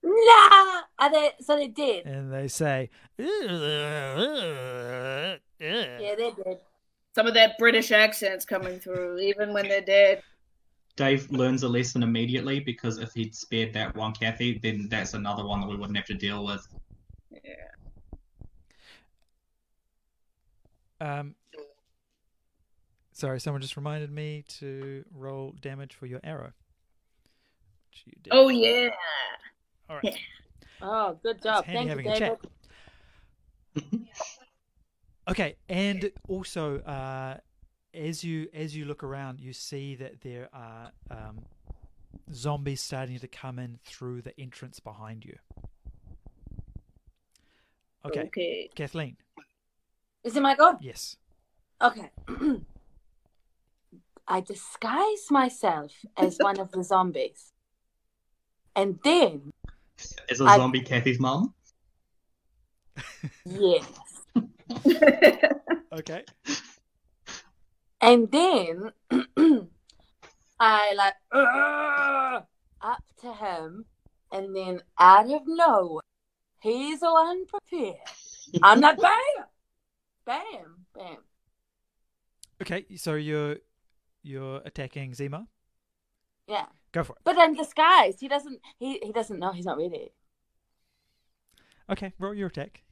Nah! 0.03 0.81
Are 0.99 1.09
they, 1.09 1.31
so 1.39 1.55
they're 1.55 1.69
dead? 1.69 2.05
And 2.05 2.33
they 2.33 2.49
say, 2.49 2.89
Yeah, 3.17 3.27
they're 5.57 6.17
dead. 6.17 6.59
Some 7.15 7.25
of 7.25 7.33
that 7.35 7.57
British 7.57 7.93
accent's 7.93 8.43
coming 8.43 8.81
through, 8.81 9.19
even 9.19 9.53
when 9.53 9.69
they're 9.69 9.79
dead. 9.79 10.21
Dave 10.95 11.29
learns 11.31 11.63
a 11.63 11.67
lesson 11.67 12.03
immediately 12.03 12.59
because 12.59 12.99
if 12.99 13.13
he'd 13.13 13.35
spared 13.35 13.73
that 13.73 13.95
one 13.95 14.13
Kathy, 14.13 14.59
then 14.61 14.87
that's 14.89 15.13
another 15.13 15.45
one 15.45 15.61
that 15.61 15.67
we 15.67 15.75
wouldn't 15.75 15.97
have 15.97 16.05
to 16.05 16.13
deal 16.13 16.45
with. 16.45 16.67
Yeah. 17.31 17.39
Um, 21.01 21.35
sorry, 23.11 23.39
someone 23.39 23.61
just 23.61 23.75
reminded 23.75 24.11
me 24.11 24.45
to 24.59 25.03
roll 25.11 25.55
damage 25.61 25.95
for 25.95 26.05
your 26.05 26.21
arrow. 26.23 26.53
Which 27.89 28.03
you 28.05 28.13
did. 28.21 28.31
Oh 28.31 28.49
yeah. 28.49 28.89
All 29.89 29.99
right. 30.03 30.17
Oh, 30.85 31.17
good 31.23 31.41
job. 31.41 31.65
Thank 31.65 31.89
you, 31.89 32.01
David. 32.01 32.37
Okay, 35.29 35.55
and 35.69 36.11
also 36.27 36.79
uh, 36.79 37.37
as 37.93 38.23
you 38.23 38.47
as 38.53 38.75
you 38.75 38.85
look 38.85 39.03
around, 39.03 39.39
you 39.39 39.53
see 39.53 39.95
that 39.95 40.21
there 40.21 40.49
are 40.53 40.91
um, 41.11 41.45
zombies 42.31 42.81
starting 42.81 43.19
to 43.19 43.27
come 43.27 43.59
in 43.59 43.79
through 43.85 44.21
the 44.21 44.39
entrance 44.39 44.79
behind 44.79 45.25
you. 45.25 45.37
Okay, 48.05 48.21
Okay. 48.21 48.69
Kathleen. 48.75 49.15
Is 50.23 50.35
it 50.35 50.41
my 50.41 50.55
go? 50.55 50.77
Yes. 50.81 51.17
Okay. 51.81 52.09
I 54.27 54.41
disguise 54.41 55.27
myself 55.29 55.91
as 56.17 56.37
one 56.39 56.59
of 56.59 56.71
the 56.71 56.83
zombies. 56.91 57.51
And 58.75 58.97
then, 59.03 59.51
As 60.29 60.41
a 60.41 60.45
I- 60.45 60.57
zombie 60.57 60.81
Kathy's 60.81 61.19
mom? 61.19 61.53
yes. 63.45 63.85
Okay. 65.93 66.23
And 68.03 68.29
then 68.31 68.91
I 70.59 70.93
like 70.93 71.13
"Ugh," 71.31 72.43
up 72.81 73.03
to 73.21 73.33
him, 73.33 73.85
and 74.29 74.53
then 74.53 74.81
out 74.99 75.31
of 75.31 75.43
nowhere, 75.47 76.01
he's 76.61 77.01
all 77.01 77.29
unprepared. 77.29 77.95
I'm 78.61 78.81
like, 78.81 78.97
bam, 79.01 79.45
bam, 80.25 80.85
bam. 80.93 81.17
Okay, 82.61 82.85
so 82.97 83.13
you're 83.15 83.55
you're 84.21 84.61
attacking 84.65 85.13
Zima. 85.13 85.47
Yeah, 86.47 86.65
Go 86.91 87.05
for 87.05 87.13
it. 87.13 87.19
but 87.23 87.37
in 87.37 87.53
disguise. 87.53 88.19
He 88.19 88.27
doesn't. 88.27 88.59
He 88.79 88.99
he 89.01 89.13
doesn't 89.13 89.39
know. 89.39 89.53
He's 89.53 89.65
not 89.65 89.77
ready. 89.77 90.11
Okay, 91.89 92.11
roll 92.19 92.33
your 92.33 92.47
attack. 92.47 92.83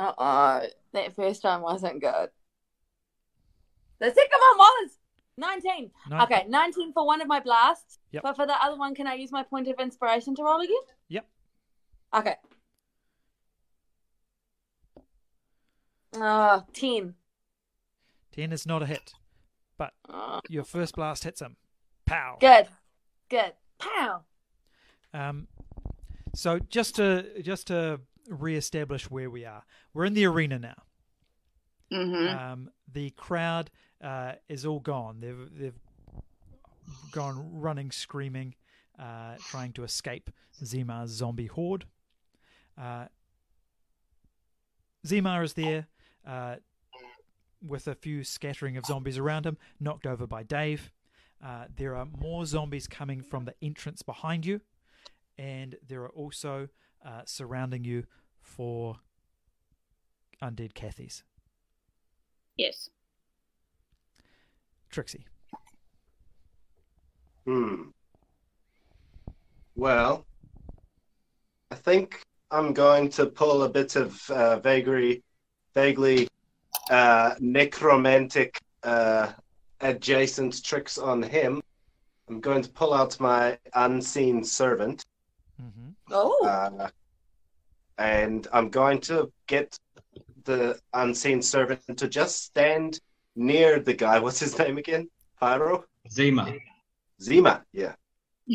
Uh 0.00 0.12
oh, 0.16 0.66
that 0.94 1.14
first 1.14 1.44
one 1.44 1.60
wasn't 1.60 2.00
good. 2.00 2.30
The 3.98 4.06
second 4.06 4.40
one 4.40 4.58
was 4.58 4.90
nineteen. 5.36 5.90
Nine- 6.08 6.22
Okay, 6.22 6.44
nineteen 6.48 6.92
for 6.94 7.04
one 7.06 7.20
of 7.20 7.28
my 7.28 7.40
blasts. 7.40 7.98
Yep. 8.12 8.22
But 8.22 8.36
for 8.36 8.46
the 8.46 8.54
other 8.64 8.76
one, 8.78 8.94
can 8.94 9.06
I 9.06 9.14
use 9.14 9.30
my 9.30 9.42
point 9.42 9.68
of 9.68 9.78
inspiration 9.78 10.34
to 10.36 10.42
roll 10.42 10.60
again? 10.60 10.86
Yep. 11.08 11.26
Okay. 12.16 12.36
Oh, 16.16 16.64
10. 16.72 17.14
Ten 18.32 18.52
is 18.52 18.66
not 18.66 18.82
a 18.82 18.86
hit, 18.86 19.12
but 19.78 19.92
Oh, 20.08 20.40
your 20.48 20.64
first 20.64 20.96
blast 20.96 21.24
hits 21.24 21.40
him. 21.40 21.56
Pow. 22.06 22.36
good. 22.40 22.66
Good. 23.28 23.52
Pow. 23.78 24.22
Um, 25.14 25.46
so 26.34 26.58
just 26.58 26.96
to 26.96 27.42
just 27.42 27.68
to 27.68 28.00
reestablish 28.30 29.10
where 29.10 29.30
we 29.30 29.44
are, 29.44 29.64
we're 29.94 30.06
in 30.06 30.14
the 30.14 30.26
arena 30.26 30.58
now. 30.58 30.82
hmm 31.90 32.28
Um, 32.28 32.70
the 32.92 33.10
crowd 33.10 33.70
uh, 34.02 34.34
is 34.48 34.64
all 34.66 34.80
gone. 34.80 35.20
They've 35.20 35.48
they've 35.58 35.80
gone 37.12 37.60
running, 37.60 37.90
screaming, 37.90 38.54
uh, 38.98 39.36
trying 39.50 39.72
to 39.74 39.84
escape 39.84 40.30
Zima's 40.64 41.10
zombie 41.10 41.46
horde. 41.46 41.86
Uh, 42.80 43.06
Zimar 45.06 45.44
is 45.44 45.54
there 45.54 45.86
uh, 46.26 46.56
with 47.66 47.88
a 47.88 47.94
few 47.94 48.24
scattering 48.24 48.76
of 48.76 48.86
zombies 48.86 49.18
around 49.18 49.46
him, 49.46 49.58
knocked 49.78 50.06
over 50.06 50.26
by 50.26 50.42
Dave. 50.42 50.92
Uh, 51.44 51.66
there 51.74 51.96
are 51.96 52.06
more 52.06 52.44
zombies 52.46 52.86
coming 52.86 53.22
from 53.22 53.44
the 53.44 53.54
entrance 53.62 54.02
behind 54.02 54.44
you, 54.46 54.60
and 55.38 55.76
there 55.86 56.02
are 56.02 56.10
also 56.10 56.68
uh, 57.04 57.22
surrounding 57.24 57.84
you 57.84 58.04
for 58.40 58.96
undead 60.42 60.72
Kathys. 60.72 61.22
Yes. 62.56 62.90
Trixie. 64.90 65.26
Hmm. 67.46 67.90
Well, 69.76 70.26
I 71.70 71.74
think 71.76 72.20
I'm 72.50 72.72
going 72.72 73.08
to 73.10 73.26
pull 73.26 73.62
a 73.62 73.68
bit 73.68 73.96
of 73.96 74.28
uh, 74.30 74.58
vaguely, 74.58 75.22
vaguely 75.74 76.28
uh, 76.90 77.34
necromantic 77.38 78.58
uh, 78.82 79.32
adjacent 79.80 80.62
tricks 80.64 80.98
on 80.98 81.22
him. 81.22 81.62
I'm 82.28 82.40
going 82.40 82.62
to 82.62 82.70
pull 82.70 82.92
out 82.92 83.18
my 83.20 83.58
unseen 83.74 84.44
servant, 84.44 85.04
hmm 85.58 85.90
Oh. 86.10 86.88
And 88.00 88.48
I'm 88.50 88.70
going 88.70 89.00
to 89.02 89.30
get 89.46 89.78
the 90.44 90.80
unseen 90.94 91.42
servant 91.42 91.98
to 91.98 92.08
just 92.08 92.42
stand 92.42 92.98
near 93.36 93.78
the 93.78 93.94
guy. 93.94 94.18
What's 94.24 94.40
his 94.40 94.58
name 94.58 94.78
again? 94.78 95.08
Pyro. 95.38 95.84
Zima. 96.10 96.54
Zima, 97.22 97.62
yeah. 97.72 97.94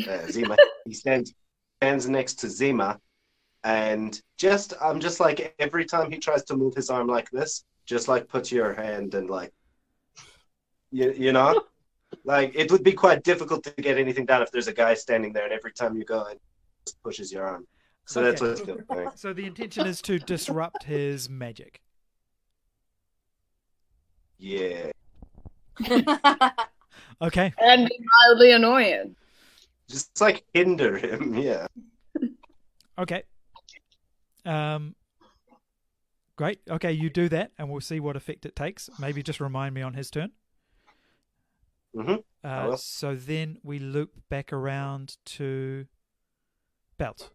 Uh, 0.06 0.26
Zima. 0.26 0.56
he 0.84 0.92
stands 0.92 1.32
stands 1.78 2.08
next 2.08 2.34
to 2.40 2.50
Zima, 2.50 2.98
and 3.62 4.20
just 4.36 4.74
I'm 4.82 4.98
just 5.00 5.20
like 5.20 5.54
every 5.58 5.84
time 5.84 6.10
he 6.10 6.18
tries 6.18 6.42
to 6.44 6.56
move 6.56 6.74
his 6.74 6.90
arm 6.90 7.06
like 7.06 7.30
this, 7.30 7.64
just 7.86 8.08
like 8.08 8.28
put 8.28 8.50
your 8.50 8.74
hand 8.74 9.14
and 9.14 9.30
like, 9.30 9.52
you 10.90 11.14
you 11.16 11.32
know, 11.32 11.62
like 12.24 12.52
it 12.56 12.70
would 12.72 12.82
be 12.82 12.92
quite 12.92 13.22
difficult 13.22 13.62
to 13.64 13.70
get 13.70 13.96
anything 13.96 14.26
done 14.26 14.42
if 14.42 14.50
there's 14.50 14.68
a 14.68 14.74
guy 14.74 14.94
standing 14.94 15.32
there, 15.32 15.44
and 15.44 15.52
every 15.52 15.72
time 15.72 15.96
you 15.96 16.04
go, 16.04 16.26
it 16.26 16.40
just 16.84 17.00
pushes 17.02 17.32
your 17.32 17.46
arm. 17.46 17.64
So 18.06 18.22
that's 18.22 18.40
Okay. 18.40 18.50
what 18.72 18.78
it's 18.80 18.88
doing. 18.88 19.08
So 19.16 19.32
the 19.32 19.44
intention 19.46 19.86
is 19.86 20.00
to 20.02 20.18
disrupt 20.18 20.84
his 20.84 21.28
magic. 21.28 21.80
Yeah, 24.38 24.90
Okay. 27.22 27.52
And 27.58 27.88
be 27.88 27.98
mildly 28.28 28.52
annoying. 28.52 29.16
just 29.88 30.20
like 30.20 30.44
hinder 30.52 30.96
him. 30.98 31.34
Yeah. 31.38 31.66
Okay. 32.98 33.22
Um. 34.44 34.94
Great. 36.36 36.60
Okay, 36.68 36.92
you 36.92 37.08
do 37.08 37.28
that, 37.30 37.52
and 37.58 37.70
we'll 37.70 37.80
see 37.80 37.98
what 37.98 38.14
effect 38.14 38.44
it 38.44 38.54
takes. 38.54 38.90
Maybe 38.98 39.22
just 39.22 39.40
remind 39.40 39.74
me 39.74 39.80
on 39.82 39.94
his 39.94 40.10
turn. 40.10 40.32
Mhm. 41.94 42.22
Uh, 42.44 42.66
will. 42.68 42.76
so 42.76 43.14
then 43.14 43.56
we 43.62 43.78
loop 43.78 44.12
back 44.28 44.52
around 44.52 45.16
to 45.24 45.86
Belt. 46.98 47.30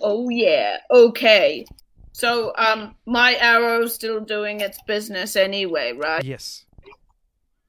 Oh 0.00 0.28
yeah. 0.28 0.78
Okay. 0.90 1.64
So 2.12 2.52
um 2.56 2.94
my 3.06 3.36
arrow's 3.36 3.94
still 3.94 4.20
doing 4.20 4.60
its 4.60 4.80
business 4.86 5.36
anyway, 5.36 5.92
right? 5.92 6.24
Yes. 6.24 6.64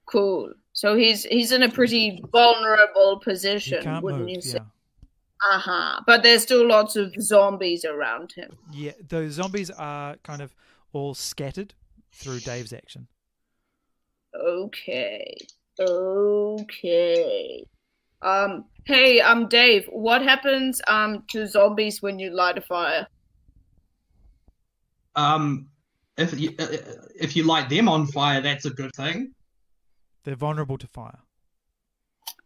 Cool. 0.05 0.53
So 0.73 0.95
he's 0.95 1.23
he's 1.25 1.51
in 1.51 1.63
a 1.63 1.69
pretty 1.69 2.23
vulnerable 2.31 3.19
position, 3.23 4.01
wouldn't 4.01 4.25
move. 4.25 4.29
you 4.35 4.41
say? 4.41 4.57
Yeah. 4.57 5.55
Uh-huh. 5.55 6.01
But 6.05 6.23
there's 6.23 6.43
still 6.43 6.67
lots 6.67 6.95
of 6.95 7.13
zombies 7.21 7.85
around 7.85 8.33
him. 8.33 8.57
Yeah. 8.71 8.91
The 9.07 9.29
zombies 9.29 9.69
are 9.71 10.17
kind 10.23 10.41
of 10.41 10.53
all 10.93 11.13
scattered 11.13 11.73
through 12.11 12.39
Dave's 12.39 12.73
action. 12.73 13.07
Okay. 14.35 15.37
Okay. 15.79 17.65
Um 18.21 18.65
hey, 18.89 19.21
um 19.21 19.47
Dave, 19.47 19.85
what 19.91 20.21
happens 20.21 20.81
um 20.87 21.23
to 21.29 21.47
zombies 21.47 22.01
when 22.01 22.19
you 22.19 22.31
light 22.31 22.57
a 22.57 22.61
fire? 22.61 23.07
Um, 25.15 25.69
if 26.17 26.39
you 26.39 26.55
uh, 26.59 26.67
if 27.15 27.35
you 27.35 27.43
light 27.43 27.69
them 27.69 27.87
on 27.87 28.07
fire, 28.07 28.41
that's 28.41 28.65
a 28.65 28.69
good 28.69 28.91
thing. 28.95 29.33
They're 30.23 30.35
vulnerable 30.35 30.77
to 30.77 30.87
fire. 30.87 31.19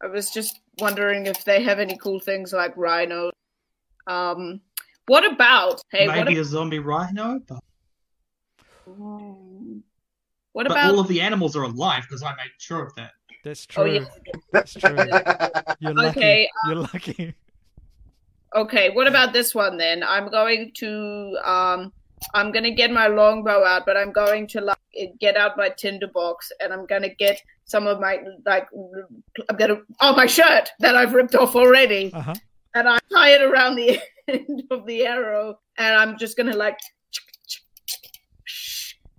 I 0.02 0.08
was 0.08 0.30
just 0.32 0.60
wondering 0.80 1.28
if 1.28 1.46
they 1.46 1.64
have 1.64 1.80
any 1.80 1.98
cool 1.98 2.20
things 2.20 2.52
like 2.52 2.76
rhino. 2.76 3.32
Um, 4.08 4.60
what 5.08 5.26
about 5.26 5.82
hey? 5.92 6.08
What, 6.08 6.18
Maybe 6.18 6.34
ab- 6.34 6.42
a 6.42 6.46
zombie 6.46 6.80
rhino, 6.80 7.40
but, 7.48 7.60
what 8.86 10.68
but 10.68 10.72
about 10.72 10.92
all 10.92 11.00
of 11.00 11.08
the 11.08 11.22
animals 11.22 11.56
are 11.56 11.64
alive 11.64 12.04
because 12.04 12.22
I 12.22 12.32
made 12.36 12.52
sure 12.58 12.84
of 12.84 12.94
that. 12.96 13.12
That's 13.44 13.68
Oh, 13.76 13.84
true. 13.84 13.92
yeah. 13.94 14.06
That's 14.52 14.74
true. 14.74 14.96
You're 15.80 15.94
lucky. 15.94 16.20
Okay, 16.20 16.50
You're 16.68 16.76
lucky. 16.78 17.34
Okay, 18.56 18.90
what 18.92 19.08
about 19.08 19.34
this 19.34 19.54
one 19.56 19.78
then? 19.78 20.04
I'm 20.04 20.30
going 20.30 20.72
to 20.76 21.38
um 21.44 21.92
I'm 22.34 22.52
gonna 22.54 22.72
get 22.72 22.90
my 22.92 23.08
longbow 23.08 23.64
out, 23.66 23.86
but 23.86 23.98
I'm 23.98 24.12
going 24.14 24.48
to 24.48 24.62
like 24.62 24.78
get 25.20 25.36
out 25.36 25.58
my 25.58 25.70
tinderbox 25.70 26.52
and 26.62 26.72
I'm 26.72 26.86
gonna 26.86 27.10
get 27.10 27.42
some 27.66 27.88
of 27.88 28.00
my 28.00 28.20
like 28.46 28.68
I'm 29.50 29.58
gonna 29.58 29.78
oh 30.02 30.16
my 30.16 30.26
shirt 30.28 30.70
that 30.80 30.96
I've 30.96 31.14
ripped 31.14 31.36
off 31.36 31.56
already 31.56 32.12
Uh 32.14 32.22
huh. 32.22 32.36
and 32.76 32.88
I 32.88 33.00
tie 33.12 33.30
it 33.32 33.42
around 33.42 33.76
the 33.76 34.00
end 34.28 34.64
of 34.72 34.86
the 34.86 35.06
arrow 35.06 35.60
and 35.78 35.96
I'm 35.96 36.18
just 36.18 36.38
gonna 36.38 36.56
like 36.56 36.78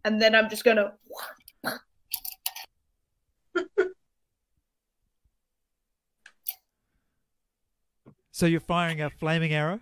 and 0.05 0.21
then 0.23 0.35
I'm 0.35 0.49
just 0.49 0.65
gonna 0.65 0.93
So 8.37 8.47
you're 8.47 8.59
firing 8.59 9.01
a 9.01 9.11
flaming 9.11 9.53
arrow 9.53 9.79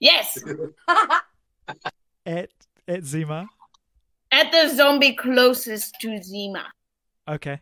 yes 0.00 0.42
at 2.26 2.48
at 2.88 3.04
Zima. 3.04 3.46
at 4.30 4.50
the 4.50 4.74
zombie 4.74 5.14
closest 5.14 5.94
to 6.00 6.20
Zima. 6.22 6.64
Okay. 7.28 7.60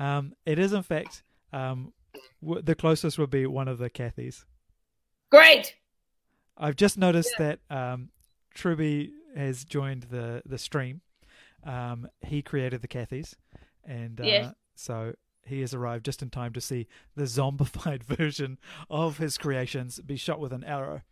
Um, 0.00 0.32
it 0.44 0.58
is 0.58 0.72
in 0.72 0.82
fact 0.82 1.22
um, 1.52 1.92
w- 2.42 2.60
the 2.60 2.74
closest 2.74 3.16
would 3.18 3.30
be 3.30 3.46
one 3.46 3.68
of 3.68 3.78
the 3.78 3.88
Kathys. 3.88 4.44
Great. 5.30 5.76
I've 6.58 6.74
just 6.76 6.98
noticed 6.98 7.34
that 7.38 7.60
um, 7.70 8.08
Truby 8.52 9.12
has 9.36 9.64
joined 9.64 10.04
the 10.10 10.42
the 10.44 10.58
stream. 10.58 11.02
Um, 11.64 12.08
he 12.20 12.42
created 12.42 12.82
the 12.82 12.88
Kathys, 12.88 13.34
and 13.84 14.20
uh, 14.20 14.24
Yes. 14.24 14.54
so 14.74 15.14
he 15.46 15.60
has 15.60 15.74
arrived 15.74 16.04
just 16.04 16.22
in 16.22 16.30
time 16.30 16.52
to 16.52 16.60
see 16.60 16.86
the 17.16 17.24
zombified 17.24 18.02
version 18.04 18.58
of 18.90 19.18
his 19.18 19.38
creations 19.38 20.00
be 20.00 20.16
shot 20.16 20.40
with 20.40 20.52
an 20.52 20.64
arrow. 20.64 21.02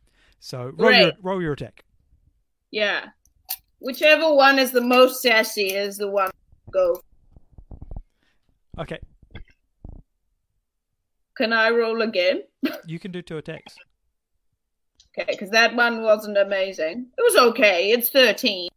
So 0.41 0.73
roll 0.77 0.93
your 0.93 1.13
roll 1.23 1.43
your 1.43 1.53
attack. 1.53 1.85
Yeah. 2.71 3.07
Whichever 3.79 4.35
one 4.35 4.59
is 4.59 4.71
the 4.71 4.81
most 4.81 5.23
sassy 5.23 5.75
is 5.75 5.97
the 5.97 6.09
one 6.09 6.31
go. 6.71 7.01
Okay, 8.79 8.99
Can 11.37 11.53
I 11.53 11.71
roll 11.71 12.03
again? 12.03 12.43
you 12.87 12.99
can 12.99 13.13
do 13.13 13.23
two 13.23 13.39
attacks. 13.39 13.77
Okay, 15.19 15.31
because 15.31 15.51
that 15.51 15.75
one 15.75 16.03
wasn't 16.03 16.39
amazing. 16.39 17.07
It 17.19 17.23
was 17.23 17.51
okay. 17.51 17.91
It's 17.91 18.09
13. 18.11 18.71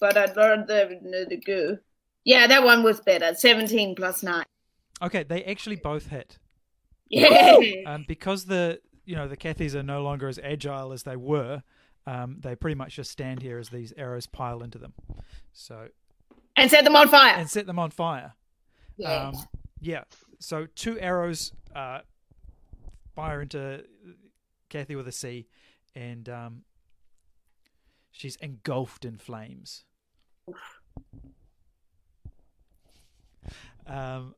But 0.00 0.16
I 0.16 0.26
learned 0.34 0.66
the, 0.66 1.26
the 1.28 1.36
go. 1.36 1.78
Yeah, 2.24 2.46
that 2.46 2.64
one 2.64 2.82
was 2.82 3.00
better. 3.00 3.34
17 3.34 3.94
plus 3.94 4.22
9. 4.22 4.44
Okay, 5.04 5.22
they 5.22 5.44
actually 5.44 5.76
both 5.76 6.06
hit. 6.08 6.38
Yeah. 7.10 7.58
Um, 7.86 8.04
because 8.08 8.46
the 8.46 8.80
you 9.04 9.14
know 9.14 9.28
the 9.28 9.36
Kathys 9.36 9.74
are 9.74 9.82
no 9.82 10.02
longer 10.02 10.26
as 10.28 10.38
agile 10.42 10.92
as 10.92 11.02
they 11.02 11.16
were. 11.16 11.62
Um, 12.06 12.38
they 12.40 12.54
pretty 12.56 12.74
much 12.74 12.96
just 12.96 13.10
stand 13.10 13.40
here 13.42 13.58
as 13.58 13.68
these 13.70 13.92
arrows 13.96 14.26
pile 14.26 14.62
into 14.62 14.78
them. 14.78 14.92
So 15.52 15.88
And 16.56 16.70
set 16.70 16.84
them 16.84 16.96
on 16.96 17.08
fire. 17.08 17.34
and 17.36 17.48
set 17.48 17.66
them 17.66 17.78
on 17.78 17.90
fire. 17.90 18.34
Yeah. 18.96 19.28
Um, 19.28 19.34
yeah. 19.80 20.04
So 20.38 20.66
two 20.74 20.98
arrows 21.00 21.52
uh, 21.74 22.00
fire 23.14 23.40
into 23.42 23.84
Kathy 24.70 24.96
with 24.96 25.08
a 25.08 25.12
C, 25.12 25.46
and 25.94 26.28
um, 26.28 26.62
she's 28.10 28.36
engulfed 28.36 29.04
in 29.04 29.16
flames. 29.18 29.84
Um, 33.86 34.34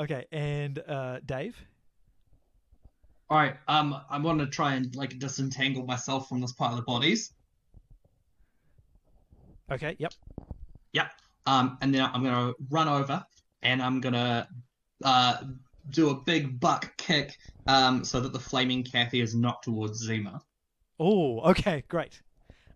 okay, 0.00 0.26
and 0.32 0.78
uh, 0.88 1.20
Dave. 1.24 1.56
All 3.30 3.38
right, 3.38 3.56
um, 3.68 4.00
I 4.10 4.18
want 4.18 4.38
to 4.40 4.46
try 4.46 4.74
and 4.74 4.94
like 4.94 5.18
disentangle 5.18 5.84
myself 5.84 6.28
from 6.28 6.40
this 6.40 6.52
pile 6.52 6.78
of 6.78 6.84
bodies. 6.84 7.32
Okay, 9.70 9.96
yep. 9.98 10.12
Yep. 10.92 11.10
Um, 11.46 11.78
and 11.80 11.94
then 11.94 12.02
I'm 12.02 12.22
gonna 12.22 12.52
run 12.70 12.88
over 12.88 13.24
and 13.62 13.82
I'm 13.82 14.00
gonna 14.00 14.48
uh 15.02 15.36
do 15.90 16.10
a 16.10 16.14
big 16.14 16.58
buck 16.60 16.96
kick 16.96 17.36
um 17.66 18.04
so 18.04 18.20
that 18.20 18.32
the 18.32 18.40
flaming 18.40 18.82
Kathy 18.82 19.20
is 19.20 19.34
knocked 19.34 19.64
towards 19.64 19.98
Zima. 19.98 20.40
Oh, 20.98 21.40
okay, 21.50 21.82
great. 21.88 22.20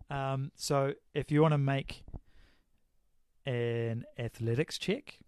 Um, 0.09 0.51
so 0.55 0.93
if 1.13 1.31
you 1.31 1.41
want 1.41 1.53
to 1.53 1.57
make 1.57 2.03
an 3.45 4.03
athletics 4.17 4.77
check, 4.77 5.19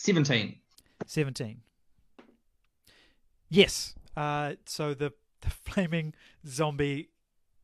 Seventeen. 0.00 0.56
17. 1.06 1.60
Yes. 3.48 3.94
Uh, 4.16 4.54
so 4.66 4.94
the, 4.94 5.12
the 5.40 5.50
flaming 5.64 6.14
zombie 6.46 7.08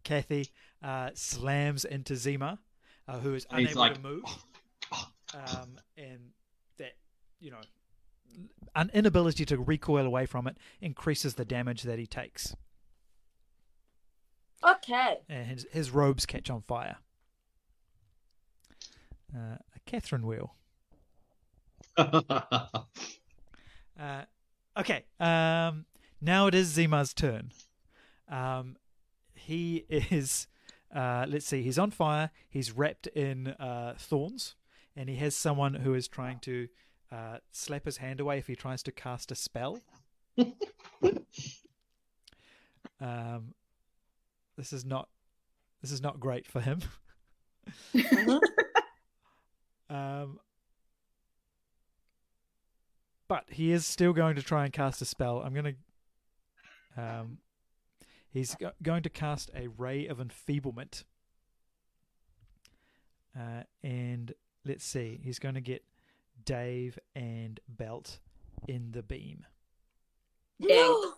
Kathy 0.03 0.51
uh, 0.83 1.11
slams 1.15 1.85
into 1.85 2.17
Zima, 2.17 2.59
uh, 3.07 3.19
who 3.19 3.35
is 3.35 3.47
And 3.51 3.61
he's 3.61 3.69
unable 3.77 3.81
like, 3.81 3.95
to 3.95 4.01
move. 4.01 4.23
"Oh, 4.93 5.09
Um, 5.35 5.77
and 5.97 6.31
that, 6.79 6.93
you 7.41 7.51
know, 7.51 7.61
an 8.75 8.91
inability 8.93 9.45
to 9.47 9.59
recoil 9.59 10.05
away 10.07 10.27
from 10.27 10.47
it 10.47 10.57
increases 10.81 11.35
the 11.35 11.45
damage 11.45 11.83
that 11.83 11.99
he 11.99 12.07
takes. 12.07 12.55
Okay. 14.63 15.19
And 15.29 15.47
his, 15.47 15.67
his 15.71 15.91
robes 15.91 16.27
catch 16.27 16.51
on 16.51 16.63
fire. 16.63 16.97
Uh, 19.35 19.57
a 19.75 19.81
Catherine 19.87 20.27
wheel. 20.27 20.55
Uh, 23.99 24.23
okay. 24.77 25.05
Um, 25.21 25.85
now 26.21 26.49
it 26.49 26.55
is 26.55 26.69
Zima's 26.69 27.15
turn. 27.15 27.53
Um, 28.29 28.77
he 29.35 29.85
is. 29.89 30.49
Uh, 30.95 31.27
let's 31.29 31.47
see. 31.47 31.63
He's 31.63 31.79
on 31.79 31.91
fire. 31.91 32.31
He's 32.49 32.73
wrapped 32.73 33.07
in 33.09 33.49
uh, 33.49 33.95
thorns, 33.99 34.57
and 34.97 35.09
he 35.09 35.17
has 35.17 35.37
someone 35.37 35.75
who 35.75 35.95
is 35.95 36.09
trying 36.09 36.39
to 36.41 36.69
uh, 37.13 37.39
slap 37.53 37.85
his 37.85 37.99
hand 37.99 38.21
away 38.21 38.39
if 38.39 38.47
he 38.47 38.57
tries 38.57 38.83
to 38.85 38.93
cast 38.93 39.31
a 39.31 39.35
spell. 39.35 39.81
um, 43.01 43.55
this 44.57 44.73
is 44.73 44.85
not. 44.85 45.09
This 45.83 45.93
is 45.93 46.01
not 46.01 46.19
great 46.19 46.47
for 46.47 46.61
him. 46.61 46.81
um, 49.91 50.41
but 53.29 53.45
he 53.49 53.73
is 53.73 53.87
still 53.87 54.13
going 54.13 54.37
to 54.37 54.43
try 54.43 54.65
and 54.65 54.73
cast 54.73 55.01
a 55.03 55.05
spell. 55.05 55.43
I'm 55.45 55.55
going 55.55 55.77
to. 56.97 57.03
Um, 57.03 57.39
he's 58.31 58.55
go- 58.55 58.73
going 58.83 59.03
to 59.03 59.11
cast 59.11 59.51
a 59.55 59.69
ray 59.69 60.07
of 60.07 60.21
enfeeblement. 60.21 61.05
Uh, 63.37 63.65
and 63.83 64.33
let's 64.65 64.85
see, 64.85 65.21
he's 65.23 65.39
going 65.39 65.55
to 65.55 65.61
get 65.61 65.85
Dave 66.45 66.99
and 67.17 67.59
Belt 67.69 68.19
in 68.69 68.93
the 68.93 69.03
beam. 69.03 69.45
Dang. 70.61 70.71
oh 70.71 71.15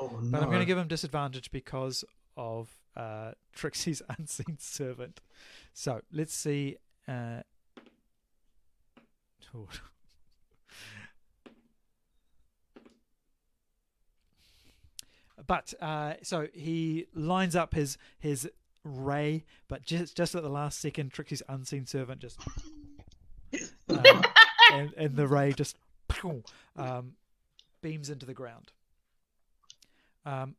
But 0.00 0.42
I'm 0.42 0.48
going 0.48 0.58
to 0.58 0.64
give 0.64 0.78
him 0.78 0.88
disadvantage 0.88 1.52
because 1.52 2.04
of 2.36 2.68
uh, 2.96 3.32
Trixie's 3.54 4.02
unseen 4.18 4.56
servant. 4.58 5.20
So 5.72 6.00
let's 6.12 6.34
see. 6.34 6.78
Uh, 7.06 7.42
oh. 9.54 9.68
But 15.46 15.74
uh, 15.80 16.14
so 16.22 16.48
he 16.52 17.06
lines 17.14 17.56
up 17.56 17.74
his 17.74 17.98
his 18.18 18.48
ray, 18.84 19.44
but 19.68 19.82
just 19.82 20.16
just 20.16 20.34
at 20.34 20.42
the 20.42 20.48
last 20.48 20.80
second, 20.80 21.12
Trixie's 21.12 21.42
unseen 21.48 21.86
servant 21.86 22.20
just 22.20 22.38
um, 23.88 24.22
and, 24.72 24.92
and 24.96 25.16
the 25.16 25.26
ray 25.26 25.52
just 25.52 25.76
um, 26.76 27.12
beams 27.80 28.10
into 28.10 28.26
the 28.26 28.34
ground. 28.34 28.72
Um, 30.24 30.56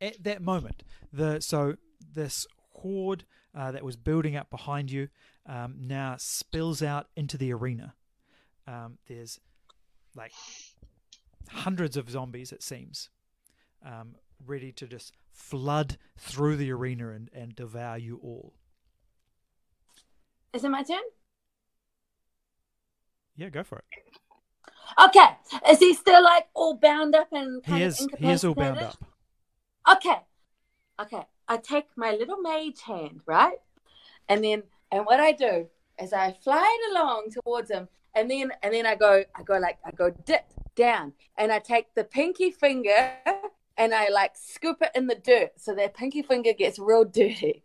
at 0.00 0.22
that 0.24 0.42
moment, 0.42 0.82
the 1.12 1.40
so 1.40 1.76
this 2.14 2.46
horde 2.72 3.24
uh, 3.54 3.72
that 3.72 3.84
was 3.84 3.96
building 3.96 4.36
up 4.36 4.50
behind 4.50 4.90
you 4.90 5.08
um, 5.46 5.76
now 5.80 6.16
spills 6.18 6.82
out 6.82 7.08
into 7.16 7.36
the 7.36 7.52
arena. 7.52 7.94
Um, 8.66 8.98
there's 9.08 9.40
like 10.14 10.32
hundreds 11.48 11.96
of 11.96 12.08
zombies, 12.08 12.52
it 12.52 12.62
seems, 12.62 13.10
um, 13.84 14.14
ready 14.46 14.72
to 14.72 14.86
just 14.86 15.12
flood 15.32 15.96
through 16.16 16.56
the 16.56 16.70
arena 16.70 17.10
and, 17.10 17.30
and 17.32 17.54
devour 17.54 17.98
you 17.98 18.18
all. 18.22 18.52
Is 20.52 20.64
it 20.64 20.70
my 20.70 20.82
turn? 20.82 20.98
Yeah, 23.36 23.48
go 23.48 23.62
for 23.62 23.78
it. 23.78 23.84
Okay. 25.02 25.36
Is 25.70 25.78
he 25.78 25.94
still 25.94 26.22
like 26.22 26.46
all 26.54 26.74
bound 26.74 27.14
up 27.14 27.28
and 27.32 27.62
kind 27.62 27.78
He 27.78 27.84
of 27.84 27.88
is. 27.92 28.08
He 28.18 28.30
is 28.30 28.44
all 28.44 28.54
bound 28.54 28.78
up. 28.78 28.96
Okay. 29.90 30.18
Okay. 31.00 31.26
I 31.48 31.56
take 31.56 31.86
my 31.96 32.10
little 32.12 32.38
mage 32.38 32.82
hand, 32.82 33.20
right? 33.26 33.58
And 34.28 34.44
then 34.44 34.64
and 34.90 35.06
what 35.06 35.20
I 35.20 35.32
do 35.32 35.68
is 36.02 36.12
I 36.12 36.32
fly 36.32 36.78
it 36.80 36.92
along 36.92 37.30
towards 37.44 37.70
him 37.70 37.88
and 38.14 38.30
then 38.30 38.52
and 38.62 38.74
then 38.74 38.86
I 38.86 38.94
go 38.94 39.24
I 39.34 39.42
go 39.42 39.58
like 39.58 39.78
I 39.84 39.90
go 39.92 40.10
dip 40.10 40.44
down 40.74 41.12
and 41.36 41.52
I 41.52 41.58
take 41.58 41.94
the 41.94 42.04
pinky 42.04 42.50
finger 42.50 43.12
and 43.80 43.94
I 43.94 44.08
like 44.10 44.32
scoop 44.36 44.82
it 44.82 44.90
in 44.94 45.06
the 45.06 45.14
dirt 45.14 45.52
so 45.56 45.74
that 45.74 45.94
pinky 45.94 46.20
finger 46.20 46.52
gets 46.52 46.78
real 46.78 47.04
dirty. 47.04 47.64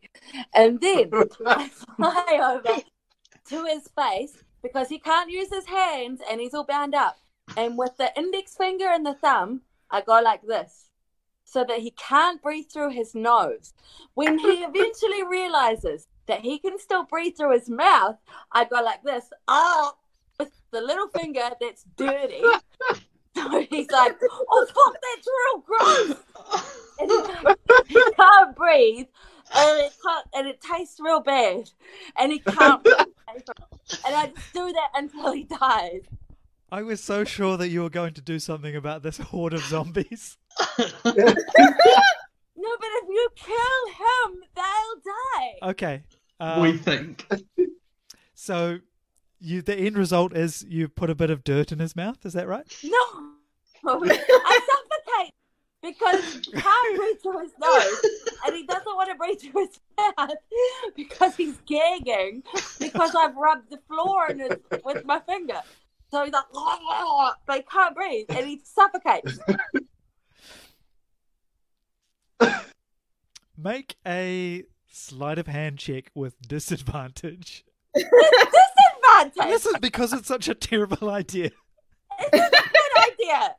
And 0.54 0.80
then 0.80 1.12
I 1.46 1.68
fly 1.98 2.58
over 2.64 2.82
to 3.50 3.66
his 3.66 3.90
face 3.90 4.42
because 4.64 4.88
he 4.88 4.98
can't 4.98 5.30
use 5.30 5.50
his 5.52 5.66
hands 5.66 6.22
and 6.32 6.40
he's 6.40 6.54
all 6.54 6.64
bound 6.64 6.96
up. 6.96 7.18
And 7.58 7.78
with 7.78 7.98
the 7.98 8.12
index 8.18 8.56
finger 8.56 8.88
and 8.88 9.06
the 9.06 9.16
thumb, 9.16 9.62
I 9.92 10.02
go 10.02 10.22
like 10.24 10.42
this 10.42 10.90
so 11.44 11.66
that 11.66 11.80
he 11.80 11.92
can't 11.92 12.42
breathe 12.42 12.68
through 12.72 12.92
his 12.92 13.14
nose. 13.14 13.74
When 14.14 14.40
he 14.40 14.48
eventually 14.64 15.24
realizes 15.30 16.08
that 16.28 16.42
he 16.42 16.60
can 16.60 16.80
still 16.80 17.04
breathe 17.04 17.36
through 17.36 17.54
his 17.54 17.70
mouth, 17.70 18.16
I 18.54 18.64
go 18.64 18.82
like 18.82 19.04
this, 19.04 19.26
ah, 19.50 19.94
with 20.40 20.52
the 20.72 20.80
little 20.80 21.10
finger 21.10 21.50
that's 21.60 21.84
dirty. 21.98 22.42
So 23.36 23.66
he's 23.70 23.90
like, 23.92 24.18
oh, 24.50 24.68
fuck, 24.74 24.96
that's 25.02 25.28
real 25.28 25.64
gross. 25.68 26.18
And 27.00 27.12
he, 27.12 27.94
he 28.00 28.12
can't 28.14 28.56
breathe. 28.56 29.08
And 29.56 29.80
it, 29.82 29.94
can't, 30.04 30.28
and 30.34 30.48
it 30.48 30.62
tastes 30.62 31.00
real 31.00 31.20
bad. 31.20 31.70
And 32.18 32.32
he 32.32 32.40
can't 32.40 32.84
breathe. 32.84 32.96
And 34.06 34.16
I 34.16 34.28
just 34.28 34.54
do 34.54 34.72
that 34.72 34.90
until 34.96 35.32
he 35.34 35.44
dies. 35.44 36.02
I 36.72 36.82
was 36.82 37.04
so 37.04 37.24
sure 37.24 37.56
that 37.58 37.68
you 37.68 37.84
were 37.84 37.90
going 37.90 38.14
to 38.16 38.22
do 38.22 38.40
something 38.40 38.76
about 38.76 39.04
this 39.04 39.18
horde 39.18 39.54
of 39.54 39.62
zombies. 39.62 40.38
No, 42.58 42.72
but 42.80 42.88
if 43.04 43.10
you 43.10 43.30
kill 43.36 44.34
him, 44.34 44.42
they'll 44.56 45.02
die. 45.06 45.70
Okay. 45.72 46.04
we 46.40 46.70
Um, 46.72 46.80
think. 46.80 47.28
so, 48.34 48.80
you 49.46 49.62
the 49.62 49.76
end 49.76 49.98
result 49.98 50.36
is 50.36 50.66
you 50.68 50.90
put 50.90 51.10
a 51.10 51.16
bit 51.16 51.30
of 51.30 51.44
dirt 51.44 51.72
in 51.72 51.80
his 51.80 51.96
mouth. 51.96 52.26
Is 52.26 52.34
that 52.34 52.48
right? 52.48 52.66
No. 52.84 53.00
I 53.88 54.60
suffocate 54.68 55.34
because 55.84 56.34
he 56.34 56.52
can't 56.52 56.98
breathe 56.98 57.22
through 57.22 57.42
his 57.42 57.52
nose 57.62 58.02
and 58.46 58.56
he 58.56 58.66
doesn't 58.66 58.96
want 58.96 59.10
to 59.10 59.16
breathe 59.16 59.40
through 59.40 59.68
his 59.68 59.80
mouth 59.98 60.32
because 60.96 61.36
he's 61.36 61.58
gagging 61.68 62.42
because 62.80 63.14
I've 63.14 63.36
rubbed 63.36 63.70
the 63.70 63.80
floor 63.88 64.32
in 64.32 64.40
his, 64.40 64.58
with 64.84 65.06
my 65.06 65.20
finger. 65.20 65.62
So 66.10 66.24
he's 66.24 66.34
like, 66.34 66.46
but 67.46 67.58
he 67.58 67.62
can't 67.62 67.96
breathe 67.96 68.26
and 68.30 68.48
he 68.48 68.62
suffocates. 68.64 69.40
Make 73.58 73.96
a 74.06 74.64
sleight 74.92 75.38
of 75.38 75.48
hand 75.48 75.78
check 75.78 76.10
with 76.16 76.42
disadvantage. 76.42 77.64
Disadvantage. 79.24 79.52
This 79.54 79.66
is 79.66 79.78
because 79.80 80.14
it's 80.14 80.28
such 80.28 80.48
a 80.48 80.56
terrible 80.56 81.10
idea. 81.10 81.52
It's 82.20 82.34
a 82.34 82.50
good 82.50 83.14
idea. 83.30 83.56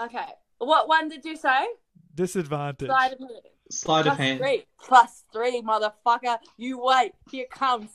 Okay. 0.00 0.26
What 0.58 0.88
one 0.88 1.08
did 1.08 1.24
you 1.24 1.36
say? 1.36 1.66
Disadvantage. 2.14 2.88
Sleight 2.88 3.12
of 3.12 3.18
hand. 3.18 3.30
Sleight 3.70 4.00
of 4.06 4.16
Plus 4.16 4.18
hand. 4.18 4.38
three. 4.40 4.64
Plus 4.80 5.24
three, 5.32 5.62
motherfucker. 5.62 6.38
You 6.58 6.80
wait. 6.82 7.12
Here 7.30 7.46
comes. 7.50 7.90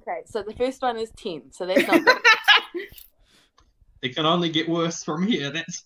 okay, 0.00 0.22
so 0.26 0.42
the 0.42 0.54
first 0.54 0.82
one 0.82 0.96
is 0.98 1.10
10. 1.16 1.52
So 1.52 1.66
that's 1.66 1.86
not 1.86 2.04
good. 2.04 2.16
It 4.02 4.14
can 4.14 4.26
only 4.26 4.50
get 4.50 4.68
worse 4.68 5.02
from 5.02 5.26
here. 5.26 5.50
That's 5.50 5.82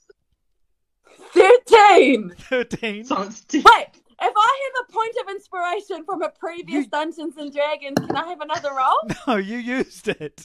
13! 1.32 2.30
13. 2.36 3.04
so 3.04 3.22
it's 3.22 3.40
t- 3.42 3.62
Wait, 3.64 3.86
if 4.22 4.32
I 4.36 4.70
have 4.74 4.86
a 4.88 4.92
point 4.92 5.14
of 5.22 5.30
inspiration 5.30 6.04
from 6.04 6.22
a 6.22 6.28
previous 6.30 6.86
Dungeons 6.86 7.36
and 7.36 7.52
Dragons, 7.52 7.98
can 7.98 8.16
I 8.16 8.26
have 8.28 8.40
another 8.40 8.70
roll? 8.70 9.10
No, 9.26 9.36
you 9.36 9.58
used 9.58 10.08
it. 10.08 10.42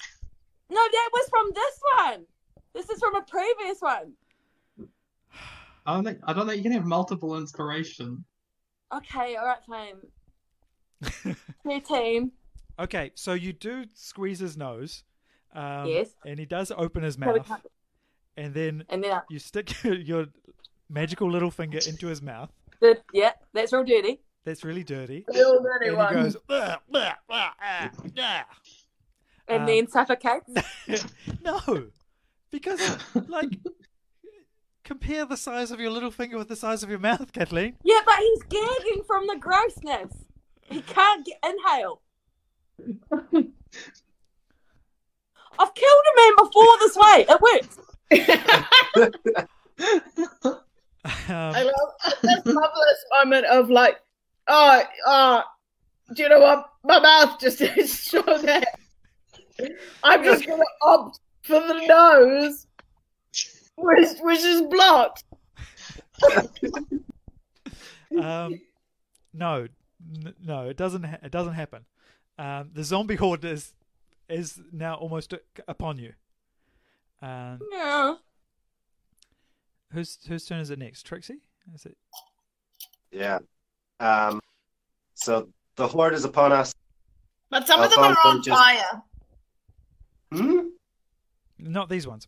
No, 0.70 0.82
that 0.92 1.10
was 1.14 1.30
from 1.30 1.52
this 1.54 1.80
one. 2.04 2.26
This 2.74 2.90
is 2.90 3.00
from 3.00 3.16
a 3.16 3.22
previous 3.22 3.80
one. 3.80 4.14
I 5.86 5.94
don't 5.94 6.04
think 6.04 6.20
I 6.24 6.34
don't 6.34 6.48
think 6.48 6.58
you 6.58 6.64
can 6.64 6.72
have 6.72 6.86
multiple 6.86 7.38
inspiration. 7.38 8.26
Okay, 8.94 9.38
alright, 9.38 9.64
fine. 9.68 11.36
13. 11.66 12.32
Okay, 12.80 13.12
so 13.16 13.34
you 13.34 13.54
do 13.54 13.86
squeeze 13.94 14.40
his 14.40 14.58
nose. 14.58 15.04
Um, 15.54 15.86
Yes. 15.88 16.10
And 16.26 16.40
he 16.40 16.46
does 16.46 16.72
open 16.76 17.04
his 17.04 17.18
mouth. 17.18 17.50
And 18.38 18.54
then 18.54 18.84
And 18.90 19.04
then 19.04 19.12
I 19.14 19.22
you 19.30 19.40
stick 19.40 19.72
your 19.84 20.28
magical 20.90 21.30
little 21.32 21.52
finger 21.52 21.80
into 21.88 22.08
his 22.08 22.22
mouth. 22.22 22.52
Did, 22.82 23.02
yeah, 23.14 23.32
that's 23.54 23.72
real 23.74 23.84
dirty. 23.84 24.22
That's 24.46 24.64
really 24.64 24.84
dirty. 24.84 25.26
Real 25.34 25.62
dirty 25.64 25.88
And 25.88 25.96
he 25.96 25.98
one. 25.98 26.14
goes, 26.14 26.36
"Ugh, 26.50 26.70
ugh, 26.70 26.80
ugh, 26.94 27.16
ah, 27.30 27.54
ah." 27.60 28.46
And 29.48 29.62
Um, 29.62 29.66
then 29.68 29.88
suffocates. 29.88 30.52
no, 31.44 31.88
because 32.52 32.80
like 33.28 33.50
compare 34.84 35.26
the 35.26 35.38
size 35.38 35.72
of 35.72 35.80
your 35.80 35.90
little 35.90 36.12
finger 36.12 36.38
with 36.38 36.48
the 36.48 36.56
size 36.56 36.84
of 36.84 36.90
your 36.90 37.00
mouth, 37.00 37.32
Kathleen. 37.34 37.76
Yeah, 37.84 38.02
but 38.06 38.18
he's 38.20 38.44
gagging 38.44 39.04
from 39.08 39.26
the 39.28 39.36
grossness. 39.38 40.14
He 40.62 40.82
can't 40.82 41.26
get, 41.26 41.38
inhale. 41.44 42.02
I've 45.58 45.74
killed 45.74 46.06
a 46.12 46.16
man 46.18 46.34
before 46.38 46.78
this 46.80 46.96
way. 46.98 47.26
It 47.30 47.42
works. 47.42 47.80
I 51.06 51.61
Um, 51.61 51.65
love 51.65 52.14
this 52.23 52.45
marvelous 52.45 53.06
moment 53.23 53.45
of 53.45 53.69
like, 53.69 53.98
oh, 54.48 54.84
oh, 55.06 55.44
do 56.15 56.23
you 56.23 56.30
know 56.30 56.40
what? 56.40 56.65
My 56.84 56.99
mouth 56.99 57.40
just 57.40 57.61
is 57.61 57.98
so 57.98 58.22
there. 58.41 58.64
I'm 60.03 60.23
just 60.23 60.45
gonna 60.48 60.64
opt 60.82 61.19
for 61.44 61.60
the 61.60 61.86
nose, 61.88 62.68
which 63.77 64.07
which 64.22 64.40
is 64.44 64.61
blocked. 64.64 65.23
um, 68.19 68.60
no, 69.34 69.68
n- 70.23 70.36
no, 70.44 70.68
it 70.69 70.77
doesn't. 70.77 71.03
Ha- 71.03 71.18
it 71.23 71.32
doesn't 71.32 71.53
happen. 71.53 71.86
Um, 72.38 72.72
the 72.73 72.84
zombie 72.84 73.15
horde 73.15 73.45
is 73.45 73.73
is 74.30 74.60
now 74.72 74.95
almost 74.95 75.34
upon 75.68 75.98
you. 75.99 76.14
Um, 77.22 77.60
Yeah. 77.72 78.15
Whose 79.91 80.18
whose 80.28 80.45
turn 80.45 80.60
is 80.60 80.70
it 80.70 80.80
next? 80.80 81.03
Trixie? 81.03 81.40
Is 81.74 81.86
it? 81.86 81.98
Yeah. 83.12 83.40
Um, 83.99 84.40
so 85.14 85.49
the 85.76 85.88
horde 85.88 86.14
is 86.14 86.26
upon 86.26 86.52
us. 86.52 86.74
But 87.49 87.68
some 87.68 87.82
of 87.82 87.90
them 87.91 87.99
are 87.99 88.18
on 88.26 88.44
just- 88.44 88.60
fire. 88.60 89.02
Hmm? 90.34 90.60
Not 91.57 91.90
these 91.90 92.06
ones. 92.07 92.28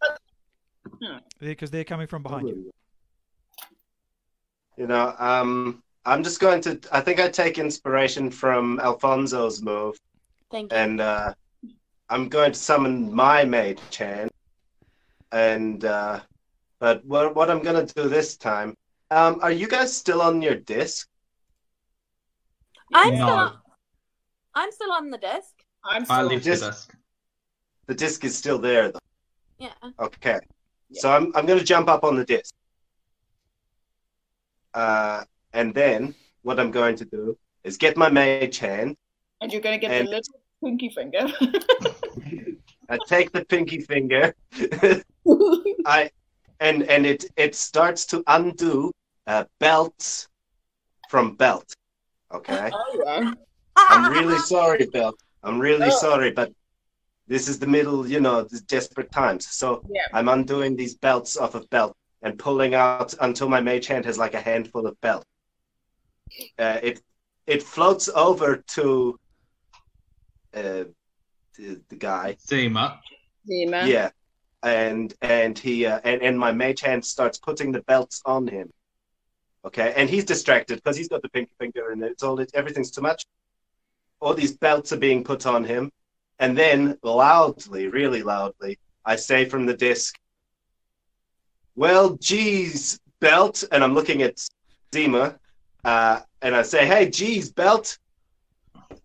Hmm. 1.04 1.18
Because 1.40 1.70
they're 1.70 1.84
coming 1.84 2.08
from 2.08 2.24
behind 2.24 2.48
you. 2.48 2.72
You 4.78 4.88
know, 4.88 5.14
um, 5.20 5.84
I'm 6.06 6.24
just 6.24 6.40
going 6.40 6.62
to. 6.62 6.80
I 6.92 7.02
think 7.02 7.20
I 7.20 7.28
take 7.28 7.58
inspiration 7.58 8.30
from 8.32 8.80
Alfonso's 8.80 9.62
move, 9.62 9.98
Thank 10.52 10.72
you. 10.72 10.78
and 10.78 11.02
uh, 11.02 11.34
I'm 12.10 12.30
going 12.30 12.54
to 12.54 12.60
summon 12.60 13.14
my 13.14 13.44
mage 13.44 13.80
hand. 13.96 14.30
And 15.32 15.84
uh, 15.84 16.22
but 16.80 17.04
what 17.06 17.36
what 17.36 17.50
I'm 17.50 17.62
gonna 17.64 17.86
do 17.86 18.08
this 18.10 18.38
time? 18.38 18.76
Um, 19.12 19.40
are 19.42 19.52
you 19.52 19.68
guys 19.68 19.96
still 19.96 20.22
on 20.22 20.42
your 20.42 20.56
disc? 20.56 21.08
I'm 22.94 23.12
No. 23.14 23.16
still 23.18 23.30
on, 23.30 23.58
I'm 24.56 24.72
still 24.72 24.92
on 24.92 25.10
the 25.10 25.18
disc. 25.18 25.54
I'm 25.84 26.02
I 26.04 26.06
still 26.06 26.28
left 26.28 26.44
Just- 26.46 26.62
the 26.62 26.68
disc. 26.72 26.94
The 27.88 27.96
disc 27.96 28.24
is 28.26 28.38
still 28.38 28.60
there, 28.60 28.92
though. 28.92 29.00
Yeah. 29.60 29.74
Okay. 30.00 30.40
So 30.94 31.10
I'm 31.10 31.32
I'm 31.36 31.46
gonna 31.46 31.64
jump 31.64 31.88
up 31.90 32.04
on 32.04 32.16
the 32.16 32.26
disc. 32.26 32.54
Uh, 34.74 35.24
and 35.54 35.74
then 35.74 36.14
what 36.44 36.60
I'm 36.60 36.72
going 36.72 36.96
to 36.98 37.06
do 37.06 37.38
is 37.64 37.78
get 37.78 37.98
my 37.98 38.10
mage 38.10 38.60
hand. 38.60 38.96
and 39.42 39.52
you're 39.52 39.62
gonna 39.62 39.78
get 39.78 39.92
And- 39.92 40.08
the 40.08 40.12
little 40.12 40.40
pinky 40.64 40.90
finger. 40.90 41.28
I 42.90 42.98
take 43.08 43.32
the 43.32 43.44
pinky 43.46 43.82
finger. 43.82 44.34
I 45.86 46.10
and 46.60 46.84
and 46.84 47.06
it 47.06 47.26
it 47.36 47.56
starts 47.56 48.06
to 48.08 48.24
undo 48.28 48.92
uh, 49.28 49.46
belts 49.60 50.28
from 51.10 51.36
belt. 51.36 51.74
Okay. 52.34 52.70
oh 52.74 53.04
yeah. 53.06 53.34
I'm 53.78 54.12
really 54.12 54.38
sorry, 54.56 54.86
belt. 54.88 55.16
I'm 55.44 55.60
really 55.60 55.88
Oh. 55.92 56.00
sorry, 56.00 56.32
but 56.32 56.52
this 57.28 57.48
is 57.48 57.60
the 57.60 57.68
middle, 57.68 58.08
you 58.08 58.20
know, 58.20 58.44
the 58.44 58.60
desperate 58.62 59.12
times. 59.12 59.48
So 59.48 59.84
Yeah. 59.90 60.08
I'm 60.14 60.30
undoing 60.30 60.76
these 60.76 60.96
belts 60.96 61.38
off 61.38 61.56
of 61.56 61.70
belt 61.70 61.96
and 62.22 62.38
pulling 62.40 62.74
out 62.74 63.14
until 63.22 63.48
my 63.50 63.62
mage 63.62 63.88
hand 63.88 64.06
has 64.06 64.18
like 64.18 64.34
a 64.34 64.42
handful 64.42 64.88
of 64.88 65.00
belt. 65.02 65.26
Uh, 66.60 66.80
it 66.84 67.02
it 67.46 67.64
floats 67.64 68.10
over 68.10 68.58
to 68.76 69.18
uh, 70.54 70.84
the, 71.58 71.82
the 71.90 71.96
guy. 71.96 72.36
Zima. 72.46 73.00
Zima. 73.46 73.86
Yeah, 73.86 74.10
and 74.68 75.14
and 75.22 75.58
he 75.58 75.86
uh, 75.86 76.00
and 76.04 76.22
and 76.22 76.38
my 76.38 76.52
mage 76.52 76.82
hand 76.82 77.06
starts 77.06 77.38
putting 77.38 77.72
the 77.72 77.82
belts 77.82 78.22
on 78.26 78.48
him. 78.48 78.72
Okay, 79.66 79.94
and 79.96 80.10
he's 80.10 80.26
distracted 80.26 80.76
because 80.76 80.96
he's 80.96 81.10
got 81.10 81.22
the 81.22 81.30
pinky 81.30 81.52
finger 81.60 81.92
and 81.92 82.04
it's 82.04 82.24
all 82.24 82.40
it, 82.40 82.52
everything's 82.54 82.92
too 82.92 83.02
much. 83.02 83.26
All 84.20 84.34
these 84.34 84.56
belts 84.56 84.94
are 84.94 84.98
being 84.98 85.24
put 85.24 85.46
on 85.46 85.64
him, 85.64 85.92
and 86.40 86.58
then 86.58 86.98
loudly, 87.04 87.88
really 87.88 88.24
loudly, 88.24 88.80
I 89.06 89.16
say 89.16 89.46
from 89.46 89.66
the 89.66 89.76
disc, 89.76 90.18
"Well, 91.76 92.16
geez, 92.16 93.00
belt," 93.20 93.64
and 93.72 93.84
I'm 93.84 93.94
looking 93.94 94.22
at 94.22 94.40
Zima, 94.94 95.40
uh, 95.84 96.22
and 96.42 96.56
I 96.56 96.62
say, 96.64 96.86
"Hey, 96.86 97.10
geez, 97.10 97.52
belt." 97.52 97.98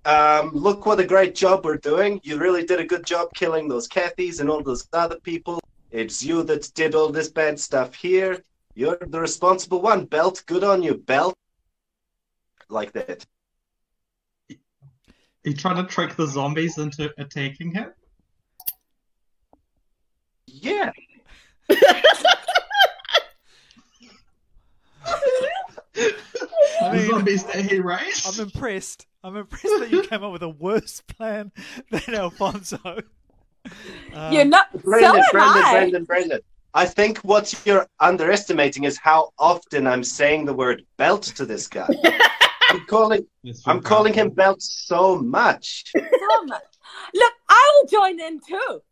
Um, 0.04 0.50
look 0.52 0.86
what 0.86 1.00
a 1.00 1.06
great 1.06 1.34
job 1.34 1.64
we're 1.64 1.76
doing. 1.76 2.20
You 2.22 2.38
really 2.38 2.64
did 2.64 2.80
a 2.80 2.84
good 2.84 3.06
job 3.06 3.28
killing 3.34 3.68
those 3.68 3.88
Kathys 3.88 4.40
and 4.40 4.50
all 4.50 4.62
those 4.62 4.88
other 4.92 5.18
people. 5.20 5.60
It's 5.90 6.22
you 6.22 6.42
that 6.44 6.72
did 6.74 6.94
all 6.94 7.10
this 7.10 7.28
bad 7.28 7.60
stuff 7.60 7.94
here. 7.94 8.42
You're 8.74 8.98
the 9.00 9.20
responsible 9.20 9.80
one. 9.80 10.06
Belt, 10.06 10.42
good 10.46 10.64
on 10.64 10.82
you, 10.82 10.94
Belt. 10.94 11.34
Like 12.68 12.92
that. 12.92 13.24
You 15.44 15.54
trying 15.54 15.76
to 15.76 15.84
trick 15.84 16.16
the 16.16 16.26
zombies 16.26 16.78
into 16.78 17.12
attacking 17.18 17.74
him? 17.74 17.92
Yeah. 20.46 20.92
The 26.90 27.06
zombies 27.08 27.44
that 27.44 27.64
he 27.64 27.78
raised? 27.78 28.26
I'm 28.26 28.46
impressed. 28.46 29.06
I'm 29.24 29.36
impressed 29.36 29.80
that 29.80 29.90
you 29.90 30.02
came 30.08 30.24
up 30.24 30.32
with 30.32 30.42
a 30.42 30.48
worse 30.48 31.00
plan 31.00 31.52
than 31.90 32.14
Alfonso. 32.14 32.78
Um, 34.12 34.32
You're 34.32 34.44
not. 34.44 34.68
so 34.72 34.78
Brendan, 34.78 35.16
am 35.16 35.24
Brendan, 35.30 35.62
I. 35.62 35.72
Brendan, 35.72 36.04
Brendan. 36.04 36.40
I 36.74 36.86
think 36.86 37.18
what 37.18 37.54
you're 37.66 37.86
underestimating 38.00 38.84
is 38.84 38.98
how 38.98 39.30
often 39.38 39.86
I'm 39.86 40.02
saying 40.02 40.46
the 40.46 40.54
word 40.54 40.84
belt 40.96 41.22
to 41.36 41.46
this 41.46 41.68
guy. 41.68 41.86
I'm 42.70 42.84
calling 42.86 43.26
I'm 43.66 43.82
calling 43.82 44.14
him 44.14 44.30
belt 44.30 44.62
so 44.62 45.16
much. 45.16 45.84
So 45.94 46.44
much. 46.44 46.62
Look, 47.14 47.32
I 47.48 47.72
will 47.82 47.88
join 47.88 48.20
in 48.20 48.40
too. 48.40 48.82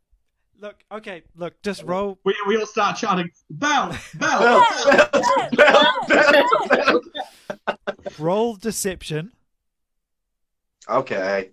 Look, 0.61 0.85
okay, 0.93 1.23
look, 1.37 1.61
just 1.63 1.83
roll. 1.85 2.19
We, 2.23 2.37
we 2.47 2.59
all 2.59 2.67
start 2.67 2.99
shouting, 2.99 3.31
Bell! 3.49 3.97
Bell! 4.17 4.41
Belt, 4.41 5.13
belt, 5.13 5.57
belt, 5.57 6.09
belt, 6.69 7.05
belt. 7.67 8.19
Roll 8.19 8.57
deception, 8.57 9.33
Okay. 10.89 11.51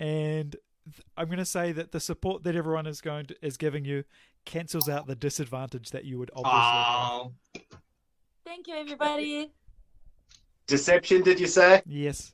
and 0.00 0.52
th- 0.52 1.04
I'm 1.16 1.26
going 1.26 1.38
to 1.38 1.44
say 1.44 1.72
that 1.72 1.92
the 1.92 2.00
support 2.00 2.44
that 2.44 2.54
everyone 2.56 2.86
is 2.86 3.00
going 3.00 3.26
to, 3.26 3.36
is 3.42 3.56
giving 3.56 3.84
you 3.84 4.04
cancels 4.44 4.88
out 4.88 5.06
the 5.06 5.16
disadvantage 5.16 5.90
that 5.90 6.04
you 6.04 6.18
would 6.18 6.30
obviously 6.34 6.60
have. 6.60 7.10
Oh, 7.10 7.32
Thank 8.44 8.68
you, 8.68 8.74
everybody. 8.76 9.50
Deception, 10.66 11.22
did 11.22 11.40
you 11.40 11.46
say? 11.48 11.82
Yes. 11.86 12.32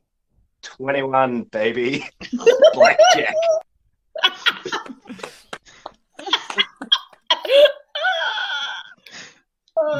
21, 0.63 1.45
baby. 1.45 2.05
Blackjack. 2.75 3.35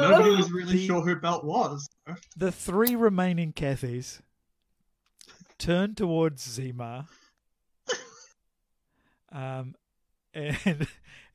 nobody 0.01 0.35
was 0.35 0.51
really 0.51 0.73
The- 0.73 0.87
sure 0.87 1.01
who 1.01 1.15
Belt 1.15 1.43
was. 1.43 1.89
The 2.37 2.51
three 2.51 2.95
remaining 2.95 3.53
Kathys 3.53 4.21
turn 5.63 5.95
towards 5.95 6.43
Zima 6.43 7.07
um, 9.31 9.75
and 10.33 10.87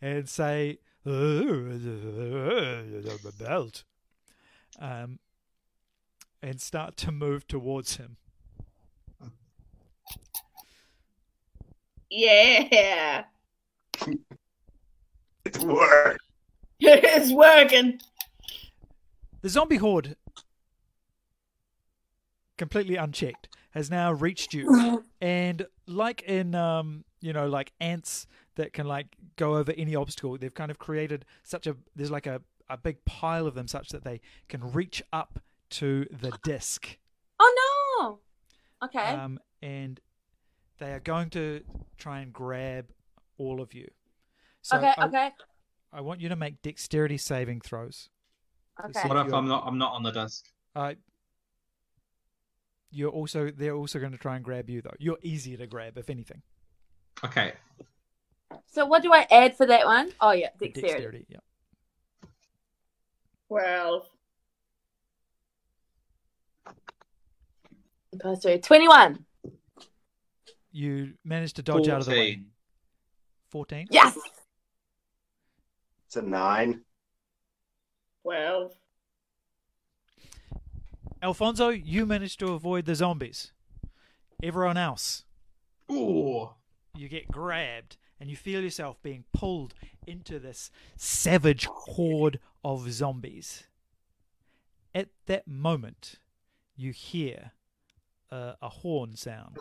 and 0.03 0.29
say, 0.29 0.79
the 1.05 2.13
belt, 3.39 3.85
um, 4.79 5.19
and 6.43 6.61
start 6.61 6.99
to 6.99 7.11
move 7.11 7.49
towards 7.49 7.97
him. 7.97 8.19
Yeah. 12.11 13.25
It 15.45 15.59
worked. 15.59 16.21
it's 16.81 17.33
working. 17.33 17.99
The 19.41 19.49
zombie 19.49 19.77
horde, 19.77 20.17
completely 22.59 22.97
unchecked, 22.97 23.49
has 23.70 23.90
now 23.90 24.12
reached 24.12 24.55
you, 24.55 25.05
and 25.20 25.66
like 25.86 26.23
in 26.23 26.55
um, 26.55 27.05
you 27.20 27.32
know, 27.32 27.49
like 27.49 27.73
ants 27.81 28.27
that 28.57 28.73
can 28.73 28.86
like 28.86 29.16
go 29.36 29.57
over 29.57 29.73
any 29.77 29.95
obstacle, 29.95 30.36
they've 30.39 30.55
kind 30.55 30.70
of 30.70 30.78
created 30.78 31.24
such 31.43 31.66
a 31.66 31.77
there's 31.95 32.11
like 32.11 32.27
a 32.27 32.40
a 32.69 32.77
big 32.77 33.05
pile 33.05 33.47
of 33.47 33.55
them, 33.55 33.66
such 33.66 33.89
that 33.90 34.05
they 34.05 34.20
can 34.49 34.73
reach 34.73 35.03
up 35.12 35.40
to 35.70 36.07
the 36.11 36.32
disc, 36.45 36.99
Oh 37.40 38.19
no. 38.81 38.86
Okay. 38.86 38.99
um, 38.99 39.39
and 39.62 40.01
they 40.78 40.93
are 40.93 41.01
going 41.01 41.31
to 41.31 41.62
try 41.97 42.20
and 42.20 42.32
grab 42.32 42.86
all 43.39 43.61
of 43.61 43.74
you. 43.74 43.89
So 44.62 44.77
okay. 44.77 44.93
I, 44.97 45.07
okay. 45.07 45.31
I 45.93 46.01
want 46.01 46.20
you 46.20 46.28
to 46.28 46.36
make 46.36 46.62
dexterity 46.62 47.16
saving 47.16 47.61
throws. 47.61 48.09
Okay. 48.85 49.09
What 49.09 49.27
if 49.27 49.32
I'm 49.32 49.49
not 49.49 49.65
I'm 49.66 49.78
not 49.78 49.93
on 49.93 50.03
the 50.03 50.12
disc? 50.12 50.45
Uh, 50.77 50.95
you're 52.90 53.10
also 53.10 53.51
they're 53.51 53.74
also 53.74 53.98
going 53.98 54.12
to 54.12 54.19
try 54.19 54.36
and 54.36 54.44
grab 54.44 54.69
you 54.70 54.81
though. 54.82 54.94
You're 54.98 55.19
easier 55.23 55.56
to 55.59 55.66
grab 55.66 55.97
if 55.98 56.09
anything. 56.10 56.43
Okay. 57.24 57.52
So 58.66 58.86
what 58.86 59.02
do 59.02 59.12
I 59.12 59.27
add 59.31 59.56
for 59.56 59.66
that 59.66 59.85
one? 59.86 60.10
Oh 60.20 60.31
yeah, 60.32 60.48
The 60.59 60.69
dexterity. 60.69 61.27
yeah. 61.28 61.39
Well, 63.48 64.06
Plus 68.20 68.43
three. 68.43 68.59
Twenty-one. 68.59 69.24
You 70.73 71.15
managed 71.24 71.56
to 71.56 71.62
dodge 71.62 71.89
out 71.89 72.01
of 72.01 72.06
the 72.06 72.12
way. 72.12 72.32
14. 73.51 73.86
14. 73.86 73.86
Yes. 73.90 74.19
It's 76.06 76.16
a 76.16 76.23
nine. 76.23 76.82
well. 78.24 78.73
Alfonso, 81.20 81.70
you 81.70 82.07
managed 82.07 82.39
to 82.40 82.53
avoid 82.53 82.85
the 82.85 82.95
zombies. 82.95 83.53
Everyone 84.43 84.77
else, 84.77 85.24
Ooh. 85.90 86.51
you 86.97 87.09
get 87.09 87.27
grabbed 87.28 87.97
and 88.20 88.31
you 88.31 88.36
feel 88.36 88.61
yourself 88.61 89.03
being 89.03 89.24
pulled 89.32 89.74
into 90.07 90.39
this 90.39 90.70
savage 90.97 91.66
horde 91.66 92.39
of 92.65 92.90
zombies. 92.93 93.65
At 94.95 95.09
that 95.27 95.49
moment, 95.49 96.16
you 96.77 96.93
hear 96.93 97.53
uh, 98.31 98.55
a 98.62 98.69
horn 98.69 99.16
sound. 99.16 99.59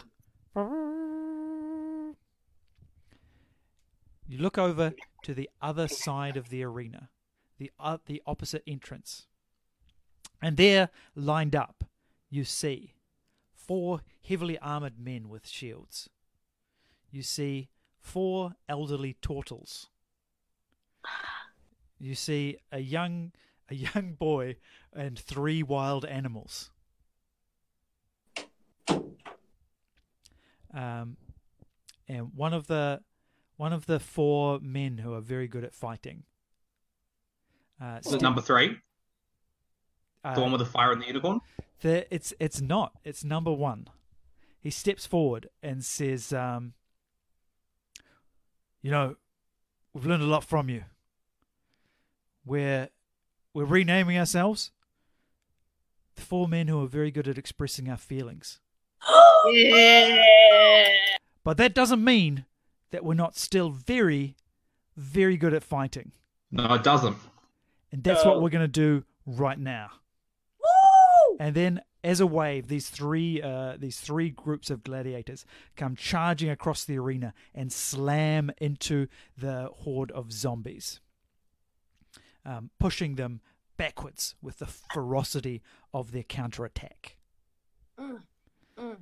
You 4.30 4.38
look 4.40 4.58
over 4.58 4.94
to 5.24 5.34
the 5.34 5.50
other 5.62 5.88
side 5.88 6.38
of 6.38 6.50
the 6.50 6.64
arena, 6.64 7.10
the 7.58 7.72
uh, 7.80 7.98
the 8.06 8.22
opposite 8.26 8.64
entrance. 8.68 9.28
And 10.42 10.58
there, 10.58 10.90
lined 11.16 11.56
up, 11.56 11.84
you 12.30 12.44
see 12.44 12.94
four 13.56 14.02
heavily 14.22 14.58
armored 14.60 15.00
men 15.00 15.30
with 15.30 15.48
shields. 15.48 16.10
You 17.12 17.24
see 17.24 17.70
four 18.00 18.54
elderly 18.70 19.18
tortles. 19.22 19.90
You 22.00 22.16
see 22.16 22.58
a 22.72 22.80
young 22.80 23.32
a 23.70 23.76
young 23.76 24.14
boy 24.14 24.56
and 24.94 25.20
three 25.20 25.64
wild 25.64 26.06
animals. 26.06 26.72
Um, 30.74 31.18
and 32.08 32.34
one 32.36 32.54
of 32.54 32.68
the 32.68 33.02
one 33.58 33.74
of 33.74 33.88
the 33.88 34.00
four 34.00 34.60
men 34.62 35.00
who 35.00 35.14
are 35.14 35.22
very 35.22 35.48
good 35.48 35.64
at 35.64 35.74
fighting. 35.74 36.24
Uh, 37.82 38.00
it 38.06 38.22
number 38.22 38.42
three? 38.42 38.78
Uh, 40.24 40.34
The 40.36 40.42
one 40.42 40.52
with 40.52 40.60
the 40.60 40.66
fire 40.66 40.92
and 40.92 41.02
the 41.02 41.08
unicorn? 41.08 41.42
the, 41.82 42.12
it's 42.14 42.34
it's 42.40 42.62
not. 42.62 42.94
It's 43.04 43.24
number 43.24 43.52
one. 43.52 43.88
He 44.60 44.70
steps 44.72 45.06
forward 45.06 45.50
and 45.64 45.84
says, 45.86 46.34
um, 46.34 46.74
"You 48.82 48.92
know, 48.92 49.16
we've 49.94 50.06
learned 50.06 50.24
a 50.24 50.28
lot 50.28 50.44
from 50.44 50.70
you. 50.70 50.84
We're 52.46 52.90
we're 53.54 53.66
renaming 53.66 54.18
ourselves 54.18 54.72
the 56.16 56.22
four 56.22 56.48
men 56.48 56.68
who 56.68 56.82
are 56.84 56.88
very 56.88 57.12
good 57.12 57.28
at 57.28 57.38
expressing 57.38 57.90
our 57.90 57.98
feelings. 57.98 58.60
Yeah. 59.50 60.88
But 61.44 61.56
that 61.58 61.74
doesn't 61.74 62.04
mean 62.04 62.44
that 62.92 63.06
we're 63.06 63.14
not 63.14 63.38
still 63.38 63.70
very, 63.70 64.36
very 64.98 65.38
good 65.38 65.54
at 65.54 65.64
fighting. 65.64 66.12
No, 66.52 66.74
it 66.74 66.84
doesn't. 66.84 67.16
And 67.94 68.04
that's 68.04 68.26
what 68.26 68.42
we're 68.42 68.50
going 68.50 68.64
to 68.64 68.68
do 68.68 69.06
right 69.26 69.58
now." 69.60 69.92
And 71.40 71.56
then 71.56 71.82
as 72.04 72.20
a 72.20 72.28
wave, 72.28 72.68
these 72.68 72.90
three 72.90 73.42
uh, 73.42 73.76
these 73.78 74.00
three 74.00 74.30
groups 74.30 74.70
of 74.70 74.84
gladiators 74.84 75.46
come 75.76 75.96
charging 75.96 76.50
across 76.50 76.84
the 76.84 76.98
arena 76.98 77.34
and 77.54 77.72
slam 77.72 78.52
into 78.60 79.08
the 79.38 79.70
horde 79.80 80.12
of 80.12 80.32
zombies, 80.32 81.00
um, 82.46 82.72
pushing 82.80 83.16
them 83.16 83.42
backwards 83.78 84.36
with 84.42 84.60
the 84.60 84.66
ferocity 84.66 85.62
of 85.94 86.12
their 86.12 86.24
counterattack. 86.24 87.18
Mm, 88.00 88.22
mm. 88.78 88.98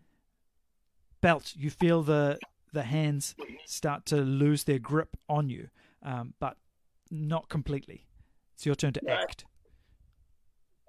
Belt, 1.22 1.54
you 1.56 1.70
feel 1.70 2.02
the 2.02 2.38
the 2.74 2.84
hands 2.84 3.36
start 3.66 4.06
to 4.08 4.18
lose 4.18 4.66
their 4.66 4.80
grip 4.80 5.16
on 5.30 5.50
you, 5.50 5.70
um, 6.04 6.34
but 6.40 6.58
not 7.10 7.50
completely. 7.50 8.06
It's 8.54 8.66
your 8.66 8.76
turn 8.76 8.94
to 8.94 9.10
act. 9.10 9.46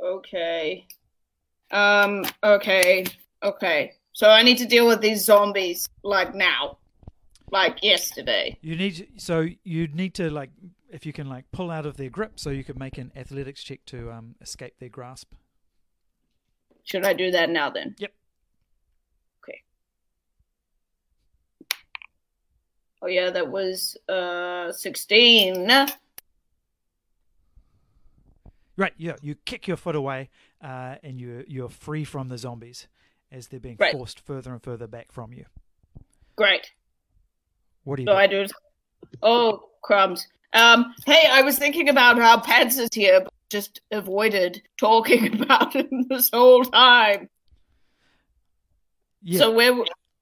Okay. 0.03 0.87
Um, 1.71 2.25
okay. 2.43 3.07
Okay. 3.43 3.93
So 4.13 4.31
I 4.31 4.43
need 4.43 4.59
to 4.59 4.67
deal 4.67 4.87
with 4.87 5.01
these 5.01 5.25
zombies 5.25 5.89
like 6.03 6.35
now. 6.35 6.79
Like 7.51 7.83
yesterday. 7.83 8.59
You 8.61 8.77
need 8.77 8.97
to, 8.97 9.07
so 9.19 9.47
you 9.63 9.87
need 9.89 10.15
to 10.15 10.31
like 10.31 10.51
if 10.91 11.07
you 11.07 11.13
can 11.13 11.29
like 11.29 11.45
pull 11.53 11.71
out 11.71 11.87
of 11.87 11.97
their 11.97 12.11
grip, 12.11 12.41
so 12.41 12.51
you 12.51 12.65
could 12.65 12.79
make 12.79 12.99
an 12.99 13.13
athletics 13.15 13.63
check 13.63 13.85
to 13.87 14.11
um, 14.11 14.35
escape 14.41 14.75
their 14.79 14.89
grasp. 14.89 15.33
Should 16.85 17.05
I 17.05 17.13
do 17.13 17.31
that 17.33 17.51
now 17.51 17.71
then? 17.71 17.95
Yep. 17.99 18.13
Okay. 19.43 19.63
Oh 23.03 23.09
yeah, 23.09 23.31
that 23.31 23.49
was 23.51 23.97
uh 24.09 24.73
16. 24.73 25.89
Right, 28.79 28.93
yeah, 28.99 29.17
you 29.23 29.35
kick 29.35 29.67
your 29.67 29.79
foot 29.79 29.97
away, 29.97 30.29
uh, 30.63 30.97
and 31.03 31.21
you 31.21 31.45
you're 31.49 31.69
free 31.69 32.05
from 32.05 32.29
the 32.29 32.39
zombies 32.39 32.89
as 33.33 33.49
they're 33.49 33.61
being 33.61 33.77
Right. 33.79 33.93
forced 33.93 34.21
further 34.21 34.53
and 34.53 34.63
further 34.63 34.87
back 34.87 35.11
from 35.13 35.33
you. 35.33 35.45
Great. 36.37 36.71
What 37.85 37.97
do 37.97 38.03
you 38.03 38.07
So 38.09 38.13
do? 38.13 38.19
I 38.19 38.27
do 38.27 38.47
Oh, 39.23 39.69
crumbs. 39.83 40.27
Um, 40.53 40.95
hey, 41.05 41.25
I 41.31 41.43
was 41.43 41.59
thinking 41.59 41.89
about 41.89 42.19
how 42.19 42.41
Pants 42.41 42.79
is 42.79 42.89
here, 42.93 43.21
but 43.21 43.33
just 43.51 43.81
avoided 43.91 44.63
talking 44.79 45.41
about 45.43 45.75
him 45.75 46.07
this 46.09 46.31
whole 46.33 46.65
time. 46.65 47.29
yeah. 49.23 49.39
So 49.39 49.51
where 49.53 49.75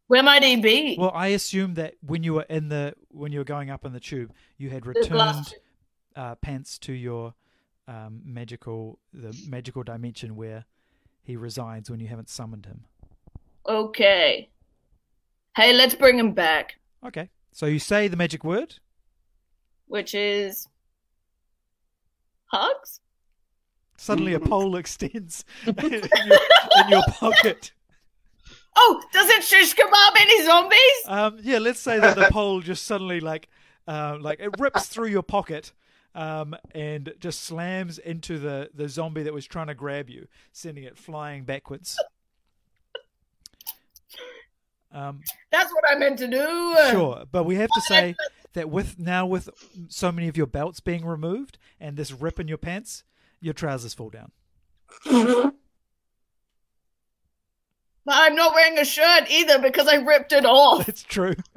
where 0.06 0.22
might 0.22 0.42
he 0.42 0.56
be? 0.56 0.96
well, 0.98 1.12
I 1.14 1.28
assume 1.28 1.74
that 1.74 1.94
when 2.02 2.22
you 2.24 2.34
were 2.34 2.46
in 2.48 2.68
the 2.68 2.94
when 3.10 3.32
you 3.32 3.38
were 3.38 3.44
going 3.44 3.70
up 3.70 3.84
in 3.84 3.92
the 3.92 4.00
tube, 4.00 4.32
you 4.58 4.70
had 4.70 4.86
returned 4.86 5.54
uh, 6.16 6.34
pants 6.36 6.78
to 6.80 6.92
your 6.92 7.34
um, 7.88 8.20
magical 8.24 8.98
the 9.12 9.36
magical 9.48 9.82
dimension 9.82 10.36
where 10.36 10.64
he 11.22 11.36
resides 11.36 11.90
when 11.90 12.00
you 12.00 12.08
haven't 12.08 12.28
summoned 12.28 12.66
him. 12.66 12.84
Okay. 13.66 14.50
Hey, 15.56 15.72
let's 15.72 15.94
bring 15.94 16.18
him 16.18 16.32
back. 16.32 16.76
Okay, 17.06 17.28
so 17.52 17.66
you 17.66 17.78
say 17.78 18.08
the 18.08 18.16
magic 18.16 18.44
word. 18.44 18.76
Which 19.86 20.14
is 20.14 20.68
hugs? 22.46 23.00
Suddenly, 23.96 24.34
a 24.34 24.40
pole 24.40 24.76
extends 24.82 25.44
in 25.66 25.74
your, 25.76 26.00
in 26.00 26.88
your 26.88 27.02
pocket. 27.08 27.72
Oh, 28.76 29.00
does 29.12 29.30
it 29.30 29.44
shish 29.44 29.74
kebab 29.74 30.20
any 30.20 30.44
zombies? 30.44 30.78
Um, 31.06 31.38
yeah, 31.42 31.58
let's 31.58 31.78
say 31.78 32.00
that 32.00 32.16
the 32.16 32.28
pole 32.32 32.60
just 32.60 32.84
suddenly 32.84 33.20
like, 33.20 33.48
uh, 33.86 34.18
like 34.20 34.40
it 34.40 34.58
rips 34.58 34.86
through 34.86 35.08
your 35.08 35.22
pocket, 35.22 35.72
um, 36.14 36.54
and 36.74 37.12
just 37.18 37.42
slams 37.42 37.98
into 37.98 38.38
the 38.38 38.70
the 38.74 38.88
zombie 38.88 39.22
that 39.24 39.34
was 39.34 39.46
trying 39.46 39.66
to 39.66 39.74
grab 39.74 40.08
you, 40.08 40.26
sending 40.52 40.84
it 40.84 40.96
flying 40.96 41.44
backwards. 41.44 41.98
Um, 44.92 45.22
That's 45.50 45.72
what 45.74 45.84
I 45.90 45.96
meant 45.98 46.18
to 46.20 46.28
do. 46.28 46.76
sure, 46.90 47.24
but 47.30 47.44
we 47.44 47.56
have 47.56 47.70
to 47.70 47.80
say 47.80 48.14
that 48.52 48.70
with 48.70 48.98
now 48.98 49.26
with 49.26 49.48
so 49.88 50.12
many 50.12 50.28
of 50.28 50.36
your 50.36 50.46
belts 50.46 50.80
being 50.80 51.04
removed 51.04 51.58
and 51.80 51.96
this 51.96 52.12
rip 52.12 52.38
in 52.38 52.46
your 52.46 52.58
pants, 52.58 53.02
your 53.40 53.54
trousers 53.54 53.92
fall 53.94 54.10
down. 54.10 54.30
But 58.06 58.16
I'm 58.16 58.34
not 58.34 58.52
wearing 58.54 58.78
a 58.78 58.84
shirt 58.84 59.30
either 59.30 59.58
because 59.58 59.88
I 59.88 59.96
ripped 59.96 60.32
it 60.32 60.44
off. 60.44 60.88
It's 60.88 61.02
true. 61.02 61.34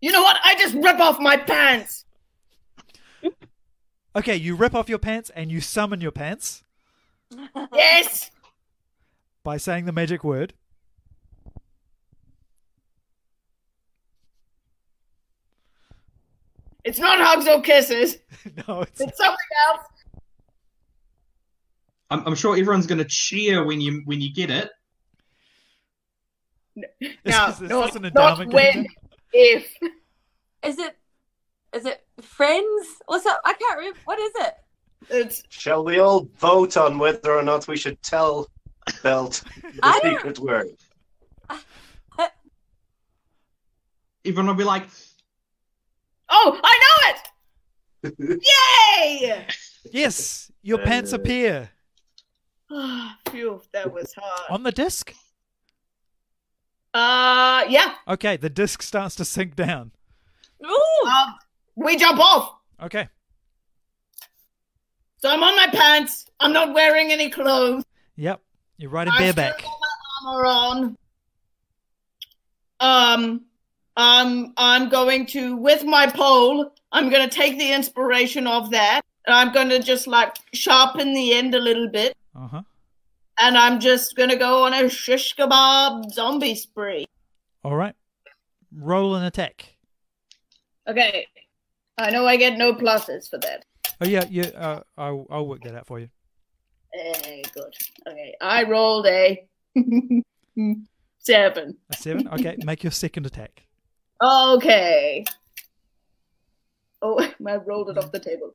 You 0.00 0.12
know 0.12 0.22
what? 0.22 0.38
I 0.44 0.54
just 0.54 0.74
rip 0.74 0.98
off 0.98 1.18
my 1.20 1.36
pants. 1.36 2.04
Okay, 4.16 4.34
you 4.34 4.56
rip 4.56 4.74
off 4.74 4.88
your 4.88 4.98
pants 4.98 5.30
and 5.36 5.52
you 5.52 5.60
summon 5.60 6.00
your 6.00 6.10
pants 6.10 6.64
Yes. 7.72 8.30
by 9.44 9.56
saying 9.56 9.84
the 9.84 9.92
magic 9.92 10.24
word. 10.24 10.54
It's 16.82 16.98
not 16.98 17.20
hugs 17.20 17.46
or 17.46 17.60
kisses. 17.60 18.16
no, 18.68 18.82
it's 18.82 19.00
It's 19.00 19.18
something 19.18 19.36
else. 19.68 19.86
I'm, 22.10 22.26
I'm 22.26 22.34
sure 22.34 22.56
everyone's 22.56 22.86
going 22.86 22.98
to 22.98 23.04
cheer 23.04 23.64
when 23.64 23.80
you 23.80 24.02
when 24.06 24.20
you 24.20 24.32
get 24.32 24.50
it. 24.50 24.70
No, 26.74 26.86
is 27.48 27.58
this 27.58 27.70
not, 27.70 27.94
an 27.96 28.02
not 28.02 28.06
endowment 28.06 28.52
when, 28.52 28.72
game? 28.72 28.86
If. 29.32 29.72
Is 30.62 30.78
it? 30.78 30.96
Is 31.74 31.84
it 31.86 32.04
friends? 32.20 32.86
What's 33.06 33.26
up? 33.26 33.40
I 33.44 33.52
can't 33.54 33.78
remember. 33.78 33.98
What 34.04 34.18
is 34.18 34.32
it? 34.36 34.54
It's 35.08 35.42
Shall 35.48 35.84
we 35.84 35.98
all 36.00 36.28
vote 36.38 36.76
on 36.76 36.98
whether 36.98 37.32
or 37.32 37.42
not 37.42 37.66
we 37.68 37.76
should 37.76 38.00
tell 38.02 38.48
Belt 39.02 39.42
the 39.62 39.78
I 39.82 39.98
don't- 40.02 40.14
secret 40.16 40.38
word? 40.40 40.68
Everyone 44.24 44.48
will 44.48 44.54
be 44.54 44.64
like, 44.64 44.86
oh, 46.28 46.60
I 46.62 46.80
know 48.04 48.10
it! 48.10 48.14
Yay! 49.22 49.46
Yes, 49.90 50.50
your 50.62 50.78
pants 50.78 51.12
Uh, 51.12 51.16
appear 51.16 51.70
Phew, 53.30 53.62
that 53.72 53.90
was 53.92 54.12
hard. 54.14 54.50
on 54.50 54.62
the 54.62 54.72
disc. 54.72 55.14
Uh, 56.92 57.64
yeah. 57.68 57.94
Okay, 58.08 58.36
the 58.36 58.50
disc 58.50 58.82
starts 58.82 59.14
to 59.16 59.24
sink 59.24 59.54
down. 59.56 59.92
Ooh, 60.64 61.06
Um, 61.08 61.34
we 61.76 61.96
jump 61.96 62.18
off. 62.20 62.54
Okay, 62.82 63.08
So 65.18 65.28
I'm 65.30 65.42
on 65.42 65.54
my 65.56 65.66
pants. 65.68 66.26
I'm 66.40 66.52
not 66.52 66.72
wearing 66.74 67.12
any 67.12 67.28
clothes. 67.30 67.84
yep, 68.16 68.40
you're 68.78 68.90
riding 68.90 69.12
I 69.14 69.18
bareback. 69.18 69.58
still 69.60 69.70
got 69.70 69.78
my 70.24 70.30
armor 70.30 70.46
on. 70.46 70.96
Um, 72.80 73.44
um, 73.96 74.54
I'm 74.56 74.88
going 74.88 75.26
to, 75.26 75.56
with 75.56 75.84
my 75.84 76.06
pole, 76.06 76.72
I'm 76.92 77.10
going 77.10 77.28
to 77.28 77.34
take 77.34 77.58
the 77.58 77.70
inspiration 77.72 78.46
of 78.46 78.70
that. 78.70 79.02
And 79.26 79.34
I'm 79.36 79.52
going 79.52 79.68
to 79.68 79.78
just 79.80 80.06
like 80.06 80.36
sharpen 80.54 81.12
the 81.12 81.34
end 81.34 81.54
a 81.54 81.60
little 81.60 81.88
bit. 81.88 82.16
Uh 82.34 82.48
huh. 82.48 82.62
And 83.40 83.56
I'm 83.56 83.80
just 83.80 84.16
going 84.16 84.28
to 84.28 84.36
go 84.36 84.64
on 84.64 84.74
a 84.74 84.88
shish 84.88 85.34
kebab 85.34 86.10
zombie 86.10 86.54
spree. 86.54 87.06
All 87.64 87.74
right, 87.74 87.94
roll 88.74 89.14
an 89.14 89.24
attack. 89.24 89.76
Okay. 90.86 91.26
I 91.98 92.10
know 92.10 92.26
I 92.26 92.36
get 92.36 92.56
no 92.56 92.72
pluses 92.72 93.28
for 93.28 93.38
that. 93.38 93.64
Oh 94.00 94.06
yeah, 94.06 94.24
yeah. 94.30 94.46
Uh, 94.56 94.80
I'll 94.96 95.26
I'll 95.30 95.46
work 95.46 95.62
that 95.64 95.74
out 95.74 95.86
for 95.86 96.00
you. 96.00 96.08
Eh, 96.94 97.42
good. 97.52 97.74
Okay. 98.08 98.34
I 98.40 98.64
rolled 98.64 99.06
a 99.06 99.46
seven. 101.18 101.76
A 101.90 101.96
seven. 101.96 102.28
Okay, 102.28 102.56
make 102.64 102.82
your 102.82 102.90
second 102.90 103.26
attack. 103.26 103.64
Okay. 104.22 105.24
Oh, 107.02 107.20
I 107.46 107.56
rolled 107.56 107.90
it 107.90 107.98
off 107.98 108.12
the 108.12 108.20
table. 108.20 108.54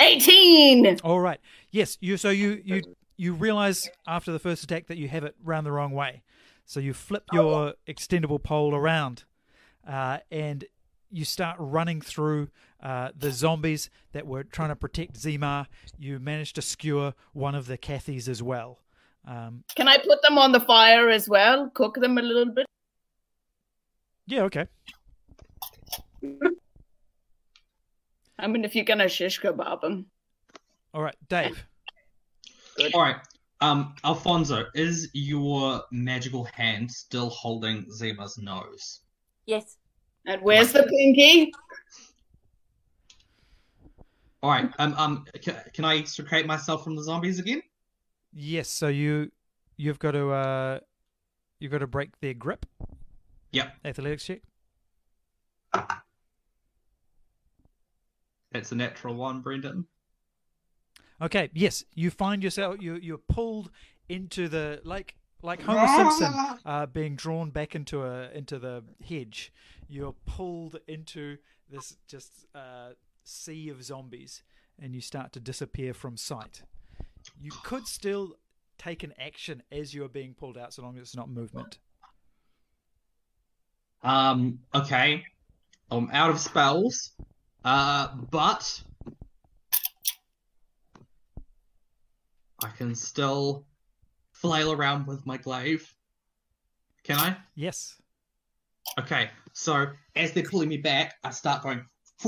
18! 0.00 1.00
All 1.02 1.20
right. 1.20 1.40
Yes. 1.70 1.98
You. 2.00 2.16
So 2.16 2.30
you 2.30 2.62
you 2.64 2.82
you 3.18 3.34
realize 3.34 3.90
after 4.06 4.32
the 4.32 4.38
first 4.38 4.64
attack 4.64 4.86
that 4.86 4.96
you 4.96 5.08
have 5.08 5.24
it 5.24 5.34
round 5.44 5.66
the 5.66 5.72
wrong 5.72 5.92
way. 5.92 6.22
So 6.64 6.80
you 6.80 6.94
flip 6.94 7.24
your 7.32 7.74
extendable 7.86 8.42
pole 8.42 8.74
around, 8.74 9.24
uh, 9.86 10.18
and 10.30 10.64
you 11.10 11.24
start 11.24 11.56
running 11.58 12.00
through 12.00 12.48
uh, 12.82 13.10
the 13.16 13.30
zombies 13.32 13.90
that 14.12 14.26
were 14.26 14.44
trying 14.44 14.68
to 14.68 14.76
protect 14.76 15.16
Zima. 15.16 15.66
You 15.98 16.18
manage 16.18 16.52
to 16.54 16.62
skewer 16.62 17.14
one 17.32 17.54
of 17.54 17.66
the 17.66 17.76
Kathys 17.78 18.28
as 18.28 18.42
well. 18.42 18.80
Um, 19.26 19.64
Can 19.74 19.88
I 19.88 19.98
put 19.98 20.22
them 20.22 20.38
on 20.38 20.52
the 20.52 20.60
fire 20.60 21.08
as 21.08 21.28
well? 21.28 21.70
Cook 21.74 21.96
them 21.96 22.18
a 22.18 22.22
little 22.22 22.46
bit? 22.46 22.66
yeah. 24.26 24.42
Okay. 24.42 24.66
I 28.38 28.46
mean, 28.46 28.64
if 28.64 28.76
you're 28.76 28.84
gonna 28.84 29.08
shish 29.08 29.40
kebab 29.40 29.80
them. 29.80 30.06
All 30.94 31.02
right, 31.02 31.16
Dave. 31.28 31.66
All 32.94 33.02
right, 33.02 33.16
um, 33.60 33.94
Alfonso, 34.04 34.66
is 34.74 35.10
your 35.12 35.82
magical 35.90 36.44
hand 36.44 36.90
still 36.90 37.28
holding 37.30 37.90
Zima's 37.90 38.38
nose? 38.38 39.00
yes. 39.46 39.76
And 40.26 40.42
where's 40.42 40.72
the 40.72 40.82
pinky? 40.82 41.52
All 44.42 44.50
right. 44.50 44.70
Um. 44.78 44.94
Um. 44.94 45.24
Can, 45.42 45.56
can 45.72 45.84
I 45.84 45.96
extricate 45.96 46.46
myself 46.46 46.84
from 46.84 46.94
the 46.94 47.02
zombies 47.02 47.38
again? 47.38 47.62
Yes. 48.32 48.68
So 48.68 48.88
you 48.88 49.32
you've 49.78 49.98
got 49.98 50.12
to 50.12 50.30
uh 50.30 50.80
you've 51.60 51.72
got 51.72 51.78
to 51.78 51.86
break 51.86 52.10
their 52.20 52.34
grip. 52.34 52.66
Yep. 53.52 53.74
Athletics 53.84 54.24
check. 54.24 54.42
That's 58.52 58.72
a 58.72 58.74
natural 58.74 59.14
one, 59.14 59.40
Brendan. 59.40 59.86
Okay. 61.20 61.50
Yes. 61.52 61.84
You 61.94 62.10
find 62.10 62.42
yourself 62.42 62.76
you 62.80 62.94
you're 62.94 63.18
pulled 63.18 63.70
into 64.08 64.48
the 64.48 64.80
like 64.84 65.14
like 65.42 65.62
Homer 65.62 65.86
Simpson 65.86 66.32
uh, 66.66 66.86
being 66.86 67.16
drawn 67.16 67.50
back 67.50 67.74
into 67.74 68.02
a 68.02 68.30
into 68.30 68.58
the 68.58 68.84
hedge. 69.06 69.52
You're 69.88 70.14
pulled 70.26 70.80
into 70.86 71.38
this 71.70 71.96
just 72.06 72.46
uh, 72.54 72.90
sea 73.24 73.68
of 73.68 73.82
zombies, 73.82 74.42
and 74.80 74.94
you 74.94 75.00
start 75.00 75.32
to 75.32 75.40
disappear 75.40 75.94
from 75.94 76.16
sight. 76.16 76.62
You 77.40 77.50
could 77.62 77.86
still 77.86 78.36
take 78.78 79.02
an 79.02 79.12
action 79.18 79.62
as 79.72 79.94
you 79.94 80.04
are 80.04 80.08
being 80.08 80.34
pulled 80.34 80.56
out, 80.58 80.72
so 80.72 80.82
long 80.82 80.96
as 80.96 81.02
it's 81.02 81.16
not 81.16 81.28
movement. 81.28 81.78
Um. 84.02 84.60
Okay. 84.74 85.24
I'm 85.90 86.10
out 86.12 86.30
of 86.30 86.38
spells. 86.38 87.12
Uh. 87.64 88.08
But 88.30 88.82
I 92.62 92.68
can 92.68 92.94
still 92.94 93.66
flail 94.32 94.72
around 94.72 95.06
with 95.06 95.26
my 95.26 95.36
glaive. 95.36 95.94
Can 97.04 97.18
I? 97.18 97.36
Yes. 97.54 98.00
Okay, 98.98 99.30
so 99.52 99.86
as 100.16 100.32
they're 100.32 100.44
pulling 100.44 100.68
me 100.68 100.78
back, 100.78 101.14
I 101.22 101.30
start 101.30 101.62
going 101.62 101.84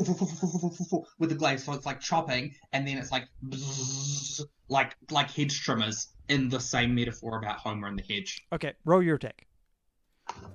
with 1.19 1.31
the 1.31 1.35
glaive, 1.35 1.61
so 1.61 1.73
it's 1.73 1.87
like 1.87 2.01
chopping, 2.01 2.55
and 2.73 2.87
then 2.87 2.97
it's 2.99 3.11
like 3.11 3.27
like 4.69 4.95
like 5.11 5.31
hedge 5.31 5.63
trimmers 5.63 6.09
in 6.29 6.49
the 6.49 6.61
same 6.61 6.95
metaphor 6.95 7.39
about 7.39 7.59
Homer 7.59 7.89
and 7.89 7.99
the 7.99 8.03
hedge. 8.03 8.47
Okay. 8.53 8.75
Roll 8.85 9.03
your 9.03 9.17
attack. 9.17 9.47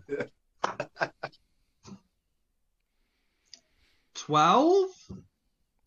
Twelve. 4.14 4.89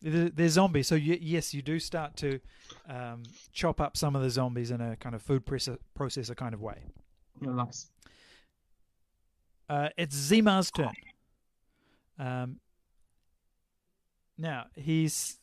They're, 0.01 0.29
they're 0.29 0.49
zombies, 0.49 0.87
so 0.87 0.95
you, 0.95 1.17
yes, 1.19 1.53
you 1.53 1.61
do 1.61 1.79
start 1.79 2.15
to 2.17 2.39
um, 2.87 3.23
chop 3.51 3.81
up 3.81 3.97
some 3.97 4.15
of 4.15 4.21
the 4.21 4.29
zombies 4.29 4.71
in 4.71 4.79
a 4.79 4.95
kind 4.95 5.13
of 5.13 5.21
food 5.21 5.45
processor, 5.45 5.77
processor 5.97 6.35
kind 6.35 6.53
of 6.53 6.61
way. 6.61 6.85
Oh, 7.45 7.51
nice. 7.51 7.89
Uh, 9.69 9.89
it's 9.97 10.15
Zima's 10.15 10.71
turn. 10.71 10.91
Um, 12.17 12.59
now 14.37 14.65
he's 14.75 15.39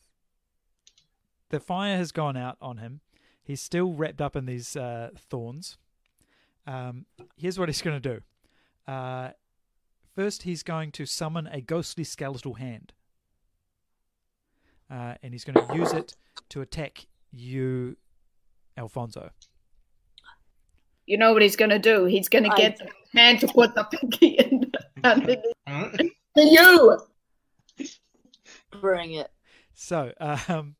the 1.49 1.59
fire 1.59 1.97
has 1.97 2.11
gone 2.11 2.35
out 2.35 2.57
on 2.61 2.77
him. 2.77 3.01
He's 3.41 3.61
still 3.61 3.93
wrapped 3.93 4.21
up 4.21 4.35
in 4.35 4.45
these 4.45 4.75
uh, 4.75 5.11
thorns. 5.29 5.77
Um, 6.65 7.05
here's 7.37 7.57
what 7.57 7.69
he's 7.69 7.81
going 7.81 8.01
to 8.01 8.19
do. 8.19 8.91
Uh, 8.91 9.29
first, 10.13 10.43
he's 10.43 10.63
going 10.63 10.91
to 10.93 11.05
summon 11.05 11.47
a 11.47 11.61
ghostly 11.61 12.03
skeletal 12.03 12.55
hand, 12.55 12.91
uh, 14.89 15.15
and 15.23 15.33
he's 15.33 15.43
going 15.43 15.67
to 15.67 15.75
use 15.75 15.93
it 15.93 16.15
to 16.49 16.61
attack 16.61 17.05
you, 17.31 17.97
Alfonso. 18.77 19.31
You 21.05 21.17
know 21.17 21.31
what 21.31 21.41
he's 21.41 21.55
gonna 21.55 21.79
do? 21.79 22.03
He's 22.03 22.27
gonna 22.27 22.49
get 22.57 22.77
the 22.79 22.89
hand 23.17 23.39
to 23.39 23.47
put 23.47 23.73
the 23.75 23.85
pinky 23.85 24.27
in 24.39 24.69
underneath 25.05 25.39
Huh? 25.67 25.89
to 25.97 26.09
you. 26.35 26.97
Bring 28.81 29.13
it. 29.13 29.31
So, 29.73 30.11
um, 30.19 30.75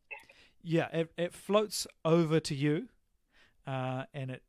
yeah, 0.61 0.87
it, 0.91 1.11
it 1.17 1.33
floats 1.33 1.87
over 2.03 2.41
to 2.41 2.53
you, 2.55 2.89
uh, 3.65 4.03
and 4.13 4.31
it 4.31 4.43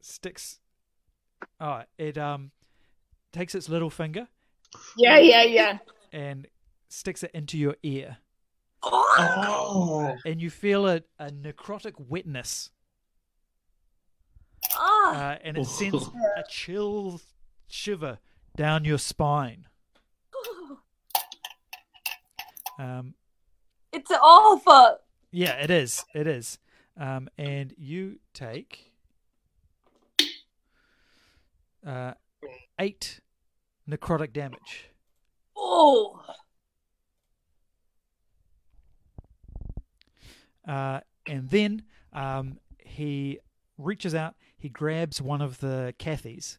sticks. 0.00 0.60
Oh, 1.60 1.82
it 1.98 2.16
um 2.16 2.52
takes 3.32 3.54
its 3.56 3.68
little 3.68 3.90
finger 3.90 4.28
Yeah, 4.96 5.18
yeah, 5.18 5.42
yeah. 5.42 5.78
and 6.12 6.46
sticks 6.88 7.24
it 7.24 7.32
into 7.34 7.58
your 7.58 7.74
ear, 7.82 8.18
Oh. 8.86 10.16
and 10.26 10.40
you 10.40 10.50
feel 10.50 10.86
a, 10.86 11.02
a 11.18 11.30
necrotic 11.30 11.94
wetness, 11.98 12.70
Ah, 14.76 15.32
uh, 15.32 15.38
and 15.42 15.58
it 15.58 15.66
sends 15.66 16.08
a 16.36 16.42
chill 16.48 17.20
shiver 17.68 18.18
down 18.56 18.84
your 18.84 18.98
spine. 18.98 19.66
Um, 22.78 23.14
it's 23.92 24.10
awful. 24.10 24.98
Yeah, 25.30 25.52
it 25.62 25.70
is. 25.70 26.04
It 26.14 26.26
is. 26.26 26.58
Um, 26.96 27.28
and 27.38 27.72
you 27.78 28.18
take 28.32 28.92
uh, 31.86 32.14
eight 32.78 33.20
necrotic 33.88 34.32
damage. 34.32 34.90
Oh, 35.56 36.20
Uh, 40.66 41.00
and 41.26 41.48
then 41.50 41.82
um, 42.12 42.58
he 42.78 43.38
reaches 43.78 44.14
out, 44.14 44.34
he 44.56 44.68
grabs 44.68 45.20
one 45.20 45.40
of 45.42 45.58
the 45.60 45.94
Kathys, 45.98 46.58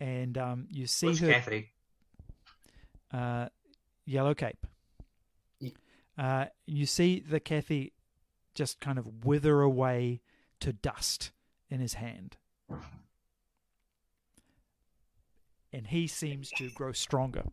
and 0.00 0.36
um, 0.36 0.66
you 0.70 0.86
see 0.86 1.06
Which 1.08 1.18
her 1.20 1.32
Kathy? 1.32 1.70
uh, 3.12 3.48
yellow 4.04 4.34
cape. 4.34 4.66
Yeah. 5.60 5.70
Uh, 6.16 6.44
you 6.66 6.84
see 6.86 7.20
the 7.20 7.40
Kathy 7.40 7.92
just 8.54 8.80
kind 8.80 8.98
of 8.98 9.24
wither 9.24 9.60
away 9.62 10.20
to 10.60 10.72
dust 10.72 11.30
in 11.70 11.80
his 11.80 11.94
hand. 11.94 12.36
And 15.72 15.86
he 15.86 16.06
seems 16.06 16.50
to 16.56 16.70
grow 16.70 16.92
stronger. 16.92 17.44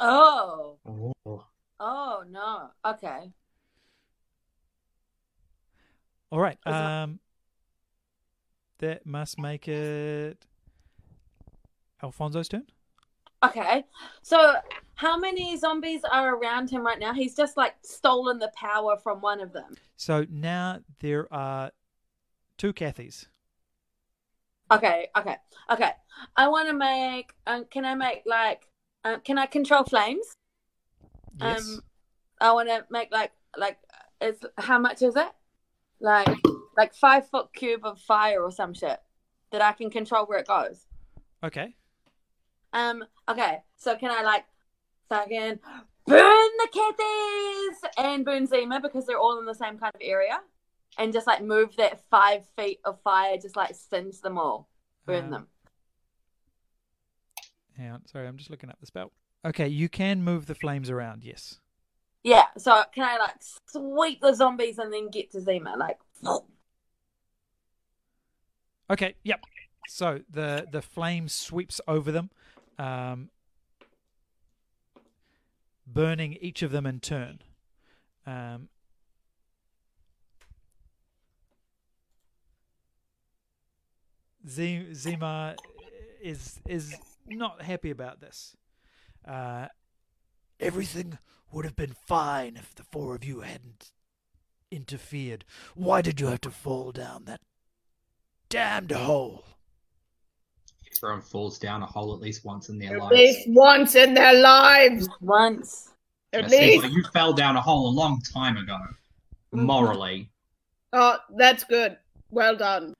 oh, 0.00 0.78
Oh. 0.86 1.44
oh 1.78 2.24
no. 2.28 2.70
Okay. 2.84 3.30
All 6.30 6.40
right. 6.40 6.58
That- 6.64 7.02
Um, 7.02 7.20
that 8.78 9.06
must 9.06 9.38
make 9.38 9.68
it 9.68 10.46
Alfonso's 12.02 12.48
turn. 12.48 12.66
Okay. 13.42 13.84
So, 14.22 14.54
how 14.94 15.16
many 15.18 15.56
zombies 15.56 16.02
are 16.04 16.34
around 16.34 16.70
him 16.70 16.84
right 16.84 16.98
now? 16.98 17.12
He's 17.12 17.34
just 17.34 17.56
like 17.56 17.74
stolen 17.82 18.38
the 18.38 18.50
power 18.54 18.96
from 18.98 19.20
one 19.20 19.40
of 19.40 19.52
them. 19.52 19.74
So 19.96 20.26
now 20.28 20.80
there 21.00 21.32
are 21.32 21.70
two 22.58 22.72
Kathys. 22.72 23.26
Okay, 24.70 25.08
okay, 25.16 25.36
okay. 25.70 25.92
I 26.34 26.48
want 26.48 26.68
to 26.68 26.74
make. 26.74 27.32
Um, 27.46 27.66
can 27.66 27.84
I 27.84 27.94
make 27.94 28.22
like? 28.26 28.68
Um, 29.04 29.20
can 29.20 29.38
I 29.38 29.46
control 29.46 29.84
flames? 29.84 30.26
Yes. 31.40 31.60
Um, 31.68 31.80
I 32.40 32.52
want 32.52 32.68
to 32.68 32.84
make 32.90 33.12
like 33.12 33.32
like. 33.56 33.78
Is 34.20 34.40
how 34.58 34.78
much 34.78 35.02
is 35.02 35.14
it? 35.14 35.30
Like 36.00 36.28
like 36.76 36.94
five 36.94 37.28
foot 37.28 37.48
cube 37.54 37.80
of 37.84 37.98
fire 38.00 38.42
or 38.42 38.50
some 38.50 38.74
shit 38.74 38.98
that 39.50 39.62
I 39.62 39.72
can 39.72 39.90
control 39.90 40.26
where 40.26 40.38
it 40.38 40.46
goes. 40.46 40.86
okay. 41.42 41.74
Um. 42.72 43.04
Okay. 43.28 43.62
So 43.76 43.96
can 43.96 44.10
I 44.10 44.22
like 44.22 44.44
fucking 45.08 45.58
burn 46.06 46.48
the 46.58 46.68
Kathys 46.74 47.90
and 48.04 48.24
burn 48.24 48.46
Zima 48.46 48.80
because 48.80 49.06
they're 49.06 49.18
all 49.18 49.38
in 49.38 49.46
the 49.46 49.54
same 49.54 49.78
kind 49.78 49.92
of 49.94 50.00
area, 50.02 50.38
and 50.98 51.12
just 51.12 51.26
like 51.26 51.42
move 51.42 51.74
that 51.76 52.04
five 52.10 52.44
feet 52.56 52.80
of 52.84 53.00
fire, 53.02 53.36
just 53.40 53.56
like 53.56 53.74
singe 53.74 54.20
them 54.20 54.36
all, 54.38 54.68
burn 55.06 55.24
Um, 55.26 55.30
them. 55.30 55.46
Hang 57.78 57.90
on. 57.90 58.06
Sorry, 58.06 58.26
I'm 58.26 58.36
just 58.36 58.50
looking 58.50 58.70
up 58.70 58.78
the 58.80 58.86
spell. 58.86 59.12
Okay, 59.44 59.68
you 59.68 59.88
can 59.88 60.22
move 60.22 60.46
the 60.46 60.54
flames 60.54 60.90
around. 60.90 61.24
Yes. 61.24 61.60
Yeah. 62.26 62.46
So 62.58 62.82
can 62.92 63.04
I 63.04 63.18
like 63.18 63.36
sweep 63.68 64.20
the 64.20 64.34
zombies 64.34 64.78
and 64.78 64.92
then 64.92 65.10
get 65.10 65.30
to 65.30 65.40
Zima? 65.40 65.76
Like. 65.78 65.98
Okay. 68.90 69.14
Yep. 69.22 69.44
So 69.86 70.20
the 70.28 70.66
the 70.70 70.82
flame 70.82 71.28
sweeps 71.28 71.80
over 71.86 72.10
them, 72.10 72.30
um, 72.80 73.30
burning 75.86 76.36
each 76.40 76.62
of 76.62 76.72
them 76.72 76.84
in 76.84 76.98
turn. 76.98 77.42
Um, 78.26 78.70
Zima 84.48 85.54
is 86.20 86.58
is 86.66 86.92
not 87.24 87.62
happy 87.62 87.90
about 87.90 88.20
this. 88.20 88.56
Uh, 89.24 89.68
Everything 90.58 91.18
would 91.52 91.64
have 91.64 91.76
been 91.76 91.94
fine 92.06 92.56
if 92.56 92.74
the 92.74 92.82
four 92.82 93.14
of 93.14 93.24
you 93.24 93.40
hadn't 93.40 93.92
interfered. 94.70 95.44
Why 95.74 96.02
did 96.02 96.20
you 96.20 96.26
have 96.28 96.40
to 96.42 96.50
fall 96.50 96.92
down 96.92 97.24
that 97.26 97.40
damned 98.48 98.92
hole? 98.92 99.44
Everyone 100.96 101.20
falls 101.22 101.58
down 101.58 101.82
a 101.82 101.86
hole 101.86 102.14
at 102.14 102.20
least 102.20 102.44
once 102.44 102.68
in 102.68 102.78
their 102.78 102.96
At 102.96 103.02
lives. 103.02 103.12
At 103.12 103.18
least 103.18 103.48
once 103.48 103.94
in 103.94 104.14
their 104.14 104.40
lives. 104.40 105.08
Once. 105.20 105.90
At 106.32 106.44
I 106.44 106.48
see, 106.48 106.80
least. 106.80 106.94
you 106.94 107.04
fell 107.12 107.32
down 107.32 107.56
a 107.56 107.60
hole 107.60 107.88
a 107.88 107.94
long 107.94 108.20
time 108.22 108.56
ago. 108.56 108.78
Mm-hmm. 109.54 109.64
Morally. 109.64 110.30
Oh, 110.92 111.18
that's 111.36 111.64
good. 111.64 111.98
Well 112.30 112.56
done. 112.56 112.94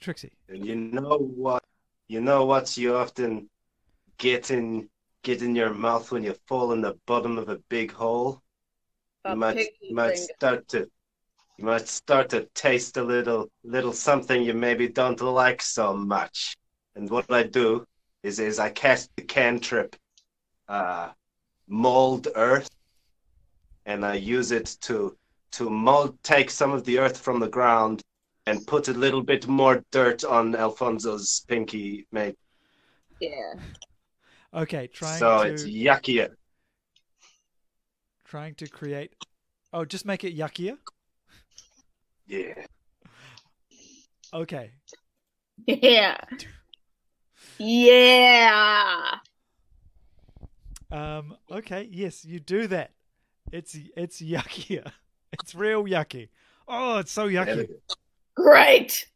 Trixie. 0.00 0.32
And 0.48 0.64
you 0.66 0.74
know 0.74 1.18
what? 1.18 1.62
You 2.08 2.20
know 2.20 2.44
what 2.44 2.76
you 2.76 2.96
often 2.96 3.48
get 4.22 4.52
in 4.52 4.88
get 5.24 5.42
in 5.42 5.54
your 5.56 5.74
mouth 5.74 6.12
when 6.12 6.22
you 6.22 6.34
fall 6.46 6.72
in 6.72 6.80
the 6.80 6.96
bottom 7.06 7.36
of 7.38 7.48
a 7.48 7.58
big 7.68 7.92
hole. 7.92 8.40
You 9.28 9.36
might 9.36 9.58
you 9.80 9.94
might 9.94 10.16
start 10.16 10.68
to 10.68 10.88
you 11.58 11.64
might 11.64 11.88
start 11.88 12.28
to 12.30 12.48
taste 12.54 12.96
a 12.96 13.02
little 13.02 13.50
little 13.64 13.92
something 13.92 14.42
you 14.42 14.54
maybe 14.54 14.88
don't 14.88 15.20
like 15.20 15.60
so 15.60 15.92
much. 15.92 16.56
And 16.94 17.10
what 17.10 17.30
I 17.30 17.42
do 17.42 17.84
is 18.22 18.38
is 18.38 18.60
I 18.60 18.70
cast 18.70 19.10
the 19.16 19.22
cantrip 19.22 19.96
uh 20.68 21.10
mold 21.66 22.28
earth 22.36 22.70
and 23.86 24.04
I 24.04 24.14
use 24.14 24.52
it 24.52 24.76
to 24.82 25.16
to 25.56 25.68
mold 25.68 26.16
take 26.22 26.50
some 26.50 26.72
of 26.72 26.84
the 26.84 26.98
earth 26.98 27.18
from 27.18 27.40
the 27.40 27.54
ground 27.56 28.02
and 28.46 28.66
put 28.66 28.88
a 28.88 28.92
little 29.04 29.22
bit 29.22 29.48
more 29.48 29.84
dirt 29.90 30.24
on 30.24 30.54
Alfonso's 30.54 31.44
pinky 31.48 32.06
mate. 32.12 32.36
Yeah. 33.20 33.54
Okay, 34.54 34.86
trying 34.86 35.18
to 35.20 35.38
so 35.38 35.42
to 35.42 35.48
it's 35.48 35.64
yuckier. 35.64 36.30
trying 38.24 38.54
to 38.56 38.68
create. 38.68 39.14
Oh, 39.72 39.84
just 39.84 40.04
make 40.06 40.24
it 40.24 40.36
yuckier. 40.36 40.78
Yeah. 42.26 42.66
Okay. 44.32 44.72
Yeah. 45.66 46.18
Yeah. 47.58 49.16
Um. 50.90 51.36
Okay. 51.50 51.88
Yes, 51.90 52.24
you 52.24 52.38
do 52.38 52.66
that. 52.66 52.90
It's 53.50 53.78
it's 53.96 54.20
yuckier. 54.20 54.90
It's 55.40 55.54
real 55.54 55.84
yucky. 55.84 56.28
Oh, 56.68 56.98
it's 56.98 57.10
so 57.10 57.26
yucky. 57.26 57.68
Great. 58.34 59.08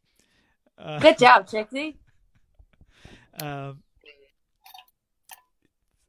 Uh, 0.77 0.99
Good 0.99 1.19
job, 1.19 1.47
Trixie. 1.49 1.97
um, 3.41 3.83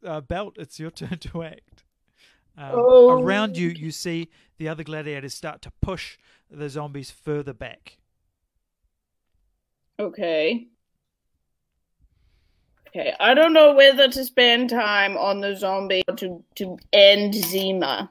uh, 0.04 0.20
Belt, 0.20 0.56
it's 0.58 0.78
your 0.78 0.90
turn 0.92 1.18
to 1.18 1.42
act. 1.42 1.84
Um, 2.56 2.72
Oh. 2.74 3.10
Around 3.10 3.56
you, 3.56 3.68
you 3.68 3.90
see 3.90 4.30
the 4.58 4.68
other 4.68 4.82
gladiators 4.82 5.34
start 5.34 5.62
to 5.62 5.72
push 5.80 6.18
the 6.50 6.68
zombies 6.68 7.10
further 7.10 7.52
back. 7.52 7.98
Okay. 10.00 10.68
Okay, 12.88 13.12
I 13.20 13.34
don't 13.34 13.52
know 13.52 13.74
whether 13.74 14.08
to 14.08 14.24
spend 14.24 14.70
time 14.70 15.16
on 15.18 15.40
the 15.40 15.54
zombie 15.54 16.02
or 16.08 16.16
to, 16.16 16.42
to 16.56 16.78
end 16.92 17.34
Zima. 17.34 18.10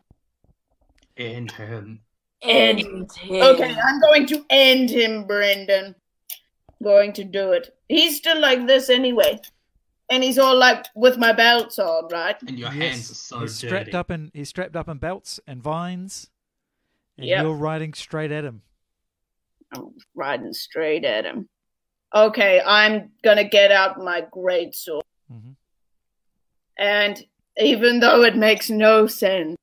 And 1.17 1.51
him. 1.51 2.01
End 2.43 2.79
him. 2.79 3.41
Okay, 3.41 3.75
I'm 3.75 3.99
going 3.99 4.27
to 4.27 4.45
end 4.51 4.91
him, 4.91 5.25
Brendan. 5.25 5.95
Going 6.83 7.11
to 7.13 7.23
do 7.23 7.53
it. 7.53 7.75
He's 7.89 8.17
still 8.17 8.39
like 8.39 8.67
this 8.67 8.89
anyway. 8.89 9.39
And 10.09 10.23
he's 10.23 10.37
all 10.37 10.55
like 10.57 10.85
with 10.95 11.17
my 11.17 11.33
belts 11.33 11.77
on, 11.79 12.07
right? 12.11 12.35
And 12.47 12.57
your 12.57 12.69
Yes, 12.71 12.75
hands 12.77 13.11
are 13.11 13.15
so 13.15 13.39
he's 13.41 13.59
dirty. 13.59 13.67
strapped 13.91 13.95
up 13.95 14.09
in 14.11 14.31
he's 14.33 14.49
strapped 14.49 14.75
up 14.75 14.87
in 14.87 14.97
belts 14.99 15.39
and 15.45 15.61
vines, 15.61 16.29
and 17.17 17.27
Yep. 17.27 17.43
you're 17.43 17.53
riding 17.55 17.93
straight 17.93 18.31
at 18.31 18.45
him. 18.45 18.61
I'm 19.73 19.93
riding 20.15 20.53
straight 20.53 21.03
at 21.03 21.25
him. 21.25 21.49
Okay, 22.15 22.61
I'm 22.65 23.11
gonna 23.21 23.43
get 23.43 23.71
out 23.71 23.97
my 23.99 24.25
great 24.31 24.75
sword. 24.75 25.03
mm-hmm. 25.31 25.51
And 26.77 27.21
even 27.57 27.99
though 27.99 28.23
it 28.23 28.37
makes 28.37 28.69
no 28.69 29.07
sense, 29.07 29.57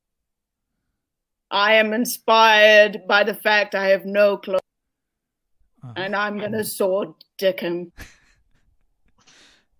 I 1.49 1.73
am 1.75 1.91
inspired 1.93 3.07
by 3.07 3.23
the 3.23 3.33
fact 3.33 3.73
I 3.73 3.87
have 3.87 4.05
no 4.05 4.37
clothes, 4.37 4.59
Uh-huh. 5.83 5.93
and 5.95 6.15
I'm 6.15 6.37
gonna 6.37 6.63
sword 6.63 7.13
dick 7.39 7.61
him. 7.61 7.91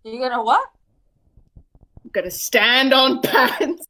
You 0.06 0.20
gonna 0.20 0.44
what? 0.44 0.70
I'm 2.04 2.12
gonna 2.12 2.30
stand 2.30 2.94
on 2.94 3.22
pants. 3.24 3.88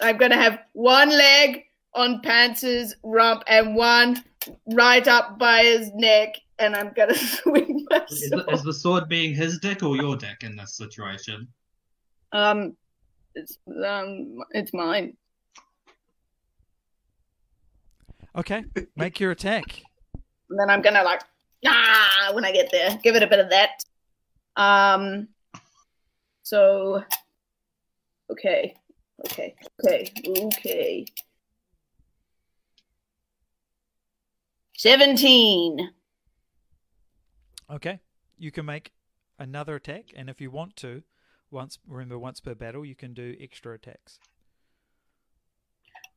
I'm 0.00 0.16
gonna 0.16 0.36
have 0.40 0.60
one 0.72 1.10
leg 1.10 1.64
on 1.94 2.22
Pants's 2.22 2.96
rump 3.02 3.42
and 3.46 3.76
one 3.76 4.24
right 4.72 5.06
up 5.06 5.38
by 5.38 5.64
his 5.64 5.90
neck, 5.94 6.36
and 6.58 6.74
I'm 6.74 6.92
gonna 6.96 7.14
swing 7.14 7.86
my 7.90 8.00
Is, 8.08 8.30
the- 8.30 8.46
is 8.50 8.62
the 8.62 8.72
sword 8.72 9.08
being 9.10 9.34
his 9.34 9.58
dick 9.58 9.82
or 9.82 9.96
your 9.96 10.16
dick 10.16 10.42
in 10.42 10.56
this 10.56 10.76
situation? 10.78 11.46
Um, 12.32 12.74
it's 13.34 13.58
um, 13.84 14.38
it's 14.52 14.72
mine. 14.72 15.14
Okay, 18.34 18.64
make 18.96 19.20
your 19.20 19.32
attack. 19.32 19.82
And 20.48 20.58
then 20.58 20.70
I'm 20.70 20.80
gonna 20.80 21.02
like 21.02 21.20
ah 21.66 22.30
when 22.32 22.46
I 22.46 22.52
get 22.52 22.70
there, 22.72 22.98
give 23.02 23.14
it 23.14 23.22
a 23.22 23.26
bit 23.26 23.40
of 23.40 23.50
that. 23.50 23.84
Um, 24.56 25.28
so 26.42 27.02
okay, 28.30 28.74
okay, 29.26 29.54
okay, 29.84 30.12
okay. 30.28 31.06
Seventeen. 34.76 35.90
Okay, 37.70 38.00
you 38.36 38.50
can 38.50 38.66
make 38.66 38.92
another 39.38 39.76
attack, 39.76 40.06
and 40.14 40.28
if 40.28 40.40
you 40.40 40.50
want 40.50 40.76
to, 40.76 41.02
once 41.50 41.78
remember 41.86 42.18
once 42.18 42.40
per 42.40 42.54
battle, 42.54 42.84
you 42.84 42.94
can 42.94 43.14
do 43.14 43.36
extra 43.40 43.74
attacks. 43.74 44.18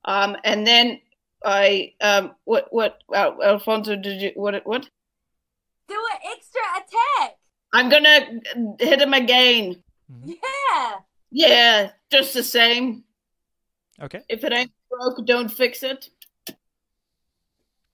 Um, 0.04 0.36
and 0.44 0.66
then 0.66 1.00
I 1.44 1.94
um, 2.02 2.36
what 2.44 2.68
what 2.72 3.04
uh, 3.14 3.32
Alfonso 3.44 3.96
did 3.96 4.22
you 4.22 4.32
what 4.36 4.66
what? 4.66 4.90
Do 5.88 5.96
an 6.14 6.20
extra 6.36 6.62
attack. 6.78 7.35
I'm 7.76 7.90
gonna 7.90 8.40
hit 8.80 9.02
him 9.02 9.14
again. 9.14 9.84
Yeah. 10.24 10.96
Yeah, 11.32 11.92
just 12.10 12.34
the 12.34 12.44
same. 12.44 13.04
Okay, 14.02 14.22
If 14.30 14.44
it 14.46 14.54
ain't 14.54 14.72
broke, 14.90 15.26
don't 15.26 15.50
fix 15.50 15.84
it. 15.84 16.10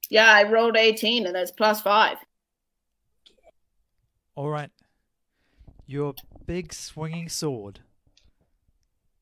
Yeah, 0.09 0.27
I 0.31 0.43
rolled 0.49 0.77
18 0.77 1.25
and 1.25 1.35
that's 1.35 1.51
plus 1.51 1.81
five. 1.81 2.17
all 4.35 4.49
right. 4.49 4.69
Your 5.87 6.13
big 6.45 6.73
swinging 6.73 7.27
sword 7.29 7.79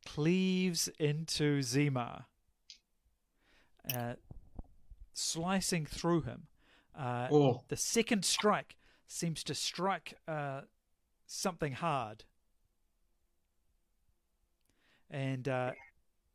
cleaves 0.06 0.90
into 1.00 1.62
Zima, 1.62 2.26
uh, 3.96 4.14
slicing 5.14 5.86
through 5.86 6.22
him. 6.22 6.48
Uh, 6.98 7.28
Oh, 7.32 7.62
the 7.70 7.78
second 7.78 8.26
strike 8.26 8.76
seems 9.10 9.44
to 9.44 9.56
strike 9.56 10.14
uh, 10.28 10.62
something 11.26 11.74
hard. 11.74 12.24
And 15.10 15.48
uh, 15.48 15.72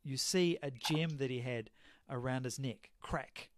you 0.03 0.17
see 0.17 0.57
a 0.61 0.69
gem 0.69 1.17
that 1.17 1.31
he 1.31 1.39
had 1.39 1.69
around 2.09 2.43
his 2.45 2.59
neck 2.59 2.91
crack. 3.01 3.49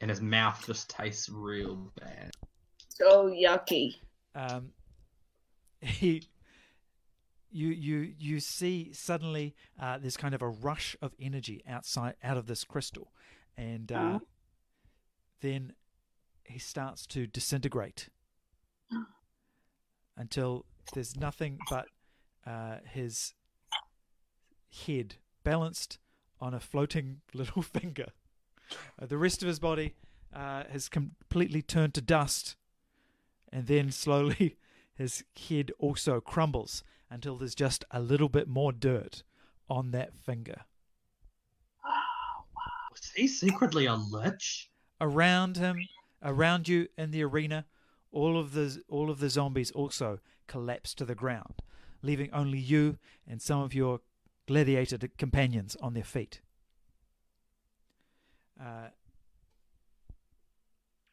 and 0.00 0.10
his 0.10 0.20
mouth 0.20 0.62
just 0.66 0.90
tastes 0.90 1.28
real 1.28 1.92
bad. 2.00 2.30
So 2.88 3.28
yucky. 3.28 3.96
Um, 4.34 4.70
he, 5.80 6.28
you, 7.50 7.68
you, 7.68 8.12
you 8.18 8.40
see 8.40 8.90
suddenly 8.92 9.54
uh, 9.80 9.98
there's 9.98 10.16
kind 10.16 10.34
of 10.34 10.42
a 10.42 10.48
rush 10.48 10.96
of 11.00 11.12
energy 11.20 11.62
outside 11.68 12.14
out 12.24 12.36
of 12.36 12.46
this 12.46 12.64
crystal, 12.64 13.12
and 13.56 13.92
uh, 13.92 14.18
Oh. 14.18 14.22
then 15.40 15.72
he 16.44 16.58
starts 16.58 17.06
to 17.06 17.26
disintegrate 17.26 18.08
until 20.16 20.64
there's 20.92 21.16
nothing 21.16 21.58
but 21.70 21.86
uh, 22.46 22.76
his 22.84 23.34
head 24.86 25.16
balanced 25.42 25.98
on 26.40 26.54
a 26.54 26.60
floating 26.60 27.20
little 27.34 27.62
finger. 27.62 28.06
Uh, 29.00 29.06
the 29.06 29.18
rest 29.18 29.42
of 29.42 29.48
his 29.48 29.58
body 29.58 29.94
uh, 30.34 30.64
has 30.70 30.88
completely 30.88 31.62
turned 31.62 31.94
to 31.94 32.00
dust, 32.00 32.56
and 33.52 33.66
then 33.66 33.90
slowly 33.90 34.56
his 34.94 35.24
head 35.48 35.70
also 35.78 36.20
crumbles 36.20 36.82
until 37.10 37.36
there's 37.36 37.54
just 37.54 37.84
a 37.90 38.00
little 38.00 38.28
bit 38.28 38.48
more 38.48 38.72
dirt 38.72 39.22
on 39.68 39.90
that 39.92 40.16
finger. 40.16 40.62
Was 42.90 43.12
he 43.14 43.28
secretly 43.28 43.86
a 43.86 43.94
lich? 43.94 44.70
around 45.00 45.56
him, 45.56 45.76
around 46.24 46.68
you 46.68 46.88
in 46.96 47.10
the 47.10 47.22
arena, 47.22 47.66
all 48.10 48.38
of 48.38 48.52
the 48.52 48.82
all 48.88 49.10
of 49.10 49.18
the 49.20 49.30
zombies 49.30 49.70
also 49.72 50.18
collapse 50.46 50.94
to 50.94 51.04
the 51.04 51.14
ground, 51.14 51.62
leaving 52.02 52.32
only 52.32 52.58
you 52.58 52.98
and 53.26 53.40
some 53.42 53.60
of 53.60 53.74
your 53.74 54.00
gladiator 54.46 54.98
companions 55.18 55.76
on 55.80 55.94
their 55.94 56.04
feet. 56.04 56.40
Uh, 58.60 58.88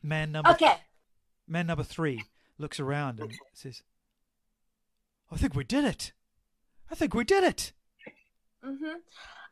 man 0.02 0.32
number 0.32 0.52
Okay. 0.52 0.78
man 1.48 1.68
number 1.68 1.84
three 1.84 2.20
looks 2.58 2.80
around 2.80 3.20
and 3.20 3.34
says, 3.54 3.84
"I 5.32 5.38
think 5.38 5.56
we 5.56 5.64
did 5.64 5.84
it." 5.86 6.14
I 6.90 6.96
think 6.96 7.14
we 7.14 7.24
did 7.24 7.44
it. 7.44 7.72
hmm 8.64 8.98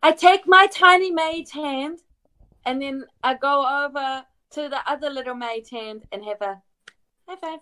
I 0.03 0.11
take 0.11 0.45
my 0.45 0.67
tiny 0.67 1.11
maid's 1.11 1.51
hand, 1.51 1.99
and 2.65 2.81
then 2.81 3.05
I 3.23 3.33
go 3.33 3.85
over 3.85 4.25
to 4.51 4.69
the 4.69 4.79
other 4.89 5.09
little 5.09 5.35
maid's 5.35 5.69
hand 5.69 6.03
and 6.11 6.23
have 6.23 6.41
a 6.41 6.61
high 7.27 7.35
five. 7.35 7.59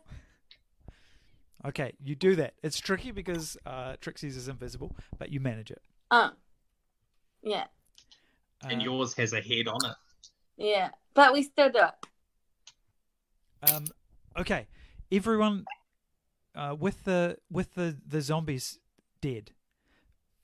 Okay, 1.66 1.94
you 2.04 2.16
do 2.16 2.36
that. 2.36 2.54
It's 2.64 2.80
tricky 2.80 3.12
because 3.12 3.58
uh, 3.66 3.96
Trixie's 4.00 4.38
is 4.38 4.48
invisible, 4.48 4.96
but 5.18 5.32
you 5.32 5.40
manage 5.40 5.72
it. 5.72 5.82
Uh, 6.12 6.30
yeah, 7.42 7.66
And 8.62 8.82
Uh, 8.82 8.84
yours 8.86 9.14
has 9.16 9.34
a 9.34 9.42
head 9.42 9.68
on 9.68 9.78
it. 9.90 9.96
yeah, 10.56 10.90
but 11.14 11.34
we 11.34 11.44
still 11.44 11.70
do 11.70 11.80
it. 11.80 13.72
Um, 13.72 13.86
okay, 14.38 14.68
everyone, 15.12 15.66
uh, 16.56 16.76
with 16.80 17.04
the 17.04 17.38
with 17.50 17.74
the 17.74 17.98
the 18.06 18.22
zombies 18.22 18.80
dead, 19.20 19.52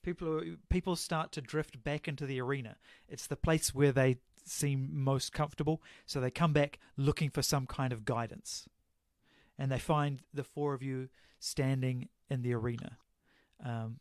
people 0.02 0.40
are- 0.40 0.58
people 0.70 0.96
start 0.96 1.32
to 1.34 1.42
drift 1.42 1.84
back 1.84 2.08
into 2.08 2.26
the 2.26 2.42
arena. 2.42 2.78
It's 3.08 3.28
the 3.28 3.36
place 3.38 3.74
where 3.74 3.92
they 3.92 4.18
seem 4.46 4.90
most 4.92 5.34
comfortable, 5.34 5.82
so 6.06 6.20
they 6.20 6.32
come 6.32 6.54
back 6.54 6.80
looking 6.98 7.30
for 7.30 7.42
some 7.42 7.66
kind 7.66 7.94
of 7.94 8.06
guidance, 8.06 8.68
and 9.58 9.72
they 9.72 9.80
find 9.80 10.22
the 10.34 10.44
four 10.44 10.74
of 10.74 10.82
you 10.84 11.10
standing 11.40 12.10
in 12.30 12.42
the 12.42 12.54
arena. 12.54 12.98
Um, 13.64 14.00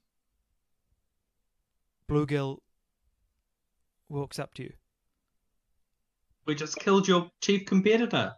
Bluegill 2.09 2.59
walks 4.09 4.39
up 4.39 4.55
to 4.55 4.64
you. 4.64 4.73
We 6.44 6.55
just 6.55 6.77
killed 6.78 7.06
your 7.06 7.31
chief 7.40 7.64
competitor. 7.66 8.35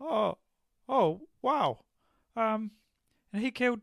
Oh, 0.00 0.38
oh, 0.88 1.20
wow. 1.42 1.80
Um, 2.36 2.72
and 3.32 3.42
he 3.42 3.50
killed 3.50 3.80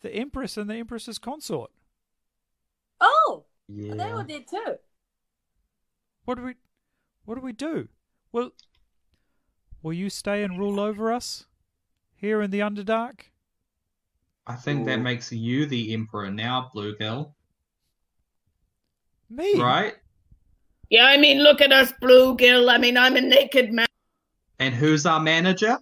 the 0.00 0.10
Empress 0.14 0.56
and 0.56 0.70
the 0.70 0.76
Empress's 0.76 1.18
consort. 1.18 1.70
Oh, 3.00 3.44
Yeah. 3.68 3.94
they 3.94 4.10
all 4.10 4.22
did 4.24 4.48
too. 4.48 4.76
What 6.28 6.36
do 6.36 6.44
we, 6.44 6.56
what 7.24 7.36
do 7.36 7.40
we 7.40 7.54
do? 7.54 7.88
Will, 8.32 8.50
will 9.82 9.94
you 9.94 10.10
stay 10.10 10.42
and 10.42 10.58
rule 10.58 10.78
over 10.78 11.10
us 11.10 11.46
here 12.14 12.42
in 12.42 12.50
the 12.50 12.60
Underdark? 12.60 13.20
I 14.46 14.54
think 14.56 14.84
that 14.84 14.96
makes 14.96 15.32
you 15.32 15.64
the 15.64 15.94
emperor 15.94 16.30
now, 16.30 16.70
Bluegill. 16.74 17.32
Me? 19.30 19.58
Right? 19.58 19.94
Yeah, 20.90 21.06
I 21.06 21.16
mean, 21.16 21.42
look 21.42 21.62
at 21.62 21.72
us, 21.72 21.94
Bluegill. 22.02 22.70
I 22.70 22.76
mean, 22.76 22.98
I'm 22.98 23.16
a 23.16 23.22
naked 23.22 23.72
man. 23.72 23.86
And 24.58 24.74
who's 24.74 25.06
our 25.06 25.20
manager? 25.20 25.78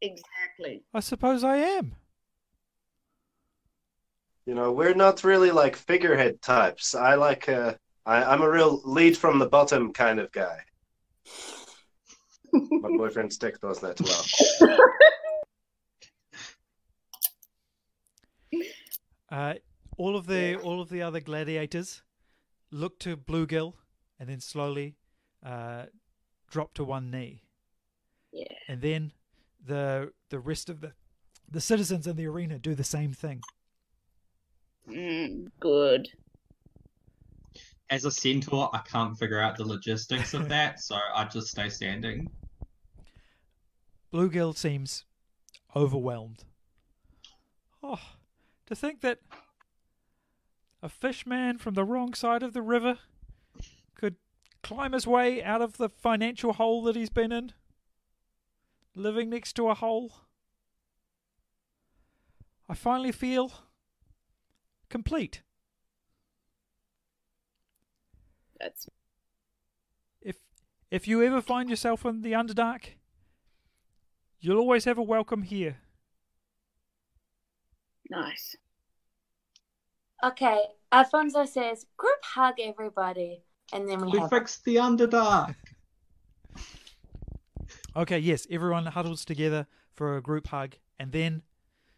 Exactly. 0.00 0.84
I 0.94 1.00
suppose 1.00 1.42
I 1.42 1.56
am. 1.56 1.96
You 4.46 4.54
know, 4.54 4.70
we're 4.70 4.94
not 4.94 5.24
really 5.24 5.50
like 5.50 5.74
figurehead 5.74 6.40
types. 6.40 6.94
I 6.94 7.16
like 7.16 7.48
uh 7.48 7.74
I, 8.06 8.22
I'm 8.22 8.42
a 8.42 8.50
real 8.50 8.80
lead 8.84 9.16
from 9.16 9.38
the 9.38 9.46
bottom 9.46 9.92
kind 9.92 10.18
of 10.20 10.30
guy. 10.32 10.58
My 12.52 12.88
boyfriend 12.96 13.32
Stick 13.32 13.62
knows 13.62 13.80
that 13.80 14.00
as 14.00 14.58
well. 14.60 14.78
Uh, 19.30 19.54
all 19.96 20.16
of 20.16 20.26
the 20.26 20.54
all 20.56 20.80
of 20.80 20.90
the 20.90 21.02
other 21.02 21.18
gladiators 21.18 22.02
look 22.70 23.00
to 23.00 23.16
Bluegill 23.16 23.72
and 24.20 24.28
then 24.28 24.38
slowly 24.38 24.94
uh, 25.44 25.86
drop 26.48 26.74
to 26.74 26.84
one 26.84 27.10
knee. 27.10 27.42
Yeah. 28.32 28.46
and 28.68 28.80
then 28.80 29.12
the 29.64 30.12
the 30.28 30.40
rest 30.40 30.68
of 30.68 30.80
the 30.80 30.92
the 31.48 31.60
citizens 31.60 32.06
in 32.06 32.16
the 32.16 32.26
arena 32.26 32.58
do 32.58 32.74
the 32.74 32.84
same 32.84 33.12
thing. 33.12 33.42
Mm, 34.88 35.50
good. 35.60 36.08
As 37.90 38.04
a 38.04 38.10
centaur, 38.10 38.70
I 38.72 38.78
can't 38.78 39.16
figure 39.18 39.40
out 39.40 39.56
the 39.56 39.64
logistics 39.64 40.34
of 40.34 40.48
that, 40.48 40.80
so 40.80 40.96
I 41.14 41.24
just 41.24 41.48
stay 41.48 41.68
standing. 41.68 42.30
Bluegill 44.12 44.56
seems 44.56 45.04
overwhelmed. 45.74 46.44
Oh, 47.82 48.00
to 48.66 48.74
think 48.74 49.00
that 49.02 49.18
a 50.82 50.88
fishman 50.88 51.58
from 51.58 51.74
the 51.74 51.84
wrong 51.84 52.14
side 52.14 52.42
of 52.42 52.52
the 52.52 52.62
river 52.62 52.98
could 53.94 54.16
climb 54.62 54.92
his 54.92 55.06
way 55.06 55.42
out 55.42 55.60
of 55.60 55.76
the 55.76 55.88
financial 55.88 56.54
hole 56.54 56.82
that 56.84 56.96
he's 56.96 57.10
been 57.10 57.32
in, 57.32 57.52
living 58.94 59.30
next 59.30 59.54
to 59.54 59.68
a 59.68 59.74
hole. 59.74 60.12
I 62.68 62.74
finally 62.74 63.12
feel 63.12 63.52
complete. 64.88 65.42
That's 68.64 68.88
if 70.22 70.36
if 70.90 71.06
you 71.06 71.22
ever 71.22 71.42
find 71.42 71.68
yourself 71.68 72.06
in 72.06 72.22
the 72.22 72.32
underdark, 72.32 72.94
you'll 74.40 74.58
always 74.58 74.86
have 74.86 74.96
a 74.96 75.02
welcome 75.02 75.42
here. 75.42 75.76
nice. 78.10 78.56
Okay, 80.24 80.58
Alfonso 80.90 81.44
says, 81.44 81.84
group 81.98 82.16
hug 82.22 82.54
everybody, 82.58 83.42
and 83.74 83.86
then 83.86 84.00
we 84.00 84.12
We 84.12 84.18
have. 84.20 84.30
fixed 84.30 84.64
the 84.64 84.76
Underdark. 84.76 85.54
Okay, 87.96 88.18
yes, 88.18 88.44
everyone 88.50 88.86
huddles 88.86 89.24
together 89.24 89.68
for 89.92 90.16
a 90.16 90.22
group 90.22 90.48
hug, 90.48 90.74
and 90.98 91.12
then 91.12 91.42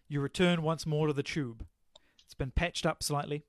you 0.09 0.21
return 0.21 0.61
once 0.61 0.85
more 0.85 1.07
to 1.07 1.13
the 1.15 1.23
tube. 1.23 1.65
It's 2.25 2.35
been 2.35 2.51
patched 2.51 2.85
up 2.85 3.03
slightly. 3.03 3.45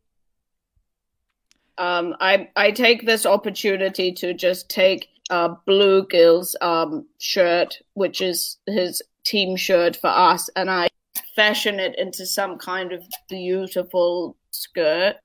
Um, 1.77 2.15
I 2.19 2.49
I 2.55 2.71
take 2.71 3.05
this 3.05 3.25
opportunity 3.25 4.11
to 4.13 4.33
just 4.33 4.69
take 4.69 5.09
uh, 5.29 5.55
Bluegill's 5.67 6.55
um 6.61 7.07
shirt, 7.19 7.77
which 7.93 8.21
is 8.21 8.57
his 8.67 9.01
team 9.23 9.55
shirt 9.55 9.95
for 9.95 10.07
us, 10.09 10.49
and 10.55 10.69
I 10.69 10.87
fashion 11.35 11.79
it 11.79 11.97
into 11.97 12.25
some 12.25 12.57
kind 12.57 12.91
of 12.91 13.03
beautiful 13.29 14.35
skirt. 14.51 15.17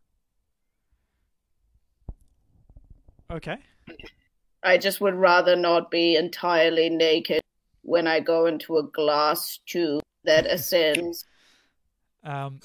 Okay. 3.31 3.57
I 4.63 4.79
just 4.79 5.01
would 5.01 5.15
rather 5.15 5.57
not 5.57 5.91
be 5.91 6.17
entirely 6.17 6.91
naked 6.91 7.41
when 7.83 8.07
I 8.07 8.21
go 8.21 8.47
into 8.47 8.77
a 8.77 8.83
glass 8.83 9.59
tube 9.67 10.03
that 10.25 10.47
ascends. 10.51 11.25
Um, 12.23 12.61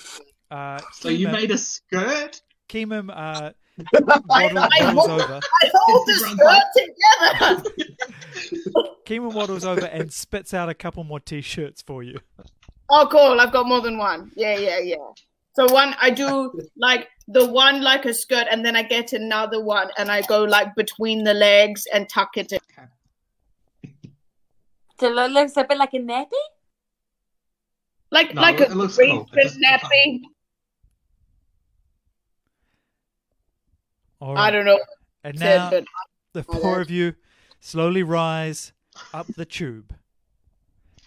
uh, 0.51 0.79
So 0.91 1.09
you 1.09 1.27
made 1.29 1.51
a 1.51 1.57
skirt? 1.57 2.41
Keemum, 2.69 3.09
uh, 3.09 3.53
I, 3.79 3.99
waddle- 4.01 4.57
I, 4.59 4.93
waddles 4.93 5.07
hold, 5.07 5.21
over. 5.21 5.39
I 5.61 5.71
hold 5.73 6.07
the 6.07 6.13
skirt 7.53 7.63
together. 8.73 8.89
Keemum 9.05 9.33
waddles 9.33 9.65
over 9.65 9.85
and 9.85 10.11
spits 10.11 10.53
out 10.53 10.69
a 10.69 10.73
couple 10.73 11.03
more 11.03 11.19
t-shirts 11.19 11.81
for 11.81 12.01
you. 12.03 12.19
Oh, 12.89 13.07
cool! 13.11 13.39
I've 13.39 13.51
got 13.51 13.67
more 13.67 13.81
than 13.81 13.97
one. 13.97 14.31
Yeah, 14.35 14.57
yeah, 14.57 14.79
yeah. 14.79 14.95
So 15.53 15.71
one, 15.73 15.95
I 16.01 16.09
do 16.09 16.59
like 16.77 17.07
the 17.27 17.45
one 17.45 17.81
like 17.81 18.05
a 18.05 18.13
skirt, 18.13 18.47
and 18.49 18.65
then 18.65 18.75
I 18.75 18.83
get 18.83 19.13
another 19.13 19.61
one, 19.63 19.89
and 19.97 20.09
I 20.11 20.21
go 20.21 20.43
like 20.43 20.73
between 20.75 21.23
the 21.23 21.33
legs 21.33 21.85
and 21.93 22.07
tuck 22.09 22.37
it 22.37 22.51
in. 22.53 22.59
So 24.99 25.15
it 25.15 25.31
looks 25.31 25.55
a 25.57 25.63
bit 25.63 25.77
like 25.77 25.93
a 25.93 25.99
nappy? 25.99 26.31
like 28.11 28.33
No, 28.33 28.41
like 28.41 28.59
it 28.61 28.71
a 28.71 28.75
looks 28.75 28.97
recent 28.97 29.29
cool. 29.29 29.37
It 29.39 29.43
just- 29.43 29.59
nappy. 29.59 30.21
All 34.19 34.37
I 34.37 34.51
don't 34.51 34.65
know. 34.65 34.79
And 35.23 35.37
Said, 35.37 35.57
now 35.57 35.69
but 35.69 35.85
the 36.33 36.43
four 36.43 36.81
of 36.81 36.89
you 36.89 37.15
slowly 37.59 38.03
rise 38.03 38.71
up 39.13 39.27
the 39.27 39.45
tube. 39.45 39.95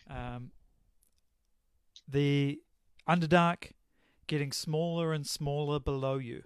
Um, 0.08 0.50
the 2.08 2.60
Underdark 3.08 3.72
getting 4.26 4.52
smaller 4.52 5.12
and 5.12 5.26
smaller 5.26 5.80
below 5.80 6.18
you 6.18 6.44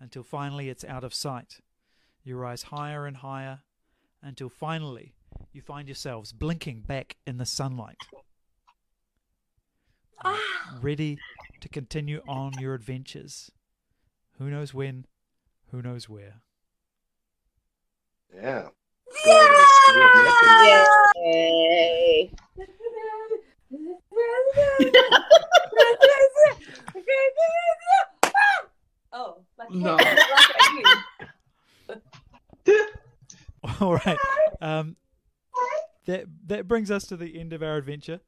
until 0.00 0.22
finally 0.22 0.68
it's 0.68 0.84
out 0.84 1.04
of 1.04 1.14
sight. 1.14 1.60
You 2.22 2.36
rise 2.36 2.64
higher 2.64 3.06
and 3.06 3.18
higher 3.18 3.60
until 4.22 4.48
finally 4.48 5.14
you 5.52 5.60
find 5.62 5.88
yourselves 5.88 6.32
blinking 6.32 6.80
back 6.80 7.16
in 7.26 7.38
the 7.38 7.46
sunlight, 7.46 7.96
Ah, 10.24 10.78
ready 10.80 11.18
to 11.60 11.68
continue 11.68 12.22
on 12.26 12.52
your 12.58 12.74
adventures. 12.74 13.50
Who 14.38 14.50
knows 14.50 14.74
when, 14.74 15.06
who 15.70 15.82
knows 15.82 16.08
where. 16.08 16.40
Yeah. 18.34 18.68
Going 19.24 19.46
to 19.46 19.52
the 19.52 19.66
school 19.66 20.02
of 20.02 20.24
mystery. 20.24 21.16
Yay. 21.16 22.32
oh, 29.12 29.36
like 29.58 29.70
No. 29.70 29.98
All 33.80 33.94
right. 33.94 34.18
Um, 34.60 34.96
that 36.06 36.24
that 36.46 36.68
brings 36.68 36.90
us 36.90 37.06
to 37.08 37.16
the 37.16 37.38
end 37.38 37.52
of 37.52 37.62
our 37.62 37.76
adventure. 37.76 38.20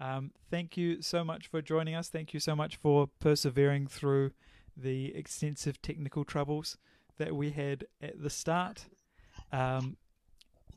Um, 0.00 0.30
thank 0.50 0.76
you 0.76 1.02
so 1.02 1.24
much 1.24 1.48
for 1.48 1.60
joining 1.60 1.94
us. 1.94 2.08
Thank 2.08 2.32
you 2.32 2.40
so 2.40 2.54
much 2.54 2.76
for 2.76 3.08
persevering 3.20 3.88
through 3.88 4.30
the 4.80 5.14
extensive 5.14 5.82
technical 5.82 6.24
troubles 6.24 6.78
that 7.18 7.34
we 7.34 7.50
had 7.50 7.86
at 8.00 8.22
the 8.22 8.30
start. 8.30 8.86
Um, 9.52 9.96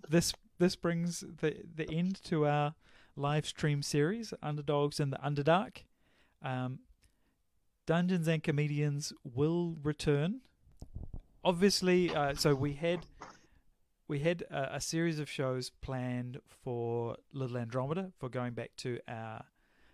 this 0.09 0.33
this 0.57 0.75
brings 0.75 1.21
the 1.21 1.57
the 1.75 1.89
end 1.89 2.23
to 2.25 2.45
our 2.45 2.75
live 3.15 3.45
stream 3.45 3.81
series, 3.81 4.33
Underdogs 4.41 4.99
in 4.99 5.09
the 5.11 5.17
Underdark. 5.17 5.83
Um, 6.41 6.79
Dungeons 7.85 8.27
and 8.27 8.43
Comedians 8.43 9.13
will 9.23 9.75
return. 9.83 10.41
Obviously, 11.43 12.13
uh, 12.13 12.35
so 12.35 12.55
we 12.55 12.73
had 12.73 13.05
we 14.07 14.19
had 14.19 14.43
a, 14.43 14.75
a, 14.75 14.81
series 14.81 15.19
of 15.19 15.29
shows 15.29 15.71
planned 15.81 16.39
for 16.63 17.15
Little 17.33 17.57
Andromeda 17.57 18.11
for 18.19 18.29
going 18.29 18.53
back 18.53 18.71
to 18.77 18.99
our 19.07 19.45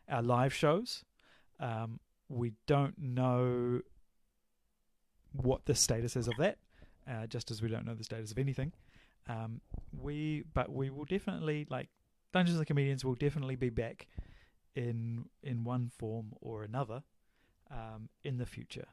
our 0.09 0.21
live 0.21 0.53
shows. 0.53 1.03
Um, 1.59 1.99
we 2.29 2.53
don't 2.65 2.97
know 2.97 3.81
what 5.41 5.65
the 5.65 5.75
status 5.75 6.15
is 6.15 6.27
of 6.27 6.35
that, 6.37 6.57
uh, 7.09 7.27
just 7.27 7.51
as 7.51 7.61
we 7.61 7.69
don't 7.69 7.85
know 7.85 7.95
the 7.95 8.03
status 8.03 8.31
of 8.31 8.37
anything. 8.37 8.71
Um, 9.29 9.61
we 9.91 10.43
but 10.53 10.71
we 10.71 10.89
will 10.89 11.05
definitely 11.05 11.67
like 11.69 11.89
Dungeons 12.33 12.57
and 12.57 12.67
Comedians 12.67 13.03
will 13.03 13.15
definitely 13.15 13.55
be 13.55 13.69
back 13.69 14.07
in 14.75 15.25
in 15.43 15.63
one 15.63 15.89
form 15.89 16.33
or 16.41 16.63
another 16.63 17.03
um, 17.71 18.09
in 18.23 18.37
the 18.37 18.45
future. 18.45 18.87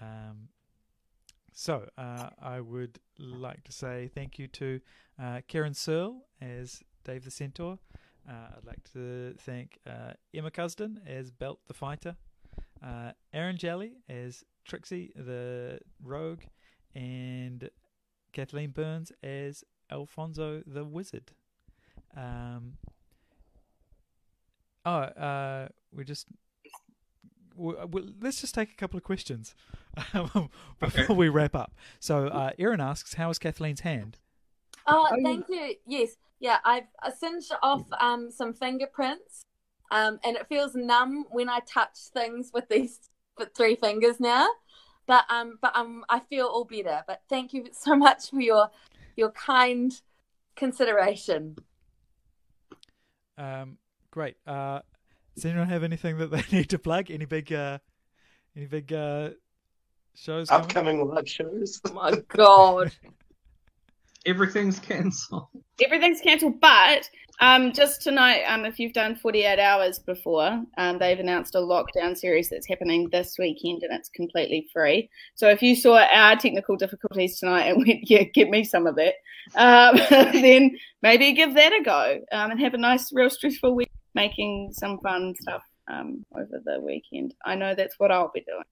Um, 0.00 0.48
so 1.52 1.88
uh, 1.98 2.30
I 2.40 2.60
would 2.60 3.00
like 3.18 3.64
to 3.64 3.72
say 3.72 4.10
thank 4.14 4.38
you 4.38 4.46
to 4.48 4.80
uh, 5.20 5.40
Karen 5.48 5.74
Searle 5.74 6.26
as 6.40 6.82
Dave 7.04 7.24
the 7.24 7.30
Centaur. 7.30 7.78
Uh, 8.28 8.56
I'd 8.56 8.66
like 8.66 8.82
to 8.92 9.34
thank 9.38 9.78
uh, 9.86 10.12
Emma 10.32 10.50
Cusden 10.50 10.98
as 11.06 11.30
Belt 11.30 11.58
the 11.66 11.74
Fighter, 11.74 12.16
uh, 12.82 13.12
Aaron 13.32 13.56
Jelly 13.56 13.94
as 14.08 14.44
Trixie 14.70 15.12
the 15.16 15.80
Rogue, 16.00 16.42
and 16.94 17.68
Kathleen 18.32 18.70
Burns 18.70 19.10
as 19.20 19.64
Alfonso 19.90 20.62
the 20.64 20.84
Wizard. 20.84 21.32
Um, 22.16 22.74
oh, 24.86 24.92
uh, 24.92 25.68
we 25.92 26.04
just 26.04 26.28
well, 27.56 27.88
let's 28.22 28.40
just 28.40 28.54
take 28.54 28.70
a 28.70 28.76
couple 28.76 28.96
of 28.96 29.02
questions 29.02 29.56
before 30.12 30.48
okay. 30.84 31.14
we 31.14 31.28
wrap 31.28 31.56
up. 31.56 31.74
So, 31.98 32.28
uh, 32.28 32.52
Erin 32.56 32.80
asks, 32.80 33.14
"How 33.14 33.28
is 33.28 33.40
Kathleen's 33.40 33.80
hand?" 33.80 34.18
Oh, 34.86 35.08
thank 35.24 35.46
you. 35.48 35.74
Yes, 35.84 36.10
yeah, 36.38 36.58
I've 36.64 36.86
singed 37.18 37.52
off 37.60 37.86
um, 37.98 38.30
some 38.30 38.54
fingerprints, 38.54 39.42
um, 39.90 40.20
and 40.24 40.36
it 40.36 40.46
feels 40.48 40.76
numb 40.76 41.26
when 41.32 41.48
I 41.48 41.58
touch 41.66 41.98
things 42.14 42.52
with 42.54 42.68
these 42.68 43.09
three 43.46 43.76
fingers 43.76 44.20
now. 44.20 44.48
But 45.06 45.24
um, 45.28 45.58
but 45.60 45.76
um, 45.76 46.04
I 46.08 46.20
feel 46.20 46.46
all 46.46 46.64
better. 46.64 47.02
But 47.06 47.22
thank 47.28 47.52
you 47.52 47.66
so 47.72 47.96
much 47.96 48.30
for 48.30 48.40
your 48.40 48.70
your 49.16 49.30
kind 49.30 49.92
consideration. 50.56 51.56
Um, 53.36 53.78
great. 54.10 54.36
Uh, 54.46 54.80
does 55.34 55.44
anyone 55.46 55.68
have 55.68 55.82
anything 55.82 56.18
that 56.18 56.30
they 56.30 56.44
need 56.52 56.70
to 56.70 56.78
plug? 56.78 57.10
Any 57.10 57.24
big, 57.24 57.52
uh, 57.52 57.78
any 58.56 58.66
big 58.66 58.92
uh, 58.92 59.30
shows? 60.14 60.50
Upcoming 60.50 60.98
coming? 60.98 61.14
live 61.14 61.28
shows. 61.28 61.80
Oh 61.86 61.92
my 61.92 62.12
god! 62.28 62.92
Everything's 64.26 64.78
cancelled. 64.78 65.48
Everything's 65.82 66.20
cancelled, 66.20 66.60
but 66.60 67.08
um, 67.40 67.72
just 67.72 68.02
tonight, 68.02 68.42
um, 68.44 68.64
if 68.64 68.78
you've 68.78 68.92
done 68.92 69.16
48 69.16 69.58
hours 69.58 69.98
before, 69.98 70.62
um, 70.76 70.98
they've 70.98 71.18
announced 71.18 71.54
a 71.54 71.58
lockdown 71.58 72.16
series 72.16 72.50
that's 72.50 72.68
happening 72.68 73.08
this 73.10 73.36
weekend 73.38 73.82
and 73.82 73.92
it's 73.92 74.10
completely 74.10 74.68
free. 74.72 75.08
So 75.34 75.48
if 75.48 75.62
you 75.62 75.74
saw 75.74 75.98
our 75.98 76.36
technical 76.36 76.76
difficulties 76.76 77.38
tonight 77.38 77.68
and 77.68 77.78
went, 77.86 78.10
yeah, 78.10 78.24
give 78.24 78.48
me 78.48 78.64
some 78.64 78.86
of 78.86 78.96
that, 78.96 79.14
um, 79.54 79.96
then 80.32 80.76
maybe 81.02 81.32
give 81.32 81.54
that 81.54 81.72
a 81.72 81.82
go 81.82 82.20
um, 82.32 82.50
and 82.50 82.60
have 82.60 82.74
a 82.74 82.78
nice, 82.78 83.10
real 83.12 83.30
stressful 83.30 83.74
week 83.74 83.90
making 84.14 84.72
some 84.72 84.98
fun 84.98 85.34
stuff 85.40 85.62
um, 85.90 86.24
over 86.34 86.60
the 86.64 86.80
weekend. 86.80 87.34
I 87.44 87.54
know 87.54 87.74
that's 87.74 87.98
what 87.98 88.12
I'll 88.12 88.32
be 88.34 88.44
doing. 88.46 88.64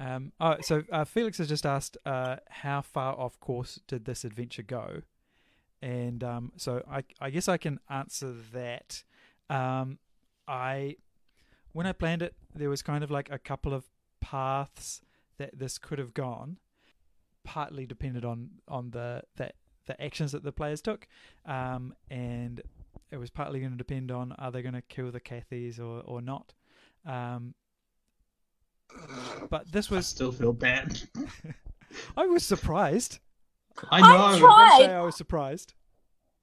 Um, 0.00 0.32
oh, 0.40 0.56
so 0.62 0.82
uh, 0.90 1.04
Felix 1.04 1.38
has 1.38 1.48
just 1.48 1.66
asked, 1.66 1.96
uh, 2.06 2.36
how 2.48 2.82
far 2.82 3.14
off 3.18 3.38
course 3.40 3.80
did 3.86 4.04
this 4.04 4.24
adventure 4.24 4.62
go? 4.62 5.02
And 5.82 6.24
um, 6.24 6.52
so 6.56 6.82
I, 6.90 7.04
I 7.20 7.30
guess 7.30 7.48
I 7.48 7.56
can 7.56 7.80
answer 7.88 8.34
that. 8.52 9.04
Um, 9.50 9.98
I, 10.48 10.96
when 11.72 11.86
I 11.86 11.92
planned 11.92 12.22
it, 12.22 12.34
there 12.54 12.70
was 12.70 12.82
kind 12.82 13.04
of 13.04 13.10
like 13.10 13.30
a 13.30 13.38
couple 13.38 13.74
of 13.74 13.84
paths 14.20 15.00
that 15.38 15.58
this 15.58 15.78
could 15.78 15.98
have 15.98 16.14
gone. 16.14 16.58
Partly 17.44 17.86
depended 17.86 18.24
on 18.24 18.50
on 18.66 18.90
the 18.90 19.22
that 19.36 19.54
the 19.86 20.02
actions 20.02 20.32
that 20.32 20.42
the 20.42 20.50
players 20.50 20.82
took, 20.82 21.06
um, 21.44 21.94
and 22.10 22.60
it 23.12 23.18
was 23.18 23.30
partly 23.30 23.60
going 23.60 23.70
to 23.70 23.78
depend 23.78 24.10
on 24.10 24.32
are 24.32 24.50
they 24.50 24.62
going 24.62 24.74
to 24.74 24.82
kill 24.82 25.12
the 25.12 25.20
Kathys 25.20 25.78
or 25.78 26.00
or 26.00 26.20
not. 26.20 26.54
Um, 27.04 27.54
but 29.48 29.70
this 29.70 29.90
was 29.90 29.98
I 29.98 30.08
still 30.08 30.32
feel 30.32 30.52
bad. 30.52 31.00
I 32.16 32.26
was 32.26 32.44
surprised. 32.44 33.20
I 33.90 34.00
know. 34.00 34.26
I 34.26 34.38
tried. 34.38 34.90
I, 34.90 34.94
I 34.94 35.00
was 35.02 35.16
surprised. 35.16 35.74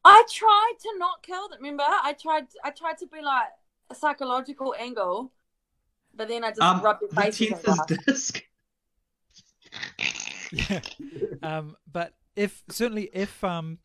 I 0.05 0.23
tried 0.29 0.73
to 0.81 0.97
not 0.97 1.23
kill 1.23 1.49
them. 1.49 1.59
Remember, 1.59 1.83
I 1.87 2.13
tried. 2.13 2.47
I 2.63 2.71
tried 2.71 2.97
to 2.99 3.07
be 3.07 3.21
like 3.21 3.47
a 3.89 3.95
psychological 3.95 4.75
angle, 4.77 5.31
but 6.15 6.27
then 6.27 6.43
I 6.43 6.49
just 6.49 6.61
um, 6.61 6.81
rubbed 6.81 7.01
your 7.01 7.11
face. 7.11 7.37
The 7.37 8.03
disc. 8.07 8.43
yeah, 10.51 10.81
um, 11.41 11.75
but 11.91 12.13
if 12.35 12.63
certainly 12.69 13.09
if 13.13 13.43
um 13.43 13.79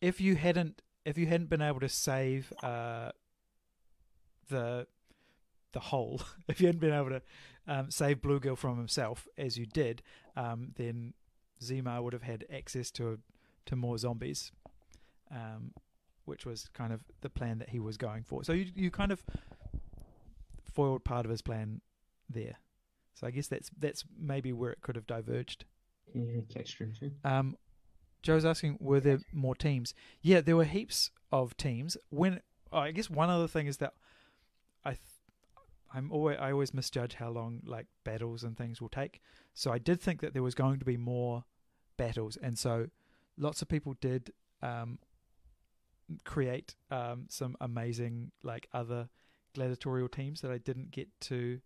if 0.00 0.20
you 0.20 0.36
hadn't 0.36 0.82
if 1.04 1.16
you 1.16 1.26
hadn't 1.26 1.48
been 1.48 1.62
able 1.62 1.80
to 1.80 1.88
save 1.88 2.52
uh 2.62 3.10
the 4.48 4.86
the 5.72 5.80
whole, 5.80 6.22
if 6.48 6.60
you 6.60 6.66
hadn't 6.66 6.80
been 6.80 6.92
able 6.92 7.10
to 7.10 7.22
um, 7.68 7.90
save 7.90 8.18
Bluegill 8.18 8.56
from 8.56 8.78
himself 8.78 9.26
as 9.36 9.58
you 9.58 9.66
did, 9.66 10.02
um, 10.36 10.72
then 10.76 11.14
Zima 11.62 12.02
would 12.02 12.12
have 12.12 12.22
had 12.22 12.44
access 12.52 12.90
to 12.92 13.18
to 13.66 13.76
more 13.76 13.98
zombies, 13.98 14.52
um, 15.30 15.72
which 16.24 16.46
was 16.46 16.68
kind 16.72 16.92
of 16.92 17.00
the 17.20 17.30
plan 17.30 17.58
that 17.58 17.70
he 17.70 17.80
was 17.80 17.96
going 17.96 18.22
for. 18.22 18.44
So 18.44 18.52
you 18.52 18.66
you 18.74 18.90
kind 18.90 19.12
of 19.12 19.24
foiled 20.62 21.04
part 21.04 21.24
of 21.24 21.30
his 21.30 21.42
plan 21.42 21.80
there. 22.28 22.56
So 23.14 23.26
I 23.26 23.30
guess 23.30 23.48
that's 23.48 23.70
that's 23.78 24.04
maybe 24.18 24.52
where 24.52 24.70
it 24.70 24.82
could 24.82 24.96
have 24.96 25.06
diverged. 25.06 25.64
Yeah, 26.14 26.40
that's 26.54 26.70
true 26.70 26.92
too. 26.98 27.10
Um, 27.24 27.56
Joe's 28.22 28.44
asking, 28.44 28.78
were 28.80 29.00
there 29.00 29.20
more 29.32 29.54
teams? 29.54 29.94
Yeah, 30.20 30.40
there 30.40 30.56
were 30.56 30.64
heaps 30.64 31.10
of 31.32 31.56
teams. 31.56 31.96
When 32.10 32.40
oh, 32.72 32.78
I 32.78 32.90
guess 32.90 33.08
one 33.08 33.30
other 33.30 33.48
thing 33.48 33.66
is 33.66 33.78
that 33.78 33.94
I 34.84 34.96
I'm 35.94 36.10
always 36.12 36.38
I 36.40 36.52
always 36.52 36.74
misjudge 36.74 37.14
how 37.14 37.30
long 37.30 37.62
like 37.64 37.86
battles 38.04 38.42
and 38.42 38.56
things 38.56 38.80
will 38.80 38.88
take. 38.88 39.20
So 39.54 39.72
I 39.72 39.78
did 39.78 40.00
think 40.00 40.20
that 40.20 40.34
there 40.34 40.42
was 40.42 40.54
going 40.54 40.78
to 40.78 40.84
be 40.84 40.96
more 40.96 41.44
battles, 41.96 42.36
and 42.36 42.58
so 42.58 42.88
lots 43.38 43.62
of 43.62 43.68
people 43.68 43.94
did 44.00 44.32
um, 44.62 44.98
create 46.24 46.74
um, 46.90 47.26
some 47.28 47.56
amazing 47.60 48.32
like 48.42 48.68
other 48.72 49.08
gladiatorial 49.54 50.08
teams 50.08 50.40
that 50.42 50.50
I 50.50 50.58
didn't 50.58 50.90
get 50.90 51.08
to 51.22 51.60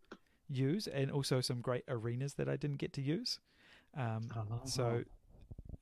use, 0.48 0.86
and 0.86 1.10
also 1.10 1.40
some 1.40 1.60
great 1.60 1.84
arenas 1.88 2.34
that 2.34 2.48
I 2.48 2.56
didn't 2.56 2.78
get 2.78 2.92
to 2.94 3.02
use. 3.02 3.38
Um, 3.96 4.28
oh. 4.36 4.60
So 4.64 5.04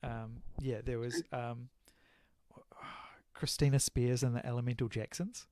um, 0.03 0.41
yeah, 0.59 0.81
there 0.83 0.99
was 0.99 1.23
um, 1.31 1.69
Christina 3.33 3.79
Spears 3.79 4.23
and 4.23 4.35
the 4.35 4.45
Elemental 4.45 4.87
Jacksons. 4.87 5.47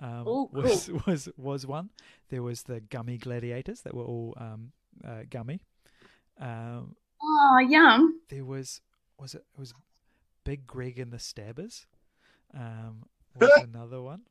Um, 0.00 0.28
Ooh, 0.28 0.48
was 0.52 0.88
cool. 0.88 1.02
was 1.06 1.28
was 1.36 1.66
one. 1.66 1.90
There 2.28 2.42
was 2.42 2.62
the 2.62 2.80
Gummy 2.80 3.18
Gladiators 3.18 3.82
that 3.82 3.94
were 3.94 4.04
all 4.04 4.34
um, 4.36 4.72
uh, 5.04 5.22
gummy. 5.28 5.60
Um, 6.40 6.94
oh, 7.22 7.58
yum! 7.68 8.20
There 8.28 8.44
was 8.44 8.80
was 9.18 9.34
it, 9.34 9.44
it 9.54 9.60
was 9.60 9.74
Big 10.44 10.66
Greg 10.66 10.98
and 10.98 11.12
the 11.12 11.18
Stabbers. 11.18 11.86
Um, 12.54 13.06
was 13.40 13.50
another 13.62 14.00
one. 14.00 14.22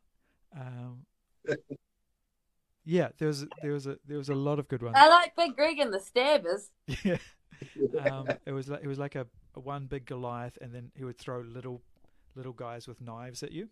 Um, 0.55 1.05
yeah, 2.85 3.09
there 3.17 3.27
was 3.27 3.45
there 3.61 3.73
was 3.73 3.87
a 3.87 3.97
there 4.07 4.17
was 4.17 4.29
a 4.29 4.35
lot 4.35 4.59
of 4.59 4.67
good 4.67 4.81
ones. 4.81 4.95
I 4.97 5.09
like 5.09 5.35
Big 5.35 5.55
Greg 5.55 5.79
and 5.79 5.93
the 5.93 5.99
Stabbers. 5.99 6.69
Yeah, 7.03 7.17
um, 8.05 8.27
it 8.45 8.51
was 8.51 8.69
like 8.69 8.83
it 8.83 8.87
was 8.87 8.99
like 8.99 9.15
a, 9.15 9.25
a, 9.55 9.59
one 9.59 9.87
big 9.87 10.05
Goliath, 10.05 10.59
and 10.61 10.71
then 10.71 10.91
he 10.95 11.03
would 11.03 11.17
throw 11.17 11.41
little 11.41 11.81
little 12.35 12.53
guys 12.53 12.87
with 12.87 13.01
knives 13.01 13.41
at 13.41 13.51
you. 13.51 13.69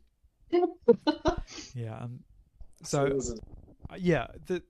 Yeah. 1.73 1.97
Um, 1.97 2.19
so 2.83 3.19
uh, 3.89 3.95
yeah, 3.97 4.27
the 4.47 4.63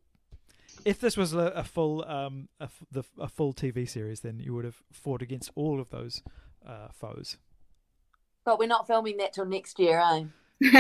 if 0.84 1.00
this 1.00 1.18
was 1.18 1.34
a, 1.34 1.48
a 1.48 1.64
full 1.64 2.04
um 2.08 2.50
a, 2.60 2.70
the, 2.92 3.04
a 3.20 3.28
full 3.28 3.54
TV 3.54 3.88
series, 3.88 4.22
then 4.22 4.40
you 4.40 4.54
would 4.54 4.66
have 4.66 4.82
fought 4.92 5.22
against 5.22 5.52
all 5.56 5.80
of 5.80 5.90
those 5.90 6.22
uh, 6.68 6.88
foes. 6.92 7.38
But 8.44 8.60
we're 8.60 8.68
not 8.68 8.88
filming 8.88 9.18
that 9.18 9.34
till 9.34 9.46
next 9.46 9.80
year, 9.80 10.00
eh? 10.00 10.26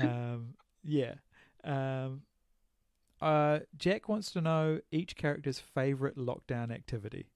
um, 0.00 0.54
yeah. 0.82 1.14
Um, 1.62 2.22
uh, 3.20 3.60
Jack 3.76 4.08
wants 4.08 4.32
to 4.32 4.40
know 4.40 4.80
each 4.90 5.16
character's 5.16 5.60
favorite 5.60 6.16
lockdown 6.16 6.72
activity. 6.72 7.26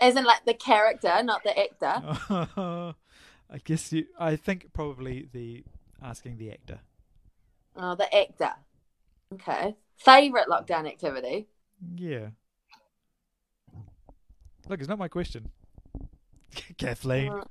As 0.00 0.16
in, 0.16 0.24
like 0.24 0.44
the 0.44 0.54
character, 0.54 1.22
not 1.22 1.42
the 1.42 1.58
actor. 1.58 2.94
I 3.50 3.58
guess 3.64 3.92
you. 3.92 4.06
I 4.18 4.36
think 4.36 4.72
probably 4.72 5.28
the 5.32 5.64
asking 6.02 6.38
the 6.38 6.52
actor. 6.52 6.80
Oh, 7.76 7.94
the 7.94 8.12
actor. 8.14 8.52
Okay. 9.34 9.76
Favorite 9.96 10.48
lockdown 10.48 10.86
activity. 10.86 11.48
Yeah. 11.96 12.28
Look, 14.68 14.80
it's 14.80 14.88
not 14.88 14.98
my 14.98 15.08
question. 15.08 15.50
Kathleen. 16.76 17.32
Uh, 17.32 17.44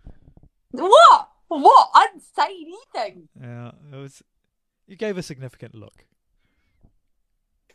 What? 0.71 1.29
What? 1.47 1.89
I 1.93 2.07
didn't 2.07 2.23
say 2.35 2.65
anything. 2.65 3.29
Yeah, 3.41 3.71
it 3.91 3.95
was. 3.95 4.21
You 4.85 4.95
gave 4.95 5.17
a 5.17 5.23
significant 5.23 5.75
look. 5.75 6.05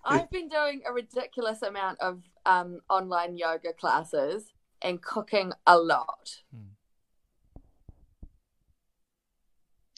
I've 0.04 0.30
been 0.30 0.48
doing 0.48 0.82
a 0.88 0.92
ridiculous 0.92 1.62
amount 1.62 2.00
of 2.00 2.22
um, 2.44 2.80
online 2.90 3.36
yoga 3.36 3.72
classes 3.72 4.52
and 4.82 5.02
cooking 5.02 5.52
a 5.66 5.78
lot. 5.78 6.42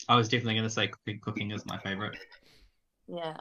I 0.09 0.17
was 0.17 0.29
definitely 0.29 0.55
going 0.55 0.65
to 0.65 0.71
say 0.71 0.89
cooking, 0.89 1.21
cooking 1.21 1.51
is 1.51 1.65
my 1.67 1.79
favorite. 1.79 2.19
Yeah. 3.09 3.37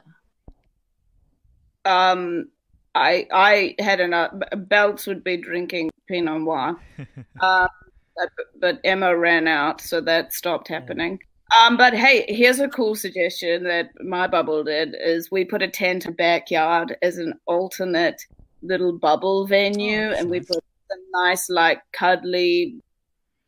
Um, 1.84 2.48
I 2.94 3.26
I 3.32 3.74
had 3.78 4.00
enough. 4.00 4.32
Belts 4.56 5.06
would 5.06 5.22
be 5.22 5.36
drinking 5.36 5.90
Pinot 6.08 6.40
Noir, 6.40 6.76
um, 7.40 7.68
but, 8.16 8.30
but 8.58 8.80
Emma 8.84 9.16
ran 9.16 9.46
out, 9.46 9.80
so 9.80 10.00
that 10.00 10.32
stopped 10.32 10.68
happening. 10.68 11.18
Um, 11.60 11.76
but 11.76 11.92
hey, 11.92 12.24
here's 12.28 12.60
a 12.60 12.68
cool 12.68 12.94
suggestion 12.94 13.64
that 13.64 13.90
my 14.02 14.26
bubble 14.26 14.64
did: 14.64 14.96
is 14.98 15.30
we 15.30 15.44
put 15.44 15.62
a 15.62 15.68
tent 15.68 16.06
in 16.06 16.12
the 16.12 16.16
backyard 16.16 16.96
as 17.02 17.18
an 17.18 17.34
alternate 17.46 18.22
little 18.62 18.96
bubble 18.96 19.46
venue, 19.46 20.06
Oh, 20.06 20.08
that's 20.10 20.20
and 20.22 20.30
we 20.30 20.40
put 20.40 20.64
some 20.94 21.04
nice, 21.12 21.48
like 21.48 21.80
cuddly, 21.92 22.76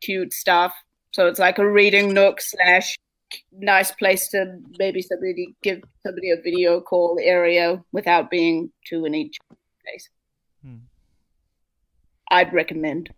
cute 0.01 0.33
stuff. 0.33 0.75
So 1.13 1.27
it's 1.27 1.39
like 1.39 1.59
a 1.59 1.71
reading 1.71 2.13
nook 2.13 2.41
slash 2.41 2.99
nice 3.53 3.91
place 3.93 4.29
to 4.29 4.59
maybe 4.79 5.03
somebody 5.03 5.55
give 5.63 5.83
somebody 6.05 6.31
a 6.31 6.37
video 6.37 6.81
call 6.81 7.19
area 7.21 7.83
without 7.93 8.31
being 8.31 8.71
two 8.85 9.05
in 9.05 9.15
each 9.15 9.39
place. 9.83 10.09
Hmm. 10.65 10.77
I'd 12.31 12.53
recommend. 12.53 13.11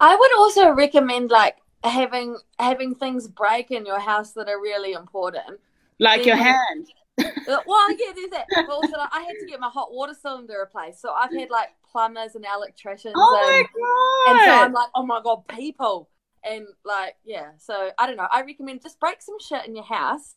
I 0.00 0.16
would 0.16 0.36
also 0.38 0.70
recommend 0.70 1.30
like 1.30 1.56
having 1.84 2.36
having 2.58 2.94
things 2.94 3.28
break 3.28 3.70
in 3.70 3.86
your 3.86 4.00
house 4.00 4.32
that 4.32 4.48
are 4.48 4.60
really 4.60 4.92
important. 4.92 5.60
Like 5.98 6.26
your 6.26 6.36
Yeah. 6.36 6.54
hand. 6.54 6.88
Uh, 7.18 7.60
Well, 7.66 7.90
yeah, 7.92 8.12
there's 8.14 8.30
that. 8.30 8.46
But 8.54 8.68
also, 8.68 8.96
like, 8.96 9.08
I 9.12 9.20
had 9.22 9.36
to 9.40 9.46
get 9.46 9.60
my 9.60 9.68
hot 9.68 9.92
water 9.92 10.14
cylinder 10.14 10.58
replaced, 10.60 11.00
so 11.00 11.12
I've 11.12 11.32
had 11.32 11.50
like 11.50 11.68
plumbers 11.90 12.34
and 12.34 12.44
electricians, 12.44 13.14
Oh 13.16 13.66
my 13.76 14.32
and, 14.32 14.38
and 14.38 14.44
so 14.44 14.64
I'm 14.64 14.72
like, 14.72 14.88
oh 14.94 15.04
my 15.04 15.20
god, 15.22 15.46
people, 15.48 16.10
and 16.44 16.66
like, 16.84 17.16
yeah. 17.24 17.50
So 17.58 17.90
I 17.98 18.06
don't 18.06 18.16
know. 18.16 18.28
I 18.30 18.42
recommend 18.42 18.82
just 18.82 19.00
break 19.00 19.22
some 19.22 19.36
shit 19.40 19.66
in 19.66 19.74
your 19.74 19.84
house 19.84 20.34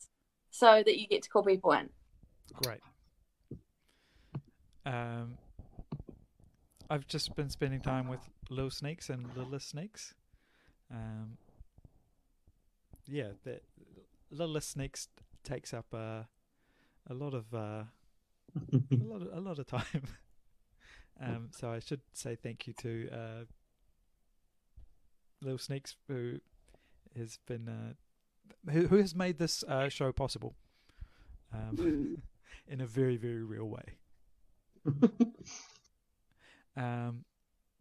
so 0.49 0.83
that 0.85 0.99
you 0.99 1.07
get 1.07 1.23
to 1.23 1.29
call 1.29 1.43
people 1.43 1.71
in. 1.73 1.89
Great. 2.53 2.79
Um, 4.85 5.37
I've 6.89 7.07
just 7.07 7.35
been 7.35 7.49
spending 7.49 7.81
time 7.81 8.07
with 8.07 8.19
Little 8.49 8.71
Snakes 8.71 9.09
and 9.09 9.25
Littlest 9.35 9.69
Snakes. 9.69 10.13
Um, 10.91 11.37
yeah, 13.07 13.29
the 13.43 13.61
Littlest 14.29 14.71
Snakes 14.71 15.07
takes 15.43 15.73
up 15.73 15.85
uh, 15.93 16.23
a 17.11 17.13
lot 17.13 17.33
of 17.33 17.53
uh, 17.53 17.83
a 18.71 19.03
lot 19.03 19.21
of, 19.21 19.27
a 19.33 19.39
lot 19.39 19.59
of 19.59 19.67
time. 19.67 20.03
um, 21.21 21.49
so 21.51 21.69
I 21.69 21.79
should 21.79 22.01
say 22.13 22.35
thank 22.35 22.67
you 22.67 22.73
to 22.81 23.09
uh, 23.11 23.43
Little 25.41 25.59
Snakes 25.59 25.95
who 26.07 26.39
has 27.17 27.37
been 27.47 27.67
uh, 27.67 28.71
who, 28.71 28.87
who 28.87 28.97
has 28.97 29.13
made 29.13 29.37
this 29.37 29.63
uh, 29.67 29.89
show 29.89 30.11
possible. 30.11 30.55
Um, 31.53 32.21
in 32.67 32.79
a 32.79 32.85
very, 32.85 33.17
very 33.17 33.43
real 33.43 33.67
way. 33.67 33.97
Um, 36.77 37.25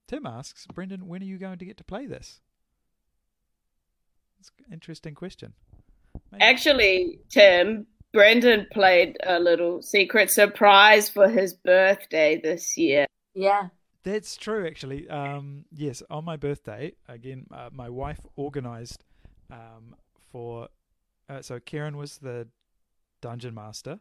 Tim 0.08 0.26
asks, 0.26 0.66
Brendan, 0.66 1.06
when 1.06 1.22
are 1.22 1.26
you 1.26 1.38
going 1.38 1.58
to 1.58 1.64
get 1.64 1.76
to 1.76 1.84
play 1.84 2.06
this? 2.06 2.40
It's 4.40 4.50
an 4.66 4.72
interesting 4.72 5.14
question. 5.14 5.52
Maybe- 6.32 6.42
Actually, 6.42 7.20
Tim, 7.28 7.86
Brendan 8.12 8.66
played 8.72 9.16
a 9.24 9.38
little 9.38 9.82
secret 9.82 10.30
surprise 10.30 11.08
for 11.08 11.28
his 11.28 11.54
birthday 11.54 12.40
this 12.42 12.76
year. 12.76 13.06
Yeah. 13.34 13.68
That's 14.02 14.36
true, 14.36 14.66
actually. 14.66 15.08
Um, 15.08 15.66
yes, 15.72 16.02
on 16.10 16.24
my 16.24 16.36
birthday, 16.36 16.94
again, 17.08 17.46
uh, 17.52 17.68
my 17.72 17.88
wife 17.88 18.20
organized 18.36 19.04
um, 19.50 19.94
for. 20.30 20.68
Uh, 21.28 21.42
so 21.42 21.60
Karen 21.60 21.96
was 21.96 22.18
the 22.18 22.48
dungeon 23.20 23.54
master, 23.54 24.00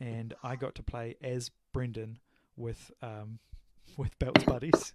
and 0.00 0.34
I 0.42 0.56
got 0.56 0.74
to 0.74 0.82
play 0.82 1.16
as 1.22 1.50
Brendan 1.72 2.18
with 2.56 2.90
um, 3.02 3.38
with 3.96 4.18
Belt's 4.18 4.44
buddies. 4.44 4.94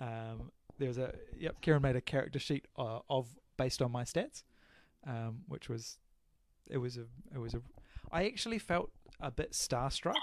Um, 0.00 0.50
there 0.78 0.88
was 0.88 0.98
a 0.98 1.14
yep. 1.36 1.60
Karen 1.60 1.82
made 1.82 1.96
a 1.96 2.00
character 2.00 2.38
sheet 2.38 2.66
uh, 2.78 3.00
of 3.10 3.28
based 3.58 3.82
on 3.82 3.92
my 3.92 4.04
stats, 4.04 4.42
um, 5.06 5.40
which 5.48 5.68
was 5.68 5.98
it 6.70 6.78
was 6.78 6.96
a 6.96 7.06
it 7.34 7.38
was 7.38 7.54
a. 7.54 7.62
I 8.10 8.26
actually 8.26 8.58
felt 8.58 8.90
a 9.20 9.30
bit 9.30 9.52
starstruck 9.52 10.14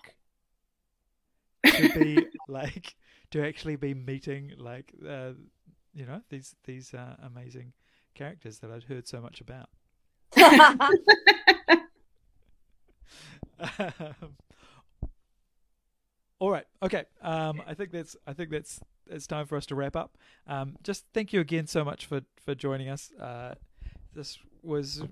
to 1.66 1.90
be 1.94 2.26
like 2.48 2.96
to 3.32 3.46
actually 3.46 3.76
be 3.76 3.94
meeting 3.94 4.54
like 4.58 4.94
uh, 5.08 5.32
you 5.94 6.06
know 6.06 6.22
these 6.30 6.56
these 6.66 6.94
uh, 6.94 7.16
amazing 7.24 7.74
characters 8.14 8.60
that 8.60 8.72
I'd 8.72 8.84
heard 8.84 9.08
so 9.08 9.22
much 9.22 9.42
about. 9.42 9.70
Um, 13.80 14.36
all 16.40 16.52
right, 16.52 16.66
okay. 16.84 17.06
Um, 17.22 17.62
I 17.66 17.74
think 17.74 17.92
that's 17.92 18.16
I 18.28 18.34
think 18.34 18.50
that's 18.50 18.82
it's 19.08 19.28
time 19.28 19.46
for 19.46 19.56
us 19.56 19.66
to 19.68 19.76
wrap 19.76 19.96
up. 19.96 20.18
Um, 20.48 20.76
just 20.84 21.06
thank 21.14 21.32
you 21.32 21.40
again 21.40 21.68
so 21.68 21.84
much 21.86 22.06
for 22.06 22.22
for 22.44 22.54
joining 22.54 22.90
us. 22.90 23.12
Uh, 23.14 23.56
this 24.16 24.40
was 24.64 25.04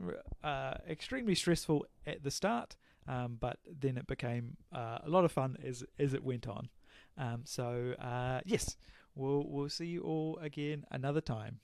uh, 0.44 0.74
extremely 0.90 1.36
stressful 1.36 1.86
at 2.08 2.24
the 2.24 2.32
start, 2.32 2.76
um, 3.08 3.38
but 3.40 3.60
then 3.80 3.98
it 3.98 4.08
became 4.08 4.58
uh, 4.74 5.00
a 5.04 5.10
lot 5.10 5.26
of 5.26 5.32
fun 5.32 5.58
as 5.64 5.84
as 6.00 6.14
it 6.14 6.24
went 6.24 6.48
on. 6.48 6.70
Um, 7.18 7.42
so 7.46 7.94
uh, 8.02 8.42
yes, 8.46 8.76
we'll 9.16 9.46
we'll 9.48 9.70
see 9.70 9.86
you 9.86 10.02
all 10.02 10.40
again 10.42 10.86
another 10.92 11.22
time. 11.22 11.60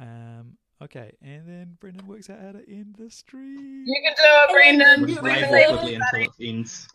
Um, 0.00 0.58
okay, 0.82 1.12
and 1.22 1.48
then 1.48 1.76
Brendan 1.80 2.06
works 2.06 2.30
out 2.30 2.40
how 2.40 2.52
to 2.52 2.70
end 2.70 2.94
the 2.98 3.10
stream. 3.10 3.84
You 3.86 4.02
can 4.04 4.14
do 4.16 4.22
it, 4.24 4.52
Brendan. 4.52 5.00
We'll 5.00 5.08
just 5.08 5.22
wave 5.22 5.42
until 5.42 6.20
it 6.22 6.30
ends. 6.40 6.88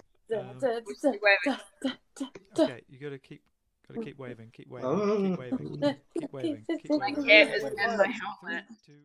Okay, 2.59 2.81
you 2.89 2.97
got 2.99 3.09
to 3.09 3.19
keep 3.19 3.41
got 3.87 3.95
to 3.95 4.05
keep 4.05 4.17
waving, 4.17 4.49
keep 4.53 4.69
waving, 4.69 4.89
Oh. 4.89 5.17
keep 5.17 5.39
waving, 5.39 5.95
keep 6.17 6.31
waving, 6.33 6.65
keep 6.81 6.91
My 6.91 7.11
cat 7.11 7.53
is 7.53 7.63
in 7.63 7.75
my 7.75 8.07
helmet. 8.07 8.63
Three, 8.85 8.95
two, 8.95 9.01